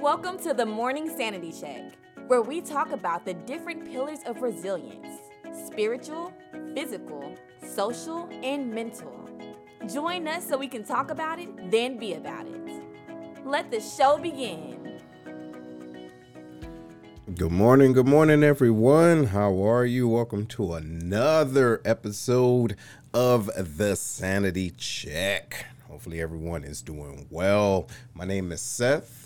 Welcome 0.00 0.38
to 0.44 0.54
the 0.54 0.64
Morning 0.64 1.14
Sanity 1.14 1.52
Check, 1.52 1.92
where 2.26 2.40
we 2.40 2.62
talk 2.62 2.90
about 2.90 3.26
the 3.26 3.34
different 3.34 3.84
pillars 3.84 4.20
of 4.24 4.40
resilience 4.40 5.20
spiritual, 5.66 6.32
physical, 6.74 7.34
social, 7.62 8.26
and 8.42 8.72
mental. 8.72 9.28
Join 9.92 10.26
us 10.26 10.48
so 10.48 10.56
we 10.56 10.68
can 10.68 10.84
talk 10.84 11.10
about 11.10 11.38
it, 11.38 11.70
then 11.70 11.98
be 11.98 12.14
about 12.14 12.46
it. 12.46 12.82
Let 13.44 13.70
the 13.70 13.78
show 13.78 14.16
begin. 14.16 15.02
Good 17.34 17.52
morning, 17.52 17.92
good 17.92 18.08
morning, 18.08 18.42
everyone. 18.42 19.26
How 19.26 19.62
are 19.62 19.84
you? 19.84 20.08
Welcome 20.08 20.46
to 20.46 20.72
another 20.72 21.82
episode 21.84 22.74
of 23.12 23.50
the 23.76 23.96
Sanity 23.96 24.70
Check. 24.70 25.66
Hopefully, 25.90 26.22
everyone 26.22 26.64
is 26.64 26.80
doing 26.80 27.26
well. 27.28 27.86
My 28.14 28.24
name 28.24 28.50
is 28.50 28.62
Seth. 28.62 29.19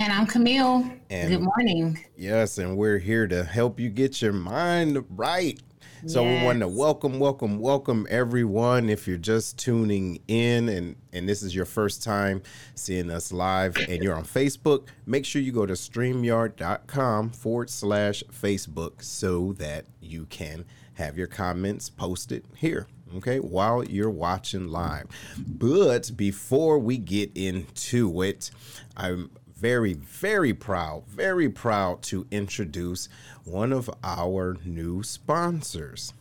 And 0.00 0.12
I'm 0.12 0.26
Camille. 0.26 0.90
And 1.08 1.30
Good 1.30 1.40
morning. 1.40 2.04
Yes, 2.16 2.58
and 2.58 2.76
we're 2.76 2.98
here 2.98 3.28
to 3.28 3.44
help 3.44 3.78
you 3.78 3.88
get 3.88 4.20
your 4.20 4.32
mind 4.32 5.04
right. 5.10 5.60
So 6.06 6.22
yes. 6.24 6.40
we 6.40 6.46
want 6.46 6.60
to 6.60 6.68
welcome, 6.68 7.20
welcome, 7.20 7.60
welcome 7.60 8.06
everyone. 8.10 8.90
If 8.90 9.06
you're 9.06 9.16
just 9.16 9.56
tuning 9.56 10.20
in 10.26 10.68
and 10.68 10.96
and 11.12 11.28
this 11.28 11.42
is 11.42 11.54
your 11.54 11.64
first 11.64 12.02
time 12.02 12.42
seeing 12.74 13.08
us 13.08 13.32
live 13.32 13.76
and 13.88 14.02
you're 14.02 14.16
on 14.16 14.24
Facebook, 14.24 14.88
make 15.06 15.24
sure 15.24 15.40
you 15.40 15.52
go 15.52 15.64
to 15.64 15.74
streamyard.com 15.74 17.30
forward 17.30 17.70
slash 17.70 18.24
Facebook 18.32 19.02
so 19.02 19.52
that 19.54 19.86
you 20.00 20.26
can 20.26 20.64
have 20.94 21.16
your 21.16 21.28
comments 21.28 21.88
posted 21.88 22.44
here 22.56 22.88
okay, 23.16 23.38
while 23.38 23.84
you're 23.84 24.10
watching 24.10 24.68
live. 24.68 25.06
But 25.38 26.10
before 26.16 26.78
we 26.78 26.98
get 26.98 27.30
into 27.34 28.22
it, 28.22 28.50
I'm 28.96 29.30
very, 29.64 29.94
very 29.94 30.52
proud, 30.52 31.02
very 31.08 31.48
proud 31.48 32.02
to 32.02 32.26
introduce 32.30 33.08
one 33.46 33.72
of 33.72 33.88
our 34.04 34.58
new 34.62 35.02
sponsors. 35.02 36.12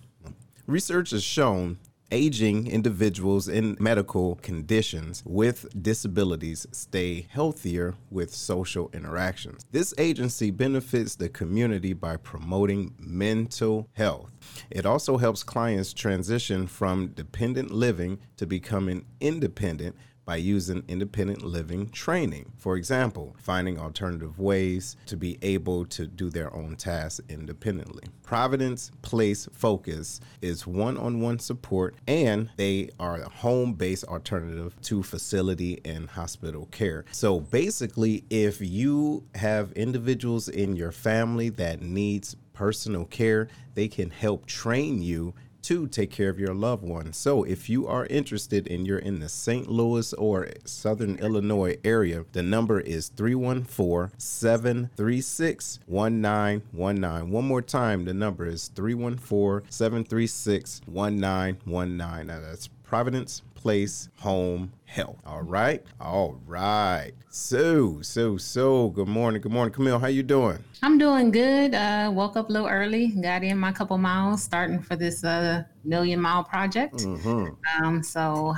Research 0.65 1.09
has 1.09 1.25
shown 1.25 1.77
aging 2.09 2.67
individuals 2.67 3.49
in 3.49 3.75
medical 3.81 4.35
conditions 4.35 5.21
with 5.25 5.67
disabilities 5.83 6.65
stay 6.71 7.27
healthier 7.29 7.95
with 8.09 8.33
social 8.33 8.89
interactions. 8.93 9.65
This 9.71 9.93
agency 9.97 10.49
benefits 10.49 11.15
the 11.15 11.27
community 11.27 11.91
by 11.91 12.15
promoting 12.15 12.93
mental 12.97 13.89
health. 13.91 14.31
It 14.69 14.85
also 14.85 15.17
helps 15.17 15.43
clients 15.43 15.91
transition 15.91 16.65
from 16.65 17.07
dependent 17.07 17.71
living 17.71 18.19
to 18.37 18.45
becoming 18.45 19.05
independent 19.19 19.97
by 20.25 20.37
using 20.37 20.83
independent 20.87 21.43
living 21.43 21.89
training. 21.89 22.51
For 22.57 22.77
example, 22.77 23.35
finding 23.39 23.79
alternative 23.79 24.39
ways 24.39 24.95
to 25.07 25.17
be 25.17 25.37
able 25.41 25.85
to 25.87 26.07
do 26.07 26.29
their 26.29 26.53
own 26.55 26.75
tasks 26.75 27.21
independently. 27.29 28.03
Provident 28.23 28.91
Place 29.01 29.47
Focus 29.51 30.19
is 30.41 30.65
one 30.65 30.97
on 30.97 31.19
one 31.19 31.39
support, 31.39 31.95
and 32.07 32.49
they 32.57 32.89
are 32.99 33.17
a 33.17 33.29
home 33.29 33.73
based 33.73 34.05
alternative 34.05 34.75
to 34.83 35.03
facility 35.03 35.81
and 35.85 36.09
hospital 36.09 36.67
care. 36.67 37.05
So 37.11 37.39
basically, 37.39 38.23
if 38.29 38.61
you 38.61 39.25
have 39.35 39.71
individuals 39.73 40.49
in 40.49 40.75
your 40.75 40.91
family 40.91 41.49
that 41.49 41.81
needs 41.81 42.35
personal 42.53 43.05
care, 43.05 43.49
they 43.73 43.87
can 43.87 44.09
help 44.09 44.45
train 44.45 45.01
you 45.01 45.33
to 45.63 45.87
take 45.87 46.11
care 46.11 46.29
of 46.29 46.39
your 46.39 46.53
loved 46.53 46.83
one. 46.83 47.13
So 47.13 47.43
if 47.43 47.69
you 47.69 47.87
are 47.87 48.05
interested 48.07 48.67
and 48.69 48.85
you're 48.85 48.99
in 48.99 49.19
the 49.19 49.29
St. 49.29 49.67
Louis 49.67 50.13
or 50.13 50.49
Southern 50.65 51.17
Illinois 51.17 51.77
area, 51.83 52.25
the 52.31 52.43
number 52.43 52.79
is 52.79 53.09
314 53.09 54.17
736 54.17 55.79
1919. 55.87 57.31
One 57.31 57.45
more 57.45 57.61
time, 57.61 58.05
the 58.05 58.13
number 58.13 58.45
is 58.45 58.67
314 58.69 59.69
736 59.69 60.81
1919. 60.85 62.27
Now, 62.27 62.39
That's 62.39 62.69
Provident 62.93 63.41
Place 63.55 64.07
Home 64.19 64.71
Health. 64.85 65.17
All 65.25 65.41
right. 65.41 65.83
All 65.99 66.39
right. 66.45 67.13
So, 67.27 68.03
so, 68.03 68.37
so 68.37 68.89
good 68.89 69.07
morning. 69.07 69.41
Good 69.41 69.51
morning, 69.51 69.73
Camille. 69.73 69.97
How 69.97 70.05
you 70.05 70.21
doing? 70.21 70.59
I'm 70.83 70.99
doing 70.99 71.31
good. 71.31 71.73
Uh, 71.73 72.11
woke 72.13 72.37
up 72.37 72.49
a 72.49 72.51
little 72.51 72.67
early, 72.67 73.07
got 73.07 73.43
in 73.43 73.57
my 73.57 73.71
couple 73.71 73.97
miles, 73.97 74.43
starting 74.43 74.79
for 74.79 74.95
this 74.95 75.23
uh, 75.23 75.63
million 75.83 76.21
mile 76.21 76.43
project. 76.43 76.97
Mm-hmm. 76.97 77.83
Um, 77.83 78.03
so 78.03 78.53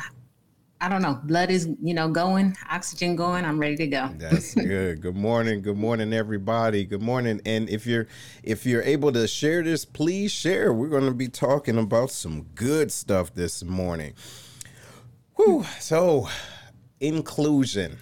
I 0.86 0.88
don't 0.88 1.02
know. 1.02 1.20
Blood 1.24 1.50
is, 1.50 1.68
you 1.82 1.96
know, 1.96 2.08
going, 2.10 2.56
oxygen 2.70 3.16
going. 3.16 3.44
I'm 3.44 3.58
ready 3.58 3.76
to 3.78 3.88
go. 3.88 4.12
That's 4.20 4.54
good. 4.54 5.02
good 5.02 5.16
morning. 5.16 5.64
Good 5.64 5.78
morning, 5.78 6.14
everybody. 6.14 6.86
Good 6.86 7.02
morning. 7.02 7.42
And 7.44 7.68
if 7.72 7.88
you're 7.88 8.06
if 8.44 8.68
you're 8.68 8.84
able 8.84 9.12
to 9.14 9.28
share 9.28 9.64
this, 9.64 9.84
please 9.84 10.32
share. 10.32 10.72
We're 10.72 10.90
going 10.90 11.08
to 11.08 11.16
be 11.16 11.28
talking 11.28 11.80
about 11.80 12.12
some 12.12 12.44
good 12.54 12.92
stuff 12.92 13.34
this 13.34 13.64
morning. 13.64 14.14
Whew. 15.38 15.66
So, 15.80 16.30
inclusion. 17.00 17.98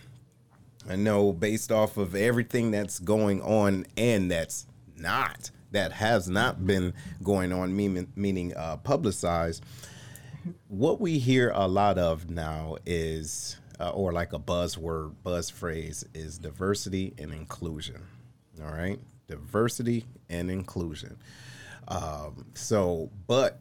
I 0.89 0.97
know 0.97 1.31
based 1.31 1.71
off 1.71 1.95
of 1.95 2.15
everything 2.15 2.71
that's 2.71 2.99
going 2.99 3.41
on 3.43 3.85
and 3.95 4.29
that's 4.29 4.67
not, 4.97 5.51
that 5.71 5.93
has 5.93 6.27
not 6.27 6.67
been 6.67 6.93
going 7.23 7.53
on, 7.53 7.73
meaning, 7.73 8.11
meaning 8.17 8.53
uh, 8.57 8.75
publicized. 8.75 9.63
What 10.67 10.99
we 10.99 11.19
hear 11.19 11.51
a 11.53 11.67
lot 11.67 11.97
of 11.97 12.29
now 12.29 12.77
is, 12.85 13.57
uh, 13.79 13.89
or 13.91 14.11
like 14.11 14.33
a 14.33 14.39
buzzword, 14.39 15.15
buzz 15.23 15.49
phrase, 15.49 16.05
is 16.13 16.37
diversity 16.37 17.13
and 17.17 17.33
inclusion. 17.33 18.01
All 18.63 18.71
right, 18.71 18.99
diversity 19.27 20.05
and 20.29 20.51
inclusion. 20.51 21.17
Um, 21.87 22.45
so, 22.53 23.09
but 23.27 23.59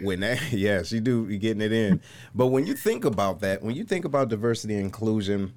when 0.00 0.20
that 0.20 0.40
yes 0.52 0.92
you 0.92 1.00
do 1.00 1.28
you 1.28 1.38
getting 1.38 1.60
it 1.60 1.72
in 1.72 2.00
but 2.34 2.48
when 2.48 2.66
you 2.66 2.74
think 2.74 3.04
about 3.04 3.40
that 3.40 3.62
when 3.62 3.74
you 3.74 3.84
think 3.84 4.04
about 4.04 4.28
diversity 4.28 4.74
and 4.74 4.84
inclusion 4.84 5.52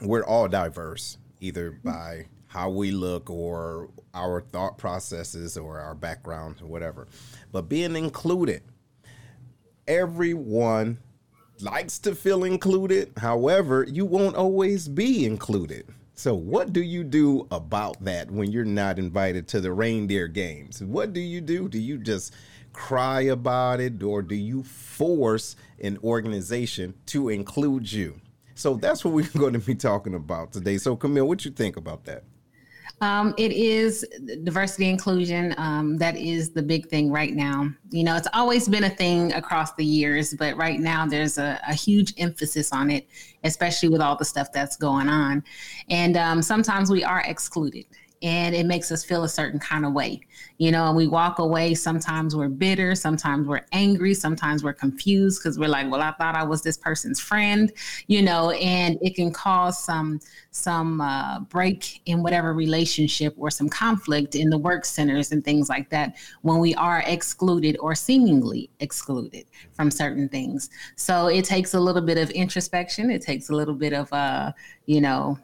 we're 0.00 0.24
all 0.24 0.48
diverse 0.48 1.18
either 1.40 1.70
by 1.70 2.26
how 2.48 2.68
we 2.68 2.90
look 2.90 3.30
or 3.30 3.88
our 4.14 4.40
thought 4.40 4.76
processes 4.78 5.56
or 5.56 5.78
our 5.78 5.94
background 5.94 6.56
or 6.60 6.66
whatever 6.66 7.06
but 7.52 7.68
being 7.68 7.94
included 7.96 8.62
everyone 9.86 10.98
likes 11.60 11.98
to 11.98 12.14
feel 12.14 12.44
included 12.44 13.12
however 13.18 13.86
you 13.88 14.04
won't 14.04 14.36
always 14.36 14.88
be 14.88 15.24
included 15.24 15.86
so 16.14 16.34
what 16.34 16.72
do 16.72 16.82
you 16.82 17.04
do 17.04 17.46
about 17.50 18.02
that 18.04 18.30
when 18.30 18.50
you're 18.50 18.64
not 18.64 18.98
invited 18.98 19.46
to 19.46 19.60
the 19.60 19.72
reindeer 19.72 20.26
games 20.26 20.82
what 20.82 21.12
do 21.12 21.20
you 21.20 21.40
do 21.40 21.68
do 21.68 21.78
you 21.78 21.98
just 21.98 22.34
cry 22.72 23.22
about 23.22 23.80
it 23.80 24.02
or 24.02 24.22
do 24.22 24.34
you 24.34 24.62
force 24.62 25.56
an 25.80 25.98
organization 26.04 26.94
to 27.06 27.28
include 27.28 27.90
you? 27.90 28.20
So 28.54 28.74
that's 28.74 29.04
what 29.04 29.14
we're 29.14 29.28
going 29.38 29.54
to 29.54 29.58
be 29.58 29.74
talking 29.74 30.14
about 30.14 30.52
today. 30.52 30.78
So, 30.78 30.96
Camille, 30.96 31.26
what 31.26 31.44
you 31.44 31.50
think 31.50 31.76
about 31.76 32.04
that? 32.04 32.24
Um, 33.00 33.34
it 33.38 33.52
is 33.52 34.06
diversity 34.44 34.88
inclusion. 34.90 35.54
Um, 35.56 35.96
that 35.98 36.16
is 36.16 36.50
the 36.50 36.62
big 36.62 36.88
thing 36.88 37.10
right 37.10 37.34
now. 37.34 37.70
You 37.90 38.04
know, 38.04 38.14
it's 38.16 38.28
always 38.34 38.68
been 38.68 38.84
a 38.84 38.90
thing 38.90 39.32
across 39.32 39.72
the 39.74 39.84
years, 39.84 40.34
but 40.34 40.56
right 40.56 40.78
now 40.78 41.06
there's 41.06 41.38
a, 41.38 41.58
a 41.66 41.72
huge 41.72 42.12
emphasis 42.18 42.72
on 42.72 42.90
it, 42.90 43.08
especially 43.42 43.88
with 43.88 44.02
all 44.02 44.16
the 44.16 44.24
stuff 44.24 44.52
that's 44.52 44.76
going 44.76 45.08
on. 45.08 45.42
And 45.88 46.16
um, 46.16 46.42
sometimes 46.42 46.90
we 46.90 47.02
are 47.02 47.20
excluded 47.26 47.86
and 48.22 48.54
it 48.54 48.66
makes 48.66 48.92
us 48.92 49.02
feel 49.02 49.24
a 49.24 49.28
certain 49.28 49.58
kind 49.58 49.86
of 49.86 49.92
way. 49.92 50.20
You 50.58 50.70
know, 50.70 50.86
and 50.86 50.96
we 50.96 51.06
walk 51.06 51.38
away. 51.38 51.74
Sometimes 51.74 52.36
we're 52.36 52.48
bitter, 52.48 52.94
sometimes 52.94 53.46
we're 53.46 53.64
angry, 53.72 54.12
sometimes 54.12 54.62
we're 54.62 54.74
confused 54.74 55.42
because 55.42 55.58
we're 55.58 55.68
like, 55.68 55.90
well, 55.90 56.02
I 56.02 56.12
thought 56.12 56.34
I 56.34 56.44
was 56.44 56.62
this 56.62 56.76
person's 56.76 57.18
friend, 57.18 57.72
you 58.08 58.20
know, 58.20 58.50
and 58.50 58.98
it 59.00 59.14
can 59.14 59.32
cause 59.32 59.82
some 59.82 60.20
some 60.50 61.00
uh, 61.00 61.40
break 61.40 62.02
in 62.06 62.22
whatever 62.22 62.52
relationship 62.52 63.34
or 63.38 63.50
some 63.50 63.68
conflict 63.68 64.34
in 64.34 64.50
the 64.50 64.58
work 64.58 64.84
centers 64.84 65.32
and 65.32 65.44
things 65.44 65.68
like 65.68 65.88
that 65.90 66.16
when 66.42 66.58
we 66.58 66.74
are 66.74 67.02
excluded 67.06 67.76
or 67.80 67.94
seemingly 67.94 68.68
excluded 68.80 69.46
from 69.72 69.90
certain 69.90 70.28
things. 70.28 70.68
So 70.96 71.28
it 71.28 71.44
takes 71.44 71.74
a 71.74 71.80
little 71.80 72.02
bit 72.02 72.18
of 72.18 72.30
introspection. 72.30 73.10
It 73.10 73.22
takes 73.22 73.48
a 73.48 73.54
little 73.54 73.74
bit 73.74 73.92
of, 73.92 74.12
uh, 74.12 74.52
you 74.86 75.00
know, 75.00 75.38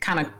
kind 0.00 0.20
of 0.20 0.30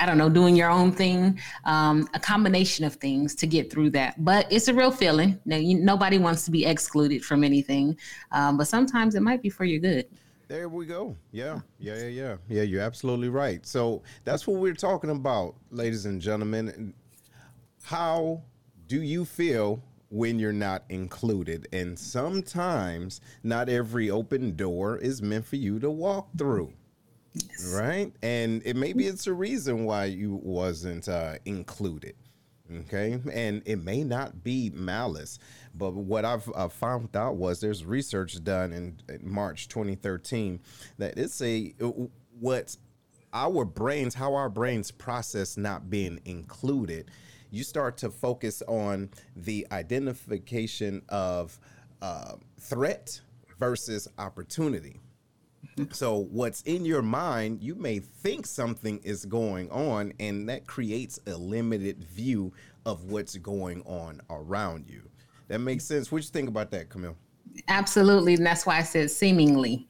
I 0.00 0.06
don't 0.06 0.16
know, 0.16 0.30
doing 0.30 0.56
your 0.56 0.70
own 0.70 0.92
thing, 0.92 1.38
um, 1.64 2.08
a 2.14 2.18
combination 2.18 2.86
of 2.86 2.94
things 2.94 3.34
to 3.36 3.46
get 3.46 3.70
through 3.70 3.90
that. 3.90 4.24
But 4.24 4.50
it's 4.50 4.68
a 4.68 4.74
real 4.74 4.90
feeling. 4.90 5.38
You, 5.44 5.78
nobody 5.78 6.18
wants 6.18 6.44
to 6.46 6.50
be 6.50 6.64
excluded 6.64 7.22
from 7.22 7.44
anything, 7.44 7.98
um, 8.32 8.56
but 8.56 8.66
sometimes 8.66 9.14
it 9.14 9.20
might 9.20 9.42
be 9.42 9.50
for 9.50 9.64
your 9.64 9.78
good. 9.78 10.06
There 10.48 10.68
we 10.68 10.86
go. 10.86 11.16
Yeah, 11.30 11.60
yeah, 11.78 11.96
yeah, 11.96 12.08
yeah. 12.08 12.36
Yeah, 12.48 12.62
you're 12.62 12.80
absolutely 12.80 13.28
right. 13.28 13.64
So 13.64 14.02
that's 14.24 14.48
what 14.48 14.56
we're 14.56 14.74
talking 14.74 15.10
about, 15.10 15.54
ladies 15.70 16.06
and 16.06 16.20
gentlemen. 16.20 16.92
How 17.84 18.42
do 18.88 19.00
you 19.02 19.24
feel 19.24 19.82
when 20.08 20.40
you're 20.40 20.52
not 20.52 20.82
included? 20.88 21.68
And 21.72 21.96
sometimes 21.96 23.20
not 23.44 23.68
every 23.68 24.10
open 24.10 24.56
door 24.56 24.98
is 24.98 25.22
meant 25.22 25.46
for 25.46 25.56
you 25.56 25.78
to 25.78 25.90
walk 25.90 26.30
through. 26.36 26.72
Yes. 27.34 27.72
Right? 27.74 28.12
And 28.22 28.62
it 28.64 28.76
maybe 28.76 29.06
it's 29.06 29.26
a 29.26 29.32
reason 29.32 29.84
why 29.84 30.06
you 30.06 30.34
wasn't 30.42 31.08
uh, 31.08 31.34
included. 31.44 32.14
Okay. 32.72 33.20
And 33.32 33.62
it 33.66 33.82
may 33.82 34.04
not 34.04 34.42
be 34.42 34.70
malice. 34.70 35.38
But 35.74 35.94
what 35.94 36.24
I've 36.24 36.48
uh, 36.54 36.68
found 36.68 37.14
out 37.16 37.36
was 37.36 37.60
there's 37.60 37.84
research 37.84 38.42
done 38.42 38.72
in, 38.72 38.98
in 39.08 39.28
March 39.28 39.68
2013 39.68 40.60
that 40.98 41.18
it's 41.18 41.40
a 41.42 41.74
what 42.38 42.76
our 43.32 43.64
brains, 43.64 44.14
how 44.14 44.34
our 44.34 44.48
brains 44.48 44.90
process 44.90 45.56
not 45.56 45.90
being 45.90 46.20
included. 46.24 47.10
You 47.50 47.64
start 47.64 47.96
to 47.98 48.10
focus 48.10 48.62
on 48.68 49.10
the 49.36 49.66
identification 49.72 51.02
of 51.08 51.58
uh, 52.00 52.34
threat 52.60 53.20
versus 53.58 54.08
opportunity. 54.18 55.00
So, 55.92 56.26
what's 56.30 56.62
in 56.62 56.84
your 56.84 57.02
mind, 57.02 57.62
you 57.62 57.74
may 57.74 57.98
think 58.00 58.46
something 58.46 58.98
is 59.02 59.24
going 59.24 59.70
on, 59.70 60.12
and 60.20 60.48
that 60.48 60.66
creates 60.66 61.18
a 61.26 61.36
limited 61.36 62.04
view 62.04 62.52
of 62.86 63.04
what's 63.04 63.36
going 63.36 63.82
on 63.82 64.20
around 64.30 64.88
you. 64.88 65.02
That 65.48 65.60
makes 65.60 65.84
sense. 65.84 66.10
What 66.10 66.22
you 66.22 66.28
think 66.28 66.48
about 66.48 66.70
that, 66.72 66.88
Camille? 66.88 67.16
Absolutely. 67.68 68.34
And 68.34 68.44
that's 68.44 68.66
why 68.66 68.78
I 68.78 68.82
said 68.82 69.10
seemingly. 69.10 69.86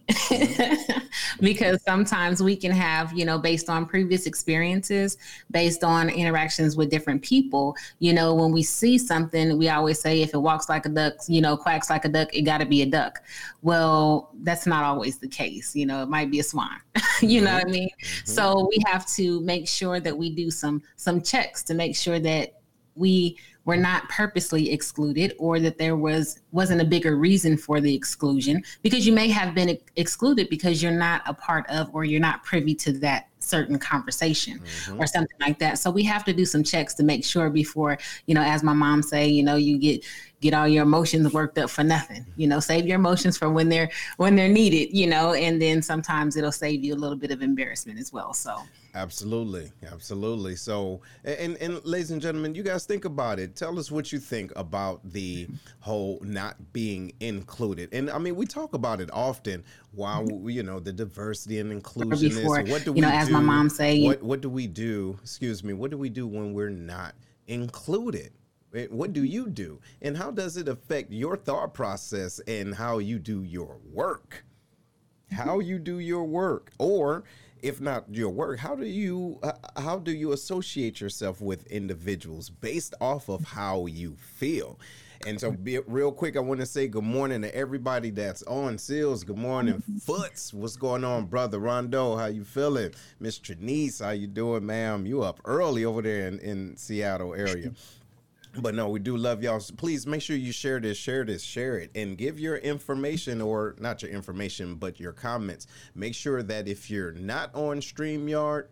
because 1.41 1.83
sometimes 1.83 2.43
we 2.43 2.57
can 2.57 2.71
have, 2.73 3.13
you 3.13 3.25
know, 3.25 3.39
based 3.39 3.69
on 3.69 3.87
previous 3.87 4.27
experiences, 4.27 5.17
based 5.51 5.85
on 5.85 6.11
interactions 6.11 6.77
with 6.77 6.91
different 6.91 7.23
people, 7.23 7.77
you 7.99 8.13
know, 8.13 8.35
when 8.35 8.53
we 8.53 8.63
see 8.63 8.99
something, 8.99 9.57
we 9.57 9.69
always 9.69 10.01
say 10.01 10.23
if 10.23 10.35
it 10.35 10.39
walks 10.39 10.69
like 10.69 10.87
a 10.87 10.89
duck, 10.89 11.15
you 11.29 11.41
know, 11.41 11.57
quacks 11.57 11.91
like 11.91 12.05
a 12.05 12.09
duck, 12.09 12.35
it 12.35 12.43
got 12.43 12.59
to 12.59 12.67
be 12.67 12.83
a 12.83 12.87
duck. 12.87 13.23
Well, 13.63 14.31
that's 14.43 14.67
not 14.67 14.85
always 14.85 15.19
the 15.19 15.29
case. 15.29 15.75
You 15.75 15.87
know, 15.87 16.03
it 16.03 16.09
might 16.09 16.31
be 16.31 16.41
a 16.41 16.45
swan. 16.45 16.81
you 17.21 17.41
know 17.41 17.55
what 17.55 17.67
I 17.67 17.71
mean? 17.71 17.89
Mm-hmm. 18.03 18.31
So 18.31 18.69
we 18.69 18.83
have 18.87 19.07
to 19.15 19.41
make 19.41 19.69
sure 19.69 20.01
that 20.01 20.17
we 20.17 20.31
do 20.31 20.51
some 20.51 20.83
some 20.97 21.21
checks 21.23 21.63
to 21.65 21.75
make 21.75 21.97
sure 21.97 22.19
that 22.21 22.61
we 22.95 23.39
were 23.71 23.77
not 23.77 24.09
purposely 24.09 24.73
excluded 24.73 25.33
or 25.39 25.61
that 25.61 25.79
there 25.79 25.95
was 25.95 26.41
wasn't 26.51 26.81
a 26.81 26.85
bigger 26.85 27.15
reason 27.15 27.57
for 27.57 27.81
the 27.81 27.95
exclusion 27.95 28.61
because 28.83 29.07
you 29.07 29.13
may 29.13 29.29
have 29.29 29.55
been 29.55 29.79
excluded 29.95 30.49
because 30.49 30.83
you're 30.83 30.91
not 30.91 31.23
a 31.27 31.33
part 31.33 31.65
of 31.71 31.89
or 31.93 32.03
you're 32.03 32.19
not 32.19 32.43
privy 32.43 32.75
to 32.75 32.91
that 32.91 33.29
certain 33.39 33.79
conversation 33.79 34.59
mm-hmm. 34.59 35.01
or 35.01 35.07
something 35.07 35.37
like 35.41 35.61
that 35.61 35.79
so 35.79 35.89
we 35.89 36.03
have 36.03 36.25
to 36.25 36.33
do 36.33 36.45
some 36.45 36.65
checks 36.65 36.95
to 36.95 37.05
make 37.05 37.25
sure 37.25 37.49
before 37.49 37.97
you 38.27 38.35
know 38.35 38.43
as 38.43 38.65
my 38.65 38.73
mom 38.73 39.03
say 39.03 39.29
you 39.29 39.45
know 39.45 39.55
you 39.55 39.79
get 39.79 40.05
get 40.41 40.53
all 40.53 40.67
your 40.67 40.83
emotions 40.83 41.33
worked 41.33 41.57
up 41.57 41.71
for 41.71 41.85
nothing 41.85 42.27
you 42.37 42.49
know 42.49 42.59
save 42.59 42.89
your 42.89 42.97
emotions 42.97 43.39
for 43.39 43.49
when 43.49 43.69
they're 43.69 43.89
when 44.17 44.35
they're 44.35 44.49
needed 44.49 44.93
you 44.93 45.07
know 45.07 45.33
and 45.35 45.63
then 45.63 45.81
sometimes 45.81 46.37
it'll 46.37 46.51
save 46.51 46.83
you 46.83 46.93
a 46.93 46.99
little 47.03 47.17
bit 47.17 47.31
of 47.31 47.41
embarrassment 47.41 48.01
as 48.01 48.13
well 48.13 48.35
so 48.35 48.61
Absolutely, 48.95 49.71
absolutely. 49.91 50.57
So, 50.57 51.01
and 51.25 51.57
and 51.59 51.85
ladies 51.85 52.11
and 52.11 52.21
gentlemen, 52.21 52.55
you 52.55 52.63
guys 52.63 52.87
think 52.87 53.05
about 53.05 53.39
it. 53.39 53.55
Tell 53.55 53.79
us 53.79 53.91
what 53.91 54.13
you 54.13 54.19
think 54.19 54.53
about 54.57 55.01
the 55.13 55.47
whole 55.79 56.19
not 56.23 56.73
being 56.73 57.13
included. 57.21 57.91
And 57.93 58.11
I 58.11 58.19
mean, 58.19 58.35
we 58.35 58.47
talk 58.47 58.75
about 58.75 59.01
it 59.01 59.09
often. 59.13 59.65
While 59.93 60.25
we, 60.25 60.55
you 60.55 60.63
know 60.63 60.81
the 60.81 60.93
diversity 60.93 61.61
and 61.61 61.71
inclusion 61.71 62.31
Before, 62.31 62.61
is, 62.61 62.71
what 62.71 62.85
do 62.85 62.91
you 62.91 62.95
we 62.95 63.01
know? 63.01 63.11
Do? 63.11 63.15
As 63.15 63.31
my 63.31 63.41
mom 63.41 63.69
say, 63.69 64.03
what 64.03 64.23
what 64.23 64.41
do 64.41 64.49
we 64.49 64.67
do? 64.67 65.17
Excuse 65.23 65.63
me. 65.63 65.73
What 65.73 65.91
do 65.91 65.99
we 65.99 66.09
do 66.09 66.27
when 66.27 66.53
we're 66.53 66.71
not 66.71 67.15
included? 67.47 68.33
Eh, 68.75 68.87
what 68.91 69.13
do 69.13 69.25
you 69.25 69.49
do, 69.49 69.81
and 70.03 70.17
how 70.17 70.31
does 70.31 70.57
it 70.57 70.69
affect 70.69 71.13
your 71.13 71.37
thought 71.37 71.75
process 71.75 72.41
and 72.41 72.75
how 72.75 72.99
you 72.99 73.19
do 73.19 73.43
your 73.43 73.79
work? 73.93 74.45
How 75.31 75.59
mm-hmm. 75.59 75.69
you 75.69 75.79
do 75.79 75.99
your 76.01 76.25
work, 76.25 76.73
or 76.79 77.25
if 77.63 77.81
not 77.81 78.05
your 78.11 78.31
work 78.31 78.59
how 78.59 78.75
do 78.75 78.87
you 78.87 79.39
uh, 79.43 79.53
how 79.77 79.99
do 79.99 80.13
you 80.13 80.33
associate 80.33 81.01
yourself 81.01 81.41
with 81.41 81.67
individuals 81.67 82.51
based 82.51 82.95
off 83.01 83.29
of 83.29 83.45
how 83.45 83.87
you 83.87 84.17
feel? 84.19 84.79
And 85.27 85.39
so 85.39 85.51
be, 85.51 85.79
real 85.81 86.13
quick 86.13 86.35
i 86.39 86.41
want 86.41 86.61
to 86.61 86.67
say 86.67 86.89
good 86.89 87.05
morning 87.05 87.43
to 87.43 87.55
everybody 87.55 88.09
that's 88.09 88.43
on 88.45 88.79
seals. 88.79 89.23
Good 89.23 89.37
morning 89.37 89.83
foots 90.03 90.55
what's 90.55 90.77
going 90.77 91.05
on 91.05 91.27
brother 91.27 91.59
rondo? 91.59 92.17
How 92.17 92.27
you 92.27 92.45
feeling? 92.45 92.93
Miss 93.19 93.39
trinice 93.39 94.03
how 94.03 94.13
you 94.13 94.27
doing 94.27 94.65
ma'am? 94.65 95.05
You 95.05 95.23
up 95.23 95.41
early 95.45 95.85
over 95.85 96.01
there 96.01 96.29
in, 96.29 96.39
in 96.39 96.77
seattle 96.77 97.35
area 97.35 97.73
but 98.59 98.75
no, 98.75 98.89
we 98.89 98.99
do 98.99 99.17
love 99.17 99.43
y'all. 99.43 99.61
So 99.61 99.75
please 99.75 100.07
make 100.07 100.23
sure 100.23 100.37
you 100.37 100.53
share 100.53 100.81
this, 100.81 100.99
share 100.99 101.25
this, 101.25 101.43
share 101.43 101.79
it, 101.79 101.91
and 101.95 102.19
give 102.19 102.41
your 102.41 102.57
information 102.57 103.41
or 103.41 103.77
not 103.79 104.03
your 104.03 104.11
information, 104.11 104.75
but 104.75 104.99
your 104.99 105.13
comments. 105.13 105.67
Make 105.95 106.15
sure 106.15 106.43
that 106.43 106.67
if 106.67 106.91
you're 106.91 107.13
not 107.13 107.55
on 107.55 107.81
StreamYard, 107.81 108.67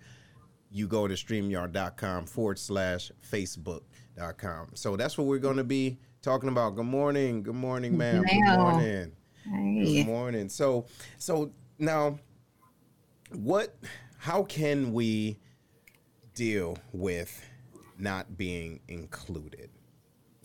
you 0.71 0.87
go 0.87 1.07
to 1.07 1.15
streamyard.com 1.15 2.27
forward 2.27 2.59
slash 2.59 3.11
Facebook.com. 3.31 4.71
So 4.75 4.97
that's 4.97 5.17
what 5.17 5.27
we're 5.27 5.39
going 5.39 5.57
to 5.57 5.65
be 5.65 5.99
talking 6.23 6.49
about. 6.49 6.75
Good 6.75 6.87
morning. 6.87 7.43
Good 7.43 7.55
morning, 7.55 7.97
ma'am. 7.97 8.25
Good 8.25 8.59
morning. 8.59 9.13
Hey. 9.45 10.03
Good 10.03 10.07
morning. 10.07 10.49
So, 10.49 10.87
so 11.19 11.53
now, 11.79 12.19
what, 13.33 13.77
how 14.19 14.43
can 14.43 14.93
we 14.93 15.39
deal 16.35 16.77
with 16.93 17.43
not 17.99 18.37
being 18.37 18.81
included. 18.89 19.71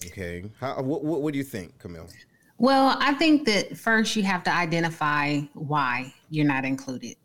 Okay. 0.06 0.44
How, 0.60 0.82
what, 0.82 1.04
what, 1.04 1.22
what 1.22 1.34
do 1.34 1.38
you 1.38 1.44
think, 1.44 1.78
Camille? 1.80 2.08
Well, 2.58 2.98
I 3.00 3.14
think 3.14 3.46
that 3.46 3.78
first 3.78 4.16
you 4.16 4.24
have 4.24 4.44
to 4.44 4.54
identify 4.54 5.40
why 5.54 6.14
you're 6.30 6.46
not 6.46 6.66
included. 6.66 7.16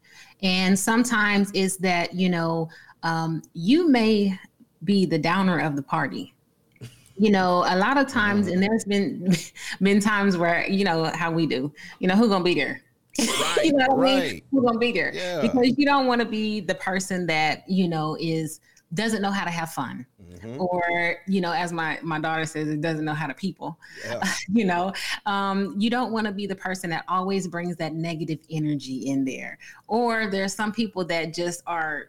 And 0.43 0.79
sometimes 0.79 1.51
it's 1.55 1.77
that, 1.79 2.15
you 2.15 2.29
know, 2.29 2.69
um, 3.03 3.43
you 3.55 3.89
may 3.89 4.39
be 4.85 5.07
the 5.07 5.19
downer 5.19 5.59
of 5.59 5.77
the 5.77 5.83
party. 5.83 6.35
You 7.17 7.31
know, 7.33 7.65
a 7.67 7.77
lot 7.77 7.99
of 7.99 8.07
times, 8.07 8.47
and 8.47 8.63
there's 8.63 8.85
been 8.85 9.35
been 9.83 10.01
times 10.01 10.37
where, 10.37 10.69
you 10.69 10.85
know, 10.85 11.05
how 11.15 11.33
we 11.33 11.47
do, 11.47 11.73
you 11.99 12.07
know, 12.07 12.15
who's 12.15 12.29
gonna 12.29 12.45
be 12.45 12.55
there? 12.55 12.83
Right, 13.19 13.65
you 13.65 13.73
know 13.73 13.87
what 13.89 13.99
right. 13.99 14.13
I 14.13 14.21
mean? 14.21 14.43
Who's 14.53 14.65
gonna 14.65 14.79
be 14.79 14.93
there? 14.93 15.13
Yeah. 15.13 15.41
Because 15.41 15.75
you 15.77 15.85
don't 15.85 16.07
want 16.07 16.21
to 16.21 16.25
be 16.25 16.61
the 16.61 16.77
person 16.77 17.27
that, 17.27 17.69
you 17.69 17.89
know, 17.89 18.17
is 18.21 18.61
doesn't 18.95 19.21
know 19.21 19.33
how 19.33 19.45
to 19.45 19.51
have 19.51 19.71
fun 19.71 20.07
mm-hmm. 20.38 20.61
or 20.61 21.17
you 21.26 21.40
know 21.40 21.52
as 21.52 21.73
my 21.73 21.99
my 22.02 22.19
daughter 22.19 22.44
says 22.44 22.69
it 22.69 22.81
doesn't 22.81 23.05
know 23.05 23.14
how 23.14 23.26
to 23.26 23.35
people 23.35 23.79
yeah. 24.05 24.23
you 24.49 24.64
know 24.64 24.93
um, 25.26 25.75
you 25.79 25.90
don't 25.90 26.12
want 26.12 26.26
to 26.26 26.32
be 26.32 26.46
the 26.46 26.56
person 26.56 26.90
that 26.90 27.05
always 27.08 27.46
brings 27.49 27.76
that 27.76 27.94
negative 27.94 28.38
energy 28.50 29.06
in 29.08 29.25
there 29.25 29.58
or 29.87 30.29
there's 30.31 30.55
some 30.55 30.73
people 30.73 31.05
that 31.05 31.35
just 31.35 31.62
are 31.67 32.08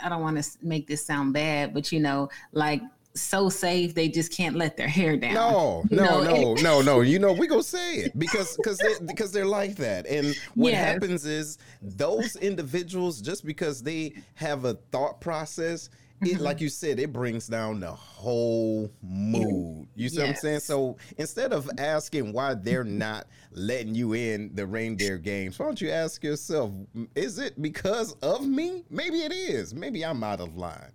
i 0.00 0.08
don't 0.08 0.22
want 0.22 0.42
to 0.42 0.50
make 0.62 0.86
this 0.86 1.04
sound 1.04 1.32
bad 1.32 1.74
but 1.74 1.92
you 1.92 2.00
know 2.00 2.28
like 2.52 2.82
so 3.14 3.48
safe 3.48 3.94
they 3.94 4.08
just 4.08 4.32
can't 4.32 4.56
let 4.56 4.76
their 4.76 4.88
hair 4.88 5.16
down. 5.16 5.34
No, 5.34 5.84
no, 5.90 6.22
no, 6.22 6.54
no, 6.54 6.80
no. 6.80 7.00
You 7.00 7.18
know 7.18 7.32
we 7.32 7.46
gonna 7.46 7.62
say 7.62 7.96
it 7.96 8.18
because 8.18 8.56
because 8.56 8.78
they, 8.78 8.94
because 9.06 9.32
they're 9.32 9.44
like 9.44 9.76
that. 9.76 10.06
And 10.06 10.34
what 10.54 10.72
yes. 10.72 10.84
happens 10.84 11.26
is 11.26 11.58
those 11.82 12.36
individuals 12.36 13.20
just 13.20 13.44
because 13.44 13.82
they 13.82 14.14
have 14.34 14.64
a 14.64 14.74
thought 14.92 15.20
process. 15.20 15.90
It, 16.22 16.34
mm-hmm. 16.34 16.42
like 16.42 16.60
you 16.60 16.68
said, 16.68 16.98
it 16.98 17.12
brings 17.12 17.46
down 17.46 17.80
the 17.80 17.92
whole 17.92 18.92
mood. 19.02 19.88
You 19.94 20.10
see 20.10 20.16
yes. 20.16 20.22
what 20.22 20.28
I'm 20.28 20.36
saying? 20.36 20.60
So 20.60 20.96
instead 21.16 21.52
of 21.52 21.70
asking 21.78 22.34
why 22.34 22.54
they're 22.54 22.84
not 22.84 23.26
letting 23.52 23.94
you 23.94 24.12
in 24.12 24.50
the 24.54 24.66
reindeer 24.66 25.16
games, 25.16 25.58
why 25.58 25.64
don't 25.64 25.80
you 25.80 25.90
ask 25.90 26.22
yourself, 26.22 26.72
is 27.14 27.38
it 27.38 27.60
because 27.62 28.12
of 28.22 28.46
me? 28.46 28.84
Maybe 28.90 29.20
it 29.20 29.32
is. 29.32 29.74
Maybe 29.74 30.04
I'm 30.04 30.22
out 30.22 30.40
of 30.40 30.56
line. 30.56 30.92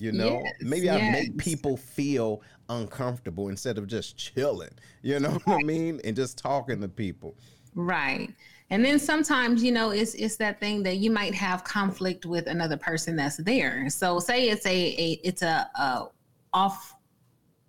You 0.00 0.10
know, 0.10 0.42
yes, 0.42 0.52
maybe 0.60 0.86
yes. 0.86 1.00
I 1.00 1.10
make 1.10 1.38
people 1.38 1.76
feel 1.76 2.42
uncomfortable 2.68 3.48
instead 3.50 3.78
of 3.78 3.86
just 3.86 4.16
chilling. 4.16 4.72
You 5.02 5.20
know 5.20 5.38
what 5.44 5.60
I 5.60 5.62
mean? 5.62 6.00
And 6.02 6.16
just 6.16 6.36
talking 6.36 6.80
to 6.80 6.88
people. 6.88 7.36
Right. 7.76 8.34
And 8.74 8.84
then 8.84 8.98
sometimes, 8.98 9.62
you 9.62 9.70
know, 9.70 9.90
it's 9.90 10.14
it's 10.14 10.34
that 10.38 10.58
thing 10.58 10.82
that 10.82 10.96
you 10.96 11.08
might 11.08 11.32
have 11.32 11.62
conflict 11.62 12.26
with 12.26 12.48
another 12.48 12.76
person 12.76 13.14
that's 13.14 13.36
there. 13.36 13.88
So 13.88 14.18
say 14.18 14.48
it's 14.48 14.66
a, 14.66 14.70
a 14.98 15.20
it's 15.22 15.42
a, 15.42 15.70
a 15.76 16.08
off 16.52 16.96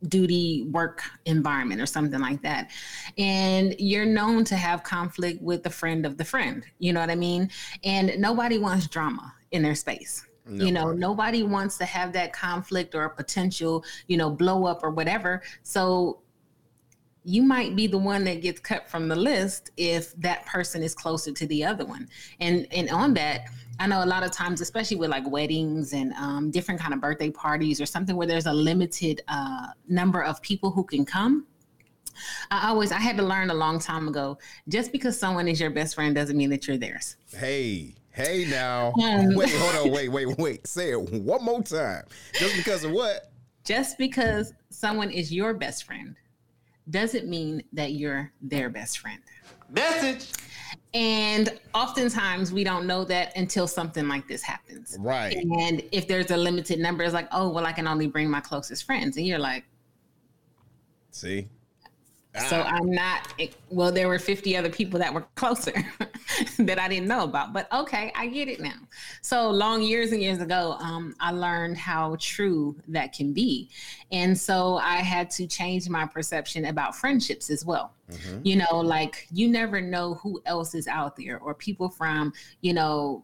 duty 0.08 0.68
work 0.72 1.04
environment 1.26 1.80
or 1.80 1.86
something 1.86 2.20
like 2.20 2.42
that. 2.42 2.72
And 3.20 3.76
you're 3.78 4.08
known 4.08 4.46
to 4.46 4.56
have 4.56 4.82
conflict 4.82 5.44
with 5.44 5.62
the 5.62 5.70
friend 5.70 6.08
of 6.08 6.18
the 6.18 6.26
friend. 6.26 6.66
You 6.80 6.92
know 6.92 7.02
what 7.02 7.12
I 7.12 7.16
mean? 7.16 7.52
And 7.84 8.20
nobody 8.20 8.58
wants 8.58 8.88
drama 8.88 9.32
in 9.52 9.62
their 9.62 9.76
space. 9.76 10.26
Nobody. 10.48 10.66
You 10.66 10.72
know, 10.72 10.92
nobody 10.92 11.44
wants 11.44 11.78
to 11.78 11.86
have 11.86 12.14
that 12.14 12.34
conflict 12.34 12.96
or 12.96 13.04
a 13.04 13.10
potential, 13.12 13.86
you 14.08 14.18
know, 14.18 14.32
blow 14.32 14.66
up 14.66 14.84
or 14.84 14.90
whatever. 14.90 15.44
So 15.62 16.22
you 17.26 17.42
might 17.42 17.76
be 17.76 17.88
the 17.88 17.98
one 17.98 18.24
that 18.24 18.42
gets 18.42 18.60
cut 18.60 18.88
from 18.88 19.08
the 19.08 19.16
list 19.16 19.72
if 19.78 20.16
that 20.22 20.46
person 20.46 20.84
is 20.84 20.94
closer 20.94 21.32
to 21.32 21.48
the 21.48 21.64
other 21.64 21.84
one. 21.84 22.08
And 22.40 22.68
and 22.72 22.90
on 22.92 23.14
that, 23.16 23.48
I 23.80 23.88
know 23.88 24.04
a 24.04 24.06
lot 24.06 24.24
of 24.24 24.32
times, 24.32 24.62
especially 24.62 24.98
with 24.98 25.10
like 25.10 25.28
weddings 25.30 25.94
and 25.94 26.14
um, 26.14 26.52
different 26.52 26.80
kind 26.80 26.94
of 26.94 27.02
birthday 27.02 27.32
parties 27.32 27.82
or 27.82 27.86
something 27.86 28.16
where 28.16 28.28
there's 28.28 28.46
a 28.46 28.54
limited 28.54 29.22
uh, 29.28 29.68
number 29.88 30.24
of 30.24 30.42
people 30.42 30.70
who 30.70 30.84
can 30.84 31.04
come. 31.04 31.48
I 32.52 32.70
always 32.70 32.92
I 32.92 33.00
had 33.00 33.18
to 33.18 33.24
learn 33.24 33.50
a 33.50 33.56
long 33.56 33.80
time 33.80 34.08
ago. 34.08 34.38
Just 34.70 34.92
because 34.92 35.20
someone 35.20 35.48
is 35.48 35.60
your 35.60 35.72
best 35.72 35.96
friend 35.96 36.14
doesn't 36.16 36.38
mean 36.38 36.52
that 36.52 36.68
you're 36.68 36.78
theirs. 36.78 37.18
Hey, 37.36 37.96
Hey 38.12 38.46
now. 38.50 38.94
Um, 39.04 39.36
wait, 39.36 39.50
hold 39.52 39.88
on. 39.88 39.92
Wait, 39.96 40.08
wait, 40.08 40.38
wait. 40.38 40.66
Say 40.66 40.92
it 40.92 41.02
one 41.02 41.44
more 41.44 41.62
time. 41.62 42.06
Just 42.36 42.56
because 42.56 42.86
of 42.86 42.92
what? 42.92 43.30
Just 43.66 43.98
because 43.98 44.54
someone 44.70 45.12
is 45.12 45.34
your 45.34 45.54
best 45.54 45.84
friend 45.84 46.16
doesn't 46.90 47.28
mean 47.28 47.64
that 47.74 47.94
you're 47.94 48.32
their 48.42 48.70
best 48.70 49.00
friend. 49.00 49.22
Message. 49.70 50.32
And 50.94 51.60
oftentimes 51.74 52.52
we 52.54 52.64
don't 52.64 52.88
know 52.88 53.04
that 53.06 53.36
until 53.36 53.68
something 53.68 54.08
like 54.08 54.28
this 54.28 54.42
happens. 54.42 54.96
Right. 55.00 55.36
And 55.36 55.84
if 55.92 56.08
there's 56.08 56.32
a 56.32 56.38
limited 56.38 56.80
number, 56.80 57.04
it's 57.04 57.14
like, 57.14 57.28
oh, 57.32 57.50
well, 57.50 57.66
I 57.66 57.74
can 57.74 57.88
only 57.88 58.08
bring 58.08 58.30
my 58.30 58.40
closest 58.40 58.86
friends. 58.86 59.18
And 59.18 59.28
you're 59.28 59.40
like, 59.40 59.66
see, 61.12 61.50
so 62.50 62.62
ah. 62.66 62.70
I'm 62.70 62.92
not, 62.92 63.34
well, 63.70 63.92
there 63.92 64.08
were 64.08 64.20
50 64.20 64.58
other 64.58 64.70
people 64.70 65.00
that 65.00 65.14
were 65.14 65.22
closer 65.36 65.74
that 66.60 66.80
I 66.80 66.88
didn't 66.88 67.08
know 67.08 67.24
about, 67.24 67.54
but 67.54 67.72
okay, 67.72 68.12
I 68.16 68.28
get 68.28 68.48
it 68.48 68.60
now. 68.60 68.76
So 69.22 69.50
long 69.50 69.82
years 69.82 70.12
and 70.12 70.22
years 70.22 70.40
ago, 70.40 70.74
um, 70.80 71.16
I 71.20 71.32
learned 71.32 71.78
how 71.78 72.18
true 72.20 72.76
that 72.90 73.14
can 73.14 73.34
be. 73.34 73.70
And 74.12 74.38
so 74.38 74.76
I 74.76 74.98
had 74.98 75.30
to 75.32 75.48
change 75.48 75.90
my 75.90 76.06
perception 76.06 76.66
about 76.66 76.96
friendships 76.96 77.50
as 77.50 77.66
well. 77.66 77.94
Mm-hmm. 78.12 78.40
You 78.44 78.56
know, 78.58 78.80
like 78.80 79.28
you 79.32 79.48
never 79.48 79.82
know 79.82 80.16
who 80.16 80.42
else 80.46 80.76
is 80.76 80.88
out 80.88 81.16
there 81.16 81.40
or 81.40 81.54
people 81.54 81.90
from, 81.90 82.34
you 82.62 82.74
know, 82.74 83.24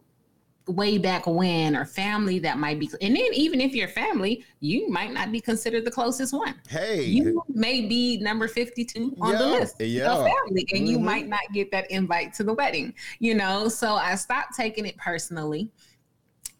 way 0.72 0.98
back 0.98 1.26
when 1.26 1.76
or 1.76 1.84
family 1.84 2.38
that 2.38 2.58
might 2.58 2.78
be 2.78 2.88
and 3.00 3.16
then 3.16 3.28
even 3.32 3.60
if 3.60 3.74
you're 3.74 3.88
family 3.88 4.44
you 4.60 4.88
might 4.88 5.12
not 5.12 5.30
be 5.30 5.40
considered 5.40 5.84
the 5.84 5.90
closest 5.90 6.32
one 6.32 6.54
hey 6.68 7.02
you 7.02 7.42
may 7.48 7.82
be 7.86 8.18
number 8.18 8.48
52 8.48 9.16
on 9.20 9.32
yeah, 9.32 9.38
the 9.38 9.46
list 9.46 9.80
yeah. 9.80 10.10
of 10.10 10.18
family 10.18 10.66
and 10.72 10.80
mm-hmm. 10.80 10.86
you 10.86 10.98
might 10.98 11.28
not 11.28 11.40
get 11.52 11.70
that 11.70 11.90
invite 11.90 12.32
to 12.34 12.44
the 12.44 12.54
wedding 12.54 12.92
you 13.18 13.34
know 13.34 13.68
so 13.68 13.94
i 13.94 14.14
stopped 14.14 14.54
taking 14.56 14.86
it 14.86 14.96
personally 14.96 15.70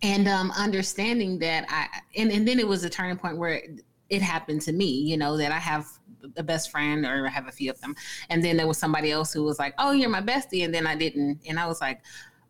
and 0.02 0.28
um 0.28 0.50
understanding 0.56 1.38
that 1.38 1.64
i 1.68 1.86
and, 2.16 2.30
and 2.30 2.46
then 2.46 2.58
it 2.58 2.66
was 2.66 2.84
a 2.84 2.90
turning 2.90 3.16
point 3.16 3.36
where 3.36 3.54
it, 3.54 3.82
it 4.12 4.20
happened 4.20 4.60
to 4.60 4.72
me, 4.72 4.84
you 4.84 5.16
know, 5.16 5.38
that 5.38 5.52
I 5.52 5.58
have 5.58 5.86
a 6.36 6.42
best 6.42 6.70
friend 6.70 7.06
or 7.06 7.26
I 7.26 7.30
have 7.30 7.48
a 7.48 7.50
few 7.50 7.70
of 7.70 7.80
them. 7.80 7.96
And 8.28 8.44
then 8.44 8.58
there 8.58 8.66
was 8.66 8.76
somebody 8.76 9.10
else 9.10 9.32
who 9.32 9.42
was 9.42 9.58
like, 9.58 9.74
Oh, 9.78 9.92
you're 9.92 10.10
my 10.10 10.20
bestie. 10.20 10.66
And 10.66 10.72
then 10.72 10.86
I 10.86 10.94
didn't. 10.94 11.40
And 11.48 11.58
I 11.58 11.66
was 11.66 11.80
like, 11.80 12.02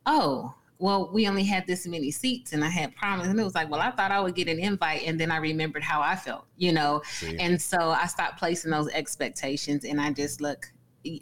Oh, 0.05 0.53
well, 0.83 1.09
we 1.13 1.29
only 1.29 1.45
had 1.45 1.65
this 1.69 1.87
many 1.87 2.11
seats 2.11 2.53
and 2.53 2.65
I 2.65 2.69
had 2.69 2.97
promised. 2.97 3.31
And 3.31 3.39
it 3.39 3.45
was 3.45 3.55
like, 3.55 3.71
well, 3.71 3.81
I 3.81 3.93
thought 3.93 4.11
I 4.11 4.19
would 4.19 4.35
get 4.35 4.49
an 4.49 4.59
invite. 4.59 5.03
And 5.07 5.19
then 5.19 5.31
I 5.31 5.37
remembered 5.37 5.85
how 5.85 6.01
I 6.01 6.17
felt, 6.17 6.45
you 6.57 6.73
know? 6.73 7.03
See. 7.07 7.37
And 7.39 7.63
so 7.63 7.91
I 7.91 8.07
stopped 8.07 8.37
placing 8.37 8.73
those 8.73 8.89
expectations 8.89 9.85
and 9.85 10.01
I 10.01 10.11
just 10.11 10.41
look, 10.41 10.67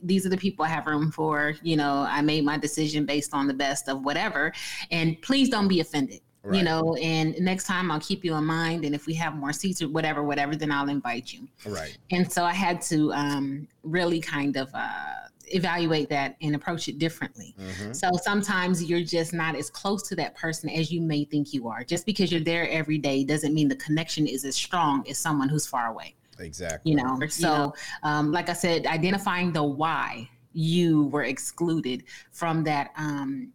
these 0.02 0.24
are 0.24 0.30
the 0.30 0.36
people 0.38 0.64
I 0.64 0.68
have 0.68 0.86
room 0.86 1.10
for. 1.10 1.52
You 1.62 1.76
know, 1.76 2.06
I 2.08 2.22
made 2.22 2.42
my 2.42 2.56
decision 2.56 3.04
based 3.04 3.34
on 3.34 3.46
the 3.46 3.52
best 3.52 3.86
of 3.90 4.02
whatever. 4.02 4.50
And 4.90 5.20
please 5.20 5.50
don't 5.50 5.68
be 5.68 5.80
offended. 5.80 6.22
Right. 6.42 6.56
You 6.56 6.64
know, 6.64 6.94
and 6.94 7.38
next 7.38 7.64
time 7.64 7.90
I'll 7.90 8.00
keep 8.00 8.24
you 8.24 8.34
in 8.36 8.44
mind. 8.44 8.86
And 8.86 8.94
if 8.94 9.04
we 9.04 9.12
have 9.14 9.36
more 9.36 9.52
seats 9.52 9.82
or 9.82 9.88
whatever, 9.88 10.22
whatever, 10.22 10.56
then 10.56 10.72
I'll 10.72 10.88
invite 10.88 11.34
you. 11.34 11.46
Right. 11.66 11.98
And 12.10 12.32
so 12.32 12.44
I 12.44 12.54
had 12.54 12.80
to 12.82 13.12
um, 13.12 13.68
really 13.82 14.20
kind 14.20 14.56
of 14.56 14.70
uh, 14.72 15.28
evaluate 15.50 16.08
that 16.08 16.36
and 16.40 16.54
approach 16.54 16.88
it 16.88 16.98
differently. 16.98 17.54
Mm-hmm. 17.58 17.92
So 17.92 18.10
sometimes 18.22 18.82
you're 18.84 19.04
just 19.04 19.32
not 19.32 19.54
as 19.54 19.70
close 19.70 20.02
to 20.08 20.16
that 20.16 20.36
person 20.36 20.68
as 20.70 20.90
you 20.90 21.00
may 21.00 21.24
think 21.24 21.52
you 21.52 21.68
are. 21.68 21.84
Just 21.84 22.06
because 22.06 22.30
you're 22.32 22.40
there 22.40 22.68
every 22.70 22.98
day 22.98 23.24
doesn't 23.24 23.54
mean 23.54 23.68
the 23.68 23.76
connection 23.76 24.26
is 24.26 24.44
as 24.44 24.56
strong 24.56 25.06
as 25.08 25.18
someone 25.18 25.48
who's 25.48 25.66
far 25.66 25.88
away. 25.88 26.14
Exactly. 26.38 26.92
You 26.92 26.96
know, 26.96 27.20
so 27.28 27.74
um, 28.02 28.32
like 28.32 28.48
I 28.48 28.54
said, 28.54 28.86
identifying 28.86 29.52
the 29.52 29.62
why 29.62 30.28
you 30.52 31.04
were 31.06 31.24
excluded 31.24 32.04
from 32.32 32.64
that 32.64 32.90
um, 32.96 33.52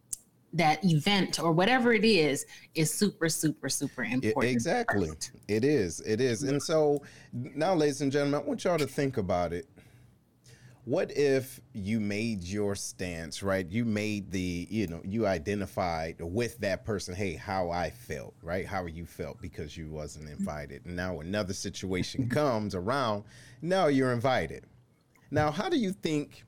that 0.55 0.83
event 0.85 1.39
or 1.39 1.51
whatever 1.51 1.93
it 1.93 2.05
is 2.05 2.45
is 2.75 2.91
super 2.93 3.27
super 3.27 3.67
super 3.67 4.03
important 4.03 4.53
exactly 4.53 5.09
it 5.49 5.65
is 5.65 5.99
it 6.01 6.21
is 6.21 6.43
and 6.43 6.63
so 6.63 7.01
now 7.33 7.75
ladies 7.75 7.99
and 7.99 8.09
gentlemen 8.09 8.39
i 8.39 8.43
want 8.43 8.63
y'all 8.63 8.77
to 8.77 8.87
think 8.87 9.17
about 9.17 9.51
it 9.51 9.67
what 10.85 11.11
if 11.17 11.59
you 11.73 11.99
made 11.99 12.43
your 12.43 12.75
stance 12.75 13.41
right? 13.41 13.67
You 13.67 13.85
made 13.85 14.31
the 14.31 14.67
you 14.69 14.87
know 14.87 15.01
you 15.03 15.25
identified 15.25 16.17
with 16.19 16.59
that 16.59 16.85
person 16.85 17.15
hey 17.15 17.33
how 17.33 17.71
i 17.71 17.89
felt 17.89 18.35
right? 18.41 18.65
How 18.65 18.85
you 18.85 19.05
felt 19.05 19.41
because 19.41 19.75
you 19.75 19.89
wasn't 19.89 20.29
invited. 20.29 20.85
And 20.85 20.95
now 20.95 21.19
another 21.19 21.53
situation 21.53 22.29
comes 22.29 22.75
around. 22.75 23.23
Now 23.61 23.87
you're 23.87 24.13
invited. 24.13 24.65
Now 25.31 25.49
how 25.51 25.69
do 25.69 25.77
you 25.77 25.91
think 25.91 26.43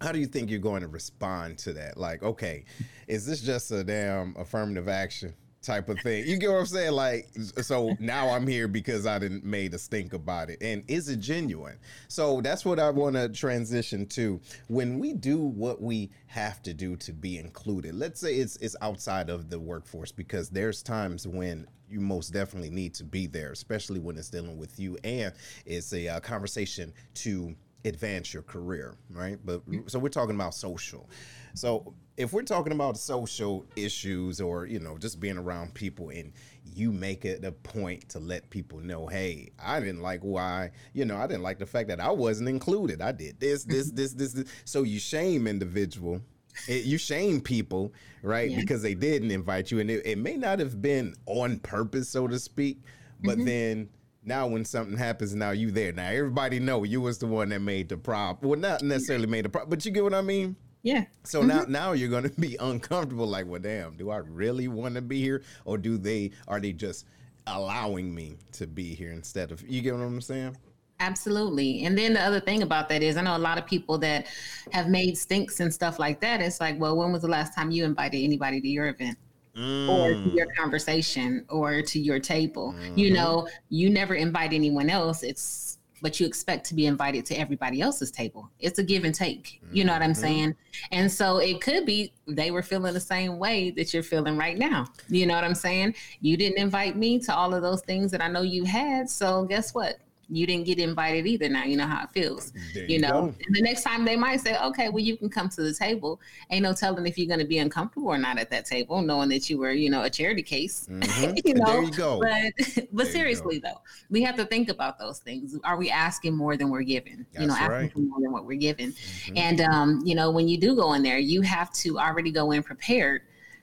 how 0.00 0.12
do 0.12 0.18
you 0.18 0.26
think 0.26 0.50
you're 0.50 0.58
going 0.58 0.80
to 0.80 0.88
respond 0.88 1.58
to 1.58 1.72
that? 1.74 1.96
Like 1.96 2.24
okay 2.24 2.64
is 3.06 3.26
this 3.26 3.40
just 3.40 3.70
a 3.70 3.84
damn 3.84 4.34
affirmative 4.36 4.88
action 4.88 5.34
type 5.62 5.88
of 5.88 5.98
thing. 6.00 6.26
You 6.26 6.36
get 6.36 6.50
what 6.50 6.58
I'm 6.58 6.66
saying? 6.66 6.92
Like, 6.92 7.28
so 7.62 7.94
now 7.98 8.30
I'm 8.30 8.46
here 8.46 8.68
because 8.68 9.06
I 9.06 9.18
didn't 9.18 9.44
made 9.44 9.74
a 9.74 9.78
stink 9.78 10.12
about 10.12 10.50
it. 10.50 10.58
And 10.62 10.84
is 10.88 11.08
it 11.08 11.20
genuine? 11.20 11.78
So 12.08 12.40
that's 12.40 12.64
what 12.64 12.78
I 12.78 12.90
want 12.90 13.16
to 13.16 13.28
transition 13.28 14.06
to. 14.06 14.40
When 14.68 14.98
we 14.98 15.12
do 15.12 15.38
what 15.38 15.80
we 15.82 16.10
have 16.26 16.62
to 16.62 16.74
do 16.74 16.96
to 16.96 17.12
be 17.12 17.38
included, 17.38 17.94
let's 17.94 18.20
say 18.20 18.36
it's 18.36 18.56
it's 18.56 18.76
outside 18.80 19.28
of 19.30 19.50
the 19.50 19.58
workforce 19.58 20.12
because 20.12 20.48
there's 20.48 20.82
times 20.82 21.26
when 21.26 21.66
you 21.88 22.00
most 22.00 22.32
definitely 22.32 22.70
need 22.70 22.94
to 22.94 23.04
be 23.04 23.26
there, 23.26 23.52
especially 23.52 23.98
when 23.98 24.16
it's 24.16 24.30
dealing 24.30 24.56
with 24.56 24.78
you 24.78 24.96
and 25.04 25.34
it's 25.66 25.92
a 25.92 26.08
uh, 26.08 26.20
conversation 26.20 26.92
to 27.14 27.54
advance 27.84 28.32
your 28.32 28.42
career, 28.42 28.94
right? 29.10 29.38
But 29.44 29.62
so 29.86 29.98
we're 29.98 30.08
talking 30.08 30.34
about 30.34 30.54
social. 30.54 31.08
So 31.54 31.94
if 32.20 32.34
we're 32.34 32.42
talking 32.42 32.72
about 32.72 32.98
social 32.98 33.64
issues 33.76 34.42
or 34.42 34.66
you 34.66 34.78
know 34.78 34.98
just 34.98 35.20
being 35.20 35.38
around 35.38 35.72
people 35.72 36.10
and 36.10 36.32
you 36.64 36.92
make 36.92 37.24
it 37.24 37.42
a 37.44 37.50
point 37.52 38.08
to 38.10 38.18
let 38.18 38.48
people 38.50 38.78
know 38.78 39.06
hey 39.06 39.50
i 39.58 39.80
didn't 39.80 40.02
like 40.02 40.20
why 40.20 40.70
you 40.92 41.06
know 41.06 41.16
i 41.16 41.26
didn't 41.26 41.42
like 41.42 41.58
the 41.58 41.66
fact 41.66 41.88
that 41.88 41.98
i 41.98 42.10
wasn't 42.10 42.48
included. 42.48 43.00
I 43.00 43.12
did 43.12 43.40
this 43.40 43.64
this 43.64 43.90
this 43.92 44.12
this, 44.12 44.34
this. 44.34 44.48
so 44.64 44.82
you 44.82 44.98
shame 44.98 45.46
individual. 45.46 46.20
It, 46.68 46.84
you 46.84 46.98
shame 46.98 47.40
people 47.40 47.92
right? 48.22 48.50
Yeah. 48.50 48.60
because 48.60 48.82
they 48.82 48.94
didn't 48.94 49.30
invite 49.30 49.70
you. 49.70 49.78
And 49.78 49.90
it, 49.90 50.04
it, 50.04 50.18
may 50.18 50.36
not 50.36 50.58
have 50.58 50.82
been 50.82 51.14
on 51.24 51.60
purpose 51.60 52.08
so 52.08 52.26
to 52.28 52.38
speak 52.38 52.78
but 53.22 53.36
mm-hmm. 53.38 53.46
then 53.46 53.88
now 54.24 54.46
when 54.46 54.64
something 54.64 54.98
happens 54.98 55.34
now 55.34 55.52
you 55.52 55.70
there. 55.70 55.92
Now 55.92 56.08
everybody 56.08 56.58
know 56.58 56.82
you 56.82 57.00
was 57.00 57.18
the 57.18 57.26
one 57.26 57.48
that 57.50 57.60
made 57.60 57.88
the 57.88 57.96
problem 57.96 58.50
well 58.50 58.58
not 58.58 58.82
necessarily 58.82 59.26
made 59.26 59.46
the 59.46 59.48
problem 59.48 59.70
but 59.70 59.86
you 59.86 59.90
get 59.90 60.04
what 60.04 60.12
i 60.12 60.20
mean 60.20 60.56
yeah. 60.82 61.04
So 61.24 61.40
mm-hmm. 61.40 61.48
now 61.48 61.64
now 61.68 61.92
you're 61.92 62.08
going 62.08 62.28
to 62.28 62.40
be 62.40 62.56
uncomfortable 62.60 63.26
like, 63.26 63.46
well 63.46 63.60
damn, 63.60 63.96
do 63.96 64.10
I 64.10 64.18
really 64.18 64.68
want 64.68 64.94
to 64.94 65.02
be 65.02 65.20
here 65.20 65.42
or 65.64 65.78
do 65.78 65.98
they 65.98 66.32
are 66.48 66.60
they 66.60 66.72
just 66.72 67.06
allowing 67.46 68.14
me 68.14 68.36
to 68.52 68.66
be 68.66 68.94
here 68.94 69.12
instead 69.12 69.52
of 69.52 69.62
you 69.68 69.82
get 69.82 69.94
what 69.94 70.02
I'm 70.02 70.20
saying? 70.20 70.56
Absolutely. 71.00 71.84
And 71.84 71.96
then 71.96 72.12
the 72.12 72.20
other 72.20 72.40
thing 72.40 72.62
about 72.62 72.88
that 72.90 73.02
is 73.02 73.16
I 73.16 73.22
know 73.22 73.36
a 73.36 73.38
lot 73.38 73.56
of 73.56 73.66
people 73.66 73.96
that 73.98 74.26
have 74.72 74.88
made 74.88 75.16
stinks 75.16 75.60
and 75.60 75.72
stuff 75.72 75.98
like 75.98 76.20
that. 76.20 76.42
It's 76.42 76.60
like, 76.60 76.78
well, 76.78 76.94
when 76.94 77.10
was 77.10 77.22
the 77.22 77.28
last 77.28 77.54
time 77.54 77.70
you 77.70 77.84
invited 77.84 78.22
anybody 78.22 78.60
to 78.60 78.68
your 78.68 78.88
event? 78.88 79.18
Mm. 79.56 79.88
Or 79.88 80.12
to 80.12 80.36
your 80.36 80.46
mm. 80.46 80.56
conversation 80.56 81.44
or 81.48 81.82
to 81.82 81.98
your 81.98 82.20
table. 82.20 82.72
Mm-hmm. 82.72 82.98
You 82.98 83.12
know, 83.14 83.48
you 83.68 83.90
never 83.90 84.14
invite 84.14 84.52
anyone 84.52 84.88
else. 84.88 85.22
It's 85.22 85.78
but 86.02 86.20
you 86.20 86.26
expect 86.26 86.66
to 86.66 86.74
be 86.74 86.86
invited 86.86 87.26
to 87.26 87.34
everybody 87.34 87.80
else's 87.80 88.10
table. 88.10 88.50
It's 88.58 88.78
a 88.78 88.82
give 88.82 89.04
and 89.04 89.14
take. 89.14 89.60
You 89.72 89.84
know 89.84 89.92
what 89.92 90.02
I'm 90.02 90.12
mm-hmm. 90.12 90.20
saying? 90.20 90.56
And 90.92 91.10
so 91.10 91.38
it 91.38 91.60
could 91.60 91.86
be 91.86 92.12
they 92.26 92.50
were 92.50 92.62
feeling 92.62 92.94
the 92.94 93.00
same 93.00 93.38
way 93.38 93.70
that 93.72 93.92
you're 93.92 94.02
feeling 94.02 94.36
right 94.36 94.58
now. 94.58 94.86
You 95.08 95.26
know 95.26 95.34
what 95.34 95.44
I'm 95.44 95.54
saying? 95.54 95.94
You 96.20 96.36
didn't 96.36 96.58
invite 96.58 96.96
me 96.96 97.18
to 97.20 97.34
all 97.34 97.54
of 97.54 97.62
those 97.62 97.82
things 97.82 98.10
that 98.12 98.22
I 98.22 98.28
know 98.28 98.42
you 98.42 98.64
had. 98.64 99.08
So 99.08 99.44
guess 99.44 99.74
what? 99.74 99.98
You 100.30 100.46
didn't 100.46 100.66
get 100.66 100.78
invited 100.78 101.26
either. 101.26 101.48
Now 101.48 101.64
you 101.64 101.76
know 101.76 101.86
how 101.86 102.04
it 102.04 102.10
feels. 102.10 102.52
There 102.74 102.84
you, 102.84 102.94
you 102.94 103.00
know, 103.00 103.34
and 103.46 103.54
the 103.54 103.62
next 103.62 103.82
time 103.82 104.04
they 104.04 104.16
might 104.16 104.40
say, 104.40 104.56
"Okay, 104.58 104.88
well, 104.88 105.02
you 105.02 105.16
can 105.16 105.28
come 105.28 105.48
to 105.50 105.62
the 105.62 105.74
table." 105.74 106.20
Ain't 106.50 106.62
no 106.62 106.72
telling 106.72 107.06
if 107.06 107.18
you're 107.18 107.26
going 107.26 107.40
to 107.40 107.46
be 107.46 107.58
uncomfortable 107.58 108.08
or 108.08 108.18
not 108.18 108.38
at 108.38 108.50
that 108.50 108.66
table, 108.66 109.02
knowing 109.02 109.28
that 109.30 109.50
you 109.50 109.58
were, 109.58 109.72
you 109.72 109.90
know, 109.90 110.02
a 110.02 110.10
charity 110.10 110.42
case. 110.42 110.88
Mm-hmm. 111.00 111.34
you 111.44 111.54
know, 111.54 111.64
there 111.64 111.82
you 111.82 111.90
go. 111.90 112.20
But 112.20 112.86
but 112.92 113.04
there 113.04 113.12
seriously 113.12 113.58
though, 113.58 113.80
we 114.10 114.22
have 114.22 114.36
to 114.36 114.44
think 114.44 114.68
about 114.68 114.98
those 114.98 115.18
things. 115.18 115.58
Are 115.64 115.76
we 115.76 115.90
asking 115.90 116.36
more 116.36 116.56
than 116.56 116.70
we're 116.70 116.82
given? 116.82 117.26
That's 117.32 117.42
you 117.42 117.48
know, 117.48 117.54
asking 117.54 117.70
right. 117.70 117.92
for 117.92 117.98
more 118.00 118.20
than 118.20 118.32
what 118.32 118.44
we're 118.44 118.58
given. 118.58 118.92
Mm-hmm. 118.92 119.36
And 119.36 119.60
um, 119.62 120.02
you 120.04 120.14
know, 120.14 120.30
when 120.30 120.46
you 120.46 120.58
do 120.58 120.76
go 120.76 120.92
in 120.92 121.02
there, 121.02 121.18
you 121.18 121.40
have 121.42 121.72
to 121.74 121.98
already 121.98 122.30
go 122.30 122.52
in 122.52 122.62
prepared 122.62 123.22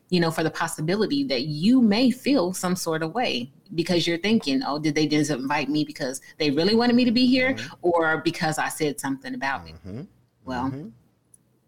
you 0.10 0.20
know, 0.20 0.32
for 0.32 0.44
the 0.44 0.50
possibility 0.50 1.24
that 1.26 1.44
you 1.44 1.82
may 1.82 2.10
feel 2.12 2.54
some 2.54 2.76
sort 2.76 3.04
of 3.04 3.14
way 3.14 3.52
because 3.76 4.08
you're 4.08 4.18
thinking, 4.18 4.62
oh, 4.66 4.80
did 4.80 4.96
they 4.96 5.08
just 5.08 5.32
invite 5.32 5.70
me 5.70 5.84
because 5.84 6.22
they 6.38 6.52
really 6.52 6.76
wanted 6.76 6.96
me 6.96 7.06
to 7.06 7.12
be 7.12 7.28
here 7.28 7.54
mm-hmm. 7.54 7.76
or 7.82 8.18
because 8.18 8.58
I 8.58 8.70
said 8.70 9.00
something 9.00 9.34
about 9.34 9.68
it? 9.68 9.76
Mm-hmm. 9.76 10.02
Well, 10.46 10.66
mm-hmm. 10.66 10.90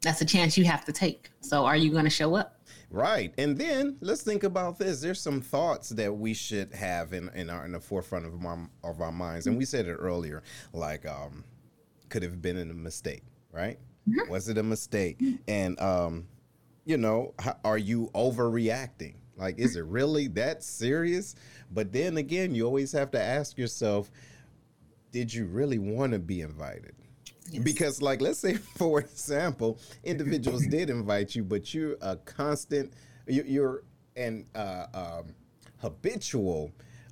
that's 0.02 0.22
a 0.22 0.26
chance 0.26 0.58
you 0.58 0.66
have 0.66 0.86
to 0.86 0.92
take. 0.92 1.30
So 1.42 1.66
are 1.66 1.76
you 1.76 1.92
going 1.92 2.06
to 2.06 2.10
show 2.10 2.36
up? 2.36 2.60
Right. 2.92 3.34
And 3.38 3.58
then 3.58 3.98
let's 4.02 4.24
think 4.24 4.44
about 4.44 4.80
this. 4.80 5.02
There's 5.02 5.22
some 5.22 5.42
thoughts 5.42 5.90
that 5.90 6.12
we 6.12 6.34
should 6.34 6.74
have 6.74 7.14
in, 7.14 7.30
in 7.36 7.50
our 7.50 7.66
in 7.66 7.74
the 7.74 7.80
forefront 7.80 8.26
of 8.26 8.46
our 8.46 8.70
of 8.84 9.02
our 9.02 9.12
minds. 9.12 9.46
And 9.48 9.58
we 9.58 9.66
said 9.66 9.86
it 9.86 9.94
earlier, 9.94 10.42
like 10.74 11.06
um 11.06 11.44
could 12.10 12.24
have 12.24 12.42
been 12.42 12.58
a 12.58 12.66
mistake, 12.66 13.24
right? 13.52 13.78
Mm-hmm. 14.08 14.32
Was 14.32 14.50
it 14.50 14.58
a 14.58 14.64
mistake? 14.64 15.22
And 15.48 15.80
um 15.80 16.28
you 16.86 16.98
know, 16.98 17.36
are 17.64 17.78
you 17.78 18.10
overreacting? 18.16 19.14
Like, 19.40 19.58
is 19.58 19.76
it 19.76 19.86
really 19.86 20.28
that 20.30 20.64
serious? 20.64 21.36
But 21.72 21.92
then 21.94 22.18
again, 22.18 22.54
you 22.54 22.66
always 22.66 22.92
have 22.92 23.12
to 23.12 23.22
ask 23.22 23.58
yourself, 23.58 24.12
did 25.12 25.34
you 25.34 25.46
really 25.46 25.80
want 25.80 26.12
to 26.12 26.20
be 26.20 26.42
invited? 26.42 26.94
Yes. 27.50 27.64
Because, 27.64 28.02
like, 28.02 28.22
let's 28.22 28.40
say, 28.40 28.56
for 28.78 29.00
example, 29.00 29.80
individuals 30.04 30.66
did 30.70 30.90
invite 30.90 31.36
you, 31.36 31.44
but 31.44 31.74
you're 31.74 31.96
a 32.02 32.16
constant, 32.18 32.94
you're 33.28 33.84
an 34.16 34.46
uh, 34.54 34.86
um, 34.94 35.34
habitual 35.82 36.72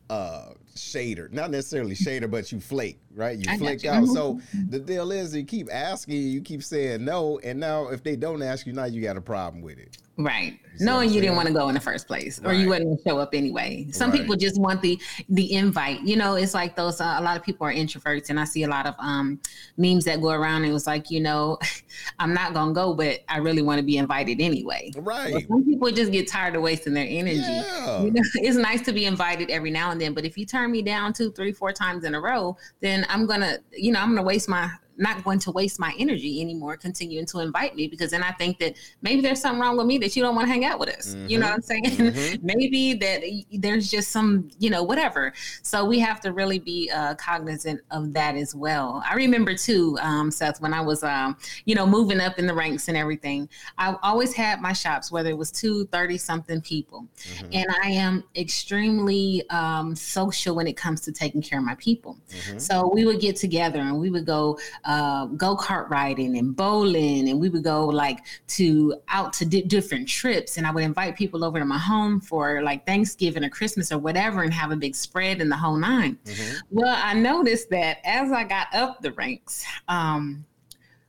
uh 0.10 0.54
shader 0.74 1.30
not 1.34 1.52
necessarily 1.52 1.94
shader 1.94 2.32
but 2.32 2.50
you 2.50 2.62
flake 2.62 2.98
right 3.18 3.38
you 3.38 3.46
I 3.50 3.58
flake 3.58 3.84
you. 3.84 3.90
out 3.90 4.04
mm-hmm. 4.04 4.14
so 4.14 4.40
the 4.70 4.80
deal 4.80 5.12
is 5.12 5.36
you 5.36 5.44
keep 5.44 5.68
asking 5.72 6.22
you 6.22 6.42
keep 6.42 6.64
saying 6.64 7.04
no 7.04 7.40
and 7.44 7.60
now 7.60 7.88
if 7.88 8.04
they 8.04 8.16
don't 8.16 8.42
ask 8.42 8.66
you 8.66 8.74
now 8.74 8.86
you 8.86 9.02
got 9.02 9.18
a 9.18 9.22
problem 9.22 9.62
with 9.62 9.78
it 9.80 9.98
Right. 10.20 10.60
Knowing 10.80 11.12
you 11.12 11.22
didn't 11.22 11.36
want 11.36 11.48
to 11.48 11.54
go 11.54 11.70
in 11.70 11.76
the 11.76 11.82
first 11.82 12.08
place, 12.08 12.40
or 12.44 12.54
you 12.54 12.70
wouldn't 12.70 13.00
show 13.06 13.20
up 13.20 13.34
anyway. 13.34 13.88
Some 13.92 14.12
right. 14.12 14.20
people 14.20 14.36
just 14.36 14.60
want 14.60 14.82
the 14.82 15.00
the 15.30 15.54
invite. 15.54 16.02
You 16.02 16.16
know, 16.16 16.36
it's 16.36 16.54
like 16.54 16.76
those. 16.76 17.02
Uh, 17.02 17.16
a 17.18 17.22
lot 17.22 17.38
of 17.38 17.44
people 17.44 17.66
are 17.66 17.74
introverts, 17.74 18.30
and 18.30 18.40
I 18.40 18.44
see 18.44 18.64
a 18.64 18.68
lot 18.68 18.86
of 18.86 18.94
um, 19.00 19.40
memes 19.78 20.06
that 20.06 20.22
go 20.22 20.30
around. 20.30 20.64
And 20.64 20.72
it 20.72 20.74
was 20.74 20.86
like, 20.86 21.10
you 21.10 21.20
know, 21.20 21.58
I'm 22.20 22.34
not 22.34 22.54
gonna 22.54 22.74
go, 22.74 22.94
but 22.94 23.22
I 23.28 23.38
really 23.38 23.64
want 23.64 23.80
to 23.80 23.84
be 23.84 23.98
invited 23.98 24.40
anyway. 24.40 24.92
Right. 24.98 25.34
So 25.34 25.40
some 25.48 25.66
people 25.66 25.90
just 25.92 26.12
get 26.12 26.28
tired 26.28 26.56
of 26.56 26.62
wasting 26.62 26.94
their 26.94 27.08
energy. 27.08 27.38
Yeah. 27.40 28.04
You 28.04 28.12
know, 28.12 28.22
it's 28.36 28.58
nice 28.58 28.82
to 28.84 28.94
be 28.94 29.06
invited 29.06 29.50
every 29.50 29.72
now 29.72 29.92
and 29.92 30.02
then, 30.02 30.14
but 30.14 30.26
if 30.26 30.38
you 30.38 30.46
turn 30.46 30.72
me 30.72 30.84
down 30.84 31.12
two, 31.14 31.32
three, 31.32 31.52
four 31.52 31.72
times 31.72 32.04
in 32.04 32.14
a 32.14 32.22
row, 32.22 32.56
then 32.82 33.06
I'm 33.10 33.26
gonna, 33.26 33.60
you 33.72 33.92
know, 33.92 34.00
I'm 34.00 34.10
gonna 34.10 34.24
waste 34.24 34.50
my 34.50 34.72
not 34.98 35.24
going 35.24 35.40
to 35.40 35.52
waste 35.52 35.80
my 35.80 35.94
energy 35.98 36.42
anymore 36.42 36.78
continuing 36.78 37.26
to 37.28 37.40
invite 37.40 37.76
me 37.76 37.88
because 37.88 38.12
then 38.12 38.24
I 38.24 38.32
think 38.32 38.60
that 38.60 38.76
maybe 39.02 39.22
there's 39.22 39.42
something 39.42 39.62
wrong 39.62 39.78
with 39.78 39.86
me 39.86 39.98
that 40.00 40.16
you 40.16 40.24
don't 40.24 40.36
want 40.36 40.48
to 40.48 40.52
hang 40.52 40.66
out 40.66 40.80
with 40.80 40.90
us. 40.90 41.14
Mm-hmm. 41.14 41.28
You 41.28 41.40
know 41.40 41.46
mm-hmm. 41.46 41.52
what 41.52 41.56
I'm 41.56 41.62
saying? 41.62 42.14
Mm-hmm. 42.14 42.46
maybe 42.46 42.94
that 42.96 43.24
there's 43.62 43.90
just 43.90 44.12
some, 44.12 44.50
you 44.60 44.70
know, 44.70 44.84
whatever. 44.84 45.34
So 45.62 45.86
we 45.86 46.00
have 46.00 46.20
to 46.22 46.34
really 46.34 46.60
be 46.60 46.90
uh, 46.94 47.16
cognizant 47.16 47.82
of 47.92 48.14
that 48.14 48.36
as 48.36 48.56
well. 48.56 49.04
I 49.08 49.16
remember 49.16 49.56
too, 49.56 49.98
um, 50.02 50.32
Seth, 50.32 50.62
when 50.62 50.74
I 50.74 50.82
was, 50.82 51.04
um, 51.04 51.38
you 51.66 51.76
know, 51.76 51.86
moving 51.86 52.20
up 52.20 52.40
in 52.40 52.48
the 52.48 52.54
ranks 52.54 52.88
and 52.88 52.98
everything, 52.98 53.50
I 53.78 53.96
always 54.02 54.34
had 54.34 54.62
my 54.62 54.74
shops, 54.74 55.12
whether 55.12 55.30
it 55.30 55.38
was 55.38 55.52
two, 55.52 55.86
30 55.88 56.18
something 56.18 56.62
people. 56.62 57.08
Mm-hmm. 57.18 57.48
And 57.54 57.68
I 57.84 57.90
am 57.90 58.24
extremely 58.36 59.44
um, 59.50 59.96
social 59.96 60.56
when 60.56 60.68
it 60.68 60.78
comes 60.78 61.02
to 61.02 61.12
taking 61.12 61.42
care 61.42 61.60
of 61.60 61.66
my 61.66 61.76
people. 61.76 62.18
Mm-hmm. 62.30 62.60
So 62.60 62.90
we 62.94 63.06
would 63.06 63.20
get 63.20 63.36
together 63.36 63.80
and 63.80 64.00
we 64.00 64.10
would 64.10 64.26
go 64.26 64.58
uh, 64.88 65.26
go 65.26 65.56
kart 65.56 65.90
riding 65.90 66.38
and 66.38 66.56
bowling, 66.56 67.28
and 67.30 67.40
we 67.40 67.50
would 67.50 67.64
go 67.64 67.86
like 67.86 68.20
to 68.48 68.96
out 69.10 69.34
to 69.34 69.46
di- 69.46 69.62
different 69.62 70.08
trips. 70.08 70.58
And 70.58 70.66
I 70.66 70.72
would 70.72 70.84
invite 70.84 71.18
people 71.18 71.44
over 71.44 71.60
to 71.60 71.66
my 71.66 71.78
home 71.78 72.22
for 72.22 72.62
like 72.62 72.86
Thanksgiving 72.86 73.44
or 73.44 73.50
Christmas 73.50 73.92
or 73.92 73.98
whatever, 73.98 74.44
and 74.44 74.54
have 74.54 74.72
a 74.72 74.78
big 74.78 74.96
spread 74.96 75.42
in 75.42 75.50
the 75.50 75.58
whole 75.58 75.76
9 75.76 76.18
mm-hmm. 76.24 76.58
Well, 76.72 76.98
I 77.04 77.14
noticed 77.14 77.70
that 77.72 77.98
as 78.06 78.32
I 78.32 78.46
got 78.46 78.74
up 78.74 79.02
the 79.02 79.12
ranks, 79.12 79.66
um, 79.90 80.46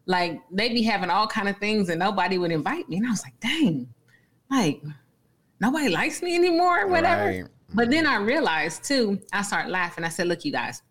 like 0.07 0.43
they'd 0.51 0.75
be 0.75 0.83
having 0.83 1.09
all 1.09 1.29
kind 1.29 1.49
of 1.49 1.57
things, 1.59 1.89
and 1.89 2.01
nobody 2.01 2.37
would 2.37 2.51
invite 2.51 2.89
me, 2.89 2.97
and 2.97 3.07
I 3.07 3.11
was 3.11 3.23
like, 3.23 3.39
dang, 3.39 3.89
like 4.51 4.83
nobody 5.61 5.89
likes 5.89 6.21
me 6.21 6.35
anymore, 6.35 6.89
whatever. 6.89 7.27
Right. 7.27 7.45
But 7.75 7.91
then 7.91 8.07
I 8.07 8.17
realized 8.17 8.83
too, 8.83 9.21
I 9.33 9.43
started 9.43 9.71
laughing. 9.71 10.03
I 10.03 10.09
said, 10.09 10.27
look, 10.27 10.45
you 10.45 10.51
guys, 10.51 10.83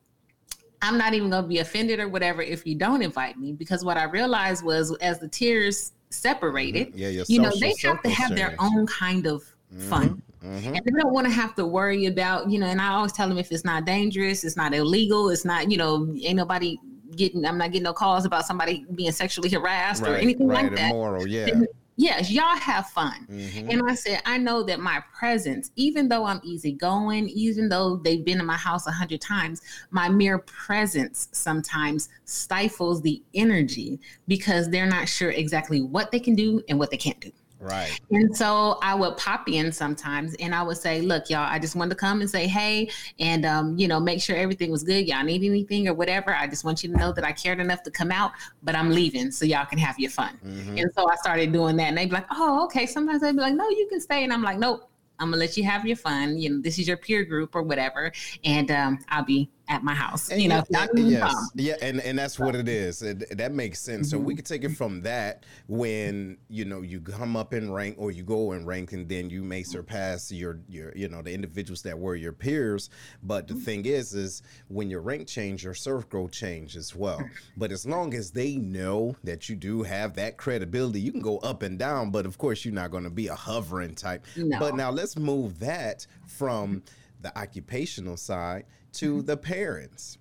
I'm 0.82 0.98
not 0.98 1.14
even 1.14 1.30
going 1.30 1.44
to 1.44 1.48
be 1.48 1.60
offended 1.60 2.00
or 2.00 2.08
whatever 2.08 2.42
if 2.42 2.66
you 2.66 2.76
don't 2.76 3.02
invite 3.02 3.38
me 3.38 3.52
because 3.52 3.84
what 3.84 3.98
I 3.98 4.04
realized 4.04 4.64
was 4.64 4.96
as 4.98 5.20
the 5.20 5.28
tiers 5.28 5.94
separated, 6.10 6.90
mm-hmm. 6.90 6.98
yeah, 6.98 7.24
you 7.28 7.42
know, 7.42 7.52
they 7.60 7.74
have 7.84 8.02
to 8.04 8.10
have 8.10 8.36
their 8.36 8.56
own 8.60 8.86
kind 8.88 9.26
of 9.26 9.44
mm-hmm. 9.74 9.90
fun. 9.90 10.22
Mm-hmm. 10.44 10.76
And 10.76 10.86
they 10.86 11.02
don't 11.02 11.14
want 11.14 11.26
to 11.26 11.34
have 11.34 11.56
to 11.56 11.66
worry 11.66 12.06
about, 12.06 12.50
you 12.50 12.60
know, 12.60 12.68
and 12.68 12.80
I 12.80 12.90
always 12.90 13.12
tell 13.12 13.28
them 13.28 13.38
if 13.38 13.52
it's 13.52 13.66
not 13.66 13.86
dangerous, 13.86 14.44
it's 14.44 14.56
not 14.56 14.74
illegal, 14.74 15.30
it's 15.30 15.46
not, 15.46 15.72
you 15.72 15.78
know, 15.78 16.16
ain't 16.22 16.38
nobody 16.38 16.78
getting, 17.16 17.44
I'm 17.44 17.58
not 17.58 17.72
getting 17.72 17.84
no 17.84 17.94
calls 17.94 18.26
about 18.26 18.46
somebody 18.46 18.86
being 18.94 19.12
sexually 19.12 19.50
harassed 19.50 20.04
right, 20.04 20.12
or 20.12 20.16
anything 20.16 20.48
right, 20.48 20.66
like 20.66 20.76
that. 20.76 20.92
Immoral, 20.92 21.28
yeah 21.28 21.50
yes, 21.98 22.32
y'all 22.32 22.56
have 22.56 22.88
fun. 22.88 23.28
Mm-hmm. 23.30 23.70
And 23.70 23.82
I 23.90 23.96
said, 23.96 24.22
I 24.26 24.38
know 24.38 24.64
that 24.64 24.80
my 24.80 25.04
presence, 25.18 25.72
even 25.76 26.08
though 26.08 26.26
I'm 26.26 26.40
easygoing, 26.44 27.28
even 27.30 27.68
though 27.68 27.98
they've 27.98 28.24
been 28.24 28.40
in 28.40 28.46
my 28.46 28.56
house 28.56 28.88
a 28.88 28.92
hundred 28.92 29.20
times, 29.20 29.62
my 29.90 30.08
mere 30.08 30.38
presence 30.38 31.28
sometimes 31.34 32.10
stifles 32.26 33.02
the 33.02 33.22
energy 33.34 34.00
because 34.28 34.70
they're 34.70 34.88
not 34.88 35.10
sure 35.10 35.32
exactly 35.32 35.82
what 35.82 36.12
they 36.12 36.20
can 36.20 36.36
do 36.36 36.62
and 36.70 36.80
what 36.80 36.92
they 36.92 36.98
can't 36.98 37.20
do. 37.20 37.32
Right. 37.60 38.00
And 38.12 38.36
so 38.36 38.78
I 38.82 38.94
would 38.94 39.18
pop 39.18 39.50
in 39.50 39.72
sometimes 39.72 40.36
and 40.36 40.54
I 40.54 40.62
would 40.62 40.78
say, 40.78 41.02
look, 41.02 41.30
y'all, 41.30 41.40
I 41.50 41.58
just 41.58 41.76
wanted 41.76 41.90
to 41.90 41.96
come 41.96 42.22
and 42.22 42.30
say, 42.30 42.48
hey, 42.48 42.90
and, 43.20 43.46
um, 43.46 43.78
you 43.78 43.88
know, 43.88 44.00
make 44.00 44.22
sure 44.22 44.36
everything 44.36 44.72
was 44.72 44.84
good. 44.84 45.08
Y'all 45.08 45.24
need 45.24 45.44
anything 45.44 45.88
or 45.88 45.94
whatever. 45.94 46.36
I 46.36 46.48
just 46.48 46.64
want 46.64 46.84
you 46.84 46.92
to 46.92 46.98
know 46.98 47.12
that 47.12 47.24
I 47.24 47.32
cared 47.32 47.60
enough 47.60 47.84
to 47.84 47.92
come 47.92 48.12
out, 48.12 48.32
but 48.62 48.76
I'm 48.76 48.92
leaving 48.92 49.32
so 49.32 49.46
y'all 49.46 49.66
can 49.66 49.80
have 49.80 49.98
your 50.00 50.12
fun. 50.12 50.40
Mm-hmm. 50.46 50.78
And 50.78 50.92
so 50.94 51.10
I 51.10 51.16
started 51.16 51.52
doing 51.52 51.76
that. 51.78 51.86
And 51.86 51.98
they'd 51.98 52.10
be 52.10 52.16
like, 52.16 52.28
oh, 52.32 52.64
okay. 52.66 52.86
Sometimes 52.86 53.22
they'd 53.22 53.32
be 53.32 53.42
like, 53.42 53.56
no, 53.56 53.68
you 53.70 53.88
can 53.90 54.00
stay. 54.00 54.24
And 54.24 54.32
I'm 54.32 54.44
like, 54.44 54.60
nope, 54.60 54.90
I'm 55.20 55.32
gonna 55.32 55.38
let 55.38 55.58
you 55.58 55.64
have 55.64 55.86
your 55.86 55.98
fun. 55.98 56.38
You 56.38 56.52
know, 56.52 56.62
this 56.62 56.78
is 56.80 56.88
your 56.88 56.98
peer 56.98 57.24
group 57.24 57.56
or 57.56 57.64
whatever, 57.64 58.12
and 58.44 58.70
um, 58.72 59.00
I'll 59.10 59.26
be 59.26 59.50
at 59.70 59.84
my 59.84 59.94
house. 59.94 60.30
And 60.30 60.42
you 60.42 60.50
know, 60.50 60.64
yeah, 60.70 60.88
yes, 60.96 61.52
yeah, 61.56 61.76
and 61.82 62.00
and 62.02 62.18
that's 62.18 62.40
what 62.40 62.56
it 62.56 62.68
is. 62.68 63.02
It, 63.02 63.38
that 63.38 63.52
makes 63.52 63.80
sense. 63.80 64.08
Mm-hmm. 64.08 64.18
So 64.18 64.24
we 64.24 64.36
could 64.36 64.46
take 64.46 64.64
it 64.64 64.76
from 64.76 65.02
that 65.02 65.46
when 65.68 66.38
you 66.50 66.66
know 66.66 66.82
you 66.82 67.02
come 67.02 67.36
up 67.36 67.54
in 67.54 67.72
rank 67.72 67.96
or 67.98 68.12
you 68.12 68.24
go 68.24 68.54
in 68.54 68.66
rank, 68.66 68.94
and 68.94 69.08
then 69.08 69.30
you 69.30 69.44
may 69.44 69.64
surpass 69.64 70.32
your 70.32 70.60
your 70.68 70.94
you 70.96 71.08
know 71.10 71.22
the 71.22 71.34
individuals 71.34 71.82
that 71.84 71.98
were 71.98 72.16
your 72.16 72.34
peers. 72.34 72.90
But 73.24 73.48
the 73.48 73.54
mm-hmm. 73.54 73.64
thing 73.64 73.86
is, 73.86 74.14
is 74.14 74.42
when 74.68 74.90
your 74.90 75.02
rank 75.02 75.28
change, 75.28 75.64
your 75.64 75.74
circle 75.74 76.30
change 76.30 76.76
as 76.76 76.96
well. 76.96 77.22
But 77.58 77.72
as 77.72 77.86
long 77.86 78.14
as 78.14 78.32
they 78.32 78.56
know 78.56 79.16
that 79.24 79.50
you 79.50 79.56
do 79.56 79.84
have 79.84 80.14
that 80.16 80.38
credibility, 80.38 81.00
you 81.00 81.12
can 81.12 81.22
go 81.22 81.40
up 81.40 81.64
and 81.64 81.78
down. 81.78 82.12
But 82.12 82.26
of 82.26 82.38
course, 82.38 82.64
you're 82.64 82.74
not 82.74 82.92
going 82.92 83.04
to 83.04 83.10
be 83.10 83.28
a 83.28 83.36
hovering 83.36 83.96
type. 83.96 84.26
No. 84.36 84.60
But 84.60 84.76
now 84.76 84.92
let's 84.92 85.18
move 85.18 85.60
that 85.60 86.06
from 86.28 86.84
the 87.22 87.38
occupational 87.38 88.18
side 88.18 88.66
to 88.98 89.22
the 89.22 89.38
parents. 89.38 90.18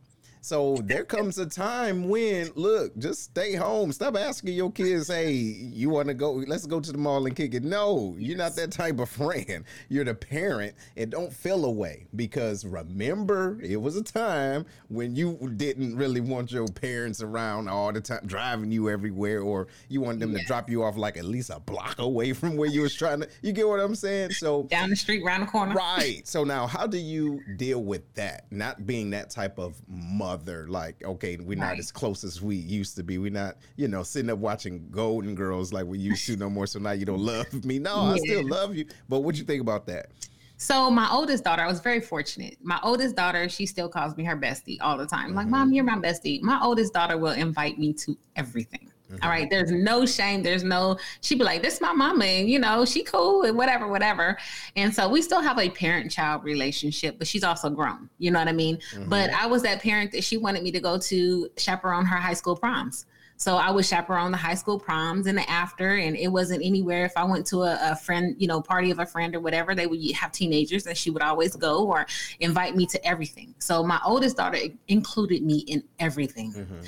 So 0.47 0.77
there 0.85 1.03
comes 1.03 1.39
a 1.39 1.47
time 1.47 2.09
when, 2.09 2.53
look, 2.55 2.97
just 2.99 3.25
stay 3.25 3.57
home. 3.57 3.91
Stop 3.91 4.17
asking 4.17 4.53
your 4.53 4.71
kids, 4.71 5.09
hey, 5.09 5.33
you 5.33 5.91
want 5.91 6.07
to 6.07 6.15
go? 6.15 6.35
Let's 6.35 6.67
go 6.67 6.79
to 6.79 6.93
the 6.93 6.99
mall 6.99 7.27
and 7.27 7.35
kick 7.35 7.53
it. 7.55 7.65
No, 7.65 8.15
you're 8.17 8.39
not 8.39 8.55
that 8.55 8.71
type 8.71 9.01
of 9.01 9.09
friend. 9.09 9.65
You're 9.89 10.05
the 10.05 10.15
parent, 10.15 10.77
and 10.97 11.11
don't 11.11 11.33
feel 11.33 11.65
away 11.65 12.07
because 12.15 12.65
remember, 12.65 13.59
it 13.61 13.75
was 13.75 13.97
a 13.97 14.05
time 14.05 14.67
when 14.87 15.17
you 15.17 15.53
didn't 15.57 15.97
really 15.97 16.21
want 16.21 16.53
your 16.53 16.69
parents 16.69 17.21
around 17.23 17.67
all 17.69 17.93
the 17.93 18.01
time, 18.01 18.21
driving 18.25 18.71
you 18.71 18.89
everywhere, 18.89 19.41
or 19.41 19.67
you 19.89 20.01
want 20.01 20.21
them 20.21 20.31
yeah. 20.31 20.39
to 20.39 20.45
drop 20.45 20.71
you 20.71 20.85
off 20.85 20.97
like 20.97 21.17
at 21.17 21.25
least 21.25 21.51
a 21.51 21.59
block 21.59 21.99
away 21.99 22.33
from 22.33 22.57
where 22.57 22.69
you 22.69 22.83
was 22.83 22.95
trying 22.95 23.19
to. 23.19 23.29
You 23.43 23.51
get 23.51 23.67
what 23.67 23.81
I'm 23.81 23.97
saying? 23.97 24.31
So 24.31 24.63
down 24.71 24.91
the 24.91 24.97
street, 24.97 25.25
around 25.25 25.41
the 25.41 25.47
corner. 25.47 25.75
Right. 25.75 26.23
So 26.25 26.45
now, 26.45 26.69
how 26.69 26.87
do 26.87 26.99
you 26.99 27.43
deal 27.57 27.83
with 27.83 28.15
that? 28.15 28.47
Not 28.53 28.87
being 28.87 29.11
that 29.11 29.31
type 29.31 29.59
of 29.59 29.75
mother 29.89 30.36
mother. 30.37 30.67
Like, 30.69 31.03
okay, 31.05 31.37
we're 31.37 31.59
right. 31.59 31.71
not 31.71 31.79
as 31.79 31.91
close 31.91 32.25
as 32.25 32.43
we 32.43 32.57
used 32.57 32.97
to 32.97 33.03
be. 33.03 33.19
We're 33.19 33.31
not, 33.31 33.57
you 33.77 33.89
know, 33.89 34.03
sitting 34.03 34.31
up 34.31 34.39
watching 34.39 34.89
Golden 34.91 35.35
Girls 35.35 35.73
like 35.73 35.87
we 35.87 35.99
used 35.99 36.27
to 36.27 36.37
no 36.37 36.51
more. 36.51 36.67
So 36.67 36.79
now 36.79 36.93
you 36.93 37.05
don't 37.05 37.21
love 37.21 37.65
me. 37.65 37.79
No, 37.79 38.07
yeah. 38.07 38.13
I 38.13 38.17
still 38.19 38.49
love 38.49 38.75
you. 38.75 38.87
But 39.09 39.21
what 39.21 39.37
you 39.37 39.45
think 39.45 39.61
about 39.61 39.87
that? 39.87 40.11
So 40.59 40.91
my 40.91 41.09
oldest 41.11 41.45
daughter, 41.45 41.63
I 41.63 41.67
was 41.67 41.81
very 41.81 42.01
fortunate. 42.01 42.57
My 42.63 42.81
oldest 42.83 43.15
daughter, 43.15 43.49
she 43.49 43.67
still 43.67 43.89
calls 43.89 44.17
me 44.17 44.25
her 44.25 44.37
bestie 44.37 44.79
all 44.81 44.97
the 44.97 45.07
time. 45.07 45.29
Mm-hmm. 45.29 45.37
Like, 45.37 45.49
mom, 45.49 45.73
you're 45.73 45.85
my 45.85 45.97
bestie. 45.97 46.41
My 46.41 46.59
oldest 46.63 46.95
daughter 46.95 47.19
will 47.19 47.33
invite 47.33 47.79
me 47.79 47.93
to 47.95 48.17
everything. 48.37 48.91
Mm-hmm. 49.11 49.23
All 49.23 49.31
right. 49.31 49.49
There's 49.49 49.71
no 49.71 50.05
shame. 50.05 50.43
There's 50.43 50.65
no, 50.65 50.99
she'd 51.21 51.39
be 51.39 51.45
like, 51.45 51.63
this 51.63 51.75
is 51.75 51.81
my 51.81 51.93
mama. 51.93 52.25
And, 52.25 52.49
you 52.49 52.59
know, 52.59 52.85
she 52.85 53.03
cool 53.03 53.43
and 53.43 53.57
whatever, 53.57 53.87
whatever. 53.87 54.37
And 54.75 54.95
so 54.95 55.09
we 55.09 55.23
still 55.23 55.41
have 55.41 55.59
a 55.59 55.71
parent 55.71 56.11
child 56.11 56.45
relationship, 56.45 57.19
but 57.19 57.27
she's 57.27 57.45
also 57.45 57.71
grown. 57.71 58.11
You 58.19 58.31
know 58.31 58.39
what 58.39 58.49
I 58.49 58.53
mean? 58.53 58.79
Mm-hmm. 58.93 59.09
But 59.09 59.31
I 59.31 59.47
was 59.47 59.63
that 59.63 59.81
parent 59.81 60.13
that 60.13 60.25
she 60.25 60.37
wanted 60.37 60.63
me 60.63 60.73
to 60.73 60.81
go 60.81 60.99
to 60.99 61.49
chaperone 61.57 62.05
her 62.05 62.17
high 62.17 62.35
school 62.35 62.57
proms. 62.57 63.07
So 63.39 63.57
I 63.57 63.71
would 63.71 63.85
chaperone 63.85 64.31
the 64.31 64.39
high 64.39 64.55
school 64.55 64.79
proms 64.79 65.27
and 65.27 65.37
the 65.37 65.49
after, 65.49 65.97
and 65.97 66.17
it 66.17 66.29
wasn't 66.29 66.65
anywhere. 66.65 67.05
If 67.05 67.13
I 67.17 67.25
went 67.25 67.47
to 67.49 67.63
a, 67.63 67.79
a, 67.83 67.97
friend, 67.97 68.35
you 68.39 68.49
know, 68.49 68.63
party 68.63 68.91
of 68.91 68.99
a 68.99 69.05
friend 69.05 69.35
or 69.35 69.41
whatever, 69.41 69.75
they 69.75 69.87
would 69.87 70.01
have 70.13 70.33
teenagers 70.33 70.87
and 70.87 70.97
she 70.97 71.11
would 71.11 71.23
always 71.23 71.55
go 71.55 71.87
or 71.87 72.07
invite 72.41 72.75
me 72.75 72.87
to 72.87 73.07
everything. 73.07 73.55
So 73.59 73.83
my 73.83 74.01
oldest 74.07 74.39
daughter 74.39 74.59
included 74.89 75.43
me 75.43 75.59
in 75.59 75.83
everything. 75.99 76.55
Mm-hmm. 76.55 76.81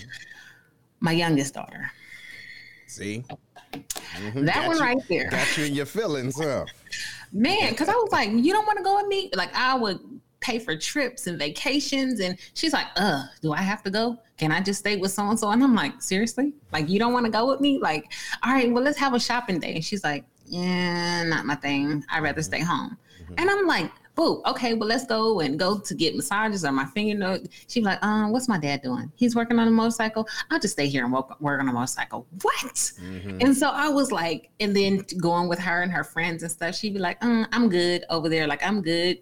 My 1.01 1.13
youngest 1.13 1.55
daughter, 1.55 1.91
See? 2.88 3.24
Mm-hmm. 3.72 4.44
That 4.46 4.55
got 4.55 4.66
one 4.66 4.77
you, 4.77 4.83
right 4.83 5.09
there. 5.09 5.31
Got 5.31 5.57
you 5.59 5.66
in 5.66 5.74
your 5.74 5.87
feelings, 5.87 6.37
huh? 6.40 6.64
Man, 7.33 7.70
because 7.70 7.88
I 7.88 7.92
was 7.92 8.11
like, 8.11 8.31
you 8.33 8.53
don't 8.53 8.66
want 8.66 8.79
to 8.79 8.85
go 8.85 8.96
with 8.96 9.07
me? 9.07 9.31
Like, 9.35 9.55
I 9.55 9.74
would 9.74 10.01
pay 10.40 10.59
for 10.59 10.77
trips 10.77 11.27
and 11.27 11.38
vacations. 11.38 12.20
And 12.20 12.38
she's 12.55 12.72
like, 12.72 12.87
uh, 12.96 13.24
do 13.42 13.53
I 13.53 13.61
have 13.61 13.83
to 13.83 13.90
go? 13.90 14.18
Can 14.38 14.53
I 14.53 14.61
just 14.61 14.81
stay 14.81 14.96
with 14.96 15.11
so 15.11 15.29
and 15.29 15.38
so? 15.38 15.51
And 15.51 15.62
I'm 15.62 15.74
like, 15.74 16.01
seriously? 16.01 16.55
Like, 16.72 16.88
you 16.88 16.98
don't 16.98 17.12
want 17.12 17.27
to 17.27 17.33
go 17.33 17.46
with 17.48 17.61
me? 17.61 17.79
Like, 17.79 18.11
all 18.42 18.53
right, 18.53 18.72
well, 18.72 18.83
let's 18.83 18.98
have 18.98 19.14
a 19.14 19.20
shopping 19.20 19.59
day. 19.59 19.74
And 19.74 19.85
she's 19.85 20.03
like, 20.03 20.24
yeah, 20.46 21.24
not 21.24 21.44
my 21.44 21.57
thing. 21.57 22.05
I'd 22.11 22.22
rather 22.22 22.42
stay 22.42 22.61
home. 22.61 22.96
Mm-hmm. 23.22 23.35
And 23.37 23.51
I'm 23.51 23.66
like, 23.66 23.90
boo, 24.19 24.43
okay, 24.47 24.75
well, 24.75 24.89
let's 24.89 25.07
go 25.07 25.39
and 25.41 25.59
go 25.59 25.79
to 25.79 25.95
get 25.95 26.17
massages 26.17 26.65
or 26.65 26.73
my 26.73 26.85
fingernail. 26.87 27.39
She's 27.69 27.85
like, 27.85 28.03
um, 28.05 28.33
what's 28.33 28.49
my 28.49 28.59
dad 28.59 28.83
doing? 28.83 29.11
He's 29.15 29.37
working 29.37 29.61
on 29.61 29.69
a 29.69 29.71
motorcycle. 29.71 30.29
I'll 30.51 30.59
just 30.59 30.75
stay 30.75 30.89
here 30.89 31.05
and 31.05 31.13
work, 31.13 31.41
work 31.41 31.61
on 31.61 31.69
a 31.69 31.73
motorcycle. 31.73 32.27
What? 32.43 32.75
Mm-hmm. 32.75 33.39
And 33.41 33.57
so 33.57 33.71
I 33.71 33.89
was 33.89 34.11
like, 34.11 34.51
and 34.59 34.75
then 34.75 35.05
going 35.21 35.49
with 35.49 35.61
her 35.61 35.83
and 35.83 35.93
her 35.93 36.03
friends 36.03 36.43
and 36.43 36.51
stuff, 36.51 36.75
she'd 36.75 36.95
be 36.95 36.99
like, 36.99 37.25
um, 37.25 37.47
I'm 37.53 37.69
good 37.69 38.05
over 38.11 38.29
there. 38.29 38.49
Like, 38.49 38.67
I'm 38.67 38.83
good 38.83 39.21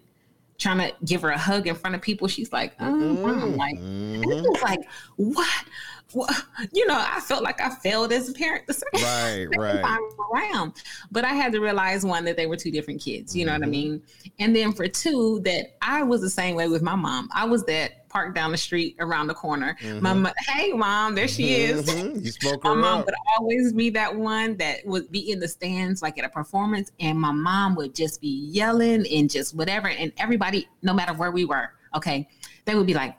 trying 0.57 0.79
to 0.79 0.91
give 1.05 1.21
her 1.21 1.29
a 1.29 1.37
hug 1.37 1.67
in 1.67 1.75
front 1.75 1.95
of 1.95 2.01
people. 2.01 2.27
She's 2.27 2.51
like, 2.51 2.73
um, 2.79 3.17
mm-hmm. 3.17 3.43
I'm 3.43 3.55
like, 3.55 3.75
and 3.75 4.25
it 4.25 4.41
was 4.49 4.61
like, 4.63 4.79
what? 5.17 5.65
Well, 6.13 6.29
you 6.73 6.85
know, 6.87 6.97
I 6.97 7.19
felt 7.19 7.43
like 7.43 7.61
I 7.61 7.69
failed 7.69 8.11
as 8.11 8.29
a 8.29 8.33
parent 8.33 8.67
the 8.67 8.73
same, 8.73 9.49
right, 9.49 9.57
right. 9.57 9.81
time 9.81 9.99
around. 10.33 10.73
But 11.11 11.25
I 11.25 11.33
had 11.33 11.51
to 11.53 11.59
realize 11.59 12.05
one 12.05 12.25
that 12.25 12.37
they 12.37 12.47
were 12.47 12.57
two 12.57 12.71
different 12.71 13.01
kids. 13.01 13.35
You 13.35 13.45
know 13.45 13.53
mm-hmm. 13.53 13.61
what 13.61 13.67
I 13.67 13.71
mm-hmm. 13.71 13.91
mean? 13.91 14.03
And 14.39 14.55
then 14.55 14.73
for 14.73 14.87
two, 14.87 15.41
that 15.43 15.77
I 15.81 16.03
was 16.03 16.21
the 16.21 16.29
same 16.29 16.55
way 16.55 16.67
with 16.67 16.81
my 16.81 16.95
mom. 16.95 17.29
I 17.33 17.45
was 17.45 17.63
that 17.65 18.07
park 18.09 18.33
down 18.33 18.51
the 18.51 18.57
street 18.57 18.95
around 18.99 19.27
the 19.27 19.33
corner. 19.33 19.77
Mm-hmm. 19.81 20.01
My 20.01 20.13
mom, 20.13 20.33
hey 20.47 20.71
mom, 20.71 21.15
there 21.15 21.27
she 21.27 21.55
is. 21.55 21.85
Mm-hmm. 21.85 22.25
You 22.25 22.31
spoke 22.31 22.63
my 22.63 22.73
mom 22.73 22.99
up. 22.99 23.05
would 23.05 23.15
always 23.37 23.73
be 23.73 23.89
that 23.91 24.15
one 24.15 24.57
that 24.57 24.85
would 24.85 25.11
be 25.11 25.31
in 25.31 25.39
the 25.39 25.47
stands, 25.47 26.01
like 26.01 26.17
at 26.17 26.25
a 26.25 26.29
performance, 26.29 26.91
and 26.99 27.19
my 27.19 27.31
mom 27.31 27.75
would 27.75 27.93
just 27.93 28.21
be 28.21 28.49
yelling 28.51 29.05
and 29.07 29.29
just 29.29 29.55
whatever. 29.55 29.89
And 29.89 30.11
everybody, 30.17 30.67
no 30.81 30.93
matter 30.93 31.13
where 31.13 31.31
we 31.31 31.45
were, 31.45 31.69
okay, 31.95 32.27
they 32.65 32.75
would 32.75 32.87
be 32.87 32.93
like, 32.93 33.15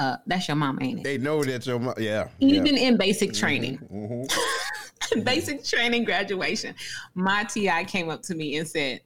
uh, 0.00 0.16
that's 0.26 0.48
your 0.48 0.56
mom, 0.56 0.78
ain't 0.80 1.00
it? 1.00 1.04
They 1.04 1.18
know 1.18 1.44
that 1.44 1.66
your 1.66 1.78
mom, 1.78 1.94
yeah. 1.98 2.28
Even 2.40 2.74
yeah. 2.74 2.88
in 2.88 2.96
basic 2.96 3.30
mm-hmm, 3.30 3.40
training, 3.40 3.78
mm-hmm. 3.92 5.20
basic 5.24 5.62
training 5.62 6.04
graduation, 6.04 6.74
my 7.14 7.44
TI 7.44 7.84
came 7.84 8.08
up 8.08 8.22
to 8.22 8.34
me 8.34 8.56
and 8.56 8.66
said, 8.66 9.02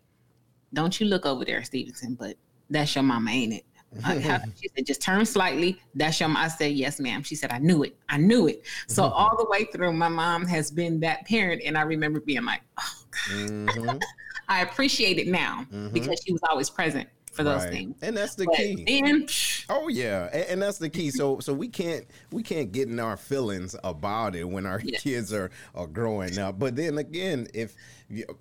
Don't 0.73 0.99
you 1.01 1.07
look 1.07 1.27
over 1.27 1.45
there, 1.45 1.65
Stevenson, 1.65 2.15
but 2.15 2.37
that's 2.71 2.95
your 2.95 3.03
mama, 3.03 3.29
ain't 3.29 3.55
it? 3.55 3.65
she 4.61 4.69
said, 4.69 4.87
just 4.87 5.03
turn 5.03 5.25
slightly. 5.25 5.81
That's 5.97 6.19
your 6.19 6.29
mom. 6.29 6.45
I 6.45 6.49
said, 6.49 6.73
yes, 6.73 6.99
ma'am. 6.99 7.23
She 7.23 7.35
said, 7.35 7.53
I 7.53 7.59
knew 7.59 7.83
it. 7.85 7.97
I 8.09 8.17
knew 8.17 8.47
it. 8.47 8.63
So 8.87 9.03
mm-hmm. 9.03 9.13
all 9.17 9.37
the 9.37 9.47
way 9.49 9.65
through, 9.65 9.93
my 9.93 10.09
mom 10.09 10.47
has 10.47 10.71
been 10.71 11.01
that 11.01 11.27
parent. 11.27 11.63
And 11.65 11.77
I 11.79 11.83
remember 11.83 12.21
being 12.21 12.45
like, 12.45 12.63
oh, 12.79 13.05
mm-hmm. 13.31 13.99
I 14.49 14.63
appreciate 14.63 15.19
it 15.19 15.29
now 15.29 15.67
mm-hmm. 15.73 15.91
because 15.91 16.23
she 16.25 16.33
was 16.33 16.43
always 16.49 16.71
present 16.71 17.09
for 17.35 17.45
those 17.45 17.63
right. 17.65 17.73
things. 17.73 17.97
And 18.03 18.17
that's 18.17 18.35
the 18.35 18.47
but 18.47 18.55
key. 18.57 18.85
Then, 18.87 19.27
oh 19.69 19.89
yeah, 19.89 20.29
and, 20.33 20.45
and, 20.45 20.63
that's 20.63 20.79
the 20.79 20.89
key. 20.89 21.11
So 21.11 21.41
so 21.41 21.53
we 21.53 21.69
can't 21.69 22.07
we 22.31 22.43
can't 22.43 22.73
get 22.73 22.89
in 22.89 23.01
our 23.01 23.17
feelings 23.17 23.77
about 23.85 24.35
it 24.37 24.45
when 24.45 24.67
our 24.67 24.81
yes. 24.81 25.03
kids 25.03 25.33
are 25.33 25.51
are 25.75 25.87
growing 25.87 26.39
up. 26.39 26.59
But 26.59 26.77
then 26.77 26.99
again, 26.99 27.49
if 27.55 27.75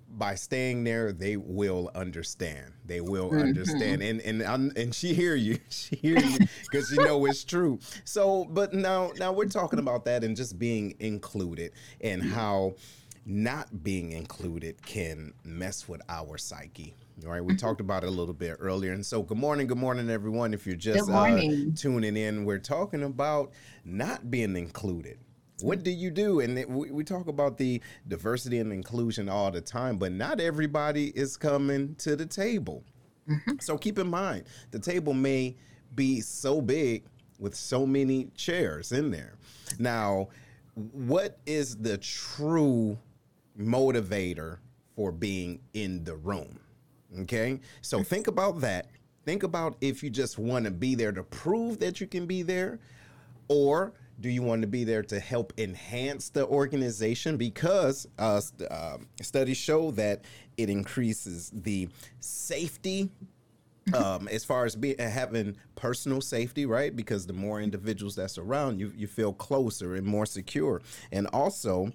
by 0.08 0.34
staying 0.34 0.84
there, 0.84 1.12
they 1.12 1.36
will 1.36 1.90
understand. 1.94 2.72
They 2.84 3.00
will 3.00 3.30
mm-hmm. 3.30 3.42
understand, 3.42 4.02
and 4.02 4.20
and 4.20 4.42
and 4.76 4.94
she 4.94 5.14
hear 5.14 5.34
you, 5.34 5.58
she 5.68 5.96
hear 5.96 6.18
you 6.18 6.38
because 6.62 6.88
she 6.88 6.96
know 6.96 7.24
it's 7.26 7.44
true. 7.44 7.78
So, 8.04 8.44
but 8.44 8.74
now 8.74 9.12
now 9.18 9.32
we're 9.32 9.46
talking 9.46 9.78
about 9.78 10.04
that 10.04 10.24
and 10.24 10.36
just 10.36 10.58
being 10.58 10.94
included 11.00 11.72
and 12.00 12.22
how 12.22 12.74
not 13.26 13.82
being 13.82 14.12
included 14.12 14.84
can 14.84 15.32
mess 15.44 15.88
with 15.88 16.02
our 16.08 16.38
psyche 16.38 16.94
all 17.22 17.30
right, 17.30 17.44
we 17.44 17.54
talked 17.54 17.80
about 17.80 18.02
it 18.02 18.08
a 18.08 18.10
little 18.10 18.34
bit 18.34 18.56
earlier. 18.58 18.92
And 18.92 19.04
so, 19.04 19.22
good 19.22 19.38
morning, 19.38 19.66
good 19.66 19.78
morning, 19.78 20.10
everyone. 20.10 20.52
If 20.52 20.66
you're 20.66 20.74
just 20.74 21.08
uh, 21.08 21.40
tuning 21.76 22.16
in, 22.16 22.44
we're 22.44 22.58
talking 22.58 23.04
about 23.04 23.52
not 23.84 24.30
being 24.30 24.56
included. 24.56 25.18
What 25.60 25.84
do 25.84 25.92
you 25.92 26.10
do? 26.10 26.40
And 26.40 26.58
it, 26.58 26.68
we, 26.68 26.90
we 26.90 27.04
talk 27.04 27.28
about 27.28 27.56
the 27.56 27.80
diversity 28.08 28.58
and 28.58 28.72
inclusion 28.72 29.28
all 29.28 29.52
the 29.52 29.60
time, 29.60 29.96
but 29.96 30.10
not 30.10 30.40
everybody 30.40 31.08
is 31.10 31.36
coming 31.36 31.94
to 31.96 32.16
the 32.16 32.26
table. 32.26 32.82
Mm-hmm. 33.28 33.52
So, 33.60 33.78
keep 33.78 33.98
in 33.98 34.08
mind, 34.08 34.44
the 34.72 34.80
table 34.80 35.14
may 35.14 35.56
be 35.94 36.20
so 36.20 36.60
big 36.60 37.04
with 37.38 37.54
so 37.54 37.86
many 37.86 38.28
chairs 38.34 38.90
in 38.90 39.12
there. 39.12 39.34
Now, 39.78 40.28
what 40.74 41.38
is 41.46 41.76
the 41.76 41.96
true 41.98 42.98
motivator 43.58 44.58
for 44.96 45.12
being 45.12 45.60
in 45.72 46.04
the 46.04 46.16
room? 46.16 46.58
Okay. 47.20 47.60
So 47.82 48.02
think 48.02 48.26
about 48.26 48.60
that. 48.60 48.88
Think 49.24 49.42
about 49.42 49.76
if 49.80 50.02
you 50.02 50.10
just 50.10 50.38
want 50.38 50.64
to 50.66 50.70
be 50.70 50.94
there 50.94 51.12
to 51.12 51.22
prove 51.22 51.78
that 51.80 52.00
you 52.00 52.06
can 52.06 52.26
be 52.26 52.42
there, 52.42 52.78
or 53.48 53.94
do 54.20 54.28
you 54.28 54.42
want 54.42 54.62
to 54.62 54.68
be 54.68 54.84
there 54.84 55.02
to 55.02 55.18
help 55.18 55.52
enhance 55.58 56.28
the 56.28 56.46
organization? 56.46 57.36
Because 57.36 58.06
uh, 58.18 58.40
uh, 58.70 58.98
studies 59.22 59.56
show 59.56 59.90
that 59.92 60.22
it 60.56 60.70
increases 60.70 61.50
the 61.54 61.88
safety 62.20 63.10
um, 63.94 64.28
as 64.28 64.44
far 64.44 64.64
as 64.64 64.76
be, 64.76 64.94
having 64.98 65.56
personal 65.74 66.20
safety, 66.20 66.64
right? 66.64 66.94
Because 66.94 67.26
the 67.26 67.32
more 67.32 67.60
individuals 67.60 68.14
that's 68.14 68.38
around 68.38 68.78
you, 68.78 68.92
you 68.96 69.06
feel 69.06 69.32
closer 69.32 69.94
and 69.94 70.06
more 70.06 70.26
secure. 70.26 70.80
And 71.12 71.26
also, 71.28 71.92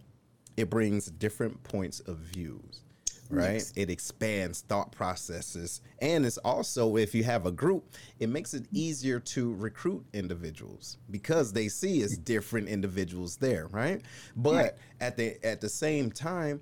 it 0.59 0.69
brings 0.69 1.05
different 1.05 1.63
points 1.63 1.99
of 2.01 2.17
views 2.17 2.81
right? 3.29 3.53
Yes. 3.53 3.73
It 3.75 3.89
expands 3.89 4.61
thought 4.61 4.91
processes. 4.91 5.81
And 6.01 6.25
it's 6.25 6.39
also, 6.39 6.97
if 6.97 7.13
you 7.13 7.23
have 7.23 7.45
a 7.45 7.51
group, 7.51 7.93
it 8.19 8.27
makes 8.27 8.53
it 8.53 8.65
easier 8.71 9.19
to 9.19 9.53
recruit 9.53 10.03
individuals 10.13 10.97
because 11.11 11.53
they 11.53 11.67
see 11.67 12.01
as 12.01 12.17
different 12.17 12.67
individuals 12.67 13.37
there, 13.37 13.67
right? 13.67 14.01
But 14.35 14.55
right. 14.55 14.71
at 14.99 15.15
the 15.15 15.37
at 15.45 15.61
the 15.61 15.69
same 15.69 16.11
time, 16.11 16.59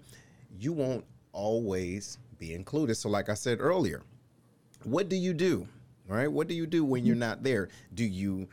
you 0.60 0.73
won't 0.73 1.05
always 1.31 2.17
be 2.38 2.53
included. 2.53 2.95
So 2.95 3.10
like 3.10 3.29
I 3.29 3.33
said 3.33 3.60
earlier, 3.62 4.03
what 4.83 5.10
do 5.10 5.15
you 5.15 5.33
do? 5.33 5.67
Right? 6.07 6.29
What 6.29 6.47
do 6.47 6.53
you 6.53 6.67
do 6.67 6.83
when 6.86 7.05
you're 7.05 7.15
not 7.15 7.43
there? 7.43 7.69
Do 7.93 8.03
you 8.03 8.47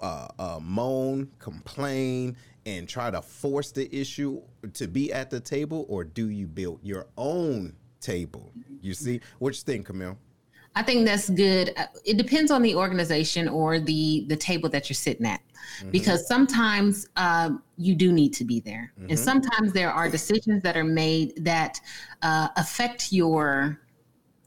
uh, 0.00 0.28
uh, 0.38 0.58
moan, 0.62 1.30
complain, 1.38 2.36
and 2.66 2.88
try 2.88 3.10
to 3.10 3.22
force 3.22 3.72
the 3.72 3.94
issue 3.94 4.40
to 4.74 4.86
be 4.86 5.12
at 5.12 5.30
the 5.30 5.40
table, 5.40 5.86
or 5.88 6.04
do 6.04 6.28
you 6.28 6.46
build 6.46 6.80
your 6.82 7.06
own 7.16 7.74
table? 8.00 8.52
You 8.80 8.94
see, 8.94 9.20
what 9.38 9.54
you 9.54 9.62
think, 9.62 9.86
Camille? 9.86 10.18
I 10.74 10.82
think 10.82 11.04
that's 11.04 11.28
good. 11.28 11.72
Uh, 11.76 11.86
it 12.04 12.16
depends 12.16 12.50
on 12.50 12.62
the 12.62 12.74
organization 12.74 13.48
or 13.48 13.78
the 13.78 14.24
the 14.28 14.36
table 14.36 14.68
that 14.70 14.88
you're 14.88 14.94
sitting 14.94 15.26
at, 15.26 15.40
mm-hmm. 15.78 15.90
because 15.90 16.26
sometimes 16.26 17.08
uh, 17.16 17.50
you 17.76 17.94
do 17.94 18.10
need 18.10 18.32
to 18.34 18.44
be 18.44 18.60
there, 18.60 18.92
mm-hmm. 18.98 19.10
and 19.10 19.18
sometimes 19.18 19.72
there 19.72 19.90
are 19.90 20.08
decisions 20.08 20.62
that 20.62 20.76
are 20.76 20.84
made 20.84 21.34
that 21.44 21.78
uh, 22.22 22.48
affect 22.56 23.12
your 23.12 23.78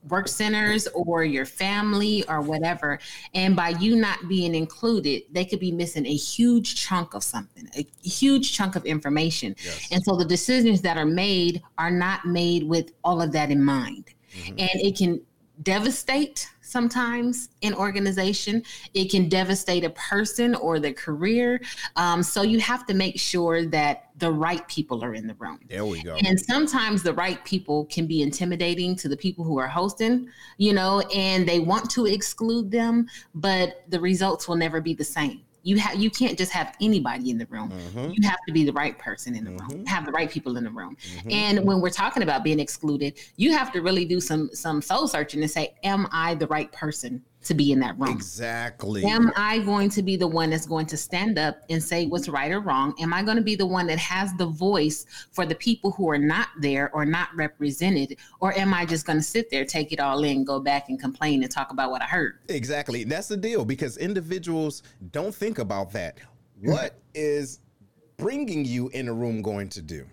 work 0.10 0.28
centers 0.28 0.88
or 0.94 1.24
your 1.24 1.46
family 1.46 2.24
or 2.28 2.42
whatever. 2.42 3.00
And 3.34 3.56
by 3.56 3.70
you 3.70 3.96
not 3.96 4.28
being 4.28 4.56
included, 4.56 5.24
they 5.32 5.46
could 5.46 5.60
be 5.60 5.72
missing 5.72 6.06
a 6.06 6.16
huge 6.16 6.76
chunk 6.76 7.14
of 7.14 7.24
something, 7.24 7.70
a 7.76 7.86
huge 8.08 8.54
chunk 8.54 8.76
of 8.76 8.86
information. 8.86 9.56
Yes. 9.64 9.88
And 9.92 10.04
so 10.04 10.16
the 10.16 10.26
decisions 10.26 10.82
that 10.82 10.98
are 10.98 11.06
made 11.06 11.62
are 11.78 11.92
not 11.92 12.26
made 12.26 12.64
with 12.64 12.92
all 13.04 13.22
of 13.22 13.32
that 13.34 13.52
in 13.52 13.64
mind. 13.64 14.06
Mm-hmm. 14.36 14.60
And 14.60 14.70
it 14.74 14.98
can 14.98 15.22
devastate 15.64 16.48
sometimes 16.66 17.50
in 17.62 17.74
organization 17.74 18.64
it 18.94 19.12
can 19.12 19.30
devastate 19.30 19.84
a 19.84 19.90
person 19.92 20.56
or 20.56 20.80
their 20.80 20.94
career. 20.94 21.62
Um, 21.96 22.24
so 22.24 22.42
you 22.42 22.60
have 22.60 22.86
to 22.88 22.94
make 22.94 23.20
sure 23.20 23.66
that 23.68 24.10
the 24.18 24.32
right 24.32 24.66
people 24.68 25.04
are 25.04 25.14
in 25.14 25.28
the 25.28 25.34
room. 25.36 25.60
There 25.68 25.86
we 25.86 26.02
go. 26.02 26.16
And 26.26 26.40
sometimes 26.40 27.04
the 27.04 27.14
right 27.14 27.44
people 27.44 27.86
can 27.86 28.08
be 28.08 28.22
intimidating 28.22 28.96
to 28.96 29.10
the 29.10 29.18
people 29.18 29.44
who 29.44 29.58
are 29.58 29.68
hosting 29.68 30.30
you 30.58 30.74
know 30.74 31.02
and 31.14 31.48
they 31.48 31.60
want 31.60 31.90
to 31.92 32.06
exclude 32.06 32.72
them 32.72 33.08
but 33.34 33.84
the 33.90 34.00
results 34.00 34.48
will 34.48 34.56
never 34.56 34.82
be 34.82 34.94
the 34.94 35.04
same 35.04 35.42
you 35.66 35.78
have 35.80 35.96
you 35.96 36.12
can't 36.12 36.38
just 36.38 36.52
have 36.52 36.76
anybody 36.80 37.32
in 37.32 37.40
the 37.40 37.48
room. 37.48 37.72
Mm-hmm. 37.72 38.12
You 38.14 38.30
have 38.30 38.38
to 38.48 38.54
be 38.54 38.64
the 38.64 38.72
right 38.74 38.98
person 39.00 39.36
in 39.36 39.44
the 39.44 39.52
mm-hmm. 39.52 39.78
room, 39.78 39.86
have 39.88 40.06
the 40.06 40.12
right 40.12 40.30
people 40.30 40.58
in 40.58 40.64
the 40.64 40.70
room. 40.70 40.96
Mm-hmm. 40.96 41.32
And 41.32 41.66
when 41.66 41.82
we're 41.82 41.90
talking 41.90 42.22
about 42.22 42.44
being 42.44 42.60
excluded, 42.60 43.18
you 43.36 43.52
have 43.52 43.72
to 43.74 43.82
really 43.82 44.06
do 44.06 44.22
some 44.22 44.52
some 44.54 44.80
soul 44.80 45.08
searching 45.08 45.42
and 45.42 45.50
say, 45.50 45.74
Am 45.84 46.08
I 46.12 46.36
the 46.36 46.48
right 46.48 46.72
person 46.72 47.24
to 47.46 47.54
be 47.54 47.72
in 47.72 47.80
that 47.80 47.98
room. 47.98 48.12
Exactly. 48.12 49.06
Am 49.06 49.32
I 49.36 49.60
going 49.60 49.90
to 49.90 50.04
be 50.04 50.18
the 50.18 50.28
one 50.28 50.50
that's 50.50 50.66
going 50.66 50.86
to 50.88 50.98
stand 50.98 51.40
up 51.40 51.62
and 51.70 51.82
say 51.82 52.06
what's 52.08 52.28
right 52.28 52.52
or 52.52 52.60
wrong? 52.60 52.94
Am 53.00 53.14
I 53.14 53.24
going 53.24 53.38
to 53.38 53.44
be 53.44 53.56
the 53.56 53.66
one 53.66 53.88
that 53.88 53.98
has 54.00 54.34
the 54.34 54.48
voice 54.48 55.06
for 55.32 55.46
the 55.46 55.56
people 55.56 55.92
who 55.92 56.10
are 56.10 56.18
not 56.18 56.50
there 56.60 56.92
or 56.94 57.06
not 57.06 57.30
represented? 57.36 58.18
Or 58.40 58.58
am 58.58 58.74
I 58.74 58.86
just 58.86 59.06
going 59.06 59.20
to 59.20 59.24
sit 59.24 59.50
there, 59.50 59.66
take 59.66 59.92
it 59.92 60.00
all 60.00 60.24
in, 60.24 60.44
go 60.44 60.60
back 60.60 60.90
and 60.90 61.00
complain 61.00 61.44
and 61.44 61.52
talk 61.52 61.72
about 61.72 61.92
what 61.92 62.02
I 62.02 62.06
heard? 62.06 62.40
Exactly. 62.50 63.04
That's 63.04 63.28
the 63.28 63.38
deal 63.38 63.64
because 63.64 63.98
individuals 63.98 64.84
don't 65.12 65.34
think 65.34 65.60
about 65.60 65.92
that. 65.94 66.18
Mm-hmm. 66.18 66.72
What 66.72 67.00
is 67.14 67.60
bringing 68.18 68.66
you 68.66 68.90
in 68.90 69.08
a 69.08 69.14
room 69.14 69.42
going 69.42 69.70
to 69.70 69.82
do? 69.82 70.06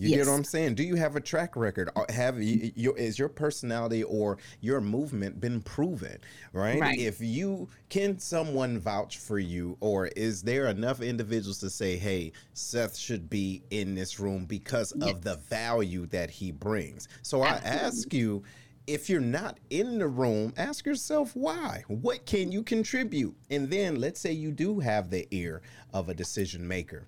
You 0.00 0.08
yes. 0.08 0.20
get 0.20 0.30
what 0.30 0.36
I'm 0.38 0.44
saying? 0.44 0.76
Do 0.76 0.82
you 0.82 0.94
have 0.94 1.14
a 1.14 1.20
track 1.20 1.56
record? 1.56 1.90
Have 2.08 2.42
you, 2.42 2.72
your, 2.74 2.96
is 2.96 3.18
your 3.18 3.28
personality 3.28 4.02
or 4.02 4.38
your 4.62 4.80
movement 4.80 5.38
been 5.38 5.60
proven? 5.60 6.16
Right? 6.54 6.80
right? 6.80 6.98
If 6.98 7.20
you 7.20 7.68
can 7.90 8.18
someone 8.18 8.78
vouch 8.78 9.18
for 9.18 9.38
you, 9.38 9.76
or 9.80 10.06
is 10.06 10.40
there 10.42 10.68
enough 10.68 11.02
individuals 11.02 11.58
to 11.58 11.68
say, 11.68 11.98
"Hey, 11.98 12.32
Seth 12.54 12.96
should 12.96 13.28
be 13.28 13.62
in 13.70 13.94
this 13.94 14.18
room 14.18 14.46
because 14.46 14.94
yes. 14.96 15.10
of 15.10 15.22
the 15.22 15.36
value 15.36 16.06
that 16.06 16.30
he 16.30 16.50
brings"? 16.50 17.06
So 17.20 17.44
Absolutely. 17.44 17.78
I 17.78 17.84
ask 17.84 18.14
you. 18.14 18.42
If 18.86 19.08
you're 19.08 19.20
not 19.20 19.58
in 19.68 20.00
the 20.00 20.08
room, 20.08 20.52
ask 20.56 20.84
yourself 20.84 21.36
why. 21.36 21.84
What 21.86 22.26
can 22.26 22.50
you 22.50 22.64
contribute? 22.64 23.36
And 23.48 23.70
then 23.70 24.00
let's 24.00 24.18
say 24.18 24.32
you 24.32 24.50
do 24.50 24.80
have 24.80 25.10
the 25.10 25.28
ear 25.30 25.62
of 25.92 26.08
a 26.08 26.14
decision 26.14 26.66
maker 26.66 27.06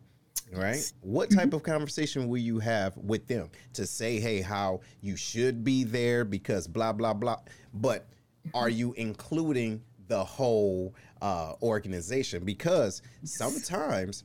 right? 0.53 0.93
What 1.01 1.31
type 1.31 1.49
mm-hmm. 1.49 1.57
of 1.57 1.63
conversation 1.63 2.29
will 2.29 2.39
you 2.39 2.59
have 2.59 2.97
with 2.97 3.27
them 3.27 3.51
to 3.75 3.87
say, 3.87 4.21
hey, 4.21 4.41
how 4.41 4.81
you 5.01 5.17
should 5.17 5.65
be 5.65 5.85
there 5.85 6.25
because 6.25 6.67
blah, 6.67 6.93
blah, 6.93 7.15
blah. 7.15 7.39
But 7.75 8.07
are 8.55 8.69
mm-hmm. 8.69 8.79
you 8.79 8.95
including 8.97 9.83
the 10.09 10.23
whole 10.23 10.95
uh, 11.21 11.55
organization? 11.63 12.45
Because 12.45 13.03
sometimes 13.25 14.25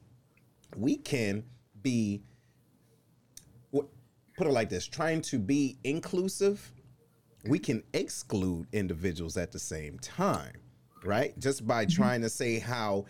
we 0.75 0.97
can 0.97 1.43
be, 1.81 2.21
put 3.71 4.47
it 4.47 4.51
like 4.51 4.69
this, 4.69 4.85
trying 4.85 5.21
to 5.21 5.39
be 5.39 5.77
inclusive, 5.83 6.71
we 7.45 7.57
can 7.59 7.83
exclude 7.93 8.67
individuals 8.73 9.37
at 9.37 9.51
the 9.51 9.59
same 9.59 9.97
time, 9.99 10.53
right? 11.03 11.37
Just 11.39 11.65
by 11.65 11.85
mm-hmm. 11.85 12.01
trying 12.01 12.21
to 12.21 12.29
say 12.29 12.59
how 12.59 13.05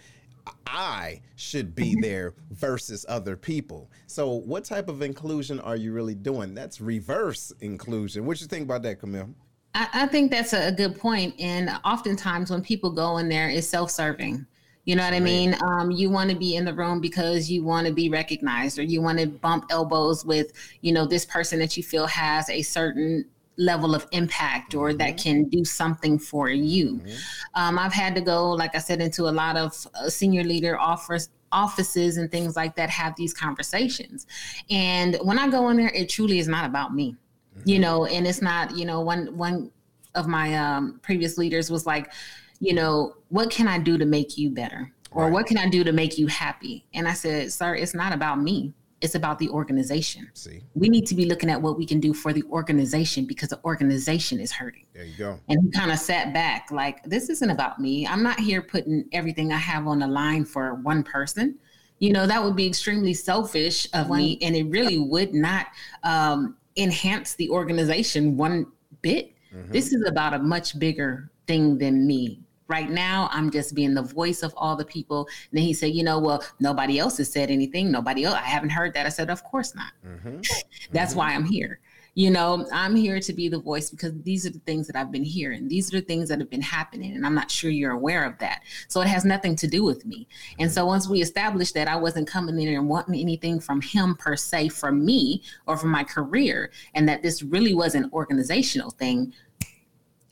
I 0.65 1.21
should 1.35 1.75
be 1.75 1.95
there 2.01 2.33
versus 2.51 3.05
other 3.07 3.35
people. 3.35 3.89
So, 4.07 4.29
what 4.33 4.63
type 4.63 4.89
of 4.89 5.01
inclusion 5.01 5.59
are 5.59 5.75
you 5.75 5.93
really 5.93 6.15
doing? 6.15 6.53
That's 6.53 6.81
reverse 6.81 7.51
inclusion. 7.61 8.25
What 8.25 8.41
you 8.41 8.47
think 8.47 8.63
about 8.63 8.83
that, 8.83 8.99
Camille? 8.99 9.29
I, 9.73 9.87
I 9.93 10.07
think 10.07 10.31
that's 10.31 10.53
a, 10.53 10.71
good 10.71 10.99
point. 10.99 11.35
And 11.39 11.69
oftentimes, 11.85 12.51
when 12.51 12.61
people 12.61 12.91
go 12.91 13.17
in 13.17 13.29
there, 13.29 13.49
it's 13.49 13.67
self-serving. 13.67 14.45
You 14.85 14.95
know 14.95 15.03
what 15.03 15.13
I 15.13 15.19
mean? 15.19 15.53
Um, 15.65 15.91
you 15.91 16.09
want 16.09 16.29
to 16.29 16.35
be 16.35 16.55
in 16.55 16.63
the 16.63 16.73
room 16.73 17.01
because 17.01 17.51
you 17.51 17.61
want 17.61 17.85
to 17.87 17.93
be 17.93 18.09
recognized, 18.09 18.79
or 18.79 18.83
you 18.83 19.01
want 19.01 19.19
to 19.19 19.27
bump 19.27 19.65
elbows 19.69 20.23
with, 20.23 20.53
you 20.79 20.93
know, 20.93 21.05
this 21.05 21.25
person 21.25 21.59
that 21.59 21.75
you 21.75 21.83
feel 21.83 22.07
has 22.07 22.49
a 22.49 22.61
certain 22.61 23.25
level 23.57 23.95
of 23.95 24.07
impact 24.11 24.75
or 24.75 24.89
mm-hmm. 24.89 24.97
that 24.97 25.17
can 25.17 25.45
do 25.45 25.65
something 25.65 26.19
for 26.19 26.49
you. 26.49 26.95
Mm-hmm. 26.95 27.15
Um, 27.55 27.79
I've 27.79 27.93
had 27.93 28.15
to 28.15 28.21
go, 28.21 28.51
like 28.51 28.75
I 28.75 28.79
said, 28.79 29.01
into 29.01 29.23
a 29.27 29.31
lot 29.31 29.57
of 29.57 29.87
uh, 29.95 30.09
senior 30.09 30.43
leader 30.43 30.79
offers 30.79 31.29
offices 31.51 32.17
and 32.17 32.31
things 32.31 32.55
like 32.55 32.75
that 32.75 32.89
have 32.89 33.15
these 33.15 33.33
conversations 33.33 34.27
and 34.69 35.15
when 35.21 35.39
i 35.39 35.47
go 35.47 35.69
in 35.69 35.77
there 35.77 35.91
it 35.95 36.09
truly 36.09 36.39
is 36.39 36.47
not 36.49 36.65
about 36.65 36.93
me 36.93 37.15
mm-hmm. 37.57 37.69
you 37.69 37.79
know 37.79 38.05
and 38.05 38.27
it's 38.27 38.41
not 38.41 38.75
you 38.75 38.85
know 38.85 38.99
one 38.99 39.27
one 39.37 39.71
of 40.15 40.27
my 40.27 40.55
um, 40.55 40.99
previous 41.03 41.37
leaders 41.37 41.71
was 41.71 41.85
like 41.85 42.11
you 42.59 42.73
know 42.73 43.15
what 43.29 43.49
can 43.49 43.65
i 43.65 43.79
do 43.79 43.97
to 43.97 44.05
make 44.05 44.37
you 44.37 44.49
better 44.49 44.91
or 45.11 45.23
right. 45.23 45.31
what 45.31 45.45
can 45.45 45.57
i 45.57 45.69
do 45.69 45.85
to 45.85 45.93
make 45.93 46.17
you 46.17 46.27
happy 46.27 46.85
and 46.93 47.07
i 47.07 47.13
said 47.13 47.49
sir 47.51 47.75
it's 47.75 47.93
not 47.93 48.11
about 48.11 48.41
me 48.41 48.73
it's 49.01 49.15
about 49.15 49.37
the 49.37 49.49
organization. 49.49 50.29
See, 50.33 50.63
we 50.73 50.89
need 50.89 51.05
to 51.07 51.15
be 51.15 51.25
looking 51.25 51.49
at 51.49 51.61
what 51.61 51.77
we 51.77 51.85
can 51.85 51.99
do 51.99 52.13
for 52.13 52.33
the 52.33 52.43
organization 52.49 53.25
because 53.25 53.49
the 53.49 53.59
organization 53.63 54.39
is 54.39 54.51
hurting. 54.51 54.85
There 54.93 55.05
you 55.05 55.15
go. 55.17 55.39
And 55.49 55.61
he 55.63 55.71
kind 55.71 55.91
of 55.91 55.99
sat 55.99 56.33
back, 56.33 56.71
like, 56.71 57.03
this 57.03 57.29
isn't 57.29 57.49
about 57.49 57.79
me. 57.79 58.07
I'm 58.07 58.23
not 58.23 58.39
here 58.39 58.61
putting 58.61 59.05
everything 59.11 59.51
I 59.51 59.57
have 59.57 59.87
on 59.87 59.99
the 59.99 60.07
line 60.07 60.45
for 60.45 60.75
one 60.75 61.03
person. 61.03 61.59
You 61.99 62.11
know, 62.11 62.25
that 62.25 62.43
would 62.43 62.55
be 62.55 62.67
extremely 62.67 63.13
selfish 63.13 63.87
of 63.93 64.09
one, 64.09 64.19
me, 64.19 64.39
and 64.41 64.55
it 64.55 64.65
really 64.65 64.99
would 64.99 65.33
not 65.33 65.67
um, 66.03 66.57
enhance 66.75 67.35
the 67.35 67.49
organization 67.49 68.35
one 68.35 68.65
bit. 69.01 69.33
Mm-hmm. 69.55 69.71
This 69.71 69.93
is 69.93 70.03
about 70.07 70.33
a 70.33 70.39
much 70.39 70.77
bigger 70.79 71.31
thing 71.45 71.77
than 71.77 72.05
me 72.05 72.41
right 72.67 72.89
now 72.89 73.29
i'm 73.31 73.49
just 73.49 73.75
being 73.75 73.93
the 73.93 74.01
voice 74.01 74.43
of 74.43 74.53
all 74.57 74.75
the 74.75 74.85
people. 74.85 75.27
And 75.51 75.57
then 75.57 75.63
he 75.63 75.73
said 75.73 75.91
you 75.91 76.03
know 76.03 76.19
well 76.19 76.43
nobody 76.59 76.99
else 76.99 77.17
has 77.17 77.31
said 77.31 77.49
anything. 77.49 77.91
Nobody 77.91 78.23
else 78.23 78.35
i 78.35 78.41
haven't 78.41 78.69
heard 78.69 78.93
that. 78.93 79.05
I 79.05 79.09
said 79.09 79.29
of 79.29 79.43
course 79.43 79.75
not. 79.75 79.91
Mm-hmm. 80.05 80.41
that's 80.91 81.11
mm-hmm. 81.11 81.19
why 81.19 81.33
i'm 81.33 81.45
here. 81.45 81.79
You 82.15 82.31
know 82.31 82.67
i'm 82.73 82.95
here 82.95 83.19
to 83.19 83.33
be 83.33 83.47
the 83.47 83.59
voice 83.59 83.89
because 83.91 84.13
these 84.23 84.45
are 84.45 84.49
the 84.49 84.59
things 84.59 84.87
that 84.87 84.95
i've 84.95 85.11
been 85.11 85.23
hearing. 85.23 85.67
These 85.67 85.93
are 85.93 85.99
the 85.99 86.05
things 86.05 86.29
that 86.29 86.39
have 86.39 86.49
been 86.49 86.61
happening 86.61 87.15
and 87.15 87.25
i'm 87.25 87.35
not 87.35 87.51
sure 87.51 87.69
you're 87.69 87.91
aware 87.91 88.25
of 88.25 88.37
that. 88.39 88.61
So 88.87 89.01
it 89.01 89.07
has 89.07 89.23
nothing 89.23 89.55
to 89.57 89.67
do 89.67 89.83
with 89.83 90.05
me. 90.05 90.27
And 90.59 90.71
so 90.71 90.85
once 90.85 91.07
we 91.07 91.21
established 91.21 91.73
that 91.75 91.87
i 91.87 91.95
wasn't 91.95 92.27
coming 92.27 92.59
in 92.59 92.73
and 92.73 92.89
wanting 92.89 93.19
anything 93.19 93.59
from 93.59 93.81
him 93.81 94.15
per 94.15 94.35
se 94.35 94.69
from 94.69 95.05
me 95.05 95.43
or 95.67 95.77
for 95.77 95.87
my 95.87 96.03
career 96.03 96.71
and 96.95 97.07
that 97.07 97.21
this 97.21 97.43
really 97.43 97.73
was 97.73 97.95
an 97.95 98.09
organizational 98.13 98.91
thing 98.91 99.33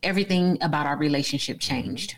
everything 0.06 0.58
about 0.62 0.86
our 0.86 0.98
relationship 0.98 1.60
changed 1.60 2.18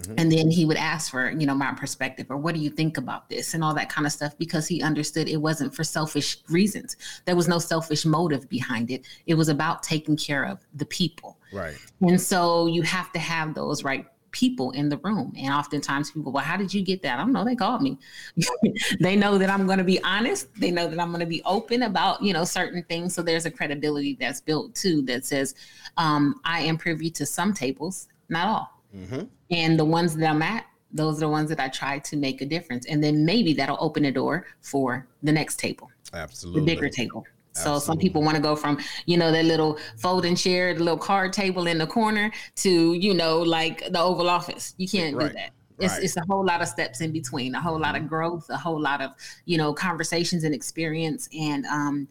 Mm-hmm. 0.00 0.14
And 0.18 0.32
then 0.32 0.50
he 0.50 0.64
would 0.64 0.76
ask 0.76 1.10
for, 1.10 1.30
you 1.30 1.46
know, 1.46 1.54
my 1.54 1.72
perspective 1.72 2.26
or 2.30 2.36
what 2.36 2.54
do 2.54 2.60
you 2.60 2.70
think 2.70 2.96
about 2.96 3.28
this 3.28 3.54
and 3.54 3.62
all 3.62 3.74
that 3.74 3.88
kind 3.88 4.06
of 4.06 4.12
stuff 4.12 4.36
because 4.38 4.66
he 4.66 4.82
understood 4.82 5.28
it 5.28 5.36
wasn't 5.36 5.74
for 5.74 5.84
selfish 5.84 6.38
reasons. 6.48 6.96
There 7.26 7.36
was 7.36 7.46
no 7.46 7.58
selfish 7.58 8.04
motive 8.04 8.48
behind 8.48 8.90
it. 8.90 9.06
It 9.26 9.34
was 9.34 9.48
about 9.48 9.82
taking 9.82 10.16
care 10.16 10.44
of 10.44 10.64
the 10.74 10.86
people. 10.86 11.38
Right. 11.52 11.76
And 12.00 12.20
so 12.20 12.66
you 12.66 12.82
have 12.82 13.12
to 13.12 13.18
have 13.18 13.54
those 13.54 13.84
right 13.84 14.06
people 14.30 14.70
in 14.70 14.88
the 14.88 14.96
room. 14.98 15.32
And 15.38 15.52
oftentimes 15.52 16.10
people, 16.10 16.32
well, 16.32 16.42
how 16.42 16.56
did 16.56 16.72
you 16.72 16.82
get 16.82 17.02
that? 17.02 17.18
I 17.18 17.22
don't 17.22 17.32
know. 17.32 17.44
They 17.44 17.54
called 17.54 17.82
me. 17.82 17.98
they 19.00 19.14
know 19.14 19.38
that 19.38 19.50
I'm 19.50 19.66
going 19.66 19.78
to 19.78 19.84
be 19.84 20.02
honest. 20.02 20.48
They 20.58 20.70
know 20.70 20.88
that 20.88 20.98
I'm 20.98 21.10
going 21.10 21.20
to 21.20 21.26
be 21.26 21.42
open 21.44 21.82
about, 21.82 22.22
you 22.22 22.32
know, 22.32 22.44
certain 22.44 22.82
things. 22.84 23.14
So 23.14 23.22
there's 23.22 23.44
a 23.44 23.50
credibility 23.50 24.16
that's 24.18 24.40
built 24.40 24.74
too 24.74 25.02
that 25.02 25.26
says, 25.26 25.54
um, 25.98 26.40
I 26.44 26.62
am 26.62 26.78
privy 26.78 27.10
to 27.10 27.26
some 27.26 27.52
tables, 27.52 28.08
not 28.30 28.48
all. 28.48 28.81
Mm-hmm. 28.94 29.22
And 29.50 29.78
the 29.78 29.84
ones 29.84 30.16
that 30.16 30.28
I'm 30.28 30.42
at, 30.42 30.66
those 30.92 31.16
are 31.16 31.20
the 31.20 31.28
ones 31.28 31.48
that 31.48 31.60
I 31.60 31.68
try 31.68 31.98
to 32.00 32.16
make 32.16 32.42
a 32.42 32.46
difference. 32.46 32.86
And 32.86 33.02
then 33.02 33.24
maybe 33.24 33.54
that'll 33.54 33.78
open 33.80 34.04
a 34.04 34.12
door 34.12 34.46
for 34.60 35.06
the 35.22 35.32
next 35.32 35.58
table. 35.58 35.90
Absolutely. 36.12 36.60
The 36.60 36.66
bigger 36.66 36.88
table. 36.88 37.24
So 37.54 37.78
some 37.78 37.98
people 37.98 38.22
want 38.22 38.36
to 38.36 38.42
go 38.42 38.56
from, 38.56 38.78
you 39.04 39.18
know, 39.18 39.30
that 39.30 39.44
little 39.44 39.78
folding 39.98 40.34
chair, 40.34 40.72
the 40.72 40.82
little 40.82 40.98
card 40.98 41.34
table 41.34 41.66
in 41.66 41.76
the 41.76 41.86
corner 41.86 42.32
to, 42.56 42.94
you 42.94 43.12
know, 43.12 43.40
like 43.40 43.92
the 43.92 44.00
Oval 44.00 44.30
Office. 44.30 44.74
You 44.78 44.88
can't 44.88 45.14
right. 45.14 45.28
do 45.28 45.34
that. 45.34 45.50
It's, 45.78 45.94
right. 45.94 46.02
it's 46.02 46.16
a 46.16 46.22
whole 46.30 46.44
lot 46.44 46.62
of 46.62 46.68
steps 46.68 47.02
in 47.02 47.12
between, 47.12 47.54
a 47.54 47.60
whole 47.60 47.78
lot 47.78 47.94
of 47.94 48.02
mm-hmm. 48.02 48.08
growth, 48.08 48.48
a 48.48 48.56
whole 48.56 48.80
lot 48.80 49.02
of, 49.02 49.10
you 49.44 49.58
know, 49.58 49.74
conversations 49.74 50.44
and 50.44 50.54
experience. 50.54 51.28
And 51.38 51.66
um, 51.66 52.08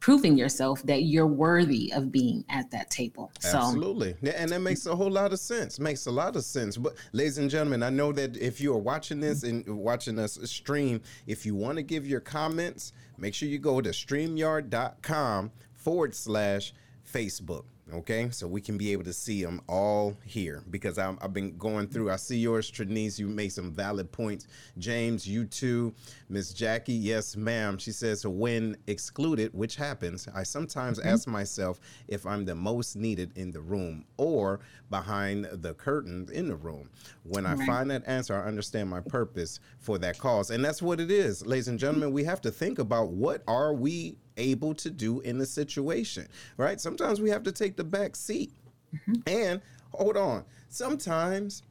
proving 0.00 0.36
yourself 0.36 0.82
that 0.84 1.02
you're 1.02 1.26
worthy 1.26 1.92
of 1.92 2.10
being 2.10 2.44
at 2.48 2.70
that 2.70 2.90
table. 2.90 3.30
So. 3.38 3.58
Absolutely. 3.58 4.16
And 4.34 4.50
that 4.50 4.60
makes 4.60 4.86
a 4.86 4.96
whole 4.96 5.10
lot 5.10 5.32
of 5.32 5.38
sense. 5.38 5.78
Makes 5.78 6.06
a 6.06 6.10
lot 6.10 6.34
of 6.36 6.44
sense. 6.44 6.76
But 6.76 6.94
ladies 7.12 7.38
and 7.38 7.50
gentlemen, 7.50 7.82
I 7.82 7.90
know 7.90 8.10
that 8.12 8.36
if 8.36 8.60
you 8.60 8.72
are 8.72 8.78
watching 8.78 9.20
this 9.20 9.42
and 9.42 9.66
watching 9.68 10.18
us 10.18 10.38
stream, 10.44 11.02
if 11.26 11.44
you 11.44 11.54
want 11.54 11.76
to 11.76 11.82
give 11.82 12.06
your 12.06 12.20
comments, 12.20 12.92
make 13.18 13.34
sure 13.34 13.48
you 13.48 13.58
go 13.58 13.80
to 13.80 13.90
streamyard.com 13.90 15.52
forward 15.74 16.14
slash 16.14 16.72
Facebook 17.06 17.64
okay? 17.94 18.30
So 18.30 18.46
we 18.46 18.60
can 18.60 18.76
be 18.76 18.92
able 18.92 19.04
to 19.04 19.12
see 19.12 19.42
them 19.42 19.60
all 19.68 20.16
here 20.24 20.62
because 20.70 20.98
i 20.98 21.04
have 21.04 21.32
been 21.32 21.56
going 21.56 21.88
through 21.88 22.10
i 22.10 22.16
see 22.16 22.36
yours 22.36 22.70
Trinice 22.70 23.18
you 23.18 23.28
made 23.28 23.52
some 23.52 23.72
valid 23.72 24.10
points. 24.12 24.46
James 24.78 25.26
you 25.26 25.44
too. 25.44 25.92
Miss 26.28 26.52
jackie 26.52 26.92
yes 26.92 27.36
ma'am. 27.36 27.78
She 27.78 27.92
says 27.92 28.26
when 28.26 28.76
excluded 28.86 29.52
which 29.54 29.76
happens 29.76 30.28
i 30.34 30.42
sometimes 30.42 30.98
mm-hmm. 30.98 31.08
ask 31.08 31.26
myself 31.28 31.80
if 32.08 32.26
i'm 32.26 32.44
the 32.44 32.54
most 32.54 32.96
needed 32.96 33.32
in 33.36 33.50
the 33.50 33.60
room 33.60 34.04
or 34.16 34.60
behind 34.90 35.46
the 35.52 35.74
curtain 35.74 36.28
in 36.32 36.48
the 36.48 36.56
room. 36.56 36.88
When 37.24 37.46
i 37.46 37.54
find 37.66 37.90
that 37.90 38.06
answer 38.06 38.40
i 38.40 38.46
understand 38.46 38.88
my 38.88 39.00
purpose 39.00 39.60
for 39.78 39.98
that 39.98 40.18
cause. 40.18 40.50
And 40.50 40.64
that's 40.64 40.82
what 40.82 41.00
it 41.00 41.10
is. 41.10 41.46
Ladies 41.46 41.68
and 41.68 41.78
gentlemen 41.78 42.12
we 42.12 42.24
have 42.24 42.40
to 42.42 42.50
think 42.50 42.78
about 42.78 43.08
what 43.08 43.42
are 43.46 43.72
we 43.72 44.16
able 44.40 44.74
to 44.74 44.90
do 44.90 45.20
in 45.20 45.38
the 45.38 45.46
situation, 45.46 46.26
right? 46.56 46.80
Sometimes 46.80 47.20
we 47.20 47.30
have 47.30 47.42
to 47.44 47.52
take 47.52 47.76
the 47.76 47.84
back 47.84 48.16
seat. 48.16 48.52
Mm-hmm. 48.94 49.14
And 49.26 49.60
hold 49.92 50.16
on, 50.16 50.44
sometimes 50.68 51.62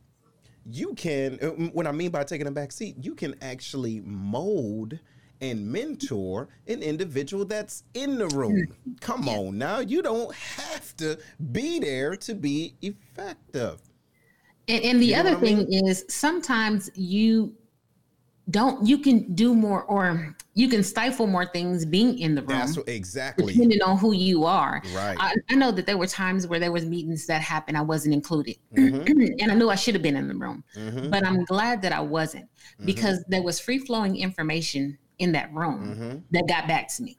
you 0.65 0.93
can, 0.93 1.39
uh, 1.41 1.47
what 1.71 1.87
I 1.87 1.91
mean 1.91 2.11
by 2.11 2.23
taking 2.23 2.47
a 2.47 2.51
back 2.51 2.71
seat, 2.71 2.95
you 3.01 3.15
can 3.15 3.35
actually 3.41 4.01
mold 4.01 4.97
and 5.41 5.65
mentor 5.65 6.49
an 6.67 6.83
individual 6.83 7.45
that's 7.45 7.83
in 7.93 8.17
the 8.17 8.27
room. 8.27 8.67
Come 8.99 9.27
on 9.29 9.57
now, 9.57 9.79
you 9.79 10.01
don't 10.01 10.33
have 10.35 10.95
to 10.97 11.17
be 11.51 11.79
there 11.79 12.15
to 12.17 12.35
be 12.35 12.75
effective. 12.81 13.79
And, 14.67 14.83
and 14.83 15.01
the 15.01 15.07
you 15.07 15.15
other 15.15 15.35
thing 15.35 15.57
mean? 15.69 15.87
is 15.87 16.05
sometimes 16.09 16.91
you 16.93 17.55
don't 18.49 18.85
you 18.87 18.97
can 18.97 19.33
do 19.35 19.53
more 19.53 19.83
or 19.83 20.35
you 20.53 20.67
can 20.67 20.83
stifle 20.83 21.27
more 21.27 21.45
things 21.45 21.85
being 21.85 22.17
in 22.19 22.35
the 22.35 22.41
room. 22.41 22.59
That's 22.59 22.77
exactly. 22.87 23.53
Depending 23.53 23.81
on 23.81 23.97
who 23.97 24.13
you 24.13 24.45
are. 24.45 24.81
Right. 24.93 25.15
I, 25.19 25.35
I, 25.49 25.55
know 25.55 25.71
that 25.71 25.85
there 25.85 25.97
were 25.97 26.07
times 26.07 26.47
where 26.47 26.59
there 26.59 26.71
was 26.71 26.85
meetings 26.85 27.25
that 27.27 27.41
happened. 27.41 27.77
I 27.77 27.81
wasn't 27.81 28.13
included. 28.13 28.57
Mm-hmm. 28.75 29.21
and 29.39 29.51
I 29.51 29.55
knew 29.55 29.69
I 29.69 29.75
should 29.75 29.93
have 29.93 30.03
been 30.03 30.15
in 30.15 30.27
the 30.27 30.35
room. 30.35 30.63
Mm-hmm. 30.75 31.09
But 31.09 31.25
I'm 31.25 31.45
glad 31.45 31.81
that 31.83 31.93
I 31.93 32.01
wasn't 32.01 32.45
mm-hmm. 32.45 32.85
because 32.85 33.23
there 33.27 33.43
was 33.43 33.59
free 33.59 33.79
flowing 33.79 34.17
information 34.17 34.97
in 35.19 35.33
that 35.33 35.53
room 35.53 35.69
Mm-hmm. 35.69 36.17
that 36.31 36.47
got 36.47 36.67
back 36.67 36.87
to 36.95 37.03
me. 37.03 37.17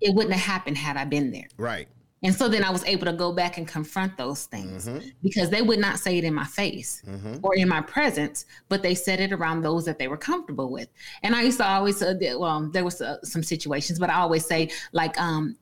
It 0.00 0.14
wouldn't 0.14 0.34
have 0.34 0.44
happened 0.44 0.76
had 0.76 0.96
I 0.96 1.04
been 1.04 1.30
there. 1.30 1.46
Right. 1.56 1.88
And 2.22 2.34
so 2.34 2.48
then 2.48 2.64
I 2.64 2.70
was 2.70 2.84
able 2.84 3.04
to 3.06 3.12
go 3.12 3.32
back 3.32 3.58
and 3.58 3.66
confront 3.68 4.16
those 4.16 4.46
things 4.46 4.88
Mm-hmm. 4.88 5.06
because 5.22 5.50
they 5.50 5.62
would 5.62 5.78
not 5.78 5.98
say 6.00 6.18
it 6.18 6.24
in 6.24 6.34
my 6.34 6.44
face 6.44 7.02
or 7.42 7.54
in 7.54 7.68
my 7.68 7.80
presence, 7.80 8.44
but 8.68 8.82
they 8.82 8.94
said 8.94 9.20
it 9.20 9.32
around 9.32 9.62
those 9.62 9.84
that 9.84 9.98
they 9.98 10.08
were 10.08 10.16
comfortable 10.16 10.70
with. 10.70 10.88
And 11.22 11.34
I 11.34 11.42
used 11.42 11.58
to 11.58 11.66
always, 11.66 12.02
uh, 12.02 12.14
well, 12.38 12.68
there 12.72 12.84
was 12.84 13.00
uh, 13.00 13.18
some 13.22 13.42
situations, 13.42 13.98
but 14.00 14.10
I 14.10 14.14
always 14.16 14.44
say, 14.44 14.70
like, 14.92 15.18
um, 15.20 15.56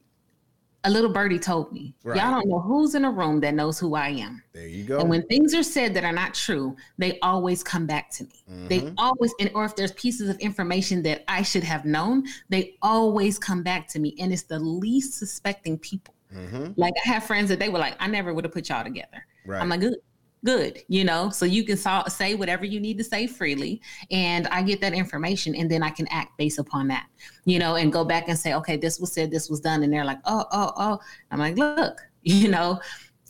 a 0.85 0.91
little 0.91 1.13
birdie 1.13 1.39
told 1.41 1.73
me, 1.73 1.95
Right. 2.05 2.17
y'all 2.23 2.31
don't 2.31 2.49
know 2.49 2.61
who's 2.61 2.95
in 2.95 3.05
a 3.05 3.11
room 3.11 3.41
that 3.41 3.55
knows 3.55 3.79
who 3.79 3.95
I 3.97 4.11
am. 4.11 4.43
There 4.55 4.69
you 4.69 4.85
go. 4.85 5.01
And 5.01 5.11
when 5.11 5.27
things 5.27 5.53
are 5.55 5.65
said 5.65 5.93
that 5.95 6.05
are 6.05 6.13
not 6.13 6.33
true, 6.33 6.77
they 6.97 7.19
always 7.21 7.65
come 7.65 7.87
back 7.87 8.11
to 8.13 8.25
me. 8.25 8.45
They 8.69 8.81
Mm-hmm. 8.81 8.95
always, 8.97 9.35
and 9.41 9.51
or 9.55 9.65
if 9.65 9.75
there's 9.77 9.93
pieces 9.93 10.29
of 10.29 10.39
information 10.39 11.03
that 11.03 11.25
I 11.29 11.43
should 11.43 11.65
have 11.65 11.85
known, 11.85 12.25
they 12.49 12.77
always 12.83 13.39
come 13.39 13.63
back 13.65 13.89
to 13.89 13.99
me. 13.99 14.15
And 14.21 14.33
it's 14.33 14.45
the 14.45 14.59
least 14.61 15.15
suspecting 15.19 15.77
people. 15.77 16.15
Mm-hmm. 16.37 16.73
Like 16.77 16.95
I 17.05 17.09
have 17.09 17.25
friends 17.25 17.49
that 17.49 17.59
they 17.59 17.69
were 17.69 17.79
like, 17.79 17.97
I 17.99 18.07
never 18.07 18.35
would 18.35 18.45
have 18.45 18.53
put 18.53 18.69
y'all 18.69 18.85
together. 18.85 19.27
Right. 19.47 19.61
I'm 19.61 19.69
like, 19.69 19.81
good, 19.81 19.97
good, 20.45 20.83
you 20.89 21.05
know, 21.05 21.31
so 21.31 21.45
you 21.45 21.65
can 21.65 21.77
so- 21.77 22.05
say 22.09 22.35
whatever 22.35 22.65
you 22.65 22.81
need 22.81 22.99
to 22.99 23.05
say 23.05 23.27
freely. 23.27 23.81
And 24.11 24.47
I 24.49 24.63
get 24.63 24.81
that 24.81 24.93
information 24.93 25.55
and 25.55 25.71
then 25.71 25.83
I 25.83 25.91
can 25.91 26.07
act 26.09 26.37
based 26.39 26.59
upon 26.59 26.89
that, 26.89 27.07
you 27.45 27.59
know, 27.59 27.77
and 27.77 27.93
go 27.93 28.05
back 28.05 28.29
and 28.29 28.39
say, 28.39 28.55
okay, 28.55 28.77
this 28.77 29.01
was 29.01 29.13
said, 29.13 29.31
this 29.31 29.49
was 29.49 29.61
done. 29.61 29.83
And 29.83 29.93
they're 29.93 30.05
like, 30.05 30.21
oh, 30.25 30.45
oh, 30.53 30.73
oh. 30.77 30.99
I'm 31.31 31.39
like, 31.39 31.57
look, 31.57 32.01
you 32.23 32.49
know, 32.49 32.81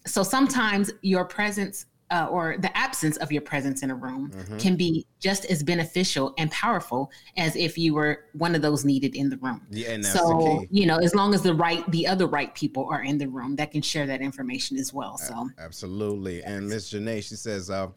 so 0.07 0.23
sometimes 0.23 0.93
your 1.03 1.25
presence 1.25 1.87
uh, 2.11 2.29
or 2.31 2.57
the 2.59 2.77
absence 2.77 3.17
of 3.19 3.33
your 3.33 3.43
presence 3.43 3.83
in 3.83 3.91
a 3.91 3.95
room 3.95 4.31
Mm-hmm. 4.37 4.59
can 4.59 4.77
be 4.77 5.07
just 5.21 5.45
as 5.47 5.63
beneficial 5.63 6.35
and 6.39 6.51
powerful 6.51 7.11
as 7.37 7.57
if 7.57 7.77
you 7.77 7.95
were 7.95 8.25
one 8.35 8.55
of 8.55 8.63
those 8.63 8.85
needed 8.85 9.17
in 9.17 9.29
the 9.31 9.37
room. 9.39 9.67
Yeah, 9.71 9.91
and 9.91 10.05
that's 10.05 10.19
so 10.21 10.29
the 10.29 10.67
key. 10.67 10.81
you 10.81 10.87
know, 10.87 10.99
as 10.99 11.15
long 11.15 11.35
as 11.35 11.43
the 11.43 11.55
right, 11.55 11.89
the 11.91 12.07
other 12.07 12.27
right 12.27 12.55
people 12.55 12.87
are 12.91 13.03
in 13.03 13.19
the 13.19 13.29
room 13.29 13.57
that 13.57 13.73
can 13.73 13.83
share 13.83 14.07
that 14.07 14.21
information 14.21 14.77
as 14.77 14.93
well. 14.93 15.19
So 15.19 15.49
Absolutely. 15.59 16.43
And 16.45 16.69
Miss 16.69 16.93
Janae, 16.93 17.23
she 17.23 17.35
says, 17.35 17.71
uh, 17.71 17.89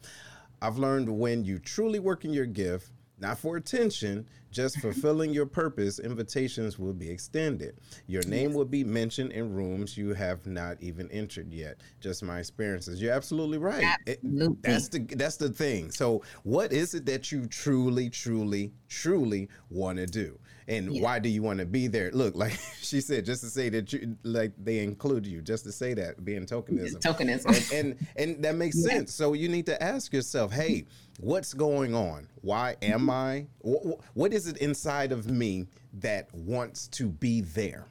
I've 0.62 0.78
learned 0.78 1.08
when 1.08 1.44
you 1.44 1.58
truly 1.58 1.98
work 2.00 2.24
in 2.24 2.32
your 2.32 2.46
gift, 2.46 2.90
not 3.20 3.38
for 3.38 3.56
attention, 3.56 4.26
just 4.50 4.78
fulfilling 4.80 5.32
your 5.32 5.46
purpose, 5.46 5.98
invitations 5.98 6.78
will 6.78 6.92
be 6.92 7.08
extended. 7.08 7.78
Your 8.06 8.22
name 8.24 8.52
will 8.52 8.64
be 8.64 8.82
mentioned 8.82 9.32
in 9.32 9.54
rooms 9.54 9.96
you 9.96 10.14
have 10.14 10.46
not 10.46 10.76
even 10.80 11.10
entered 11.10 11.52
yet. 11.52 11.78
Just 12.00 12.22
my 12.22 12.38
experiences. 12.38 13.00
You're 13.00 13.12
absolutely 13.12 13.58
right. 13.58 13.84
It- 14.06 14.20
that's 14.62 14.88
the 14.88 14.98
that's 15.16 15.36
the 15.36 15.50
thing. 15.50 15.90
So, 15.90 16.22
what 16.42 16.72
is 16.72 16.94
it 16.94 17.06
that 17.06 17.30
you 17.30 17.46
truly, 17.46 18.10
truly, 18.10 18.72
truly 18.88 19.48
want 19.70 19.98
to 19.98 20.06
do? 20.06 20.38
And 20.70 21.02
why 21.02 21.18
do 21.18 21.28
you 21.28 21.42
want 21.42 21.58
to 21.58 21.66
be 21.66 21.88
there? 21.88 22.10
Look, 22.12 22.36
like 22.36 22.58
she 22.80 23.00
said, 23.00 23.24
just 23.24 23.42
to 23.42 23.50
say 23.50 23.68
that 23.70 23.92
you 23.92 24.16
like 24.22 24.52
they 24.56 24.78
include 24.78 25.26
you, 25.26 25.42
just 25.42 25.64
to 25.64 25.72
say 25.72 25.94
that 25.94 26.24
being 26.24 26.46
tokenism 26.46 26.96
tokenism. 27.00 27.78
and 27.78 27.96
and, 27.96 28.06
and 28.16 28.44
that 28.44 28.54
makes 28.54 28.82
sense. 28.82 29.12
So 29.12 29.32
you 29.32 29.48
need 29.48 29.66
to 29.66 29.82
ask 29.82 30.12
yourself, 30.12 30.52
hey, 30.52 30.86
what's 31.18 31.52
going 31.54 31.94
on? 31.94 32.28
Why 32.42 32.76
am 32.82 33.00
mm-hmm. 33.00 33.10
I? 33.10 33.46
wh- 33.64 33.94
wh- 33.94 34.16
what 34.16 34.32
is 34.32 34.46
it 34.46 34.58
inside 34.58 35.10
of 35.10 35.28
me 35.28 35.66
that 35.94 36.32
wants 36.32 36.86
to 36.88 37.08
be 37.08 37.40
there? 37.40 37.86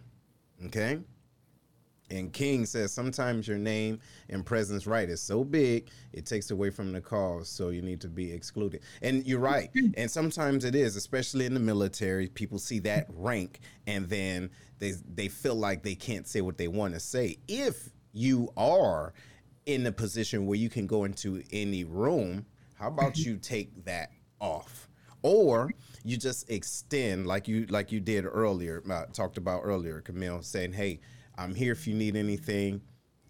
Okay. 0.68 1.00
And 2.12 2.34
King 2.34 2.66
says 2.66 2.92
sometimes 2.92 3.48
your 3.48 3.58
name 3.58 4.00
and 4.30 4.46
presence 4.46 4.88
right 4.88 5.10
is 5.10 5.22
so 5.22 5.44
big 5.44 5.90
it 6.14 6.26
takes 6.26 6.52
away 6.52 6.70
from 6.70 6.92
the 6.92 7.02
cause, 7.02 7.50
so 7.50 7.70
you 7.70 7.82
need 7.82 8.02
to 8.02 8.08
be 8.08 8.32
excluded. 8.32 8.82
And 9.02 9.26
you're 9.26 9.40
right. 9.40 9.70
And 9.96 10.10
sometimes 10.10 10.66
it 10.66 10.76
is, 10.76 10.96
especially 10.96 11.46
in 11.46 11.54
the 11.54 11.60
military. 11.60 12.28
People 12.28 12.60
see 12.60 12.80
that 12.80 13.08
rank 13.10 13.60
and 13.88 14.08
then 14.10 14.50
they 14.80 14.94
they 15.14 15.28
feel 15.28 15.56
like 15.56 15.84
they 15.84 15.96
can't 15.96 16.28
say 16.28 16.42
what 16.42 16.58
they 16.58 16.68
want 16.68 16.94
to 16.94 17.00
say. 17.00 17.38
If 17.48 17.90
you 18.12 18.52
are 18.58 19.14
in 19.66 19.86
a 19.86 19.92
position 19.92 20.48
where 20.48 20.58
you 20.58 20.70
can 20.70 20.88
go 20.88 21.04
into 21.04 21.44
any 21.52 21.84
room, 21.84 22.46
how 22.74 22.88
about 22.88 23.18
you 23.18 23.38
take 23.38 23.86
that 23.86 24.10
off? 24.40 24.88
Or 25.22 25.72
you 26.04 26.18
just 26.18 26.50
extend 26.50 27.28
like 27.28 27.48
you 27.48 27.66
like 27.68 27.92
you 27.92 28.00
did 28.00 28.26
earlier, 28.26 28.82
uh, 28.90 29.06
talked 29.12 29.38
about 29.38 29.62
earlier, 29.64 30.00
Camille, 30.00 30.42
saying, 30.42 30.74
"Hey, 30.74 31.02
I'm 31.40 31.56
here 31.56 31.72
if 31.72 31.88
you 31.88 31.96
need 31.96 32.16
anything, 32.16 32.82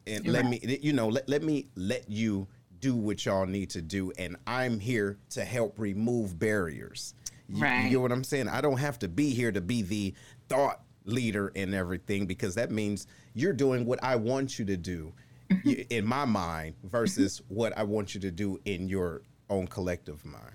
and 0.08 0.28
let 0.28 0.46
me, 0.46 0.60
you 0.82 0.94
know, 0.94 1.08
let, 1.08 1.30
let 1.30 1.44
me 1.44 1.68
let 1.76 2.10
you 2.10 2.48
do 2.80 2.96
what 2.96 3.26
y'all 3.26 3.46
need 3.46 3.70
to 3.72 3.82
do, 3.82 4.12
and 4.18 4.36
I'm 4.48 4.80
here 4.80 5.18
to 5.32 5.46
help 5.46 5.78
remove 5.78 6.40
barriers." 6.40 7.14
You, 7.52 7.66
you 7.66 7.90
get 7.90 8.02
what 8.02 8.12
I'm 8.12 8.24
saying? 8.24 8.48
I 8.48 8.62
don't 8.62 8.78
have 8.78 9.00
to 9.00 9.08
be 9.08 9.32
here 9.32 9.52
to 9.52 9.62
be 9.62 9.82
the 9.82 10.14
thought 10.50 10.82
leader 11.06 11.52
and 11.56 11.74
everything 11.74 12.26
because 12.26 12.56
that 12.56 12.72
means 12.72 13.08
you're 13.34 13.54
doing 13.54 13.86
what 13.86 14.04
I 14.04 14.16
want 14.16 14.60
you 14.60 14.66
to 14.66 14.78
do 14.78 15.12
in 15.90 16.06
my 16.06 16.26
mind 16.26 16.76
versus 16.84 17.42
what 17.48 17.78
I 17.78 17.84
want 17.84 18.14
you 18.14 18.22
to 18.22 18.32
do 18.32 18.60
in 18.66 18.88
your 18.88 19.24
own 19.50 19.68
collective 19.68 20.24
mind. 20.26 20.54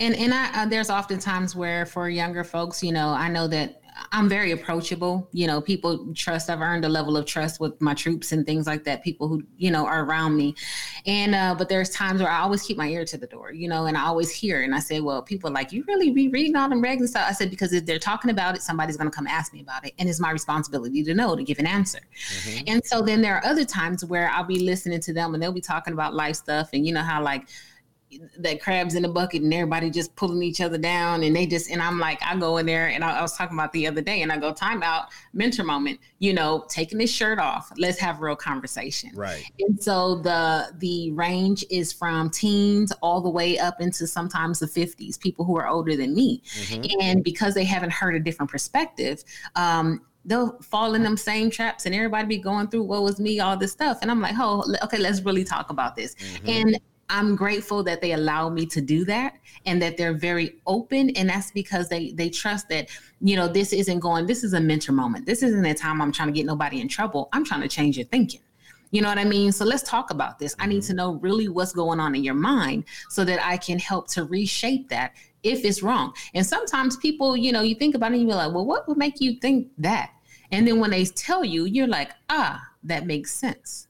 and 0.00 0.14
and 0.16 0.34
I 0.34 0.62
uh, 0.62 0.66
there's 0.66 0.90
often 0.90 1.18
times 1.18 1.54
where 1.54 1.86
for 1.86 2.08
younger 2.08 2.44
folks, 2.44 2.82
you 2.82 2.92
know, 2.92 3.08
I 3.10 3.28
know 3.28 3.46
that 3.48 3.80
I'm 4.12 4.28
very 4.28 4.52
approachable. 4.52 5.28
You 5.32 5.46
know, 5.46 5.60
people 5.60 6.12
trust. 6.14 6.50
I've 6.50 6.60
earned 6.60 6.84
a 6.84 6.88
level 6.88 7.16
of 7.16 7.26
trust 7.26 7.60
with 7.60 7.80
my 7.80 7.94
troops 7.94 8.32
and 8.32 8.46
things 8.46 8.66
like 8.66 8.84
that. 8.84 9.02
People 9.02 9.28
who 9.28 9.42
you 9.56 9.70
know 9.70 9.86
are 9.86 10.04
around 10.04 10.36
me, 10.36 10.54
and 11.06 11.34
uh, 11.34 11.54
but 11.56 11.68
there's 11.68 11.90
times 11.90 12.20
where 12.20 12.30
I 12.30 12.40
always 12.40 12.62
keep 12.62 12.76
my 12.76 12.88
ear 12.88 13.04
to 13.04 13.16
the 13.16 13.26
door. 13.26 13.52
You 13.52 13.68
know, 13.68 13.86
and 13.86 13.96
I 13.96 14.04
always 14.04 14.30
hear. 14.30 14.62
And 14.62 14.74
I 14.74 14.78
say, 14.78 15.00
well, 15.00 15.22
people 15.22 15.50
are 15.50 15.52
like 15.52 15.72
you 15.72 15.84
really 15.88 16.10
be 16.10 16.28
reading 16.28 16.56
all 16.56 16.68
them 16.68 16.82
regs 16.82 16.98
and 16.98 17.08
stuff. 17.08 17.26
I 17.28 17.32
said 17.32 17.50
because 17.50 17.72
if 17.72 17.86
they're 17.86 17.98
talking 17.98 18.30
about 18.30 18.54
it, 18.54 18.62
somebody's 18.62 18.96
going 18.96 19.10
to 19.10 19.14
come 19.14 19.26
ask 19.26 19.52
me 19.52 19.60
about 19.60 19.86
it, 19.86 19.94
and 19.98 20.08
it's 20.08 20.20
my 20.20 20.30
responsibility 20.30 21.02
to 21.04 21.14
know 21.14 21.36
to 21.36 21.42
give 21.42 21.58
an 21.58 21.66
answer. 21.66 22.00
And 22.66 22.84
so 22.84 23.02
then 23.02 23.20
there 23.20 23.36
are 23.36 23.44
other 23.44 23.64
times 23.64 24.04
where 24.04 24.28
I'll 24.30 24.44
be 24.44 24.60
listening 24.60 25.00
to 25.00 25.12
them 25.12 25.34
and 25.34 25.42
they'll 25.42 25.52
be 25.52 25.60
talking 25.60 25.92
about 25.92 26.14
life 26.14 26.36
stuff, 26.36 26.70
and 26.72 26.86
you 26.86 26.92
know 26.92 27.02
how 27.02 27.22
like 27.22 27.48
that 28.38 28.60
crabs 28.60 28.94
in 28.94 29.02
the 29.02 29.08
bucket 29.08 29.42
and 29.42 29.52
everybody 29.52 29.90
just 29.90 30.14
pulling 30.16 30.42
each 30.42 30.60
other 30.60 30.78
down 30.78 31.22
and 31.22 31.36
they 31.36 31.46
just 31.46 31.70
and 31.70 31.82
I'm 31.82 31.98
like 31.98 32.18
I 32.22 32.36
go 32.36 32.56
in 32.56 32.66
there 32.66 32.88
and 32.88 33.04
I, 33.04 33.18
I 33.18 33.22
was 33.22 33.36
talking 33.36 33.56
about 33.56 33.72
the 33.72 33.86
other 33.86 34.00
day 34.00 34.22
and 34.22 34.32
I 34.32 34.38
go 34.38 34.52
time 34.52 34.82
out 34.82 35.06
mentor 35.34 35.64
moment 35.64 36.00
you 36.18 36.32
know 36.32 36.64
taking 36.68 36.98
this 36.98 37.12
shirt 37.12 37.38
off 37.38 37.70
let's 37.76 37.98
have 37.98 38.18
a 38.18 38.24
real 38.24 38.36
conversation. 38.36 39.10
Right. 39.14 39.44
and 39.58 39.82
so 39.82 40.16
the 40.16 40.72
the 40.78 41.12
range 41.12 41.64
is 41.70 41.92
from 41.92 42.30
teens 42.30 42.92
all 43.02 43.20
the 43.20 43.30
way 43.30 43.58
up 43.58 43.80
into 43.80 44.06
sometimes 44.06 44.58
the 44.58 44.66
50s 44.66 45.20
people 45.20 45.44
who 45.44 45.56
are 45.56 45.68
older 45.68 45.96
than 45.96 46.14
me. 46.14 46.42
And 47.00 47.22
because 47.22 47.54
they 47.54 47.64
haven't 47.64 47.92
heard 47.92 48.14
a 48.14 48.20
different 48.20 48.50
perspective 48.50 49.22
um 49.56 50.00
they'll 50.24 50.60
fall 50.62 50.94
in 50.94 51.02
them 51.02 51.16
same 51.16 51.50
traps 51.50 51.86
and 51.86 51.94
everybody 51.94 52.26
be 52.26 52.38
going 52.38 52.68
through 52.68 52.82
what 52.82 53.02
was 53.02 53.20
me 53.20 53.38
all 53.40 53.56
this 53.56 53.72
stuff. 53.72 53.98
And 54.00 54.10
i'm 54.10 54.22
like 54.22 54.34
oh 54.38 54.64
okay 54.82 54.98
let's 54.98 55.20
really 55.20 55.44
talk 55.44 55.68
about 55.68 55.94
this. 55.94 56.16
And 56.46 56.80
i'm 57.10 57.36
grateful 57.36 57.82
that 57.82 58.00
they 58.00 58.12
allow 58.12 58.48
me 58.48 58.66
to 58.66 58.80
do 58.80 59.04
that 59.04 59.34
and 59.66 59.80
that 59.80 59.96
they're 59.96 60.14
very 60.14 60.56
open 60.66 61.10
and 61.10 61.28
that's 61.28 61.50
because 61.50 61.88
they 61.88 62.12
they 62.12 62.28
trust 62.28 62.68
that 62.68 62.88
you 63.20 63.36
know 63.36 63.48
this 63.48 63.72
isn't 63.72 64.00
going 64.00 64.26
this 64.26 64.44
is 64.44 64.52
a 64.52 64.60
mentor 64.60 64.92
moment 64.92 65.26
this 65.26 65.42
isn't 65.42 65.64
a 65.64 65.74
time 65.74 66.00
i'm 66.00 66.12
trying 66.12 66.28
to 66.28 66.32
get 66.32 66.46
nobody 66.46 66.80
in 66.80 66.88
trouble 66.88 67.28
i'm 67.32 67.44
trying 67.44 67.60
to 67.60 67.68
change 67.68 67.96
your 67.96 68.06
thinking 68.06 68.40
you 68.90 69.02
know 69.02 69.08
what 69.08 69.18
I 69.18 69.24
mean? 69.24 69.52
So 69.52 69.64
let's 69.64 69.82
talk 69.82 70.10
about 70.10 70.38
this. 70.38 70.54
I 70.58 70.66
need 70.66 70.82
to 70.84 70.94
know 70.94 71.14
really 71.14 71.48
what's 71.48 71.72
going 71.72 72.00
on 72.00 72.14
in 72.14 72.24
your 72.24 72.34
mind 72.34 72.84
so 73.10 73.24
that 73.24 73.44
I 73.44 73.56
can 73.56 73.78
help 73.78 74.08
to 74.08 74.24
reshape 74.24 74.88
that 74.88 75.12
if 75.42 75.64
it's 75.64 75.82
wrong. 75.82 76.14
And 76.34 76.44
sometimes 76.44 76.96
people, 76.96 77.36
you 77.36 77.52
know, 77.52 77.60
you 77.60 77.74
think 77.74 77.94
about 77.94 78.12
it 78.12 78.20
and 78.20 78.28
you're 78.28 78.36
like, 78.36 78.52
well, 78.52 78.64
what 78.64 78.88
would 78.88 78.96
make 78.96 79.20
you 79.20 79.34
think 79.34 79.68
that? 79.78 80.10
And 80.52 80.66
then 80.66 80.80
when 80.80 80.90
they 80.90 81.04
tell 81.04 81.44
you, 81.44 81.66
you're 81.66 81.86
like, 81.86 82.12
ah, 82.30 82.62
that 82.84 83.06
makes 83.06 83.32
sense, 83.32 83.88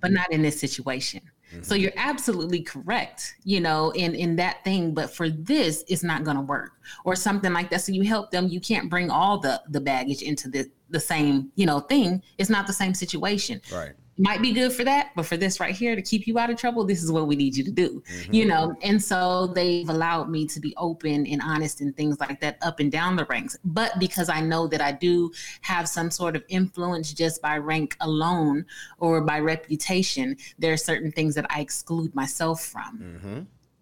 but 0.00 0.12
not 0.12 0.30
in 0.30 0.42
this 0.42 0.60
situation. 0.60 1.22
So 1.62 1.74
you're 1.74 1.92
absolutely 1.96 2.62
correct, 2.62 3.34
you 3.44 3.60
know, 3.60 3.90
in 3.90 4.14
in 4.14 4.36
that 4.36 4.64
thing. 4.64 4.94
But 4.94 5.14
for 5.14 5.28
this, 5.28 5.84
it's 5.88 6.02
not 6.02 6.24
going 6.24 6.36
to 6.36 6.42
work, 6.42 6.72
or 7.04 7.14
something 7.16 7.52
like 7.52 7.70
that. 7.70 7.82
So 7.82 7.92
you 7.92 8.02
help 8.02 8.30
them. 8.30 8.48
You 8.48 8.60
can't 8.60 8.90
bring 8.90 9.10
all 9.10 9.38
the 9.38 9.62
the 9.68 9.80
baggage 9.80 10.22
into 10.22 10.48
the 10.48 10.70
the 10.90 11.00
same, 11.00 11.50
you 11.56 11.66
know, 11.66 11.80
thing. 11.80 12.22
It's 12.38 12.50
not 12.50 12.66
the 12.66 12.72
same 12.72 12.94
situation 12.94 13.60
Right. 13.72 13.92
Might 14.16 14.40
be 14.40 14.52
good 14.52 14.72
for 14.72 14.84
that, 14.84 15.10
but 15.16 15.26
for 15.26 15.36
this 15.36 15.58
right 15.58 15.74
here 15.74 15.96
to 15.96 16.02
keep 16.02 16.26
you 16.26 16.38
out 16.38 16.50
of 16.50 16.56
trouble, 16.56 16.84
this 16.84 17.02
is 17.02 17.10
what 17.10 17.26
we 17.26 17.34
need 17.34 17.56
you 17.56 17.64
to 17.64 17.70
do. 17.70 18.02
You 18.30 18.42
mm-hmm. 18.42 18.48
know, 18.48 18.76
and 18.82 19.02
so 19.02 19.48
they've 19.48 19.88
allowed 19.88 20.30
me 20.30 20.46
to 20.46 20.60
be 20.60 20.74
open 20.76 21.26
and 21.26 21.42
honest 21.42 21.80
and 21.80 21.96
things 21.96 22.20
like 22.20 22.40
that 22.40 22.58
up 22.62 22.80
and 22.80 22.92
down 22.92 23.16
the 23.16 23.24
ranks. 23.24 23.56
But 23.64 23.98
because 23.98 24.28
I 24.28 24.40
know 24.40 24.66
that 24.68 24.80
I 24.80 24.92
do 24.92 25.32
have 25.62 25.88
some 25.88 26.10
sort 26.10 26.36
of 26.36 26.44
influence 26.48 27.12
just 27.12 27.42
by 27.42 27.58
rank 27.58 27.96
alone 28.00 28.66
or 28.98 29.20
by 29.20 29.40
reputation, 29.40 30.36
there 30.58 30.72
are 30.72 30.78
certain 30.78 31.10
things 31.10 31.34
that 31.34 31.46
I 31.50 31.60
exclude 31.60 32.14
myself 32.14 32.64
from 32.64 32.98
mm-hmm. 32.98 33.40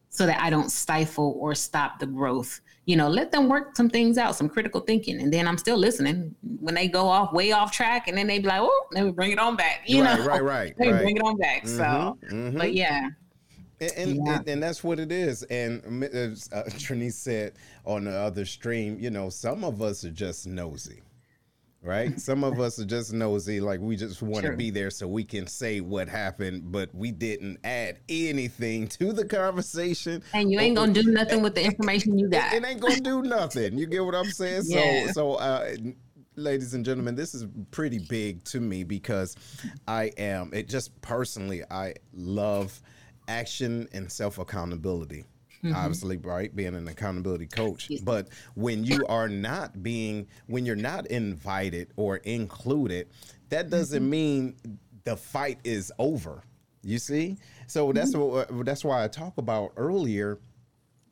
so 0.08 0.24
that 0.26 0.40
I 0.40 0.48
don't 0.48 0.70
stifle 0.70 1.36
or 1.38 1.54
stop 1.54 1.98
the 1.98 2.06
growth. 2.06 2.60
You 2.84 2.96
know, 2.96 3.08
let 3.08 3.30
them 3.30 3.48
work 3.48 3.76
some 3.76 3.88
things 3.88 4.18
out, 4.18 4.34
some 4.34 4.48
critical 4.48 4.80
thinking, 4.80 5.20
and 5.20 5.32
then 5.32 5.46
I'm 5.46 5.56
still 5.58 5.76
listening. 5.76 6.34
When 6.60 6.74
they 6.74 6.88
go 6.88 7.06
off 7.08 7.32
way 7.32 7.52
off 7.52 7.70
track, 7.70 8.08
and 8.08 8.18
then 8.18 8.26
they 8.26 8.40
be 8.40 8.48
like, 8.48 8.60
"Oh, 8.60 8.86
let 8.92 9.04
me 9.04 9.12
bring 9.12 9.30
it 9.30 9.38
on 9.38 9.54
back." 9.56 9.82
You 9.86 10.02
Right, 10.02 10.18
know, 10.18 10.24
right, 10.26 10.42
right, 10.42 10.78
me 10.78 10.90
right. 10.90 11.00
bring 11.02 11.16
it 11.16 11.22
on 11.22 11.36
back. 11.36 11.66
So, 11.68 12.18
mhm. 12.30 12.58
but 12.58 12.74
yeah, 12.74 13.10
And 13.80 13.92
and, 13.96 14.26
yeah. 14.26 14.36
and, 14.38 14.48
and, 14.48 14.62
that's 14.62 14.82
what 14.82 14.98
it 14.98 15.12
is. 15.12 15.44
And 15.44 16.02
as 16.04 16.48
uh, 16.52 16.64
Trinice 16.70 17.12
said 17.14 17.52
on 17.84 18.04
the 18.04 18.12
other 18.16 18.44
stream, 18.44 18.98
you 18.98 19.10
know, 19.10 19.30
some 19.30 19.62
of 19.64 19.80
us 19.80 20.04
are 20.04 20.10
just 20.10 20.46
nosy 20.48 21.02
right? 21.82 22.18
Some 22.20 22.44
of 22.44 22.60
us 22.60 22.78
are 22.78 22.84
just 22.84 23.12
nosy, 23.12 23.60
like 23.60 23.80
we 23.80 23.96
just 23.96 24.22
want 24.22 24.46
to 24.46 24.56
be 24.56 24.70
there 24.70 24.90
so 24.90 25.08
we 25.08 25.24
can 25.24 25.46
say 25.46 25.80
what 25.80 26.08
happened, 26.08 26.70
but 26.70 26.94
we 26.94 27.10
didn't 27.10 27.58
add 27.64 27.98
anything 28.08 28.88
to 28.88 29.12
the 29.12 29.24
conversation. 29.24 30.22
And 30.32 30.50
you 30.50 30.60
ain't 30.60 30.76
gonna 30.76 30.92
do 30.92 31.02
nothing 31.10 31.42
with 31.42 31.54
the 31.54 31.64
information 31.64 32.18
you 32.18 32.28
got. 32.28 32.52
It, 32.52 32.62
it 32.62 32.66
ain't 32.66 32.80
gonna 32.80 33.00
do 33.00 33.22
nothing. 33.22 33.76
You 33.76 33.86
get 33.86 34.04
what 34.04 34.14
I'm 34.14 34.30
saying? 34.30 34.62
Yeah. 34.66 35.06
So, 35.06 35.12
so, 35.12 35.34
uh, 35.34 35.74
ladies 36.36 36.74
and 36.74 36.84
gentlemen, 36.84 37.14
this 37.14 37.34
is 37.34 37.46
pretty 37.70 37.98
big 37.98 38.44
to 38.44 38.60
me 38.60 38.84
because 38.84 39.36
I 39.88 40.12
am. 40.16 40.50
It 40.52 40.68
just 40.68 40.98
personally, 41.02 41.62
I 41.70 41.94
love 42.14 42.80
action 43.28 43.88
and 43.92 44.10
self 44.10 44.38
accountability. 44.38 45.24
Mm-hmm. 45.64 45.76
obviously, 45.76 46.16
right? 46.16 46.54
Being 46.54 46.74
an 46.74 46.88
accountability 46.88 47.46
coach. 47.46 47.88
But 48.02 48.28
when 48.54 48.82
you 48.82 49.06
are 49.08 49.28
not 49.28 49.80
being, 49.80 50.26
when 50.48 50.66
you're 50.66 50.74
not 50.74 51.06
invited 51.06 51.92
or 51.94 52.16
included, 52.16 53.08
that 53.50 53.70
doesn't 53.70 54.02
mm-hmm. 54.02 54.10
mean 54.10 54.56
the 55.04 55.16
fight 55.16 55.60
is 55.62 55.92
over. 56.00 56.42
You 56.82 56.98
see? 56.98 57.36
So 57.68 57.92
that's 57.92 58.12
mm-hmm. 58.12 58.56
what 58.56 58.66
that's 58.66 58.84
why 58.84 59.04
I 59.04 59.08
talk 59.08 59.38
about 59.38 59.72
earlier. 59.76 60.40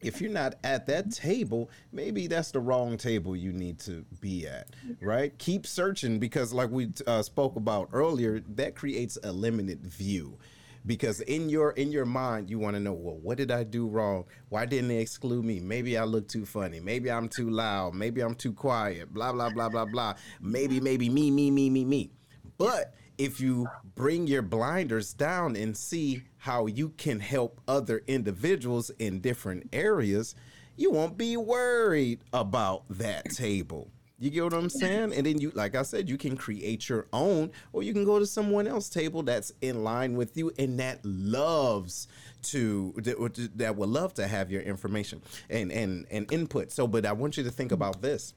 If 0.01 0.21
you're 0.21 0.33
not 0.33 0.55
at 0.65 0.87
that 0.87 1.13
table, 1.13 1.71
maybe 1.93 2.27
that's 2.27 2.51
the 2.51 2.59
wrong 2.59 2.97
table 2.97 3.37
you 3.37 3.53
need 3.53 3.79
to 3.81 4.05
be 4.21 4.49
at, 4.49 4.71
right? 5.03 5.37
Keep 5.39 5.67
searching 5.67 6.19
because, 6.19 6.55
like 6.55 6.71
we 6.71 6.89
uh, 7.07 7.21
spoke 7.21 7.57
about 7.57 7.91
earlier, 7.93 8.41
that 8.55 8.75
creates 8.75 9.19
a 9.23 9.31
limited 9.31 9.87
view 9.87 10.39
because 10.87 11.21
in 11.23 11.49
your 11.49 11.73
in 11.73 11.93
your 11.93 12.07
mind 12.07 12.49
you 12.49 12.59
want 12.59 12.75
to 12.75 12.81
know 12.81 12.93
well 12.93 13.19
what 13.19 13.37
did 13.37 13.51
i 13.51 13.63
do 13.63 13.87
wrong? 13.87 14.25
Why 14.49 14.67
didn't 14.67 14.89
they 14.89 14.99
exclude 14.99 15.45
me? 15.45 15.61
Maybe 15.61 15.99
i 15.99 16.05
look 16.05 16.29
too 16.29 16.47
funny. 16.47 16.81
Maybe 16.81 17.11
i'm 17.11 17.29
too 17.29 17.51
loud. 17.51 17.95
Maybe 17.95 18.21
i'm 18.21 18.35
too 18.35 18.53
quiet. 18.53 19.13
Blah 19.13 19.33
blah 19.33 19.51
blah 19.51 19.69
blah 19.69 19.85
blah. 19.85 20.15
Maybe 20.41 20.81
maybe 20.81 21.09
me 21.09 21.31
me 21.31 21.51
me 21.51 21.71
me 21.71 21.85
me. 21.85 22.11
But 22.59 22.95
if 23.19 23.41
you 23.41 23.67
bring 23.95 24.27
your 24.27 24.43
blinders 24.43 25.13
down 25.13 25.55
and 25.55 25.77
see 25.77 26.23
how 26.39 26.67
you 26.67 26.91
can 26.91 27.21
help 27.21 27.61
other 27.69 28.03
individuals 28.07 28.91
in 28.99 29.21
different 29.21 29.69
areas 29.73 30.35
you 30.77 30.91
won't 30.91 31.19
be 31.19 31.37
worried 31.37 32.21
about 32.33 32.85
that 32.89 33.29
table 33.31 33.91
you 34.21 34.29
get 34.29 34.45
what 34.45 34.53
I'm 34.53 34.69
saying? 34.69 35.15
And 35.15 35.25
then 35.25 35.39
you, 35.39 35.51
like 35.55 35.75
I 35.75 35.81
said, 35.81 36.07
you 36.07 36.19
can 36.19 36.37
create 36.37 36.91
your 36.91 37.07
own, 37.11 37.51
or 37.73 37.83
you 37.83 37.95
can 37.95 38.05
go 38.05 38.19
to 38.19 38.27
someone 38.27 38.67
else's 38.67 38.91
table 38.91 39.23
that's 39.23 39.51
in 39.63 39.83
line 39.83 40.15
with 40.15 40.37
you 40.37 40.53
and 40.59 40.79
that 40.79 41.01
loves 41.03 42.07
to 42.43 42.93
that, 42.99 43.77
would 43.77 43.89
love 43.89 44.13
to 44.15 44.27
have 44.27 44.51
your 44.51 44.61
information 44.61 45.23
and 45.49 45.73
and 45.73 46.07
and 46.11 46.31
input. 46.31 46.71
So, 46.71 46.87
but 46.87 47.07
I 47.07 47.13
want 47.13 47.39
you 47.39 47.45
to 47.45 47.51
think 47.51 47.73
about 47.73 48.03
this: 48.03 48.35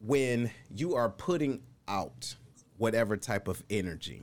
when 0.00 0.50
you 0.74 0.94
are 0.94 1.10
putting 1.10 1.60
out 1.86 2.36
whatever 2.78 3.18
type 3.18 3.48
of 3.48 3.62
energy, 3.68 4.22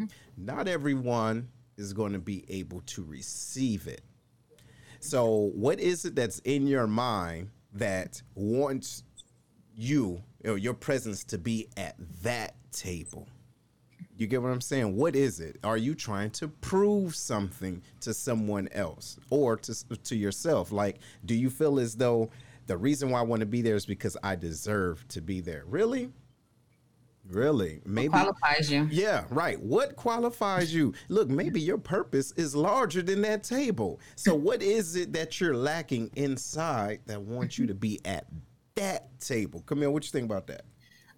mm-hmm. 0.00 0.06
not 0.36 0.66
everyone 0.66 1.48
is 1.76 1.92
going 1.92 2.14
to 2.14 2.18
be 2.18 2.46
able 2.48 2.80
to 2.86 3.04
receive 3.04 3.86
it. 3.86 4.00
So, 5.00 5.50
what 5.54 5.78
is 5.78 6.06
it 6.06 6.14
that's 6.14 6.38
in 6.38 6.66
your 6.66 6.86
mind? 6.86 7.50
That 7.74 8.22
wants 8.34 9.02
you 9.74 10.22
or 10.44 10.56
your 10.56 10.74
presence 10.74 11.24
to 11.24 11.38
be 11.38 11.68
at 11.76 11.96
that 12.22 12.54
table. 12.72 13.28
You 14.16 14.28
get 14.28 14.42
what 14.42 14.50
I'm 14.50 14.60
saying? 14.60 14.96
What 14.96 15.16
is 15.16 15.40
it? 15.40 15.56
Are 15.64 15.76
you 15.76 15.94
trying 15.94 16.30
to 16.32 16.46
prove 16.48 17.16
something 17.16 17.82
to 18.00 18.14
someone 18.14 18.68
else 18.72 19.18
or 19.30 19.56
to 19.56 19.74
to 20.04 20.16
yourself? 20.16 20.70
Like, 20.70 20.98
do 21.24 21.34
you 21.34 21.50
feel 21.50 21.80
as 21.80 21.96
though 21.96 22.30
the 22.66 22.76
reason 22.76 23.10
why 23.10 23.18
I 23.20 23.22
want 23.22 23.40
to 23.40 23.46
be 23.46 23.60
there 23.60 23.74
is 23.74 23.86
because 23.86 24.16
I 24.22 24.36
deserve 24.36 25.06
to 25.08 25.20
be 25.20 25.40
there? 25.40 25.64
Really? 25.66 26.10
Really? 27.28 27.80
Maybe 27.86 28.08
what 28.08 28.36
qualifies 28.36 28.70
you. 28.70 28.86
Yeah, 28.90 29.24
right. 29.30 29.60
What 29.60 29.96
qualifies 29.96 30.74
you? 30.74 30.92
Look, 31.08 31.28
maybe 31.28 31.60
your 31.60 31.78
purpose 31.78 32.32
is 32.32 32.54
larger 32.54 33.02
than 33.02 33.22
that 33.22 33.42
table. 33.44 34.00
So 34.16 34.34
what 34.34 34.62
is 34.62 34.96
it 34.96 35.12
that 35.14 35.40
you're 35.40 35.56
lacking 35.56 36.10
inside 36.16 37.00
that 37.06 37.22
wants 37.22 37.58
you 37.58 37.66
to 37.66 37.74
be 37.74 38.00
at 38.04 38.26
that 38.74 39.18
table? 39.20 39.62
Camille, 39.66 39.92
what 39.92 40.04
you 40.04 40.10
think 40.10 40.26
about 40.26 40.46
that? 40.48 40.64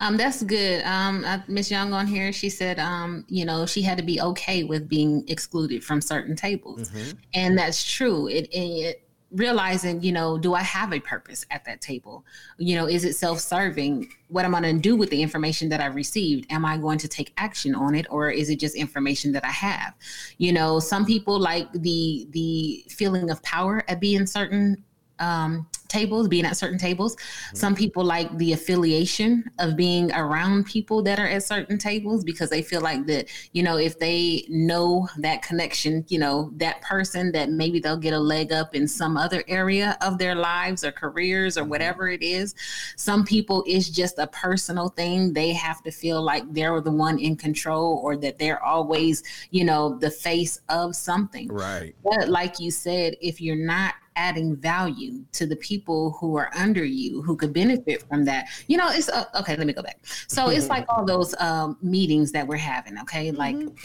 Um, 0.01 0.17
that's 0.17 0.43
good. 0.43 0.85
Um, 0.85 1.25
Miss 1.49 1.71
Young 1.71 1.93
on 1.95 2.07
here, 2.07 2.33
she 2.33 2.51
said, 2.51 2.79
um, 2.79 3.25
you 3.29 3.47
know, 3.47 3.65
she 3.65 3.81
had 3.81 3.97
to 3.97 4.05
be 4.05 4.21
okay 4.21 4.63
with 4.63 4.89
being 4.89 5.25
excluded 5.27 5.83
from 5.83 6.03
certain 6.03 6.37
tables, 6.37 6.91
mm-hmm. 6.91 7.17
and 7.33 7.57
that's 7.57 7.83
true. 7.83 8.29
It, 8.29 8.47
it 8.53 9.06
realizing, 9.33 10.03
you 10.03 10.12
know, 10.12 10.39
do 10.39 10.55
I 10.55 10.62
have 10.62 10.93
a 10.93 11.01
purpose 11.01 11.45
at 11.51 11.64
that 11.64 11.81
table? 11.81 12.24
You 12.59 12.77
know, 12.77 12.87
is 12.87 13.05
it 13.05 13.14
self-serving? 13.14 14.09
What 14.29 14.45
am 14.45 14.55
I 14.55 14.61
going 14.61 14.77
to 14.77 14.81
do 14.81 14.97
with 14.97 15.11
the 15.11 15.20
information 15.20 15.68
that 15.70 15.81
I 15.81 15.87
received? 15.87 16.47
Am 16.51 16.64
I 16.64 16.77
going 16.77 16.99
to 16.99 17.09
take 17.09 17.33
action 17.37 17.74
on 17.74 17.95
it 17.95 18.07
or 18.09 18.31
is 18.31 18.51
it 18.51 18.61
just 18.61 18.77
information 18.77 19.33
that 19.33 19.45
I 19.45 19.51
have? 19.51 19.95
You 20.39 20.53
know, 20.53 20.79
some 20.79 21.05
people 21.05 21.39
like 21.39 21.70
the 21.72 22.27
the 22.31 22.85
feeling 22.89 23.31
of 23.31 23.43
power 23.43 23.85
at 23.89 24.01
being 24.01 24.27
certain 24.27 24.85
um 25.19 25.67
tables, 25.89 26.29
being 26.29 26.45
at 26.45 26.57
certain 26.57 26.79
tables. 26.79 27.17
Mm-hmm. 27.17 27.57
Some 27.57 27.75
people 27.75 28.05
like 28.05 28.37
the 28.39 28.53
affiliation 28.53 29.51
of 29.59 29.77
being 29.77 30.12
around 30.12 30.67
people 30.67 31.03
that 31.03 31.19
are 31.19 31.27
at 31.27 31.43
certain 31.43 31.79
tables 31.79 32.25
because 32.25 32.51
they 32.51 32.62
feel 32.62 32.81
like 32.81 33.07
that, 33.07 33.29
you 33.53 33.62
know, 33.62 33.77
if 33.77 33.99
they 33.99 34.45
know 34.49 35.09
that 35.19 35.43
connection, 35.43 36.05
you 36.09 36.19
know, 36.19 36.51
that 36.57 36.81
person 36.83 37.33
that 37.33 37.51
maybe 37.51 37.81
they'll 37.81 37.97
get 37.97 38.12
a 38.12 38.19
leg 38.19 38.53
up 38.53 38.75
in 38.75 38.87
some 38.87 39.17
other 39.17 39.43
area 39.49 39.97
of 40.01 40.19
their 40.19 40.35
lives 40.35 40.85
or 40.85 40.93
careers 40.93 41.57
or 41.57 41.62
mm-hmm. 41.62 41.71
whatever 41.71 42.09
it 42.09 42.23
is. 42.23 42.55
Some 42.97 43.25
people 43.25 43.64
it's 43.67 43.89
just 43.89 44.19
a 44.19 44.27
personal 44.29 44.89
thing. 44.89 45.33
They 45.33 45.53
have 45.53 45.83
to 45.85 45.91
feel 45.91 46.23
like 46.23 46.45
they're 46.53 46.81
the 46.81 46.91
one 46.91 47.19
in 47.19 47.37
control 47.37 48.01
or 48.03 48.17
that 48.19 48.39
they're 48.39 48.62
always, 48.62 49.23
you 49.51 49.64
know, 49.64 49.99
the 49.99 50.11
face 50.11 50.61
of 50.69 50.95
something. 50.95 51.49
Right. 51.49 51.95
But 52.05 52.29
like 52.29 52.61
you 52.61 52.71
said, 52.71 53.17
if 53.21 53.41
you're 53.41 53.57
not 53.57 53.95
adding 54.17 54.57
value 54.57 55.25
to 55.33 55.47
the 55.47 55.57
people 55.57 56.17
who 56.21 56.37
are 56.37 56.51
under 56.57 56.85
you 56.85 57.23
who 57.23 57.37
could 57.37 57.53
benefit 57.53 58.03
from 58.09 58.25
that. 58.25 58.49
You 58.67 58.79
know, 58.79 58.89
it's 58.91 59.09
uh, 59.09 59.25
okay. 59.39 59.57
Let 59.57 59.67
me 59.67 59.73
go 59.73 59.83
back. 59.83 59.99
So 60.29 60.49
it's 60.49 60.69
like 60.75 60.87
all 60.89 61.05
those 61.05 61.35
um, 61.41 61.77
meetings 61.83 62.33
that 62.33 62.47
we're 62.47 62.57
having. 62.57 62.99
Okay, 63.01 63.31
like 63.31 63.57
mm-hmm. 63.57 63.77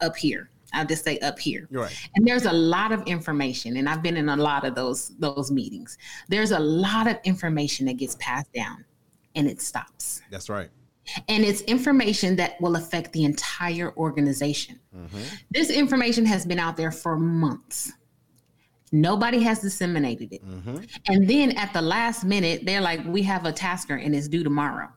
up 0.00 0.16
here. 0.16 0.50
I'll 0.72 0.86
just 0.86 1.04
say 1.04 1.18
up 1.20 1.38
here. 1.38 1.68
Right. 1.70 1.96
And 2.16 2.26
there's 2.26 2.44
a 2.44 2.52
lot 2.52 2.92
of 2.92 3.02
information, 3.04 3.76
and 3.76 3.88
I've 3.88 4.02
been 4.02 4.16
in 4.16 4.28
a 4.28 4.36
lot 4.36 4.64
of 4.64 4.74
those 4.74 5.10
those 5.18 5.50
meetings. 5.50 5.96
There's 6.28 6.50
a 6.50 6.58
lot 6.58 7.06
of 7.06 7.18
information 7.24 7.86
that 7.86 7.96
gets 7.98 8.16
passed 8.16 8.52
down, 8.52 8.84
and 9.34 9.46
it 9.46 9.60
stops. 9.60 10.22
That's 10.30 10.48
right. 10.48 10.70
And 11.28 11.44
it's 11.44 11.60
information 11.62 12.34
that 12.36 12.60
will 12.60 12.74
affect 12.74 13.12
the 13.12 13.24
entire 13.24 13.94
organization. 13.96 14.80
Mm-hmm. 14.94 15.20
This 15.52 15.70
information 15.70 16.26
has 16.26 16.44
been 16.44 16.58
out 16.58 16.76
there 16.76 16.90
for 16.90 17.16
months. 17.16 17.92
Nobody 18.92 19.42
has 19.42 19.60
disseminated 19.60 20.32
it. 20.32 20.46
Mm-hmm. 20.46 20.76
And 21.08 21.28
then 21.28 21.52
at 21.52 21.72
the 21.72 21.82
last 21.82 22.24
minute, 22.24 22.64
they're 22.64 22.80
like, 22.80 23.04
we 23.04 23.22
have 23.22 23.44
a 23.44 23.52
tasker 23.52 23.96
and 23.96 24.14
it's 24.14 24.28
due 24.28 24.44
tomorrow. 24.44 24.88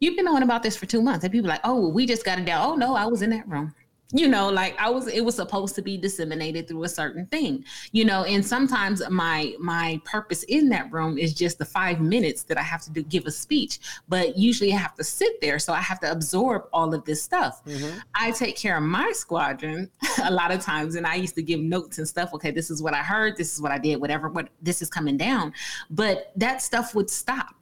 You've 0.00 0.16
been 0.16 0.28
on 0.28 0.42
about 0.42 0.62
this 0.62 0.76
for 0.76 0.86
two 0.86 1.00
months. 1.00 1.24
And 1.24 1.32
people 1.32 1.48
are 1.48 1.54
like, 1.54 1.62
oh, 1.64 1.80
well, 1.80 1.92
we 1.92 2.04
just 2.04 2.24
got 2.24 2.38
it 2.38 2.44
down. 2.44 2.66
Oh, 2.66 2.74
no, 2.74 2.94
I 2.94 3.06
was 3.06 3.22
in 3.22 3.30
that 3.30 3.48
room 3.48 3.74
you 4.12 4.28
know 4.28 4.48
like 4.48 4.78
i 4.80 4.88
was 4.88 5.08
it 5.08 5.24
was 5.24 5.34
supposed 5.34 5.74
to 5.74 5.82
be 5.82 5.96
disseminated 5.96 6.68
through 6.68 6.84
a 6.84 6.88
certain 6.88 7.26
thing 7.26 7.64
you 7.90 8.04
know 8.04 8.22
and 8.24 8.44
sometimes 8.44 9.02
my 9.10 9.52
my 9.58 10.00
purpose 10.04 10.44
in 10.44 10.68
that 10.68 10.90
room 10.92 11.18
is 11.18 11.34
just 11.34 11.58
the 11.58 11.64
five 11.64 12.00
minutes 12.00 12.44
that 12.44 12.56
i 12.56 12.62
have 12.62 12.80
to 12.82 12.90
do, 12.90 13.02
give 13.02 13.26
a 13.26 13.30
speech 13.30 13.80
but 14.08 14.36
usually 14.38 14.72
i 14.72 14.76
have 14.76 14.94
to 14.94 15.02
sit 15.02 15.40
there 15.40 15.58
so 15.58 15.72
i 15.72 15.80
have 15.80 15.98
to 15.98 16.10
absorb 16.10 16.68
all 16.72 16.94
of 16.94 17.04
this 17.04 17.20
stuff 17.20 17.64
mm-hmm. 17.64 17.98
i 18.14 18.30
take 18.30 18.56
care 18.56 18.76
of 18.76 18.82
my 18.84 19.10
squadron 19.12 19.90
a 20.22 20.30
lot 20.30 20.52
of 20.52 20.60
times 20.60 20.94
and 20.94 21.04
i 21.04 21.16
used 21.16 21.34
to 21.34 21.42
give 21.42 21.58
notes 21.58 21.98
and 21.98 22.06
stuff 22.06 22.32
okay 22.32 22.52
this 22.52 22.70
is 22.70 22.80
what 22.80 22.94
i 22.94 23.02
heard 23.02 23.36
this 23.36 23.52
is 23.52 23.60
what 23.60 23.72
i 23.72 23.78
did 23.78 24.00
whatever 24.00 24.28
what 24.28 24.48
this 24.62 24.82
is 24.82 24.88
coming 24.88 25.16
down 25.16 25.52
but 25.90 26.30
that 26.36 26.62
stuff 26.62 26.94
would 26.94 27.10
stop 27.10 27.55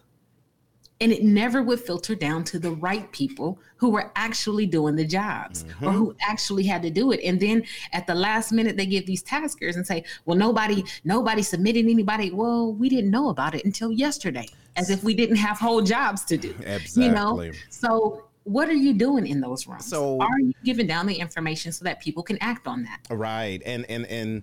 and 1.00 1.12
it 1.12 1.22
never 1.22 1.62
would 1.62 1.80
filter 1.80 2.14
down 2.14 2.44
to 2.44 2.58
the 2.58 2.70
right 2.70 3.10
people 3.12 3.58
who 3.76 3.90
were 3.90 4.12
actually 4.16 4.66
doing 4.66 4.94
the 4.94 5.04
jobs 5.04 5.64
mm-hmm. 5.64 5.86
or 5.86 5.92
who 5.92 6.16
actually 6.22 6.64
had 6.64 6.82
to 6.82 6.90
do 6.90 7.12
it. 7.12 7.20
And 7.24 7.40
then 7.40 7.64
at 7.92 8.06
the 8.06 8.14
last 8.14 8.52
minute 8.52 8.76
they 8.76 8.86
give 8.86 9.06
these 9.06 9.22
taskers 9.22 9.76
and 9.76 9.86
say 9.86 10.04
well 10.24 10.36
nobody 10.36 10.84
nobody 11.04 11.42
submitted 11.42 11.86
anybody. 11.86 12.30
Well 12.30 12.72
we 12.72 12.88
didn't 12.88 13.10
know 13.10 13.28
about 13.28 13.54
it 13.54 13.64
until 13.64 13.92
yesterday 13.92 14.48
as 14.76 14.90
if 14.90 15.04
we 15.04 15.14
didn't 15.14 15.36
have 15.36 15.58
whole 15.58 15.82
jobs 15.82 16.24
to 16.24 16.36
do 16.36 16.54
exactly. 16.60 17.04
you 17.04 17.12
know? 17.12 17.50
So 17.70 18.24
what 18.44 18.68
are 18.68 18.74
you 18.74 18.92
doing 18.92 19.26
in 19.26 19.40
those 19.40 19.66
rooms? 19.66 19.86
So 19.86 20.20
are 20.20 20.40
you 20.40 20.52
giving 20.64 20.86
down 20.86 21.06
the 21.06 21.14
information 21.14 21.72
so 21.72 21.84
that 21.84 22.00
people 22.00 22.22
can 22.22 22.38
act 22.40 22.66
on 22.66 22.84
that? 22.84 23.00
Right. 23.10 23.62
And 23.64 23.84
and 23.88 24.06
and 24.06 24.42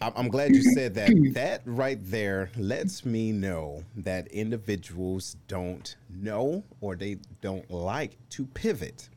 I'm 0.00 0.28
glad 0.28 0.54
you 0.54 0.62
said 0.62 0.94
that. 0.94 1.10
That 1.32 1.62
right 1.64 1.98
there 2.02 2.50
lets 2.56 3.04
me 3.04 3.32
know 3.32 3.82
that 3.96 4.26
individuals 4.28 5.36
don't 5.48 5.96
know 6.10 6.62
or 6.80 6.96
they 6.96 7.18
don't 7.40 7.70
like 7.70 8.16
to 8.30 8.44
pivot. 8.46 9.08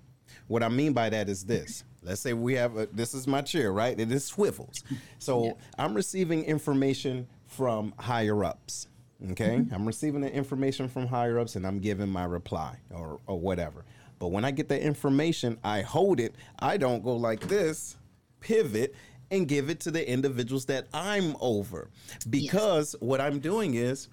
What 0.48 0.64
I 0.64 0.70
mean 0.70 0.94
by 0.94 1.10
that 1.10 1.30
is 1.30 1.46
this 1.46 1.84
let's 2.04 2.22
say 2.22 2.34
we 2.34 2.54
have 2.54 2.78
a, 2.78 2.88
this 2.88 3.14
is 3.14 3.28
my 3.28 3.42
chair, 3.42 3.72
right? 3.72 4.00
It 4.00 4.12
is 4.12 4.26
swivels. 4.26 4.84
So 5.18 5.46
yeah. 5.46 5.52
I'm 5.78 5.94
receiving 5.94 6.44
information 6.46 7.28
from 7.46 7.94
higher 7.98 8.44
ups. 8.44 8.88
Okay, 9.32 9.58
mm-hmm. 9.58 9.74
I'm 9.74 9.86
receiving 9.86 10.22
the 10.22 10.32
information 10.32 10.88
from 10.88 11.08
higher 11.08 11.40
ups 11.40 11.58
and 11.58 11.68
I'm 11.68 11.80
giving 11.80 12.08
my 12.08 12.24
reply 12.24 12.78
or, 12.90 13.20
or 13.28 13.38
whatever. 13.38 13.84
But 14.18 14.28
when 14.28 14.46
I 14.46 14.52
get 14.52 14.70
the 14.70 14.82
information, 14.82 15.58
I 15.64 15.82
hold 15.82 16.22
it. 16.22 16.36
I 16.60 16.78
don't 16.78 17.04
go 17.04 17.16
like 17.16 17.42
this, 17.42 17.98
pivot, 18.40 18.96
and 19.32 19.48
give 19.48 19.70
it 19.70 19.80
to 19.82 19.92
the 19.92 20.10
individuals 20.10 20.66
that 20.66 20.88
I'm 20.94 21.36
over. 21.40 21.90
Because 22.30 22.94
yes. 22.94 23.02
what 23.02 23.22
I'm 23.22 23.40
doing 23.40 23.76
is 23.76 24.10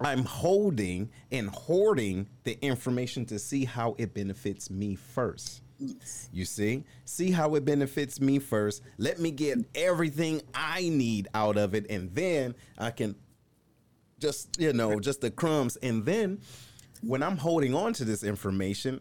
I'm 0.00 0.24
holding 0.24 1.10
and 1.30 1.48
hoarding 1.50 2.28
the 2.44 2.58
information 2.64 3.24
to 3.26 3.38
see 3.38 3.64
how 3.64 3.94
it 3.98 4.14
benefits 4.14 4.70
me 4.70 4.96
first. 4.96 5.62
Yes. 5.78 6.28
You 6.32 6.44
see? 6.44 6.84
See 7.04 7.30
how 7.30 7.54
it 7.54 7.64
benefits 7.64 8.20
me 8.20 8.38
first. 8.38 8.82
Let 8.98 9.18
me 9.18 9.30
get 9.30 9.58
everything 9.74 10.42
I 10.54 10.88
need 10.88 11.28
out 11.34 11.56
of 11.56 11.74
it, 11.74 11.86
and 11.90 12.14
then 12.14 12.54
I 12.78 12.90
can 12.90 13.16
just, 14.18 14.60
you 14.60 14.72
know, 14.72 15.00
just 15.00 15.20
the 15.20 15.30
crumbs. 15.30 15.76
And 15.76 16.04
then 16.04 16.40
when 17.02 17.22
I'm 17.22 17.36
holding 17.36 17.74
on 17.74 17.92
to 17.94 18.04
this 18.04 18.22
information, 18.22 19.00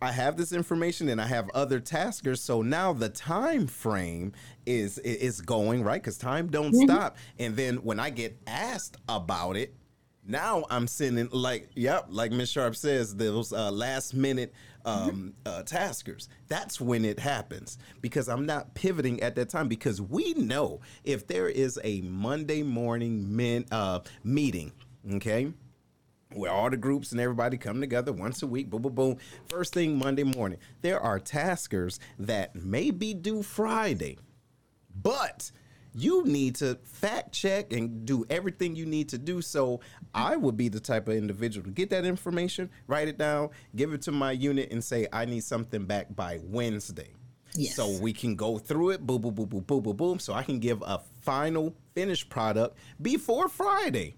I 0.00 0.12
have 0.12 0.36
this 0.36 0.52
information 0.52 1.08
and 1.08 1.20
I 1.20 1.26
have 1.26 1.48
other 1.50 1.80
taskers. 1.80 2.40
So 2.40 2.62
now 2.62 2.92
the 2.92 3.08
time 3.08 3.66
frame 3.66 4.32
is 4.66 4.98
is 4.98 5.40
going 5.40 5.82
right 5.82 6.02
because 6.02 6.18
time 6.18 6.48
don't 6.48 6.72
mm-hmm. 6.72 6.90
stop. 6.90 7.16
And 7.38 7.56
then 7.56 7.76
when 7.76 7.98
I 7.98 8.10
get 8.10 8.38
asked 8.46 8.98
about 9.08 9.56
it, 9.56 9.74
now 10.26 10.64
I'm 10.70 10.86
sending 10.86 11.28
like 11.32 11.70
yep, 11.74 12.06
like 12.10 12.32
Miss 12.32 12.50
Sharp 12.50 12.76
says, 12.76 13.16
those 13.16 13.52
uh, 13.52 13.70
last 13.70 14.12
minute 14.12 14.52
um, 14.84 15.34
uh, 15.46 15.62
taskers. 15.62 16.28
That's 16.48 16.80
when 16.80 17.04
it 17.04 17.18
happens 17.18 17.78
because 18.00 18.28
I'm 18.28 18.44
not 18.44 18.74
pivoting 18.74 19.22
at 19.22 19.34
that 19.36 19.48
time 19.48 19.68
because 19.68 20.00
we 20.00 20.34
know 20.34 20.80
if 21.04 21.26
there 21.26 21.48
is 21.48 21.80
a 21.82 22.02
Monday 22.02 22.62
morning 22.62 23.34
min, 23.34 23.64
uh, 23.70 24.00
meeting, 24.22 24.72
okay 25.14 25.52
where 26.34 26.50
all 26.50 26.70
the 26.70 26.76
groups 26.76 27.12
and 27.12 27.20
everybody 27.20 27.56
come 27.56 27.80
together 27.80 28.12
once 28.12 28.42
a 28.42 28.46
week, 28.46 28.68
boom, 28.68 28.82
boom, 28.82 28.94
boom. 28.94 29.16
First 29.48 29.74
thing 29.74 29.98
Monday 29.98 30.24
morning. 30.24 30.58
There 30.82 31.00
are 31.00 31.18
taskers 31.18 32.00
that 32.18 32.54
may 32.56 32.90
be 32.90 33.14
due 33.14 33.42
Friday, 33.42 34.18
but 35.02 35.50
you 35.94 36.24
need 36.24 36.56
to 36.56 36.78
fact 36.84 37.32
check 37.32 37.72
and 37.72 38.04
do 38.04 38.26
everything 38.28 38.76
you 38.76 38.84
need 38.84 39.08
to 39.08 39.18
do. 39.18 39.40
So 39.40 39.80
I 40.14 40.36
would 40.36 40.56
be 40.56 40.68
the 40.68 40.80
type 40.80 41.08
of 41.08 41.14
individual 41.14 41.64
to 41.64 41.70
get 41.70 41.90
that 41.90 42.04
information, 42.04 42.70
write 42.86 43.08
it 43.08 43.16
down, 43.16 43.50
give 43.74 43.94
it 43.94 44.02
to 44.02 44.12
my 44.12 44.32
unit, 44.32 44.70
and 44.72 44.84
say, 44.84 45.06
I 45.12 45.24
need 45.24 45.44
something 45.44 45.86
back 45.86 46.14
by 46.14 46.40
Wednesday. 46.42 47.14
Yes. 47.54 47.76
So 47.76 47.98
we 47.98 48.12
can 48.12 48.36
go 48.36 48.58
through 48.58 48.90
it, 48.90 49.06
boom, 49.06 49.22
boom, 49.22 49.34
boom, 49.34 49.48
boom, 49.48 49.62
boom, 49.62 49.82
boom, 49.82 49.96
boom. 49.96 50.18
So 50.18 50.34
I 50.34 50.42
can 50.42 50.58
give 50.58 50.82
a 50.82 51.00
final 51.22 51.74
finished 51.94 52.28
product 52.28 52.76
before 53.00 53.48
Friday. 53.48 54.16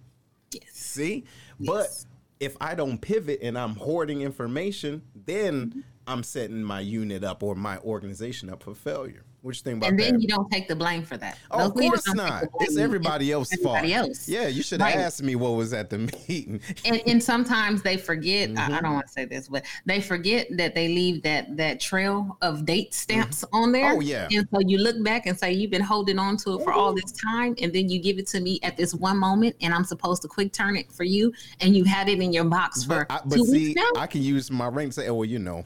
Yes. 0.51 0.65
See? 0.73 1.25
Yes. 1.59 2.07
But 2.39 2.45
if 2.45 2.57
I 2.61 2.75
don't 2.75 2.99
pivot 3.01 3.41
and 3.43 3.59
I'm 3.59 3.75
hoarding 3.75 4.23
information, 4.23 5.03
then 5.15 5.67
mm-hmm. 5.67 5.81
I'm 6.07 6.23
setting 6.23 6.63
my 6.63 6.81
unit 6.81 7.25
up 7.25 7.43
or 7.43 7.55
my 7.55 7.79
organization 7.79 8.49
up 8.51 8.63
for 8.63 8.75
failure. 8.75 9.25
What 9.43 9.55
you 9.55 9.63
think 9.63 9.77
about 9.79 9.91
and 9.91 9.99
then 10.01 10.15
that? 10.15 10.21
you 10.21 10.27
don't 10.27 10.51
take 10.51 10.67
the 10.67 10.75
blame 10.75 11.05
for 11.05 11.17
that. 11.17 11.39
Oh, 11.53 11.67
of 11.67 11.75
course 11.75 12.13
not. 12.15 12.45
It's 12.61 12.77
everybody 12.77 13.31
else's 13.31 13.61
everybody 13.61 13.93
fault. 13.93 14.09
Else. 14.09 14.29
Yeah, 14.29 14.49
you 14.49 14.65
should 14.65 14.81
have 14.81 14.93
right. 14.93 15.05
asked 15.05 15.23
me 15.23 15.37
what 15.37 15.51
was 15.51 15.73
at 15.73 15.91
the 15.91 15.99
meeting. 16.29 16.61
and, 16.85 17.01
and 17.07 17.23
sometimes 17.23 17.83
they 17.83 17.97
forget. 17.97 18.51
Mm-hmm. 18.51 18.59
I, 18.59 18.63
I, 18.63 18.69
mm-hmm. 18.69 18.85
don't 18.85 18.95
want 18.95 19.07
to 19.07 19.13
say 19.13 19.27
this, 19.27 19.49
but 19.49 19.65
they 19.87 20.01
forget 20.01 20.49
that 20.57 20.75
they 20.75 20.89
leave 20.89 21.23
that 21.23 21.57
that 21.57 21.79
trail 21.79 22.37
of 22.43 22.65
date 22.65 22.95
stamps 22.95 23.45
mm-hmm. 23.45 23.57
on 23.57 23.73
there. 23.73 23.93
Oh 23.93 24.01
yeah. 24.01 24.27
And 24.33 24.49
so 24.53 24.61
you 24.61 24.79
look 24.79 25.03
back 25.05 25.27
and 25.27 25.39
say 25.39 25.53
you've 25.53 25.71
been 25.71 25.83
holding 25.83 26.19
on 26.19 26.37
to 26.39 26.59
it 26.59 26.65
for 26.65 26.73
all 26.73 26.93
this 26.93 27.13
time, 27.13 27.55
and 27.63 27.73
then 27.73 27.89
you 27.89 28.01
give 28.01 28.19
it 28.19 28.27
to 28.29 28.41
me 28.41 28.59
at 28.65 28.77
this 28.77 28.93
one 28.93 29.19
moment, 29.19 29.55
and 29.61 29.73
I'm 29.73 29.85
supposed 29.85 30.23
to 30.23 30.29
quick 30.29 30.53
turn 30.53 30.77
it 30.77 30.91
for 30.91 31.05
you, 31.05 31.33
and 31.61 31.77
you 31.77 31.85
had 31.85 32.09
it 32.09 32.21
in 32.21 32.33
your 32.33 32.45
box 32.45 32.83
for 32.83 33.07
I, 33.09 33.21
but 33.25 33.37
two 33.37 33.47
see, 33.47 33.69
weeks 33.69 33.77
now. 33.77 34.01
I 34.01 34.09
can 34.09 34.23
use 34.23 34.51
my 34.51 34.67
ring 34.67 34.89
to 34.89 34.93
say, 34.95 35.09
oh 35.09 35.15
well, 35.15 35.25
you 35.25 35.39
know. 35.39 35.65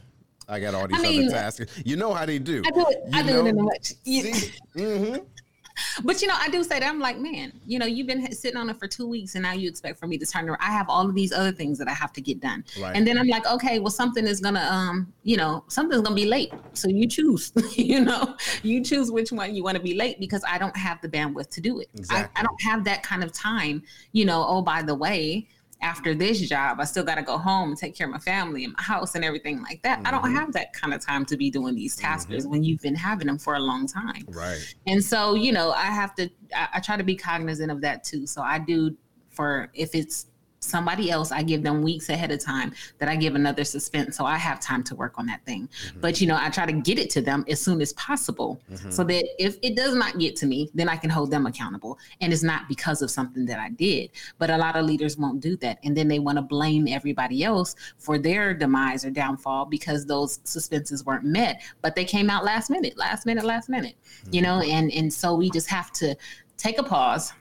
I 0.49 0.61
got 0.61 0.75
all 0.75 0.87
these 0.87 0.99
I 0.99 1.03
mean, 1.03 1.29
other 1.29 1.37
tasks. 1.37 1.83
You 1.85 1.97
know 1.97 2.13
how 2.13 2.27
they 2.27 2.39
do. 2.39 2.63
I 2.67 2.71
do 2.71 2.87
it. 2.89 2.99
You 3.07 3.19
I 3.19 3.23
do 3.23 3.33
know? 3.33 3.47
it 3.47 3.49
in 3.49 3.59
a 3.59 3.63
much. 3.63 3.93
mm-hmm. 4.05 5.17
But 6.05 6.21
you 6.23 6.29
know, 6.29 6.35
I 6.39 6.49
do 6.49 6.63
say 6.63 6.81
that 6.81 6.89
I'm 6.89 7.01
like, 7.01 7.19
man, 7.19 7.53
you 7.67 7.79
know, 7.79 7.87
you've 7.87 8.07
been 8.07 8.31
sitting 8.33 8.57
on 8.57 8.69
it 8.71 8.79
for 8.79 8.87
two 8.87 9.07
weeks, 9.07 9.35
and 9.35 9.43
now 9.43 9.53
you 9.53 9.69
expect 9.69 9.99
for 9.99 10.07
me 10.07 10.19
to 10.19 10.27
turn 10.27 10.49
around. 10.49 10.59
I 10.61 10.71
have 10.71 10.89
all 10.89 11.09
of 11.09 11.15
these 11.15 11.33
other 11.33 11.53
things 11.53 11.79
that 11.79 11.89
I 11.89 11.93
have 11.93 12.13
to 12.15 12.21
get 12.21 12.41
done, 12.41 12.65
right. 12.81 12.95
and 12.95 13.07
then 13.07 13.19
I'm 13.19 13.29
like, 13.29 13.47
okay, 13.47 13.79
well, 13.79 13.91
something 13.91 14.27
is 14.27 14.41
gonna, 14.41 14.67
um, 14.71 15.13
you 15.23 15.37
know, 15.37 15.65
something's 15.69 16.03
gonna 16.03 16.15
be 16.15 16.27
late. 16.27 16.53
So 16.75 16.89
you 16.89 17.07
choose, 17.07 17.53
you 17.77 18.01
know, 18.01 18.37
you 18.63 18.83
choose 18.83 19.11
which 19.11 19.33
one 19.33 19.55
you 19.55 19.63
want 19.63 19.77
to 19.77 19.83
be 19.83 19.95
late 19.95 20.21
because 20.21 20.45
I 20.47 20.59
don't 20.59 20.77
have 20.77 21.01
the 21.01 21.09
bandwidth 21.09 21.51
to 21.51 21.61
do 21.61 21.81
it. 21.81 21.89
Exactly. 21.95 22.33
I, 22.37 22.41
I 22.41 22.43
don't 22.43 22.63
have 22.63 22.85
that 22.85 23.03
kind 23.03 23.25
of 23.25 23.33
time. 23.33 23.83
You 24.13 24.25
know, 24.25 24.45
oh, 24.47 24.63
by 24.63 24.83
the 24.83 24.95
way, 24.95 25.49
after 25.83 26.15
this 26.15 26.41
job, 26.49 26.81
I 26.81 26.85
still 26.85 27.05
got 27.05 27.17
to 27.17 27.23
go 27.23 27.37
home 27.37 27.71
and 27.71 27.79
take 27.79 27.95
care 27.95 28.07
of 28.07 28.13
my 28.13 28.19
family 28.19 28.65
and 28.65 28.73
my 28.75 28.83
house 28.83 29.15
and 29.15 29.25
everything 29.25 29.63
like 29.63 29.83
that. 29.83 29.99
Mm-hmm. 29.99 30.07
I 30.07 30.11
don't 30.11 30.23
mm-hmm. 30.23 30.37
have 30.37 30.53
that 30.53 30.73
kind 30.73 30.95
of 30.95 31.05
time 31.05 31.25
to 31.27 31.37
be 31.37 31.51
doing 31.51 31.75
these 31.75 31.97
taskers 31.97 32.45
mm-hmm. 32.45 32.53
when 32.53 32.65
you've 32.65 32.81
been 32.81 32.95
having 32.95 33.27
them 33.27 33.39
for 33.39 33.55
a 33.55 33.61
long 33.61 33.87
time. 33.87 34.25
Right. 34.29 34.75
And 34.87 35.05
so, 35.05 35.35
you 35.35 35.53
know, 35.53 35.73
I 35.73 35.87
have 35.87 36.15
to, 36.17 36.31
I, 36.55 36.69
I 36.75 36.81
try 36.81 36.97
to 36.97 37.05
be 37.05 37.17
cognizant 37.17 37.71
of 37.71 37.81
that 37.83 38.05
too. 38.05 38.27
So 38.27 38.43
I 38.43 38.59
do 38.59 38.97
for 39.31 39.71
if 39.75 39.95
it's 39.95 40.27
somebody 40.63 41.11
else 41.11 41.33
i 41.33 41.43
give 41.43 41.63
them 41.63 41.83
weeks 41.83 42.09
ahead 42.09 42.31
of 42.31 42.39
time 42.39 42.73
that 42.99 43.09
i 43.09 43.17
give 43.17 43.35
another 43.35 43.65
suspense 43.65 44.17
so 44.17 44.25
i 44.25 44.37
have 44.37 44.61
time 44.61 44.83
to 44.83 44.95
work 44.95 45.19
on 45.19 45.27
that 45.27 45.45
thing 45.45 45.69
mm-hmm. 45.69 46.01
but 46.01 46.21
you 46.21 46.27
know 46.27 46.37
i 46.39 46.49
try 46.49 46.65
to 46.65 46.73
get 46.73 46.99
it 46.99 47.11
to 47.11 47.21
them 47.21 47.45
as 47.49 47.61
soon 47.61 47.81
as 47.81 47.93
possible 47.95 48.61
mm-hmm. 48.71 48.91
so 48.91 49.03
that 49.03 49.25
if 49.39 49.57
it 49.63 49.77
does 49.77 49.95
not 49.95 50.19
get 50.19 50.37
to 50.37 50.47
me 50.47 50.71
then 50.75 50.89
i 50.89 50.97
can 50.97 51.11
hold 51.11 51.31
them 51.31 51.47
accountable 51.47 51.99
and 52.21 52.33
it's 52.33 52.43
not 52.43 52.69
because 52.69 53.03
of 53.03 53.11
something 53.11 53.45
that 53.45 53.59
i 53.59 53.69
did 53.71 54.11
but 54.39 54.51
a 54.51 54.57
lot 54.57 54.77
of 54.77 54.87
leaders 54.87 55.19
won't 55.19 55.41
do 55.41 55.57
that 55.57 55.79
and 55.85 55.97
then 55.97 56.09
they 56.09 56.19
want 56.19 56.37
to 56.37 56.43
blame 56.43 56.87
everybody 56.89 57.43
else 57.43 57.75
for 57.99 58.19
their 58.19 58.55
demise 58.55 59.05
or 59.05 59.11
downfall 59.11 59.65
because 59.67 60.07
those 60.07 60.41
suspenses 60.45 61.05
weren't 61.05 61.25
met 61.25 61.61
but 61.81 61.95
they 61.95 62.05
came 62.05 62.31
out 62.31 62.45
last 62.45 62.71
minute 62.71 62.97
last 62.97 63.27
minute 63.27 63.45
last 63.45 63.69
minute 63.69 63.97
mm-hmm. 64.05 64.35
you 64.35 64.43
know 64.43 64.61
and 64.61 64.93
and 64.93 65.13
so 65.13 65.35
we 65.35 65.51
just 65.51 65.69
have 65.69 65.91
to 65.93 66.17
take 66.57 66.79
a 66.79 66.83
pause 66.83 67.33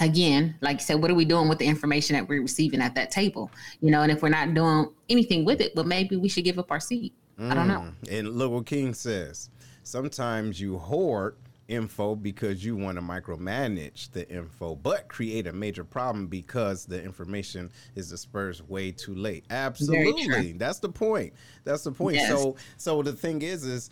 again, 0.00 0.56
like 0.60 0.78
you 0.78 0.84
said, 0.84 1.00
what 1.00 1.10
are 1.10 1.14
we 1.14 1.24
doing 1.24 1.48
with 1.48 1.58
the 1.58 1.66
information 1.66 2.14
that 2.14 2.28
we're 2.28 2.42
receiving 2.42 2.80
at 2.80 2.94
that 2.94 3.10
table? 3.10 3.50
You 3.80 3.90
know, 3.90 4.02
and 4.02 4.10
if 4.10 4.22
we're 4.22 4.28
not 4.28 4.54
doing 4.54 4.90
anything 5.08 5.44
with 5.44 5.60
it, 5.60 5.74
but 5.74 5.86
maybe 5.86 6.16
we 6.16 6.28
should 6.28 6.44
give 6.44 6.58
up 6.58 6.70
our 6.70 6.80
seat. 6.80 7.12
Mm. 7.38 7.50
I 7.50 7.54
don't 7.54 7.68
know. 7.68 7.86
Mm. 8.04 8.18
And 8.18 8.28
look 8.30 8.52
what 8.52 8.66
King 8.66 8.94
says. 8.94 9.50
Sometimes 9.82 10.60
you 10.60 10.78
hoard 10.78 11.36
info 11.68 12.14
because 12.14 12.64
you 12.64 12.76
want 12.76 12.96
to 12.96 13.02
micromanage 13.02 14.10
the 14.12 14.28
info, 14.30 14.74
but 14.74 15.08
create 15.08 15.46
a 15.46 15.52
major 15.52 15.84
problem 15.84 16.26
because 16.26 16.84
the 16.84 17.02
information 17.02 17.70
is 17.94 18.10
dispersed 18.10 18.68
way 18.68 18.90
too 18.90 19.14
late. 19.14 19.44
Absolutely. 19.50 20.52
That's 20.52 20.78
the 20.78 20.88
point. 20.88 21.32
That's 21.64 21.84
the 21.84 21.92
point. 21.92 22.16
Yes. 22.16 22.28
So 22.28 22.56
so 22.76 23.02
the 23.02 23.12
thing 23.12 23.42
is 23.42 23.64
is 23.64 23.90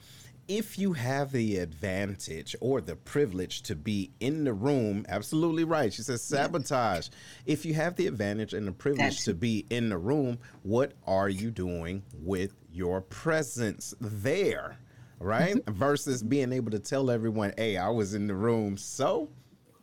if 0.48 0.78
you 0.78 0.92
have 0.92 1.32
the 1.32 1.58
advantage 1.58 2.56
or 2.60 2.80
the 2.80 2.96
privilege 2.96 3.62
to 3.62 3.76
be 3.76 4.10
in 4.20 4.44
the 4.44 4.52
room, 4.52 5.06
absolutely 5.08 5.64
right. 5.64 5.92
She 5.92 6.02
says 6.02 6.22
sabotage. 6.22 7.08
Yeah. 7.08 7.52
If 7.52 7.64
you 7.64 7.74
have 7.74 7.96
the 7.96 8.06
advantage 8.06 8.52
and 8.52 8.66
the 8.66 8.72
privilege 8.72 9.00
That's- 9.00 9.24
to 9.24 9.34
be 9.34 9.66
in 9.70 9.88
the 9.88 9.98
room, 9.98 10.38
what 10.62 10.92
are 11.06 11.28
you 11.28 11.50
doing 11.50 12.02
with 12.14 12.54
your 12.72 13.00
presence 13.00 13.94
there? 14.00 14.78
Right? 15.18 15.54
Mm-hmm. 15.54 15.74
Versus 15.78 16.22
being 16.22 16.52
able 16.52 16.72
to 16.72 16.80
tell 16.80 17.10
everyone, 17.10 17.52
hey, 17.56 17.76
I 17.76 17.88
was 17.88 18.14
in 18.14 18.26
the 18.26 18.34
room. 18.34 18.76
So, 18.76 19.28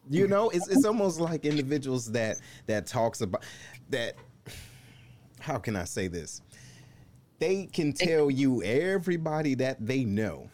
you 0.10 0.28
know, 0.28 0.49
it's 0.49 0.68
it's 0.68 0.86
almost 0.86 1.20
like 1.22 1.45
individuals 1.45 2.12
that 2.12 2.38
that 2.66 2.88
talks 2.88 3.22
about 3.22 3.43
that 3.89 4.16
how 5.39 5.57
can 5.57 5.76
I 5.76 5.86
say 5.86 6.07
this? 6.07 6.41
They 7.40 7.66
can 7.66 7.94
tell 7.94 8.30
you 8.30 8.62
everybody 8.64 9.56
that 9.56 9.86
they 9.86 10.04
know 10.04 10.50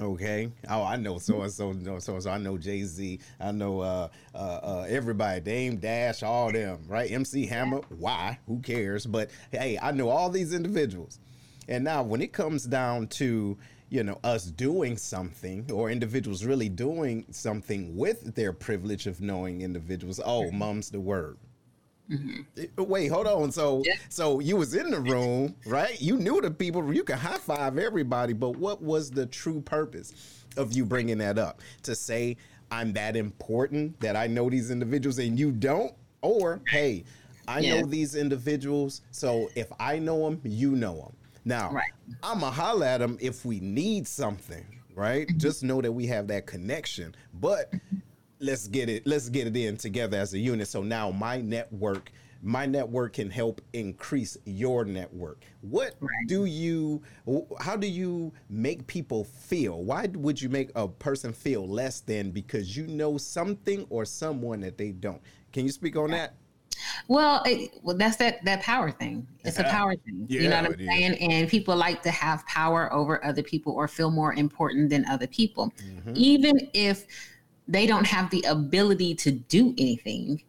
Okay. 0.00 0.50
Oh, 0.68 0.82
I 0.82 0.96
know 0.96 1.18
so 1.18 1.42
and 1.42 1.52
so, 1.52 1.72
so 2.00 2.14
and 2.14 2.22
so. 2.22 2.30
I 2.30 2.38
know 2.38 2.58
Jay 2.58 2.82
Z. 2.82 3.20
I 3.38 3.52
know 3.52 3.80
uh, 3.80 4.08
uh, 4.34 4.38
uh, 4.38 4.86
everybody. 4.88 5.40
Dame 5.40 5.76
Dash, 5.76 6.22
all 6.22 6.50
them. 6.50 6.80
Right. 6.88 7.10
MC 7.10 7.46
Hammer. 7.46 7.80
Why? 7.90 8.38
Who 8.46 8.60
cares? 8.60 9.06
But 9.06 9.30
hey, 9.52 9.78
I 9.80 9.92
know 9.92 10.08
all 10.08 10.30
these 10.30 10.52
individuals. 10.52 11.20
And 11.68 11.84
now, 11.84 12.02
when 12.02 12.20
it 12.20 12.32
comes 12.32 12.64
down 12.64 13.06
to 13.08 13.56
you 13.88 14.02
know 14.02 14.18
us 14.24 14.46
doing 14.46 14.96
something 14.96 15.70
or 15.70 15.90
individuals 15.90 16.44
really 16.44 16.68
doing 16.68 17.24
something 17.30 17.96
with 17.96 18.34
their 18.34 18.52
privilege 18.52 19.06
of 19.06 19.20
knowing 19.20 19.60
individuals, 19.60 20.20
oh, 20.24 20.50
mum's 20.50 20.90
the 20.90 21.00
word. 21.00 21.36
Mm-hmm. 22.10 22.84
Wait, 22.84 23.08
hold 23.08 23.26
on. 23.26 23.50
So, 23.50 23.82
yeah. 23.84 23.94
so 24.08 24.40
you 24.40 24.56
was 24.56 24.74
in 24.74 24.90
the 24.90 25.00
room, 25.00 25.54
right? 25.66 26.00
You 26.00 26.16
knew 26.16 26.40
the 26.40 26.50
people. 26.50 26.92
You 26.92 27.02
could 27.02 27.16
high 27.16 27.38
five 27.38 27.78
everybody, 27.78 28.32
but 28.32 28.56
what 28.56 28.82
was 28.82 29.10
the 29.10 29.26
true 29.26 29.60
purpose 29.62 30.44
of 30.56 30.72
you 30.72 30.84
bringing 30.84 31.18
that 31.18 31.38
up? 31.38 31.60
To 31.84 31.94
say 31.94 32.36
I'm 32.70 32.92
that 32.94 33.16
important 33.16 33.98
that 34.00 34.16
I 34.16 34.26
know 34.26 34.50
these 34.50 34.70
individuals 34.70 35.18
and 35.18 35.38
you 35.38 35.50
don't, 35.50 35.92
or 36.20 36.60
hey, 36.68 37.04
I 37.48 37.60
yeah. 37.60 37.80
know 37.80 37.86
these 37.86 38.14
individuals, 38.14 39.02
so 39.10 39.50
if 39.54 39.70
I 39.78 39.98
know 39.98 40.24
them, 40.24 40.40
you 40.44 40.72
know 40.72 40.96
them. 40.96 41.16
Now, 41.44 41.72
right. 41.72 41.92
I'm 42.22 42.40
to 42.40 42.46
holler 42.46 42.86
at 42.86 42.98
them 42.98 43.18
if 43.20 43.44
we 43.44 43.60
need 43.60 44.08
something, 44.08 44.64
right? 44.94 45.26
Mm-hmm. 45.26 45.38
Just 45.38 45.62
know 45.62 45.82
that 45.82 45.92
we 45.92 46.06
have 46.06 46.26
that 46.28 46.46
connection. 46.46 47.14
But 47.34 47.72
let's 48.44 48.68
get 48.68 48.88
it, 48.88 49.06
let's 49.06 49.28
get 49.28 49.46
it 49.46 49.56
in 49.56 49.76
together 49.76 50.18
as 50.18 50.34
a 50.34 50.38
unit. 50.38 50.68
So 50.68 50.82
now 50.82 51.10
my 51.10 51.40
network 51.40 52.12
my 52.44 52.66
network 52.66 53.14
can 53.14 53.30
help 53.30 53.62
increase 53.72 54.36
your 54.44 54.84
network. 54.84 55.42
What 55.62 55.94
right. 56.00 56.10
do 56.26 56.44
you, 56.44 57.02
how 57.58 57.74
do 57.74 57.86
you 57.86 58.32
make 58.50 58.86
people 58.86 59.24
feel? 59.24 59.82
Why 59.82 60.08
would 60.12 60.40
you 60.40 60.50
make 60.50 60.70
a 60.74 60.86
person 60.86 61.32
feel 61.32 61.66
less 61.66 62.00
than 62.00 62.30
because 62.30 62.76
you 62.76 62.86
know 62.86 63.16
something 63.16 63.86
or 63.88 64.04
someone 64.04 64.60
that 64.60 64.76
they 64.76 64.92
don't? 64.92 65.22
Can 65.54 65.64
you 65.64 65.72
speak 65.72 65.96
on 65.96 66.10
that? 66.10 66.34
Well, 67.08 67.42
it, 67.46 67.70
well, 67.82 67.96
that's 67.96 68.16
that 68.16 68.44
that 68.44 68.60
power 68.62 68.90
thing. 68.90 69.26
It's 69.44 69.58
a 69.58 69.64
power 69.64 69.94
thing. 69.94 70.26
Yeah, 70.28 70.40
you 70.40 70.48
know 70.50 70.62
what 70.62 70.72
I'm 70.72 70.86
saying? 70.86 71.14
And 71.14 71.48
people 71.48 71.76
like 71.76 72.02
to 72.02 72.10
have 72.10 72.44
power 72.46 72.92
over 72.92 73.24
other 73.24 73.42
people 73.42 73.72
or 73.72 73.88
feel 73.88 74.10
more 74.10 74.34
important 74.34 74.90
than 74.90 75.06
other 75.06 75.28
people, 75.28 75.72
mm-hmm. 75.82 76.12
even 76.14 76.68
if 76.74 77.06
they 77.68 77.86
don't 77.86 78.06
have 78.06 78.30
the 78.30 78.42
ability 78.42 79.14
to 79.14 79.30
do 79.30 79.74
anything 79.78 80.42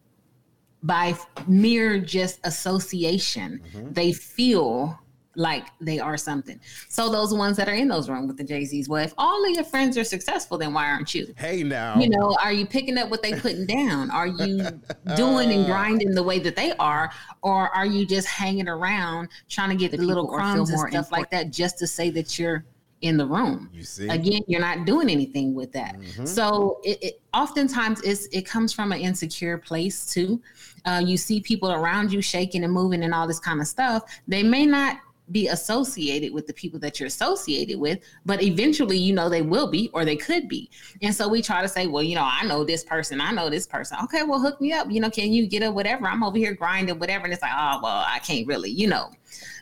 by 0.82 1.14
mere 1.46 1.98
just 1.98 2.40
association, 2.44 3.60
mm-hmm. 3.74 3.92
they 3.92 4.12
feel 4.12 4.98
like 5.36 5.66
they 5.80 5.98
are 5.98 6.16
something. 6.16 6.58
So 6.88 7.10
those 7.10 7.32
ones 7.32 7.56
that 7.58 7.68
are 7.68 7.74
in 7.74 7.88
those 7.88 8.08
rooms 8.08 8.28
with 8.28 8.38
the 8.38 8.44
Jay 8.44 8.64
Z's, 8.64 8.88
well, 8.88 9.04
if 9.04 9.12
all 9.18 9.44
of 9.44 9.50
your 9.50 9.64
friends 9.64 9.98
are 9.98 10.04
successful, 10.04 10.56
then 10.58 10.72
why 10.72 10.90
aren't 10.90 11.14
you? 11.14 11.34
Hey, 11.36 11.62
now, 11.62 11.98
you 11.98 12.08
know, 12.08 12.36
are 12.42 12.52
you 12.52 12.66
picking 12.66 12.96
up 12.98 13.10
what 13.10 13.22
they 13.22 13.38
putting 13.38 13.66
down? 13.84 14.10
Are 14.10 14.26
you 14.26 14.66
doing 15.14 15.52
and 15.52 15.66
grinding 15.66 16.14
the 16.14 16.22
way 16.22 16.38
that 16.38 16.56
they 16.56 16.72
are, 16.78 17.10
or 17.42 17.68
are 17.74 17.86
you 17.86 18.06
just 18.06 18.26
hanging 18.26 18.68
around 18.68 19.28
trying 19.48 19.70
to 19.70 19.76
get 19.76 19.90
the 19.90 19.98
little 19.98 20.26
crumbs 20.26 20.70
and 20.70 20.80
stuff 20.88 21.12
like 21.12 21.30
that 21.30 21.50
just 21.50 21.78
to 21.78 21.86
say 21.86 22.10
that 22.10 22.38
you're 22.38 22.64
in 23.02 23.16
the 23.16 23.26
room. 23.26 23.70
You 23.72 23.82
see, 23.82 24.08
again, 24.08 24.42
you're 24.46 24.60
not 24.60 24.86
doing 24.86 25.10
anything 25.10 25.54
with 25.54 25.72
that. 25.72 25.98
Mm-hmm. 25.98 26.24
So 26.24 26.80
it, 26.82 27.02
it, 27.02 27.20
oftentimes 27.34 28.00
it's 28.02 28.26
it 28.26 28.42
comes 28.46 28.72
from 28.72 28.92
an 28.92 29.00
insecure 29.00 29.58
place 29.58 30.06
too. 30.06 30.40
Uh, 30.84 31.02
you 31.04 31.16
see 31.16 31.40
people 31.40 31.72
around 31.72 32.12
you 32.12 32.22
shaking 32.22 32.64
and 32.64 32.72
moving 32.72 33.02
and 33.02 33.12
all 33.12 33.26
this 33.26 33.40
kind 33.40 33.60
of 33.60 33.66
stuff. 33.66 34.04
They 34.26 34.42
may 34.42 34.66
not 34.66 34.98
be 35.32 35.48
associated 35.48 36.32
with 36.32 36.46
the 36.46 36.52
people 36.52 36.78
that 36.78 37.00
you're 37.00 37.08
associated 37.08 37.78
with, 37.78 37.98
but 38.24 38.42
eventually, 38.42 38.96
you 38.96 39.12
know, 39.12 39.28
they 39.28 39.42
will 39.42 39.68
be 39.68 39.90
or 39.92 40.04
they 40.04 40.16
could 40.16 40.48
be. 40.48 40.70
And 41.02 41.14
so 41.14 41.28
we 41.28 41.42
try 41.42 41.62
to 41.62 41.68
say, 41.68 41.86
well, 41.86 42.02
you 42.02 42.14
know, 42.14 42.22
I 42.24 42.44
know 42.44 42.64
this 42.64 42.84
person, 42.84 43.20
I 43.20 43.32
know 43.32 43.50
this 43.50 43.66
person. 43.66 43.98
Okay, 44.04 44.22
well, 44.22 44.40
hook 44.40 44.60
me 44.60 44.72
up. 44.72 44.90
You 44.90 45.00
know, 45.00 45.10
can 45.10 45.32
you 45.32 45.46
get 45.46 45.62
a 45.62 45.70
whatever? 45.70 46.06
I'm 46.06 46.22
over 46.22 46.38
here 46.38 46.54
grinding, 46.54 46.98
whatever. 46.98 47.24
And 47.24 47.32
it's 47.32 47.42
like, 47.42 47.52
oh, 47.54 47.80
well, 47.82 48.04
I 48.06 48.20
can't 48.20 48.46
really, 48.46 48.70
you 48.70 48.86
know. 48.86 49.10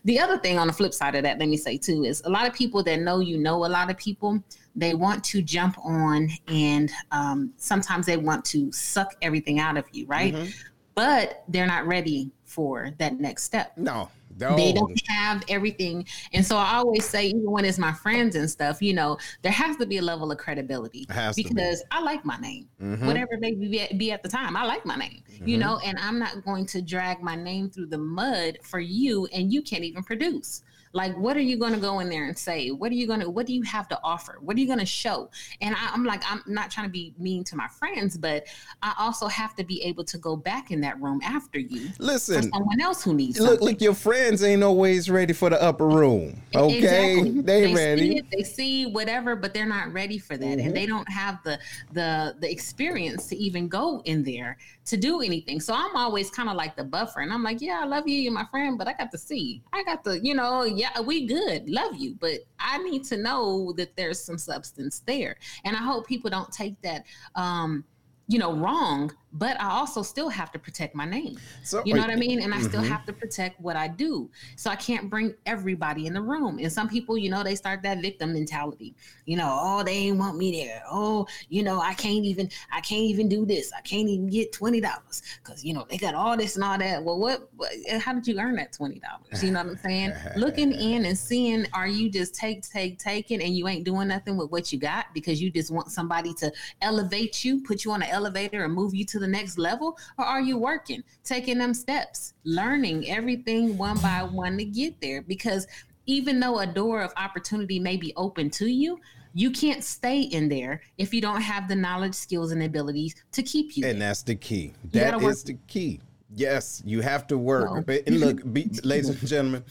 The 0.05 0.21
other 0.21 0.39
thing 0.39 0.59
on 0.59 0.67
the 0.67 0.73
flip 0.73 0.93
side 0.93 1.15
of 1.15 1.23
that, 1.23 1.39
let 1.39 1.49
me 1.49 1.57
say 1.57 1.79
too, 1.79 2.05
is 2.05 2.23
a 2.25 2.31
lot 2.31 2.47
of 2.47 2.53
people 2.53 2.83
that 2.85 3.01
know 3.01 3.21
you 3.21 3.39
know 3.39 3.65
a 3.65 3.69
lot 3.69 3.91
of 3.91 3.97
people, 3.97 4.43
they 4.77 4.95
want 4.95 5.25
to 5.25 5.41
jump 5.41 5.79
on 5.83 6.29
and 6.49 6.91
um, 7.11 7.53
sometimes 7.57 8.05
they 8.07 8.17
want 8.17 8.45
to 8.47 8.71
suck 8.71 9.15
everything 9.23 9.61
out 9.61 9.77
of 9.77 9.87
you, 9.93 10.07
right? 10.07 10.35
Mm-hmm. 10.35 10.51
But 10.95 11.45
they're 11.49 11.67
not 11.67 11.87
ready 11.87 12.31
for 12.45 12.91
that 12.99 13.19
next 13.19 13.45
step. 13.45 13.73
No. 13.77 14.11
No. 14.39 14.57
They 14.57 14.73
don't 14.73 15.01
have 15.09 15.43
everything. 15.49 16.07
And 16.33 16.45
so 16.45 16.57
I 16.57 16.75
always 16.75 17.05
say, 17.05 17.29
even 17.29 17.51
when 17.51 17.65
it's 17.65 17.79
my 17.79 17.93
friends 17.93 18.37
and 18.37 18.51
stuff, 18.51 18.83
you 18.83 18.93
know, 18.93 19.19
there 19.43 19.53
has 19.53 19.77
to 19.77 19.87
be 19.87 19.99
a 19.99 20.03
level 20.03 20.31
of 20.33 20.39
credibility 20.39 21.07
because 21.37 21.81
be. 21.81 21.87
I 21.91 22.01
like 22.01 22.25
my 22.25 22.37
name, 22.39 22.69
mm-hmm. 22.81 23.07
whatever 23.07 23.37
may 23.39 23.55
be, 23.55 23.87
be, 23.97 24.13
at 24.13 24.23
the 24.23 24.29
time. 24.29 24.57
I 24.57 24.65
like 24.65 24.85
my 24.85 24.97
name, 24.97 25.23
mm-hmm. 25.31 25.49
you 25.49 25.59
know, 25.59 25.79
and 25.85 25.99
I'm 25.99 26.19
not 26.19 26.45
going 26.45 26.67
to 26.67 26.83
drag 26.83 27.23
my 27.23 27.37
name 27.37 27.71
through 27.71 27.87
the 27.87 27.99
mud 27.99 28.59
for 28.63 28.81
you 28.81 29.27
and 29.33 29.53
you 29.53 29.63
can't 29.63 29.85
even 29.85 30.03
produce. 30.03 30.63
Like, 30.95 31.17
what 31.19 31.37
are 31.37 31.41
you 31.41 31.59
going 31.59 31.73
to 31.75 31.81
go 31.81 31.99
in 31.99 32.09
there 32.09 32.27
and 32.27 32.39
say? 32.39 32.71
What 32.71 32.93
are 32.93 32.95
you 32.95 33.09
going 33.09 33.19
to, 33.21 33.29
what 33.29 33.47
do 33.47 33.53
you 33.53 33.63
have 33.63 33.89
to 33.89 33.99
offer? 34.05 34.39
What 34.41 34.57
are 34.57 34.61
you 34.61 34.67
going 34.67 34.79
to 34.79 34.87
show? 34.87 35.29
And 35.61 35.75
I, 35.75 35.93
am 35.93 36.05
like, 36.05 36.23
I'm 36.31 36.41
not 36.47 36.71
trying 36.71 36.87
to 36.87 36.93
be 36.93 37.13
mean 37.19 37.43
to 37.45 37.57
my 37.57 37.67
friends, 37.67 38.17
but 38.17 38.47
I 38.81 38.95
also 38.97 39.27
have 39.27 39.57
to 39.57 39.65
be 39.65 39.83
able 39.83 40.05
to 40.05 40.19
go 40.19 40.37
back 40.37 40.71
in 40.71 40.81
that 40.83 41.01
room 41.03 41.21
after 41.25 41.59
you. 41.59 41.91
Listen, 41.99 42.51
someone 42.53 42.81
else 42.81 43.03
who 43.03 43.13
needs 43.13 43.41
Look, 43.41 43.61
look, 43.61 43.81
your 43.81 43.95
friends 43.95 44.45
ain't 44.45 44.63
always 44.63 45.11
ready 45.11 45.33
for 45.33 45.51
the 45.51 45.61
upper 45.61 45.89
room. 45.89 46.41
Okay. 46.55 46.79
Exactly. 46.79 47.41
They, 47.43 47.61
they 47.67 47.75
ready. 47.75 48.01
See 48.01 48.19
it, 48.19 48.27
they 48.31 48.43
see 48.45 48.87
whatever, 48.87 49.35
but 49.35 49.53
they're 49.53 49.67
not 49.67 49.93
ready 49.93 50.19
for 50.19 50.37
that. 50.37 50.45
Mm-hmm. 50.45 50.67
And 50.69 50.77
they 50.77 50.87
don't 50.87 51.11
have 51.11 51.43
the, 51.43 51.59
the, 51.93 52.37
the 52.39 52.51
experience 52.51 53.27
to 53.27 53.37
even 53.37 53.67
go 53.67 54.01
in 54.05 54.23
there 54.23 54.59
to 54.87 54.97
do 54.97 55.23
anything. 55.23 55.61
So 55.61 55.75
I'm 55.75 55.97
always 55.97 56.31
kind 56.31 56.49
of 56.49 56.57
like 56.57 56.77
the 56.77 56.85
buffer. 56.85 57.21
And 57.21 57.33
I'm 57.33 57.43
like, 57.43 57.61
yeah, 57.61 57.81
I 57.83 57.87
love 57.87 58.07
you, 58.07 58.17
you're 58.17 58.33
my 58.33 58.45
friend, 58.45 58.79
but 58.79 58.87
I 58.87 58.93
got 58.93 59.11
to 59.13 59.19
see. 59.19 59.63
I 59.73 59.83
got 59.83 60.05
to, 60.05 60.21
you 60.25 60.35
know, 60.35 60.65
yeah, 60.65 60.84
we 61.05 61.27
good, 61.27 61.69
love 61.69 61.97
you, 61.97 62.17
but 62.21 62.41
I 62.59 62.79
need 62.79 63.05
to 63.05 63.17
know 63.17 63.73
that 63.77 63.97
there's 63.97 64.23
some 64.23 64.39
substance 64.39 65.03
there. 65.07 65.37
And 65.65 65.77
I 65.77 65.81
hope 65.81 66.07
people 66.07 66.31
don't 66.31 66.53
take 66.53 66.81
that 66.83 67.05
um 67.35 67.85
you 68.27 68.39
know, 68.39 68.55
wrong, 68.55 69.13
but 69.35 69.61
I 69.61 69.71
also 69.71 70.03
still 70.03 70.29
have 70.29 70.53
to 70.53 70.59
protect 70.59 70.95
my 70.95 71.05
name. 71.05 71.39
So, 71.65 71.83
you 71.85 71.95
know 71.95 72.01
what 72.01 72.11
I 72.11 72.17
mean? 72.17 72.41
And 72.41 72.55
I 72.55 72.59
mm-hmm. 72.59 72.69
still 72.69 72.83
have 72.83 73.05
to 73.07 73.13
protect 73.13 73.61
what 73.61 73.77
I 73.77 73.89
do. 73.89 74.31
So 74.57 74.71
I 74.71 74.77
can't 74.77 75.11
bring 75.11 75.35
everybody 75.45 76.07
in 76.07 76.15
the 76.15 76.23
room. 76.23 76.59
And 76.59 76.73
some 76.73 76.89
people, 76.89 77.19
you 77.19 77.31
know, 77.31 77.43
they 77.43 77.57
start 77.57 77.83
that 77.83 78.01
victim 78.01 78.33
mentality. 78.33 78.95
You 79.27 79.37
know, 79.37 79.59
oh, 79.61 79.83
they 79.83 79.93
ain't 79.93 80.19
want 80.19 80.39
me 80.39 80.53
there. 80.65 80.83
Oh, 80.89 81.27
you 81.49 81.63
know, 81.63 81.81
I 81.81 81.95
can't 81.95 82.25
even, 82.25 82.49
I 82.73 82.81
can't 82.81 83.03
even 83.03 83.29
do 83.29 83.45
this. 83.45 83.73
I 83.77 83.81
can't 83.81 84.09
even 84.09 84.29
get 84.29 84.53
twenty 84.53 84.81
dollars 84.81 85.23
because 85.43 85.65
you 85.65 85.75
know 85.75 85.87
they 85.91 85.99
got 85.99 86.15
all 86.15 86.37
this 86.37 86.55
and 86.55 86.65
all 86.65 86.79
that. 86.79 87.03
Well, 87.03 87.19
what? 87.19 87.49
what 87.57 87.73
how 88.01 88.13
did 88.13 88.27
you 88.27 88.39
earn 88.39 88.57
that 88.57 88.73
twenty 88.73 89.01
dollars? 89.01 89.43
You 89.43 89.51
know 89.51 89.63
what 89.63 89.71
I'm 89.71 89.79
saying? 89.79 90.13
Looking 90.37 90.73
in 90.73 91.07
and 91.07 91.19
seeing, 91.19 91.67
are 91.73 91.89
you 91.89 92.09
just 92.11 92.35
take, 92.35 92.69
take, 92.69 92.99
taking, 92.99 93.43
and 93.43 93.57
you 93.57 93.67
ain't 93.69 93.85
doing 93.85 94.09
nothing 94.09 94.37
with 94.37 94.51
what 94.51 94.73
you 94.73 94.79
got 94.79 95.07
because 95.13 95.43
you 95.43 95.51
just 95.51 95.71
want 95.71 95.91
somebody 95.91 96.33
to 96.35 96.53
elevate 96.83 97.45
you, 97.45 97.63
put 97.63 97.85
you 97.85 97.93
on 97.93 98.03
an 98.03 98.09
elevator 98.11 98.65
and 98.65 98.73
move 98.73 98.95
you 98.95 99.05
to 99.07 99.19
the 99.19 99.24
next 99.29 99.59
level? 99.59 99.99
Or 100.19 100.25
are 100.25 100.41
you 100.41 100.59
working, 100.59 101.03
taking 101.25 101.59
them 101.59 101.75
steps, 101.75 102.35
learning 102.45 103.11
everything 103.11 103.77
one 103.77 103.99
by 103.99 104.23
one 104.23 104.59
to 104.59 104.65
get 104.65 105.01
there? 105.01 105.23
Because 105.23 105.67
even 106.07 106.41
though 106.41 106.59
a 106.59 106.67
door 106.67 107.03
of 107.03 107.13
opportunity 107.17 107.79
may 107.79 107.97
be 107.97 108.13
open 108.17 108.51
to 108.51 108.67
you, 108.67 108.99
you 109.35 109.51
can't 109.51 109.83
stay 109.83 110.21
in 110.21 110.49
there 110.49 110.81
if 110.97 111.13
you 111.13 111.21
don't 111.21 111.41
have 111.41 111.69
the 111.69 111.75
knowledge, 111.75 112.15
skills, 112.15 112.53
and 112.53 112.63
abilities 112.63 113.15
to 113.33 113.43
keep 113.43 113.77
you. 113.77 113.85
And 113.87 114.01
there. 114.01 114.09
that's 114.09 114.23
the 114.23 114.37
key. 114.37 114.73
That 114.93 115.21
is 115.23 115.43
the 115.43 115.55
key. 115.67 116.01
Yes, 116.37 116.83
you 116.85 117.01
have 117.01 117.27
to 117.29 117.39
work. 117.39 117.87
No. 117.87 117.99
And 118.07 118.21
look, 118.21 118.53
be, 118.53 118.71
ladies 118.85 119.09
and 119.09 119.27
gentlemen, 119.27 119.65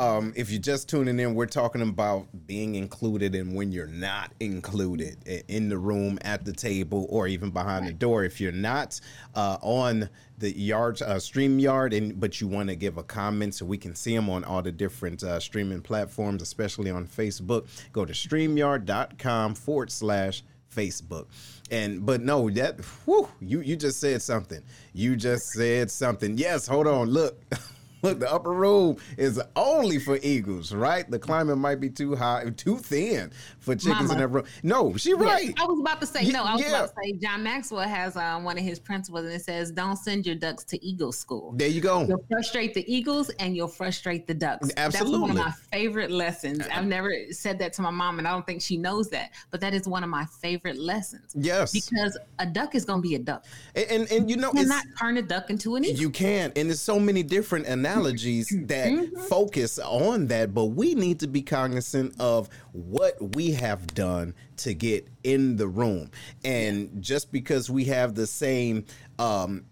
um, 0.00 0.32
if 0.34 0.50
you're 0.50 0.62
just 0.62 0.88
tuning 0.88 1.20
in, 1.20 1.34
we're 1.34 1.44
talking 1.44 1.82
about 1.82 2.26
being 2.46 2.74
included 2.74 3.34
and 3.34 3.54
when 3.54 3.70
you're 3.70 3.86
not 3.86 4.32
included 4.40 5.18
in 5.48 5.68
the 5.68 5.76
room, 5.76 6.18
at 6.22 6.46
the 6.46 6.54
table, 6.54 7.06
or 7.10 7.28
even 7.28 7.50
behind 7.50 7.86
the 7.86 7.92
door. 7.92 8.24
If 8.24 8.40
you're 8.40 8.50
not 8.50 8.98
uh, 9.34 9.58
on 9.60 10.08
the 10.38 10.58
yard 10.58 11.02
uh, 11.02 11.18
stream 11.18 11.58
yard 11.58 11.92
and 11.92 12.18
but 12.18 12.40
you 12.40 12.48
want 12.48 12.70
to 12.70 12.74
give 12.74 12.96
a 12.96 13.02
comment 13.02 13.54
so 13.54 13.66
we 13.66 13.76
can 13.76 13.94
see 13.94 14.16
them 14.16 14.30
on 14.30 14.42
all 14.42 14.62
the 14.62 14.72
different 14.72 15.22
uh, 15.22 15.38
streaming 15.38 15.82
platforms 15.82 16.40
especially 16.40 16.90
on 16.90 17.06
facebook 17.06 17.66
go 17.92 18.06
to 18.06 18.14
streamyard.com 18.14 19.54
forward 19.54 19.92
slash 19.92 20.42
facebook. 20.74 21.26
And 21.70 22.06
but 22.06 22.22
no 22.22 22.48
that 22.50 22.80
whew, 23.04 23.28
you 23.40 23.60
you 23.60 23.76
just 23.76 24.00
said 24.00 24.22
something. 24.22 24.62
You 24.92 25.16
just 25.16 25.44
said 25.50 25.90
something. 25.90 26.38
Yes 26.38 26.66
hold 26.66 26.86
on 26.86 27.10
look 27.10 27.42
Look, 28.02 28.20
the 28.20 28.32
upper 28.32 28.52
room 28.52 28.96
is 29.16 29.40
only 29.56 29.98
for 29.98 30.18
eagles, 30.22 30.72
right? 30.72 31.08
The 31.10 31.18
climate 31.18 31.58
might 31.58 31.80
be 31.80 31.90
too 31.90 32.16
high, 32.16 32.50
too 32.56 32.78
thin 32.78 33.30
for 33.58 33.74
chickens 33.74 34.08
Mama. 34.08 34.12
in 34.12 34.18
that 34.18 34.28
room. 34.28 34.44
No, 34.62 34.96
she 34.96 35.14
right. 35.14 35.54
I 35.58 35.64
was 35.64 35.78
about 35.80 36.00
to 36.00 36.06
say 36.06 36.24
no. 36.28 36.44
I 36.44 36.54
was 36.54 36.62
yeah. 36.62 36.68
about 36.68 36.88
to 36.88 36.94
say 37.02 37.12
John 37.12 37.42
Maxwell 37.42 37.88
has 37.88 38.16
um, 38.16 38.44
one 38.44 38.58
of 38.58 38.64
his 38.64 38.78
principles, 38.78 39.24
and 39.24 39.32
it 39.34 39.42
says, 39.42 39.70
"Don't 39.70 39.96
send 39.96 40.26
your 40.26 40.34
ducks 40.34 40.64
to 40.64 40.84
eagle 40.84 41.12
school." 41.12 41.52
There 41.56 41.68
you 41.68 41.80
go. 41.80 42.04
You'll 42.06 42.24
frustrate 42.30 42.74
the 42.74 42.90
eagles, 42.92 43.30
and 43.38 43.54
you'll 43.54 43.68
frustrate 43.68 44.26
the 44.26 44.34
ducks. 44.34 44.70
Absolutely, 44.76 45.12
that's 45.12 45.20
one 45.20 45.30
of 45.30 45.36
my 45.36 45.52
favorite 45.70 46.10
lessons. 46.10 46.66
I've 46.72 46.86
never 46.86 47.12
said 47.30 47.58
that 47.58 47.72
to 47.74 47.82
my 47.82 47.90
mom, 47.90 48.18
and 48.18 48.26
I 48.26 48.32
don't 48.32 48.46
think 48.46 48.62
she 48.62 48.76
knows 48.76 49.10
that, 49.10 49.32
but 49.50 49.60
that 49.60 49.74
is 49.74 49.86
one 49.86 50.02
of 50.02 50.10
my 50.10 50.24
favorite 50.40 50.78
lessons. 50.78 51.32
Yes, 51.34 51.72
because 51.72 52.18
a 52.38 52.46
duck 52.46 52.74
is 52.74 52.84
going 52.84 53.02
to 53.02 53.08
be 53.08 53.14
a 53.14 53.18
duck, 53.18 53.44
and 53.74 54.00
and, 54.00 54.12
and 54.12 54.30
you 54.30 54.36
know, 54.36 54.50
you 54.54 54.62
cannot 54.62 54.84
turn 54.98 55.16
a 55.18 55.22
duck 55.22 55.50
into 55.50 55.76
an 55.76 55.84
eagle. 55.84 56.00
You 56.00 56.10
can, 56.10 56.52
and 56.56 56.68
there's 56.68 56.80
so 56.80 56.98
many 56.98 57.22
different 57.22 57.66
analogies 57.90 58.48
that 58.66 58.88
mm-hmm. 58.88 59.20
focus 59.22 59.78
on 59.78 60.26
that, 60.28 60.54
but 60.54 60.66
we 60.66 60.94
need 60.94 61.20
to 61.20 61.26
be 61.26 61.42
cognizant 61.42 62.14
of 62.20 62.48
what 62.72 63.34
we 63.34 63.52
have 63.52 63.86
done 63.94 64.34
to 64.58 64.74
get 64.74 65.08
in 65.24 65.56
the 65.56 65.68
room. 65.68 66.10
And 66.44 67.02
just 67.02 67.32
because 67.32 67.70
we 67.70 67.84
have 67.86 68.14
the 68.14 68.26
same 68.26 68.84
um 69.18 69.64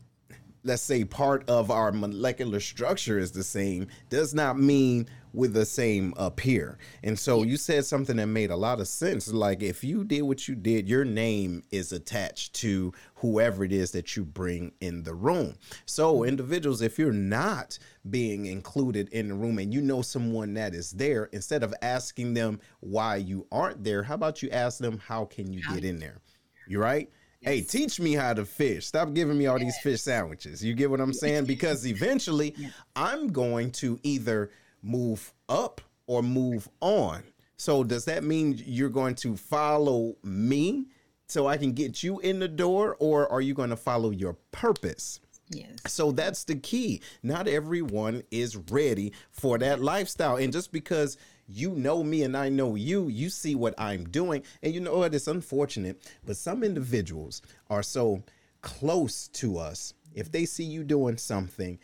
let's 0.65 0.83
say 0.83 1.05
part 1.05 1.49
of 1.49 1.71
our 1.71 1.93
molecular 1.93 2.61
structure 2.61 3.19
is 3.19 3.33
the 3.33 3.45
same 3.45 3.87
does 4.11 4.35
not 4.35 4.59
mean 4.59 5.07
with 5.33 5.53
the 5.53 5.65
same 5.65 6.13
up 6.17 6.41
here. 6.41 6.79
And 7.03 7.19
so 7.19 7.43
you 7.43 7.57
said 7.57 7.85
something 7.85 8.17
that 8.17 8.27
made 8.27 8.51
a 8.51 8.57
lot 8.57 8.81
of 8.81 8.89
sense. 8.89 9.29
Like 9.29 9.63
if 9.63 9.85
you 9.85 10.05
did 10.05 10.23
what 10.23 10.49
you 10.49 10.55
did, 10.55 10.89
your 10.89 11.05
name 11.05 11.63
is 11.71 11.93
attached 11.93 12.55
to 12.55 12.93
whoever 13.21 13.65
it 13.65 13.73
is 13.73 13.91
that 13.93 14.17
you 14.17 14.25
bring 14.25 14.73
in 14.81 15.03
the 15.03 15.15
room. 15.15 15.55
So 15.87 16.25
individuals, 16.25 16.83
if 16.83 16.99
you're 16.99 17.13
not 17.13 17.79
being 18.09 18.47
included 18.47 19.09
in 19.11 19.29
the 19.29 19.35
room 19.35 19.59
and 19.59 19.73
you 19.73 19.81
know 19.81 20.03
someone 20.03 20.55
that 20.55 20.75
is 20.75 20.93
there, 20.93 21.25
instead 21.33 21.63
of 21.63 21.75
asking 21.83 22.35
them 22.35 22.61
why 22.81 23.17
you 23.17 23.47
aren't 23.51 23.85
there, 23.85 24.03
how 24.03 24.15
about 24.15 24.43
you 24.43 24.51
ask 24.51 24.79
them 24.79 24.99
how 24.99 25.25
can 25.25 25.53
you 25.53 25.63
get 25.75 25.85
in 25.85 25.99
there? 25.99 26.21
You 26.67 26.81
right? 26.81 27.11
Yes. 27.41 27.53
Hey, 27.53 27.61
teach 27.61 28.01
me 28.01 28.15
how 28.15 28.35
to 28.35 28.45
fish. 28.45 28.87
Stop 28.87 29.15
giving 29.15 29.39
me 29.39 29.47
all 29.47 29.59
yes. 29.59 29.67
these 29.67 29.83
fish 29.83 30.03
sandwiches. 30.03 30.65
You 30.65 30.75
get 30.75 30.91
what 30.91 31.01
I'm 31.01 31.13
saying? 31.13 31.45
Because 31.45 31.87
eventually. 31.87 32.55
I'm 32.97 33.29
going 33.29 33.71
to 33.73 33.99
either 34.03 34.51
move 34.83 35.33
up 35.49 35.81
or 36.07 36.23
move 36.23 36.69
on. 36.81 37.23
So 37.57 37.85
does 37.85 38.05
that 38.07 38.25
mean 38.25 38.61
you're 38.65 38.89
going 38.89 39.15
to 39.17 39.37
follow 39.37 40.17
me 40.23 40.87
so 41.29 41.47
I 41.47 41.57
can 41.57 41.73
get 41.73 42.03
you 42.03 42.19
in 42.21 42.39
the 42.39 42.49
door 42.49 42.97
or 42.99 43.31
are 43.31 43.41
you 43.41 43.55
going 43.55 43.71
to 43.71 43.77
follow 43.77 44.11
your 44.11 44.35
purpose? 44.51 45.21
Yes. 45.51 45.71
So 45.87 46.13
that's 46.13 46.45
the 46.45 46.57
key. 46.57 47.01
Not 47.23 47.49
everyone 47.49 48.23
is 48.31 48.57
ready 48.57 49.13
for 49.31 49.59
that 49.59 49.81
lifestyle. 49.81 50.37
And 50.37 50.53
just 50.53 50.73
because 50.73 51.17
you 51.47 51.71
know 51.71 52.03
me 52.03 52.23
and 52.23 52.37
I 52.37 52.49
know 52.49 52.75
you, 52.75 53.09
you 53.09 53.31
see 53.31 53.55
what 53.55 53.75
I'm 53.79 54.05
doing. 54.05 54.43
And 54.63 54.75
you 54.75 54.81
know 54.81 54.99
what? 54.99 55.15
It's 55.15 55.29
unfortunate, 55.29 56.11
but 56.27 56.37
some 56.37 56.63
individuals 56.63 57.41
are 57.71 57.83
so 57.83 58.23
close 58.61 59.29
to 59.29 59.59
us. 59.59 59.95
If 60.15 60.31
they 60.31 60.45
see 60.45 60.65
you 60.65 60.85
doing 60.85 61.17
something, 61.17 61.79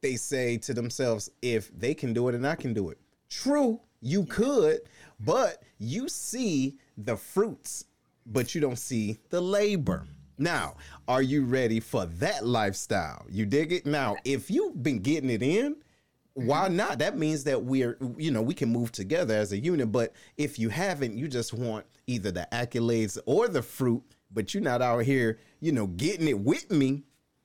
they 0.00 0.16
say 0.16 0.56
to 0.58 0.74
themselves, 0.74 1.30
if 1.42 1.70
they 1.78 1.94
can 1.94 2.12
do 2.12 2.28
it 2.28 2.34
and 2.34 2.46
I 2.46 2.56
can 2.56 2.74
do 2.74 2.90
it. 2.90 2.98
True, 3.28 3.80
you 4.00 4.24
could, 4.24 4.80
but 5.20 5.62
you 5.78 6.08
see 6.08 6.78
the 6.96 7.16
fruits, 7.16 7.84
but 8.30 8.54
you 8.54 8.60
don't 8.60 8.78
see 8.78 9.18
the 9.28 9.40
labor. 9.40 10.06
Now, 10.38 10.76
are 11.06 11.20
you 11.20 11.44
ready 11.44 11.80
for 11.80 12.06
that 12.06 12.46
lifestyle? 12.46 13.26
You 13.28 13.44
dig 13.44 13.72
it? 13.72 13.84
Now, 13.84 14.16
if 14.24 14.50
you've 14.50 14.82
been 14.82 15.00
getting 15.00 15.28
it 15.28 15.42
in, 15.42 15.76
why 16.32 16.68
not? 16.68 16.98
That 17.00 17.18
means 17.18 17.44
that 17.44 17.62
we're, 17.62 17.98
you 18.16 18.30
know, 18.30 18.40
we 18.40 18.54
can 18.54 18.70
move 18.70 18.90
together 18.90 19.34
as 19.34 19.52
a 19.52 19.58
unit. 19.58 19.92
But 19.92 20.14
if 20.38 20.58
you 20.58 20.70
haven't, 20.70 21.18
you 21.18 21.28
just 21.28 21.52
want 21.52 21.84
either 22.06 22.30
the 22.30 22.48
accolades 22.52 23.18
or 23.26 23.48
the 23.48 23.60
fruit, 23.60 24.02
but 24.30 24.54
you're 24.54 24.62
not 24.62 24.80
out 24.80 25.00
here, 25.00 25.38
you 25.60 25.72
know, 25.72 25.88
getting 25.88 26.28
it 26.28 26.38
with 26.38 26.70
me. 26.70 27.02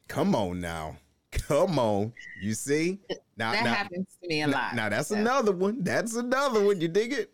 Come 0.08 0.34
on 0.34 0.62
now. 0.62 0.96
Come 1.32 1.78
on. 1.78 2.14
You 2.42 2.54
see? 2.54 3.02
Now, 3.36 3.52
that 3.52 3.64
now, 3.66 3.74
happens 3.74 4.08
to 4.22 4.28
me 4.30 4.42
a 4.42 4.48
now, 4.48 4.58
lot. 4.58 4.76
Now 4.76 4.90
that's 4.90 5.12
another 5.12 5.52
one. 5.52 5.84
That's 5.84 6.16
another 6.16 6.64
one. 6.64 6.80
You 6.80 6.88
dig 6.88 7.12
it? 7.12 7.34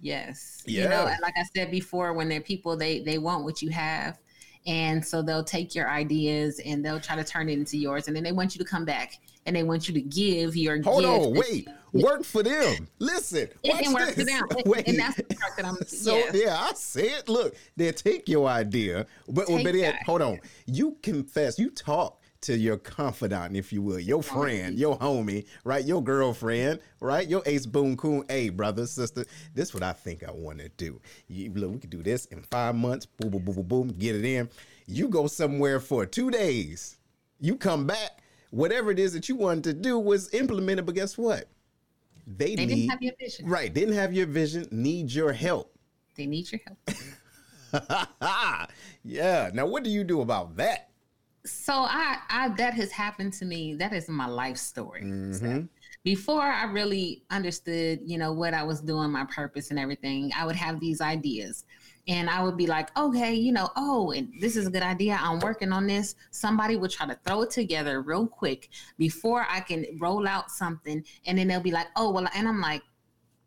Yes. 0.00 0.62
Yeah. 0.66 0.84
You 0.84 0.88
know, 0.88 1.04
like 1.22 1.34
I 1.36 1.44
said 1.54 1.70
before, 1.70 2.12
when 2.12 2.28
they're 2.28 2.40
people, 2.40 2.76
they 2.76 3.00
they 3.00 3.18
want 3.18 3.44
what 3.44 3.62
you 3.62 3.70
have. 3.70 4.18
And 4.66 5.04
so 5.04 5.22
they'll 5.22 5.44
take 5.44 5.74
your 5.74 5.88
ideas 5.88 6.60
and 6.64 6.84
they'll 6.84 7.00
try 7.00 7.16
to 7.16 7.24
turn 7.24 7.48
it 7.48 7.54
into 7.54 7.78
yours. 7.78 8.08
And 8.08 8.16
then 8.16 8.22
they 8.22 8.32
want 8.32 8.54
you 8.54 8.58
to 8.62 8.70
come 8.70 8.84
back 8.84 9.18
and 9.46 9.56
they 9.56 9.62
want 9.62 9.88
you 9.88 9.94
to 9.94 10.02
give 10.02 10.54
your 10.54 10.82
Hold 10.82 11.04
on, 11.04 11.34
wait. 11.34 11.66
Work 11.92 12.24
for 12.24 12.42
them. 12.42 12.86
Listen. 12.98 13.48
It 13.64 13.82
can 13.82 13.92
work 13.92 14.10
for 14.10 14.22
them. 14.22 14.44
Wait. 14.66 14.86
And 14.86 14.96
that's 14.96 15.16
the 15.16 15.24
part 15.24 15.56
that 15.56 15.64
I'm 15.64 15.76
So 15.88 16.16
yeah, 16.16 16.30
yeah 16.32 16.56
I 16.56 16.72
said, 16.74 17.28
look, 17.28 17.56
they'll 17.76 17.92
take 17.92 18.28
your 18.28 18.48
idea. 18.48 19.06
But, 19.28 19.48
but 19.48 19.64
then, 19.64 19.98
hold 20.06 20.22
on. 20.22 20.38
You 20.66 20.96
confess, 21.02 21.58
you 21.58 21.70
talk 21.70 22.19
to 22.42 22.56
your 22.56 22.78
confidant, 22.78 23.56
if 23.56 23.72
you 23.72 23.82
will, 23.82 23.98
your 23.98 24.22
friend, 24.22 24.78
your 24.78 24.98
homie, 24.98 25.44
right? 25.64 25.84
Your 25.84 26.02
girlfriend, 26.02 26.80
right? 27.00 27.28
Your 27.28 27.42
ace 27.44 27.66
boom 27.66 27.96
coon. 27.96 28.24
Hey, 28.28 28.48
brother, 28.48 28.86
sister, 28.86 29.26
this 29.54 29.68
is 29.68 29.74
what 29.74 29.82
I 29.82 29.92
think 29.92 30.24
I 30.26 30.30
want 30.30 30.58
to 30.60 30.68
do. 30.70 31.00
You, 31.28 31.52
look, 31.52 31.72
we 31.72 31.78
could 31.78 31.90
do 31.90 32.02
this 32.02 32.24
in 32.26 32.42
five 32.42 32.74
months. 32.74 33.06
Boom, 33.06 33.30
boom, 33.30 33.44
boom, 33.44 33.54
boom, 33.56 33.66
boom. 33.66 33.88
Get 33.88 34.16
it 34.16 34.24
in. 34.24 34.48
You 34.86 35.08
go 35.08 35.26
somewhere 35.26 35.80
for 35.80 36.06
two 36.06 36.30
days. 36.30 36.98
You 37.40 37.56
come 37.56 37.86
back. 37.86 38.22
Whatever 38.50 38.90
it 38.90 38.98
is 38.98 39.12
that 39.12 39.28
you 39.28 39.36
wanted 39.36 39.64
to 39.64 39.74
do 39.74 39.98
was 39.98 40.32
implemented, 40.34 40.86
but 40.86 40.94
guess 40.94 41.16
what? 41.16 41.48
They, 42.26 42.54
they 42.54 42.66
need, 42.66 42.74
didn't 42.74 42.90
have 42.90 43.02
your 43.02 43.14
vision. 43.18 43.46
Right. 43.46 43.72
Didn't 43.72 43.94
have 43.94 44.12
your 44.12 44.26
vision. 44.26 44.66
Need 44.70 45.12
your 45.12 45.32
help. 45.32 45.72
They 46.16 46.26
need 46.26 46.50
your 46.50 46.60
help. 46.66 48.08
yeah. 49.04 49.50
Now, 49.52 49.66
what 49.66 49.84
do 49.84 49.90
you 49.90 50.04
do 50.04 50.20
about 50.22 50.56
that? 50.56 50.89
So 51.44 51.72
I, 51.74 52.18
I 52.28 52.48
that 52.56 52.74
has 52.74 52.92
happened 52.92 53.32
to 53.34 53.44
me. 53.44 53.74
That 53.74 53.92
is 53.92 54.08
my 54.08 54.26
life 54.26 54.56
story. 54.56 55.02
Mm-hmm. 55.02 55.32
So 55.32 55.68
before 56.04 56.42
I 56.42 56.64
really 56.64 57.22
understood, 57.30 58.00
you 58.04 58.18
know, 58.18 58.32
what 58.32 58.54
I 58.54 58.62
was 58.62 58.80
doing, 58.80 59.10
my 59.10 59.24
purpose 59.24 59.70
and 59.70 59.78
everything, 59.78 60.30
I 60.36 60.46
would 60.46 60.56
have 60.56 60.80
these 60.80 61.00
ideas. 61.00 61.64
And 62.08 62.30
I 62.30 62.42
would 62.42 62.56
be 62.56 62.66
like, 62.66 62.96
okay, 62.98 63.34
you 63.34 63.52
know, 63.52 63.70
oh, 63.76 64.10
and 64.12 64.32
this 64.40 64.56
is 64.56 64.66
a 64.66 64.70
good 64.70 64.82
idea. 64.82 65.18
I'm 65.20 65.38
working 65.40 65.70
on 65.70 65.86
this. 65.86 66.16
Somebody 66.30 66.76
would 66.76 66.90
try 66.90 67.06
to 67.06 67.18
throw 67.26 67.42
it 67.42 67.50
together 67.50 68.00
real 68.00 68.26
quick 68.26 68.70
before 68.98 69.46
I 69.48 69.60
can 69.60 69.86
roll 70.00 70.26
out 70.26 70.50
something. 70.50 71.04
And 71.26 71.38
then 71.38 71.48
they'll 71.48 71.60
be 71.60 71.70
like, 71.70 71.88
oh, 71.96 72.10
well, 72.10 72.26
and 72.34 72.48
I'm 72.48 72.60
like, 72.60 72.82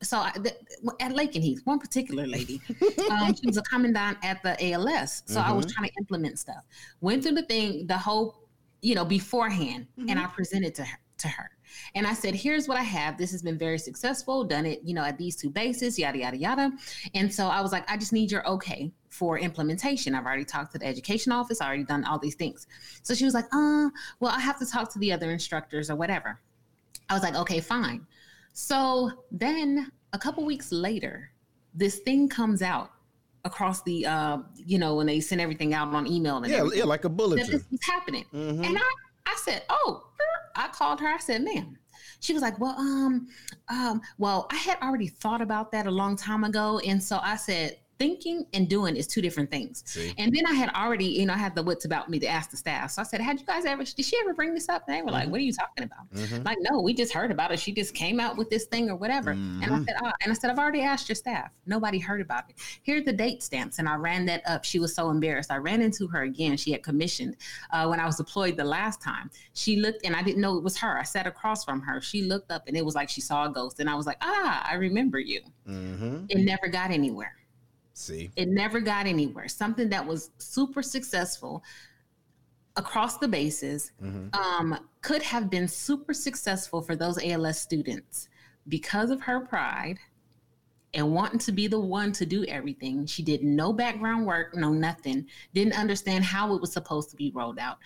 so 0.04 0.18
I, 0.18 0.32
the, 0.36 0.54
at 1.00 1.14
Lakenheath, 1.14 1.62
one 1.66 1.80
particular 1.80 2.28
lady, 2.28 2.62
um, 3.12 3.34
she 3.36 3.46
was 3.46 3.58
a 3.58 3.64
commandant 3.64 4.18
at 4.24 4.44
the 4.44 4.74
ALS. 4.74 5.24
So 5.26 5.40
mm-hmm. 5.40 5.50
I 5.50 5.54
was 5.54 5.66
mm-hmm. 5.66 5.74
trying 5.74 5.90
to 5.90 5.96
implement 6.00 6.40
stuff. 6.40 6.64
Went 7.02 7.24
through 7.24 7.34
the 7.34 7.44
thing, 7.44 7.88
the 7.88 7.98
whole, 7.98 8.48
you 8.82 8.96
know, 8.96 9.06
beforehand, 9.06 9.88
mm-hmm. 9.98 10.10
and 10.10 10.20
I 10.20 10.28
presented 10.28 10.76
to 10.76 10.84
her. 10.84 10.98
To 11.20 11.28
her. 11.30 11.50
And 11.96 12.06
I 12.06 12.14
said, 12.14 12.36
here's 12.36 12.68
what 12.68 12.78
I 12.78 12.84
have. 12.84 13.18
This 13.18 13.32
has 13.32 13.42
been 13.42 13.58
very 13.58 13.78
successful, 13.78 14.44
done 14.44 14.66
it, 14.66 14.82
you 14.84 14.94
know, 14.94 15.04
at 15.04 15.18
these 15.18 15.36
two 15.36 15.50
bases, 15.50 15.98
yada, 15.98 16.18
yada, 16.18 16.38
yada. 16.38 16.72
And 17.14 17.34
so 17.34 17.48
I 17.48 17.62
was 17.62 17.72
like, 17.72 17.90
I 17.90 17.98
just 17.98 18.14
need 18.14 18.32
your 18.32 18.48
okay 18.48 18.92
for 19.10 19.38
implementation. 19.40 20.16
I've 20.16 20.26
already 20.26 20.46
talked 20.46 20.74
to 20.74 20.80
the 20.80 20.86
education 20.86 21.32
office, 21.32 21.62
I 21.62 21.68
already 21.68 21.84
done 21.84 22.04
all 22.04 22.20
these 22.20 22.36
things. 22.36 22.68
So 23.04 23.14
she 23.14 23.26
was 23.26 23.34
like, 23.34 23.46
uh, 23.54 23.90
well, 24.20 24.32
I 24.32 24.40
have 24.40 24.60
to 24.60 24.66
talk 24.66 24.92
to 24.94 25.00
the 25.00 25.14
other 25.14 25.32
instructors 25.32 25.90
or 25.90 25.96
whatever. 25.96 26.40
I 27.10 27.14
was 27.14 27.24
like, 27.24 27.36
okay, 27.36 27.60
fine. 27.60 28.06
So 28.54 29.12
then 29.32 29.92
a 30.14 30.20
couple 30.20 30.46
weeks 30.46 30.72
later, 30.72 31.32
this 31.74 32.00
thing 32.00 32.30
comes 32.30 32.62
out 32.62 32.92
across 33.46 33.82
the 33.82 34.06
uh, 34.06 34.38
you 34.56 34.78
know, 34.78 34.96
when 34.96 35.08
they 35.08 35.20
send 35.20 35.42
everything 35.42 35.74
out 35.74 35.94
on 35.94 36.08
email 36.08 36.38
and 36.38 36.48
yeah, 36.48 36.60
everything. 36.60 36.80
yeah, 36.80 36.86
like 36.86 37.04
a 37.04 37.10
bulletin. 37.10 37.50
This 37.50 37.66
is 37.72 37.80
happening. 37.84 38.26
Mm-hmm. 38.34 38.64
And 38.64 38.78
I, 38.78 38.92
I 39.26 39.36
said, 39.44 39.64
Oh, 39.70 40.08
I 40.56 40.68
called 40.70 41.00
her, 41.02 41.08
I 41.08 41.18
said, 41.18 41.42
ma'am. 41.44 41.78
She 42.20 42.34
was 42.34 42.42
like, 42.42 42.60
Well, 42.60 42.76
um, 42.78 43.28
um, 43.70 44.02
well, 44.18 44.48
I 44.52 44.56
had 44.56 44.78
already 44.82 45.08
thought 45.08 45.42
about 45.42 45.72
that 45.72 45.88
a 45.88 45.92
long 45.92 46.16
time 46.16 46.44
ago. 46.44 46.80
And 46.80 47.02
so 47.02 47.20
I 47.22 47.36
said, 47.36 47.78
thinking 48.00 48.46
and 48.54 48.68
doing 48.70 48.96
is 48.96 49.08
two 49.08 49.22
different 49.22 49.52
things. 49.52 49.84
See? 49.86 50.14
And 50.18 50.34
then 50.36 50.46
I 50.48 50.54
had 50.54 50.70
already, 50.70 51.06
you 51.06 51.26
know, 51.26 51.34
I 51.34 51.38
had 51.38 51.56
the 51.56 51.64
wits 51.64 51.86
about 51.86 52.10
me 52.10 52.20
to 52.20 52.28
ask 52.28 52.52
the 52.52 52.58
staff. 52.58 52.92
So 52.92 53.02
I 53.02 53.06
said, 53.06 53.22
Had 53.22 53.40
you 53.40 53.46
guys 53.46 53.66
ever, 53.66 53.84
did 53.84 54.06
she 54.06 54.18
ever 54.22 54.34
bring 54.34 54.54
this 54.54 54.70
up? 54.70 54.84
And 54.88 54.96
they 54.96 55.02
were 55.02 55.08
mm-hmm. 55.08 55.16
like, 55.16 55.30
What 55.30 55.40
are 55.40 55.44
you 55.44 55.54
talking 55.54 55.84
about? 55.84 56.12
Mm-hmm. 56.14 56.44
Like, 56.44 56.58
no, 56.62 56.82
we 56.82 56.94
just 56.94 57.14
heard 57.14 57.32
about 57.32 57.52
it. 57.52 57.60
She 57.60 57.72
just 57.72 57.94
came 57.94 58.20
out 58.20 58.38
with 58.38 58.50
this 58.50 58.66
thing 58.66 58.90
or 58.90 58.96
whatever. 58.96 59.34
Mm-hmm. 59.34 59.64
And 59.64 59.72
I 59.72 59.76
mm-hmm. 59.76 59.84
said, 59.86 59.96
oh. 60.04 60.12
And 60.22 60.32
I 60.32 60.36
said, 60.36 60.52
I've 60.52 60.60
already 60.60 60.82
asked 60.82 61.10
your 61.10 61.16
staff. 61.16 61.52
Nobody 61.66 62.00
heard 62.00 62.22
about 62.22 62.50
it. 62.50 62.56
Here 62.82 62.98
are 62.98 63.02
the 63.02 63.14
date 63.14 63.44
stamps. 63.44 63.80
And 63.80 63.88
I 63.88 63.96
ran 63.96 64.26
that 64.26 64.42
up. 64.46 64.64
She 64.64 64.80
was 64.80 64.96
so 64.96 65.10
embarrassed. 65.10 65.52
I 65.52 65.58
ran 65.58 65.82
into 65.82 66.08
her 66.08 66.24
again. 66.24 66.58
She 66.58 66.72
had 66.72 66.84
commissioned 66.84 67.38
uh, 67.72 67.88
when 67.88 68.00
I 68.00 68.06
was 68.06 68.18
deployed 68.18 68.58
the 68.58 68.64
last 68.64 69.02
time. 69.02 69.30
She 69.54 69.78
looked 69.78 70.06
and 70.06 70.16
I 70.16 70.24
didn't 70.24 70.42
know 70.42 70.58
it 70.58 70.64
was 70.64 70.78
her. 70.78 71.00
I 71.00 71.04
sat 71.04 71.28
across 71.28 71.64
from 71.64 71.82
her. 71.82 72.02
She 72.02 72.24
looked 72.24 72.52
up 72.52 72.64
and 72.68 72.76
it 72.76 72.84
was 72.84 72.96
like 72.96 73.10
she 73.10 73.22
saw 73.22 73.46
a 73.46 73.50
ghost. 73.50 73.80
And 73.80 73.90
I 73.90 73.96
was 73.96 74.06
like, 74.06 74.18
Ah, 74.22 74.68
I 74.70 74.76
remember 74.76 75.20
you. 75.20 75.42
Mm-hmm. 75.68 76.26
It 76.30 76.40
never 76.40 76.68
got 76.68 76.92
anywhere. 76.92 77.36
See, 77.94 78.32
it 78.36 78.48
never 78.48 78.80
got 78.80 79.06
anywhere. 79.06 79.48
Something 79.48 79.90
that 79.90 80.06
was 80.06 80.32
super 80.38 80.82
successful 80.82 81.64
across 82.76 83.18
the 83.18 83.28
bases 83.28 83.92
mm-hmm. 84.02 84.34
um, 84.34 84.80
could 85.02 85.22
have 85.22 85.50
been 85.50 85.68
super 85.68 86.14
successful 86.14 86.82
for 86.82 86.96
those 86.96 87.24
ALS 87.24 87.60
students 87.60 88.30
because 88.68 89.12
of 89.12 89.22
her 89.22 89.42
pride 89.42 90.00
and 90.94 91.14
wanting 91.14 91.40
to 91.40 91.52
be 91.52 91.68
the 91.68 91.80
one 91.80 92.12
to 92.14 92.26
do 92.26 92.44
everything. 92.46 93.06
She 93.06 93.24
did 93.24 93.44
no 93.44 93.74
background 93.74 94.26
work, 94.26 94.56
no 94.56 94.72
nothing, 94.72 95.26
didn't 95.54 95.78
understand 95.78 96.24
how 96.24 96.54
it 96.56 96.62
was 96.62 96.72
supposed 96.72 97.10
to 97.12 97.16
be 97.16 97.32
rolled 97.34 97.60
out. 97.60 97.78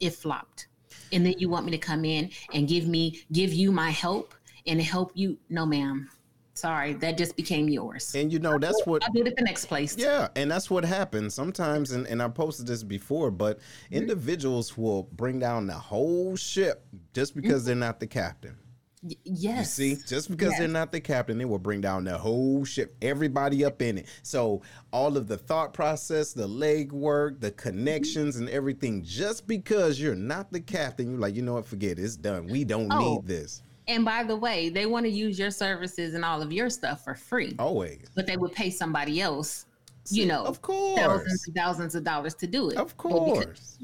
It 0.00 0.10
flopped. 0.10 0.68
And 1.12 1.24
then 1.24 1.34
you 1.38 1.48
want 1.48 1.64
me 1.64 1.72
to 1.72 1.78
come 1.78 2.04
in 2.04 2.30
and 2.52 2.68
give 2.68 2.86
me, 2.86 3.24
give 3.32 3.52
you 3.52 3.72
my 3.72 3.90
help 3.90 4.34
and 4.66 4.80
help 4.80 5.12
you. 5.14 5.38
No, 5.48 5.66
ma'am. 5.66 6.08
Sorry, 6.54 6.92
that 6.94 7.16
just 7.16 7.34
became 7.36 7.68
yours. 7.68 8.14
And 8.14 8.32
you 8.32 8.38
know, 8.38 8.58
that's 8.58 8.84
what 8.84 9.02
I 9.04 9.08
did 9.14 9.26
at 9.26 9.36
the 9.36 9.42
next 9.42 9.66
place. 9.66 9.96
Yeah, 9.96 10.28
and 10.36 10.50
that's 10.50 10.70
what 10.70 10.84
happens 10.84 11.34
sometimes. 11.34 11.92
And, 11.92 12.06
and 12.06 12.22
I 12.22 12.28
posted 12.28 12.66
this 12.66 12.82
before, 12.82 13.30
but 13.30 13.58
mm-hmm. 13.58 13.94
individuals 13.94 14.76
will 14.76 15.04
bring 15.12 15.38
down 15.38 15.66
the 15.66 15.74
whole 15.74 16.36
ship 16.36 16.84
just 17.14 17.34
because 17.34 17.62
mm-hmm. 17.62 17.66
they're 17.66 17.76
not 17.76 18.00
the 18.00 18.06
captain. 18.06 18.56
Y- 19.02 19.16
yes. 19.24 19.78
You 19.78 19.96
see, 19.96 20.02
just 20.06 20.30
because 20.30 20.50
Yes. 20.50 20.58
they're 20.60 20.68
not 20.68 20.92
the 20.92 21.00
captain, 21.00 21.38
they 21.38 21.44
will 21.44 21.58
bring 21.58 21.80
down 21.80 22.04
the 22.04 22.16
whole 22.16 22.64
ship, 22.64 22.94
everybody 23.02 23.64
up 23.64 23.82
in 23.82 23.98
it. 23.98 24.06
So 24.22 24.62
all 24.92 25.16
of 25.16 25.26
the 25.26 25.38
thought 25.38 25.72
process, 25.72 26.32
the 26.32 26.46
leg 26.46 26.92
work, 26.92 27.40
the 27.40 27.50
connections, 27.50 28.36
and 28.36 28.48
everything. 28.48 29.02
Just 29.02 29.46
because 29.46 30.00
you're 30.00 30.14
not 30.14 30.52
the 30.52 30.60
captain, 30.60 31.10
you're 31.10 31.18
like, 31.18 31.34
you 31.34 31.42
know 31.42 31.54
what? 31.54 31.66
Forget 31.66 31.98
it. 31.98 32.04
It's 32.04 32.16
done. 32.16 32.46
We 32.46 32.62
don't 32.64 32.92
Oh. 32.92 33.14
need 33.14 33.26
this. 33.26 33.62
And 33.88 34.04
by 34.04 34.22
the 34.22 34.36
way, 34.36 34.68
they 34.68 34.86
want 34.86 35.06
to 35.06 35.10
use 35.10 35.38
your 35.38 35.50
services 35.50 36.14
and 36.14 36.24
all 36.24 36.40
of 36.42 36.52
your 36.52 36.70
stuff 36.70 37.02
for 37.04 37.14
free, 37.14 37.54
Always. 37.58 38.06
but 38.14 38.26
they 38.26 38.36
would 38.36 38.52
pay 38.52 38.70
somebody 38.70 39.20
else, 39.20 39.66
See, 40.04 40.20
you 40.20 40.26
know, 40.26 40.44
of 40.44 40.62
course. 40.62 40.98
thousands 41.00 41.46
and 41.46 41.56
thousands 41.56 41.94
of 41.94 42.04
dollars 42.04 42.34
to 42.36 42.46
do 42.46 42.70
it. 42.70 42.76
Of 42.76 42.96
course. 42.96 43.78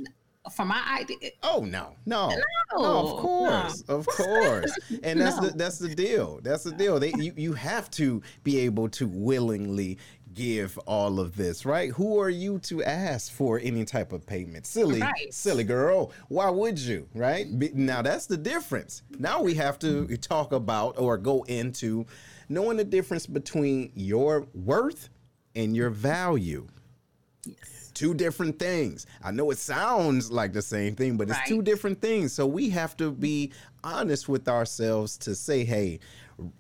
for 0.55 0.65
my 0.65 0.83
idea, 0.99 1.31
Oh 1.43 1.61
no, 1.69 1.95
no, 2.07 2.29
no, 2.31 2.37
No, 2.79 2.99
of 3.07 3.21
course, 3.21 3.83
of 3.89 4.07
course, 4.07 4.73
and 5.03 5.21
that's 5.21 5.37
No. 5.41 5.49
the 5.49 5.57
that's 5.59 5.79
the 5.79 5.95
deal. 5.95 6.41
That's 6.43 6.63
the 6.65 6.73
deal. 6.73 6.99
They 6.99 7.13
you, 7.19 7.33
you 7.37 7.53
have 7.53 7.91
to 7.93 8.23
be 8.45 8.59
able 8.61 8.89
to 8.91 9.07
willingly 9.07 9.99
give 10.35 10.77
all 10.87 11.21
of 11.21 11.37
this, 11.37 11.65
right? 11.65 11.91
Who 11.93 12.19
are 12.21 12.29
you 12.31 12.59
to 12.61 12.83
ask 12.85 13.33
for 13.33 13.59
any 13.63 13.85
type 13.85 14.13
of 14.13 14.27
payment? 14.27 14.67
Silly, 14.67 15.01
Right. 15.01 15.33
silly 15.33 15.65
girl. 15.65 16.13
Why 16.29 16.51
would 16.51 16.79
you, 16.79 17.09
right? 17.15 17.47
Now 17.75 18.03
that's 18.03 18.27
the 18.27 18.37
difference. 18.37 19.03
Now 19.19 19.43
we 19.43 19.55
have 19.55 19.79
to 19.81 20.07
talk 20.19 20.53
about 20.53 20.99
or 20.99 21.17
go 21.19 21.43
into 21.45 22.07
knowing 22.49 22.77
the 22.77 22.85
difference 22.85 23.27
between 23.27 23.91
your 23.95 24.47
worth 24.55 25.09
and 25.55 25.75
your 25.75 25.91
value 25.91 26.67
yes. 27.45 27.91
two 27.95 28.15
different 28.15 28.59
things. 28.59 29.07
I 29.23 29.31
know 29.33 29.51
it 29.51 29.59
sounds 29.59 30.31
like 30.31 30.53
the 30.53 30.63
same 30.63 30.95
thing, 30.95 31.17
but 31.17 31.29
it's 31.29 31.39
Right. 31.39 31.49
two 31.49 31.63
different 31.63 32.01
things. 32.01 32.33
So 32.33 32.47
we 32.47 32.71
have 32.71 32.97
to 32.99 33.11
be 33.11 33.53
honest 33.83 34.29
with 34.29 34.49
ourselves 34.49 35.17
to 35.19 35.35
say, 35.35 35.65
hey, 35.65 36.01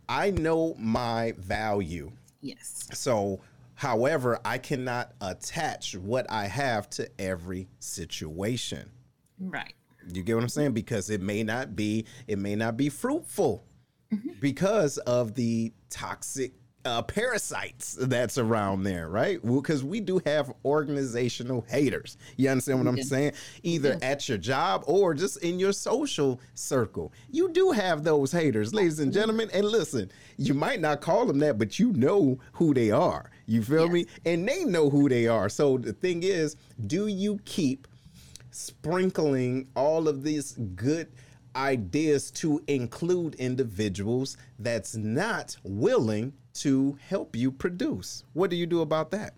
I 0.09 0.31
know 0.33 0.75
my 0.79 1.33
value. 1.39 2.11
Yes. 2.41 2.89
So, 2.93 3.41
however, 3.79 4.41
I 4.45 4.59
cannot 4.59 5.12
attach 5.20 5.95
what 5.97 6.26
I 6.29 6.49
have 6.49 6.91
to 6.91 7.09
every 7.20 7.68
situation. 7.79 8.91
Right. 9.39 9.72
You 10.12 10.24
get 10.24 10.35
what 10.35 10.43
I'm 10.43 10.49
saying? 10.49 10.72
Because 10.72 11.11
it 11.11 11.20
may 11.20 11.45
not 11.45 11.76
be, 11.76 12.05
it 12.26 12.39
may 12.39 12.57
not 12.57 12.76
be 12.76 12.89
fruitful 12.89 13.64
Mm-hmm. 14.11 14.31
because 14.41 14.97
of 14.97 15.35
the 15.35 15.70
toxic 15.91 16.55
uh, 16.87 17.03
parasites 17.03 17.95
that's 18.01 18.39
around 18.39 18.85
there, 18.85 19.11
right? 19.11 19.39
Because 19.45 19.85
we 19.85 20.01
do 20.01 20.18
have 20.24 20.51
organizational 20.64 21.66
haters. 21.68 22.16
You 22.39 22.49
understand 22.49 22.79
what 22.79 22.89
I'm 22.89 23.03
saying? 23.03 23.33
Either 23.62 23.99
at 24.01 24.26
your 24.26 24.39
job 24.39 24.85
or 24.87 25.12
just 25.12 25.43
in 25.45 25.59
your 25.59 25.74
social 25.74 26.41
circle. 26.55 27.12
You 27.31 27.51
do 27.53 27.70
have 27.72 28.03
those 28.03 28.33
haters, 28.33 28.72
ladies 28.72 29.01
and 29.01 29.12
gentlemen. 29.12 29.51
And 29.53 29.66
listen, 29.66 30.11
you 30.39 30.55
might 30.55 30.81
not 30.81 31.03
call 31.03 31.26
them 31.26 31.41
that, 31.41 31.59
but 31.59 31.79
you 31.79 31.93
know 31.93 32.39
who 32.53 32.72
they 32.72 32.91
are. 32.91 33.31
You 33.49 33.62
feel 33.62 33.88
me? 33.88 34.07
And 34.24 34.46
they 34.46 34.64
know 34.64 34.90
who 34.90 35.09
they 35.09 35.26
are. 35.26 35.49
So 35.49 35.78
the 35.78 35.92
thing 35.92 36.22
is, 36.22 36.55
do 36.86 37.09
you 37.09 37.40
keep 37.44 37.88
sprinkling 38.51 39.68
all 39.74 40.07
of 40.07 40.22
these 40.22 40.53
good 40.74 41.09
ideas 41.57 42.30
to 42.30 42.62
include 42.68 43.34
individuals 43.36 44.36
that's 44.59 44.94
not 44.96 45.57
willing 45.64 46.32
to 46.55 46.99
help 47.09 47.36
you 47.36 47.53
produce. 47.53 48.24
What 48.32 48.51
do 48.51 48.57
you 48.57 48.66
do 48.66 48.80
about 48.80 49.11
that? 49.12 49.34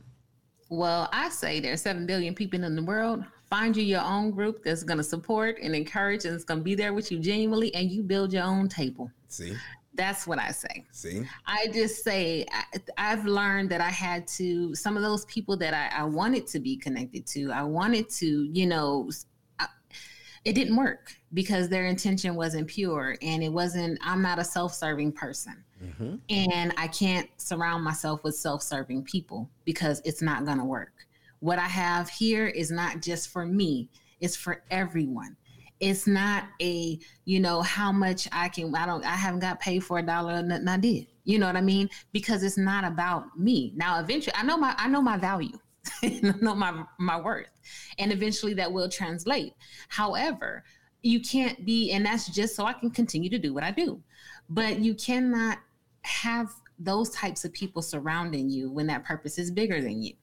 Well, 0.69 1.09
I 1.13 1.29
say 1.29 1.61
there's 1.61 1.83
seven 1.83 2.07
billion 2.07 2.35
people 2.35 2.63
in 2.63 2.77
the 2.77 2.83
world. 2.83 3.25
Find 3.49 3.77
you 3.77 3.83
your 3.83 4.03
own 4.03 4.31
group 4.31 4.63
that's 4.65 4.85
going 4.85 4.99
to 4.99 5.05
support 5.05 5.59
and 5.61 5.75
encourage 5.75 6.25
and 6.25 6.35
it's 6.35 6.45
going 6.45 6.61
to 6.61 6.65
be 6.65 6.75
there 6.75 6.95
with 6.95 7.11
you 7.11 7.19
genuinely, 7.19 7.75
and 7.75 7.91
you 7.91 8.03
build 8.03 8.33
your 8.33 8.45
own 8.45 8.69
table. 8.69 9.11
See, 9.29 9.55
That's 10.01 10.27
what 10.27 10.39
I 10.39 10.51
say. 10.51 10.87
see, 10.93 11.27
I 11.45 11.67
just 11.75 12.03
say 12.03 12.47
I, 12.51 12.79
I've 12.97 13.27
learned 13.27 13.69
that 13.69 13.83
I 13.83 13.91
had 13.91 14.27
to 14.29 14.75
some 14.75 14.97
of 14.97 15.03
those 15.03 15.27
people 15.27 15.59
that 15.59 15.75
I, 15.75 16.01
I 16.01 16.05
wanted 16.05 16.47
to 16.49 16.59
be 16.59 16.79
connected 16.79 17.27
to. 17.29 17.53
I 17.53 17.65
wanted 17.65 18.09
to, 18.09 18.49
you 18.51 18.67
know, 18.67 19.11
I- 19.59 19.67
it 20.47 20.55
didn't 20.55 20.77
work 20.77 21.13
because 21.35 21.69
their 21.69 21.85
intention 21.85 22.35
wasn't 22.35 22.67
pure, 22.67 23.19
and 23.21 23.43
it 23.43 23.51
wasn't. 23.51 23.99
I'm 24.03 24.23
not 24.23 24.39
a 24.39 24.45
self-serving 24.45 25.13
person, 25.13 25.63
mm-hmm. 25.85 26.15
and 26.31 26.73
I 26.79 26.89
can't 26.89 27.29
surround 27.37 27.85
myself 27.85 28.25
with 28.25 28.37
self-serving 28.37 29.05
people 29.05 29.51
because 29.67 30.01
it's 30.07 30.23
not 30.23 30.47
going 30.47 30.57
to 30.57 30.65
work. 30.65 30.95
What 31.41 31.59
I 31.59 31.69
have 31.69 32.09
here 32.09 32.47
is 32.47 32.71
not 32.71 33.03
just 33.03 33.29
for 33.29 33.45
me; 33.45 33.91
it's 34.19 34.35
for 34.35 34.63
everyone 34.71 35.37
it's 35.81 36.07
not 36.07 36.45
a 36.61 36.99
you 37.25 37.41
know 37.41 37.63
how 37.63 37.91
much 37.91 38.29
i 38.33 38.49
can 38.49 38.75
i 38.75 38.87
don't 38.87 39.05
i 39.05 39.15
haven't 39.15 39.41
got 39.41 39.59
paid 39.61 39.83
for 39.83 39.99
a 39.99 40.03
dollar 40.03 40.35
or 40.35 40.43
nothing 40.43 40.69
i 40.69 40.77
did. 40.77 41.07
You 41.25 41.39
know 41.39 41.47
what 41.47 41.57
i 41.57 41.61
mean? 41.61 41.89
Because 42.13 42.43
it's 42.43 42.59
not 42.59 42.85
about 42.85 43.39
me. 43.39 43.73
Now 43.75 43.99
eventually 44.01 44.35
i 44.37 44.43
know 44.43 44.57
my 44.57 44.75
i 44.77 44.89
know 44.89 45.03
my 45.03 45.17
value. 45.17 45.59
I 46.03 46.35
know 46.41 46.55
my 46.55 46.85
my 46.99 47.19
worth. 47.21 47.49
And 47.99 48.13
eventually 48.13 48.55
that 48.55 48.71
will 48.71 48.89
translate. 48.89 49.55
However 49.89 50.65
you 51.03 51.21
can't 51.21 51.65
be 51.65 51.93
and 51.93 52.05
that's 52.05 52.29
just 52.29 52.55
so 52.55 52.67
i 52.67 52.75
can 52.75 52.91
continue 52.91 53.31
to 53.31 53.39
do 53.39 53.55
what 53.55 53.65
i 53.65 53.71
do. 53.71 54.03
But 54.51 54.81
you 54.81 54.95
cannot 54.95 55.59
have 56.03 56.51
those 56.79 57.11
types 57.11 57.45
of 57.45 57.53
people 57.53 57.83
surrounding 57.83 58.51
you 58.51 58.71
when 58.71 58.87
that 58.89 59.05
purpose 59.05 59.39
is 59.39 59.51
bigger 59.51 59.81
than 59.81 60.03
you. 60.03 60.15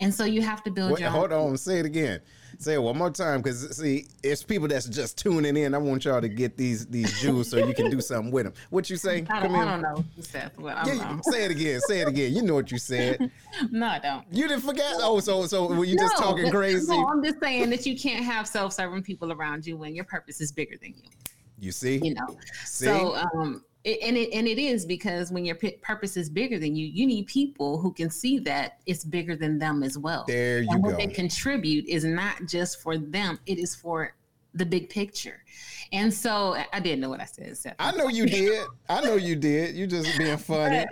And 0.00 0.12
so 0.12 0.24
you 0.24 0.42
have 0.42 0.62
to 0.64 0.70
build 0.70 0.92
Wait, 0.92 1.00
your 1.00 1.10
hold 1.10 1.32
own 1.32 1.52
on, 1.52 1.56
say 1.56 1.78
it 1.78 1.86
again. 1.86 2.20
Say 2.58 2.74
it 2.74 2.82
one 2.82 2.96
more 2.96 3.10
time, 3.10 3.42
because 3.42 3.76
see, 3.76 4.06
it's 4.22 4.42
people 4.42 4.68
that's 4.68 4.86
just 4.86 5.18
tuning 5.18 5.56
in. 5.56 5.74
I 5.74 5.78
want 5.78 6.04
y'all 6.04 6.20
to 6.20 6.28
get 6.28 6.56
these 6.56 6.86
these 6.86 7.20
jewels 7.20 7.48
so 7.50 7.58
you 7.58 7.74
can 7.74 7.90
do 7.90 8.00
something 8.00 8.32
with 8.32 8.44
them. 8.44 8.54
What 8.70 8.88
you 8.90 8.96
say? 8.96 9.26
I 9.30 9.40
don't, 9.40 9.54
I 9.54 9.64
don't 9.64 9.82
know, 9.82 10.04
Seth. 10.20 10.58
I 10.58 10.84
don't 10.84 10.96
Yeah, 10.96 11.14
know. 11.16 11.20
say 11.22 11.44
it 11.44 11.50
again. 11.50 11.80
Say 11.80 12.00
it 12.00 12.08
again. 12.08 12.32
You 12.34 12.42
know 12.42 12.54
what 12.54 12.70
you 12.70 12.78
said. 12.78 13.30
No, 13.70 13.86
I 13.86 14.00
don't. 14.00 14.24
You 14.32 14.48
didn't 14.48 14.64
forget. 14.64 14.94
Oh, 14.98 15.20
so 15.20 15.46
so 15.46 15.68
were 15.68 15.84
you 15.84 15.96
just 15.96 16.16
talking 16.16 16.50
crazy? 16.50 16.88
No, 16.88 17.06
I'm 17.06 17.22
just 17.22 17.38
saying 17.40 17.70
that 17.70 17.86
you 17.86 17.96
can't 17.96 18.24
have 18.24 18.48
self-serving 18.48 19.04
people 19.04 19.30
around 19.32 19.64
you 19.64 19.76
when 19.76 19.94
your 19.94 20.04
purpose 20.04 20.40
is 20.40 20.50
bigger 20.50 20.76
than 20.76 20.92
you. 20.96 21.08
You 21.60 21.70
see? 21.70 22.00
You 22.02 22.14
know. 22.14 22.36
See? 22.64 22.86
So, 22.86 23.14
um, 23.14 23.62
it, 23.84 23.98
and 24.02 24.16
it 24.16 24.32
and 24.32 24.46
it 24.48 24.58
is 24.58 24.84
because 24.86 25.30
when 25.30 25.44
your 25.44 25.54
pi- 25.56 25.76
purpose 25.82 26.16
is 26.16 26.28
bigger 26.30 26.58
than 26.58 26.74
you, 26.74 26.86
you 26.86 27.06
need 27.06 27.26
people 27.26 27.78
who 27.78 27.92
can 27.92 28.10
see 28.10 28.38
that 28.40 28.78
it's 28.86 29.04
bigger 29.04 29.36
than 29.36 29.58
them 29.58 29.82
as 29.82 29.96
well. 29.98 30.24
There 30.26 30.62
you 30.62 30.68
and 30.70 30.82
what 30.82 30.92
go. 30.92 30.96
they 30.96 31.06
contribute 31.06 31.86
is 31.86 32.04
not 32.04 32.46
just 32.46 32.80
for 32.82 32.96
them; 32.98 33.38
it 33.46 33.58
is 33.58 33.74
for 33.74 34.14
the 34.54 34.64
big 34.64 34.88
picture. 34.88 35.42
And 35.92 36.12
so, 36.14 36.54
I- 36.54 36.66
I 36.72 36.80
didn't 36.80 37.00
know 37.00 37.10
what 37.10 37.20
I 37.20 37.24
said. 37.24 37.56
Seth. 37.56 37.74
I 37.78 37.92
know 37.96 38.08
you 38.08 38.24
did. 38.26 38.64
I 38.88 39.00
know 39.02 39.16
you 39.16 39.36
did. 39.36 39.74
You 39.74 39.86
just 39.86 40.16
being 40.16 40.36
funny. 40.38 40.86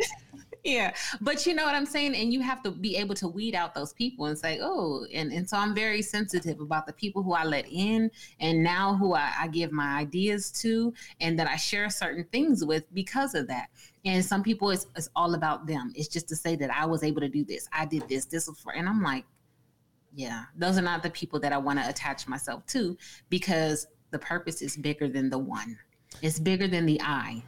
Yeah. 0.64 0.94
But 1.20 1.44
you 1.44 1.54
know 1.54 1.64
what 1.64 1.74
i'm 1.74 1.86
saying? 1.86 2.14
And 2.14 2.32
you 2.32 2.40
have 2.40 2.62
to 2.62 2.70
be 2.70 2.96
able 2.96 3.14
to 3.16 3.28
weed 3.28 3.54
out 3.54 3.74
those 3.74 3.92
people 3.92 4.26
and 4.26 4.38
say 4.38 4.60
oh 4.62 5.06
and, 5.12 5.32
and 5.32 5.48
so 5.48 5.56
i'm 5.56 5.74
very 5.74 6.02
sensitive 6.02 6.60
about 6.60 6.86
the 6.86 6.92
people 6.92 7.22
who 7.22 7.32
i 7.32 7.44
let 7.44 7.66
in 7.68 8.10
and 8.40 8.62
now 8.62 8.94
who 8.94 9.14
I, 9.14 9.32
I 9.40 9.48
give 9.48 9.72
my 9.72 9.98
ideas 9.98 10.50
to 10.62 10.94
and 11.20 11.38
that 11.38 11.48
i 11.48 11.56
share 11.56 11.90
certain 11.90 12.24
things 12.32 12.64
with 12.64 12.84
because 12.94 13.34
of 13.34 13.48
that. 13.48 13.68
And 14.04 14.24
some 14.24 14.42
people 14.42 14.70
it's, 14.70 14.86
it's 14.96 15.08
all 15.14 15.34
about 15.34 15.66
them. 15.66 15.92
It's 15.94 16.08
just 16.08 16.28
to 16.28 16.36
say 16.36 16.56
that 16.56 16.70
i 16.70 16.86
was 16.86 17.02
able 17.02 17.20
to 17.20 17.28
do 17.28 17.44
this. 17.44 17.68
I 17.72 17.84
did 17.84 18.08
this 18.08 18.26
this 18.26 18.46
was 18.46 18.58
for 18.58 18.72
and 18.74 18.88
i'm 18.88 19.02
like 19.02 19.24
yeah 20.14 20.44
those 20.56 20.76
are 20.76 20.82
not 20.82 21.02
the 21.02 21.08
people 21.08 21.40
that 21.40 21.54
i 21.54 21.56
want 21.56 21.78
to 21.78 21.88
attach 21.88 22.28
myself 22.28 22.64
to 22.66 22.96
because 23.30 23.86
the 24.10 24.18
purpose 24.18 24.60
is 24.60 24.76
bigger 24.76 25.08
than 25.08 25.30
the 25.30 25.38
one. 25.38 25.78
It's 26.20 26.38
bigger 26.38 26.68
than 26.68 26.86
the 26.86 27.00
i 27.02 27.42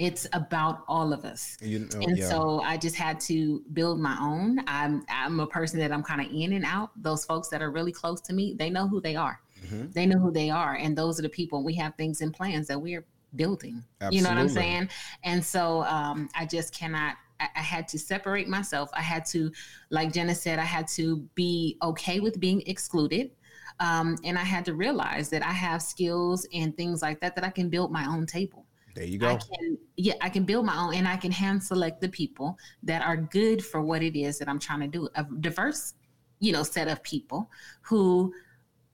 it's 0.00 0.26
about 0.32 0.82
all 0.88 1.12
of 1.12 1.26
us 1.26 1.58
You 1.60 1.80
know, 1.80 2.00
and 2.00 2.16
yeah. 2.16 2.28
so 2.28 2.60
I 2.60 2.78
just 2.78 2.96
had 2.96 3.20
to 3.20 3.62
build 3.74 4.00
my 4.00 4.16
own. 4.18 4.58
I'm 4.66 5.04
I'm 5.10 5.40
a 5.40 5.46
person 5.46 5.78
that 5.80 5.92
I'm 5.92 6.02
kind 6.02 6.22
of 6.22 6.32
in 6.32 6.54
and 6.54 6.64
out. 6.64 6.90
Those 6.96 7.26
folks 7.26 7.48
that 7.48 7.60
are 7.60 7.70
really 7.70 7.92
close 7.92 8.20
to 8.22 8.32
me, 8.32 8.54
they 8.58 8.70
know 8.70 8.88
who 8.88 9.00
they 9.00 9.14
are. 9.14 9.40
Mm-hmm. 9.62 9.90
They 9.92 10.06
know 10.06 10.18
who 10.18 10.32
they 10.32 10.48
are, 10.48 10.76
and 10.76 10.96
those 10.96 11.18
are 11.18 11.22
the 11.22 11.28
people. 11.28 11.62
We 11.62 11.74
have 11.74 11.94
things 11.96 12.22
and 12.22 12.32
plans 12.32 12.66
that 12.68 12.80
we're 12.80 13.04
building. 13.36 13.84
You 14.10 14.22
know 14.22 14.30
what 14.30 14.38
I'm 14.38 14.48
saying? 14.48 14.88
And 15.22 15.44
so 15.44 15.82
um, 15.82 16.30
I 16.34 16.46
just 16.46 16.74
cannot. 16.74 17.16
I, 17.38 17.48
I 17.54 17.60
had 17.60 17.86
to 17.88 17.98
separate 17.98 18.48
myself. 18.48 18.88
I 18.94 19.02
had 19.02 19.26
to, 19.26 19.52
like 19.90 20.14
Jenna 20.14 20.34
said, 20.34 20.58
I 20.58 20.64
had 20.64 20.88
to 20.88 21.18
be 21.34 21.76
okay 21.82 22.20
with 22.20 22.40
being 22.40 22.62
excluded. 22.66 23.32
Um, 23.80 24.16
and 24.24 24.38
I 24.38 24.44
had 24.44 24.64
to 24.66 24.74
realize 24.74 25.30
that 25.30 25.42
I 25.42 25.52
have 25.52 25.80
skills 25.82 26.46
and 26.52 26.76
things 26.76 27.02
like 27.02 27.20
that 27.20 27.34
that 27.34 27.44
I 27.44 27.50
can 27.50 27.68
build 27.68 27.90
my 27.90 28.06
own 28.06 28.26
table. 28.26 28.66
There 28.94 29.04
you 29.04 29.16
I 29.16 29.34
go. 29.34 29.38
can 29.38 29.78
yeah, 29.96 30.14
I 30.20 30.30
can 30.30 30.44
build 30.44 30.64
my 30.64 30.76
own 30.76 30.94
and 30.94 31.06
I 31.06 31.16
can 31.16 31.30
hand 31.30 31.62
select 31.62 32.00
the 32.00 32.08
people 32.08 32.58
that 32.82 33.02
are 33.02 33.16
good 33.16 33.64
for 33.64 33.82
what 33.82 34.02
it 34.02 34.18
is 34.18 34.38
that 34.38 34.48
I'm 34.48 34.58
trying 34.58 34.80
to 34.80 34.88
do. 34.88 35.08
A 35.14 35.24
diverse, 35.40 35.94
you 36.38 36.52
know, 36.52 36.62
set 36.62 36.88
of 36.88 37.02
people 37.02 37.50
who 37.82 38.32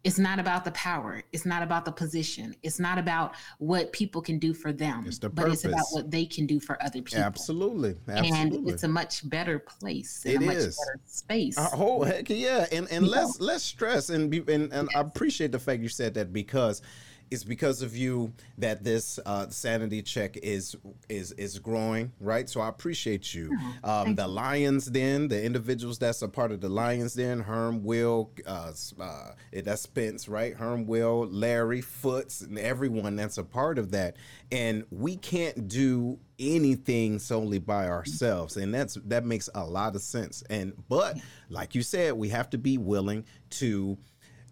it's 0.06 0.20
not 0.20 0.38
about 0.38 0.64
the 0.64 0.70
power, 0.70 1.20
it's 1.32 1.44
not 1.44 1.64
about 1.64 1.84
the 1.84 1.90
position, 1.90 2.54
it's 2.62 2.78
not 2.78 2.96
about 2.96 3.34
what 3.58 3.92
people 3.92 4.22
can 4.22 4.38
do 4.38 4.54
for 4.54 4.72
them, 4.72 5.04
It's 5.04 5.18
the 5.18 5.28
but 5.28 5.48
it's 5.48 5.64
about 5.64 5.86
what 5.90 6.12
they 6.12 6.24
can 6.24 6.46
do 6.46 6.60
for 6.60 6.80
other 6.80 7.02
people. 7.02 7.24
Absolutely. 7.24 7.96
And 8.06 8.68
it's 8.68 8.84
a 8.84 8.88
much 8.88 9.28
better 9.28 9.58
place 9.58 10.24
and 10.24 10.34
It 10.34 10.42
a 10.42 10.46
much 10.46 10.56
better 10.56 11.00
space. 11.06 11.58
Uh, 11.58 11.68
oh 11.72 12.04
heck 12.04 12.30
yeah, 12.30 12.66
and 12.70 12.86
and 12.92 13.04
You 13.06 13.10
let's 13.10 13.40
let's 13.40 13.64
stress 13.64 14.08
and 14.10 14.30
be 14.30 14.44
and, 14.46 14.72
and 14.72 14.88
I 14.94 15.00
appreciate 15.00 15.50
the 15.50 15.58
fact 15.58 15.82
you 15.82 15.88
said 15.88 16.14
that 16.14 16.32
because 16.32 16.82
it's 17.30 17.44
because 17.44 17.82
of 17.82 17.96
you 17.96 18.32
that 18.58 18.84
this 18.84 19.18
uh, 19.26 19.48
sanity 19.48 20.02
check 20.02 20.36
is 20.36 20.76
is 21.08 21.32
is 21.32 21.58
growing, 21.58 22.12
right? 22.20 22.48
So 22.48 22.60
I 22.60 22.68
appreciate 22.68 23.34
you. 23.34 23.56
Um, 23.82 24.14
the 24.14 24.26
Lions 24.26 24.86
Den, 24.86 25.28
the 25.28 25.42
individuals 25.42 25.98
that's 25.98 26.22
a 26.22 26.28
part 26.28 26.52
of 26.52 26.60
the 26.60 26.68
Lions 26.68 27.14
Den, 27.14 27.40
Herm, 27.40 27.84
Will, 27.84 28.30
uh, 28.46 28.72
uh, 29.00 29.30
that's 29.52 29.82
Spence, 29.82 30.28
right? 30.28 30.54
Herm, 30.54 30.86
Will, 30.86 31.26
Larry, 31.26 31.80
Foots, 31.80 32.40
and 32.40 32.58
everyone 32.58 33.16
that's 33.16 33.38
a 33.38 33.44
part 33.44 33.78
of 33.78 33.90
that. 33.92 34.16
And 34.50 34.84
we 34.90 35.16
can't 35.16 35.68
do 35.68 36.18
anything 36.38 37.18
solely 37.18 37.58
by 37.58 37.88
ourselves 37.88 38.58
and 38.58 38.74
that's 38.74 38.98
that 39.06 39.24
makes 39.24 39.48
a 39.54 39.64
lot 39.64 39.96
of 39.96 40.02
sense 40.02 40.42
and 40.50 40.74
but 40.86 41.16
like 41.48 41.74
you 41.74 41.80
said 41.82 42.12
we 42.12 42.28
have 42.28 42.50
to 42.50 42.58
be 42.58 42.76
willing 42.76 43.24
to 43.48 43.96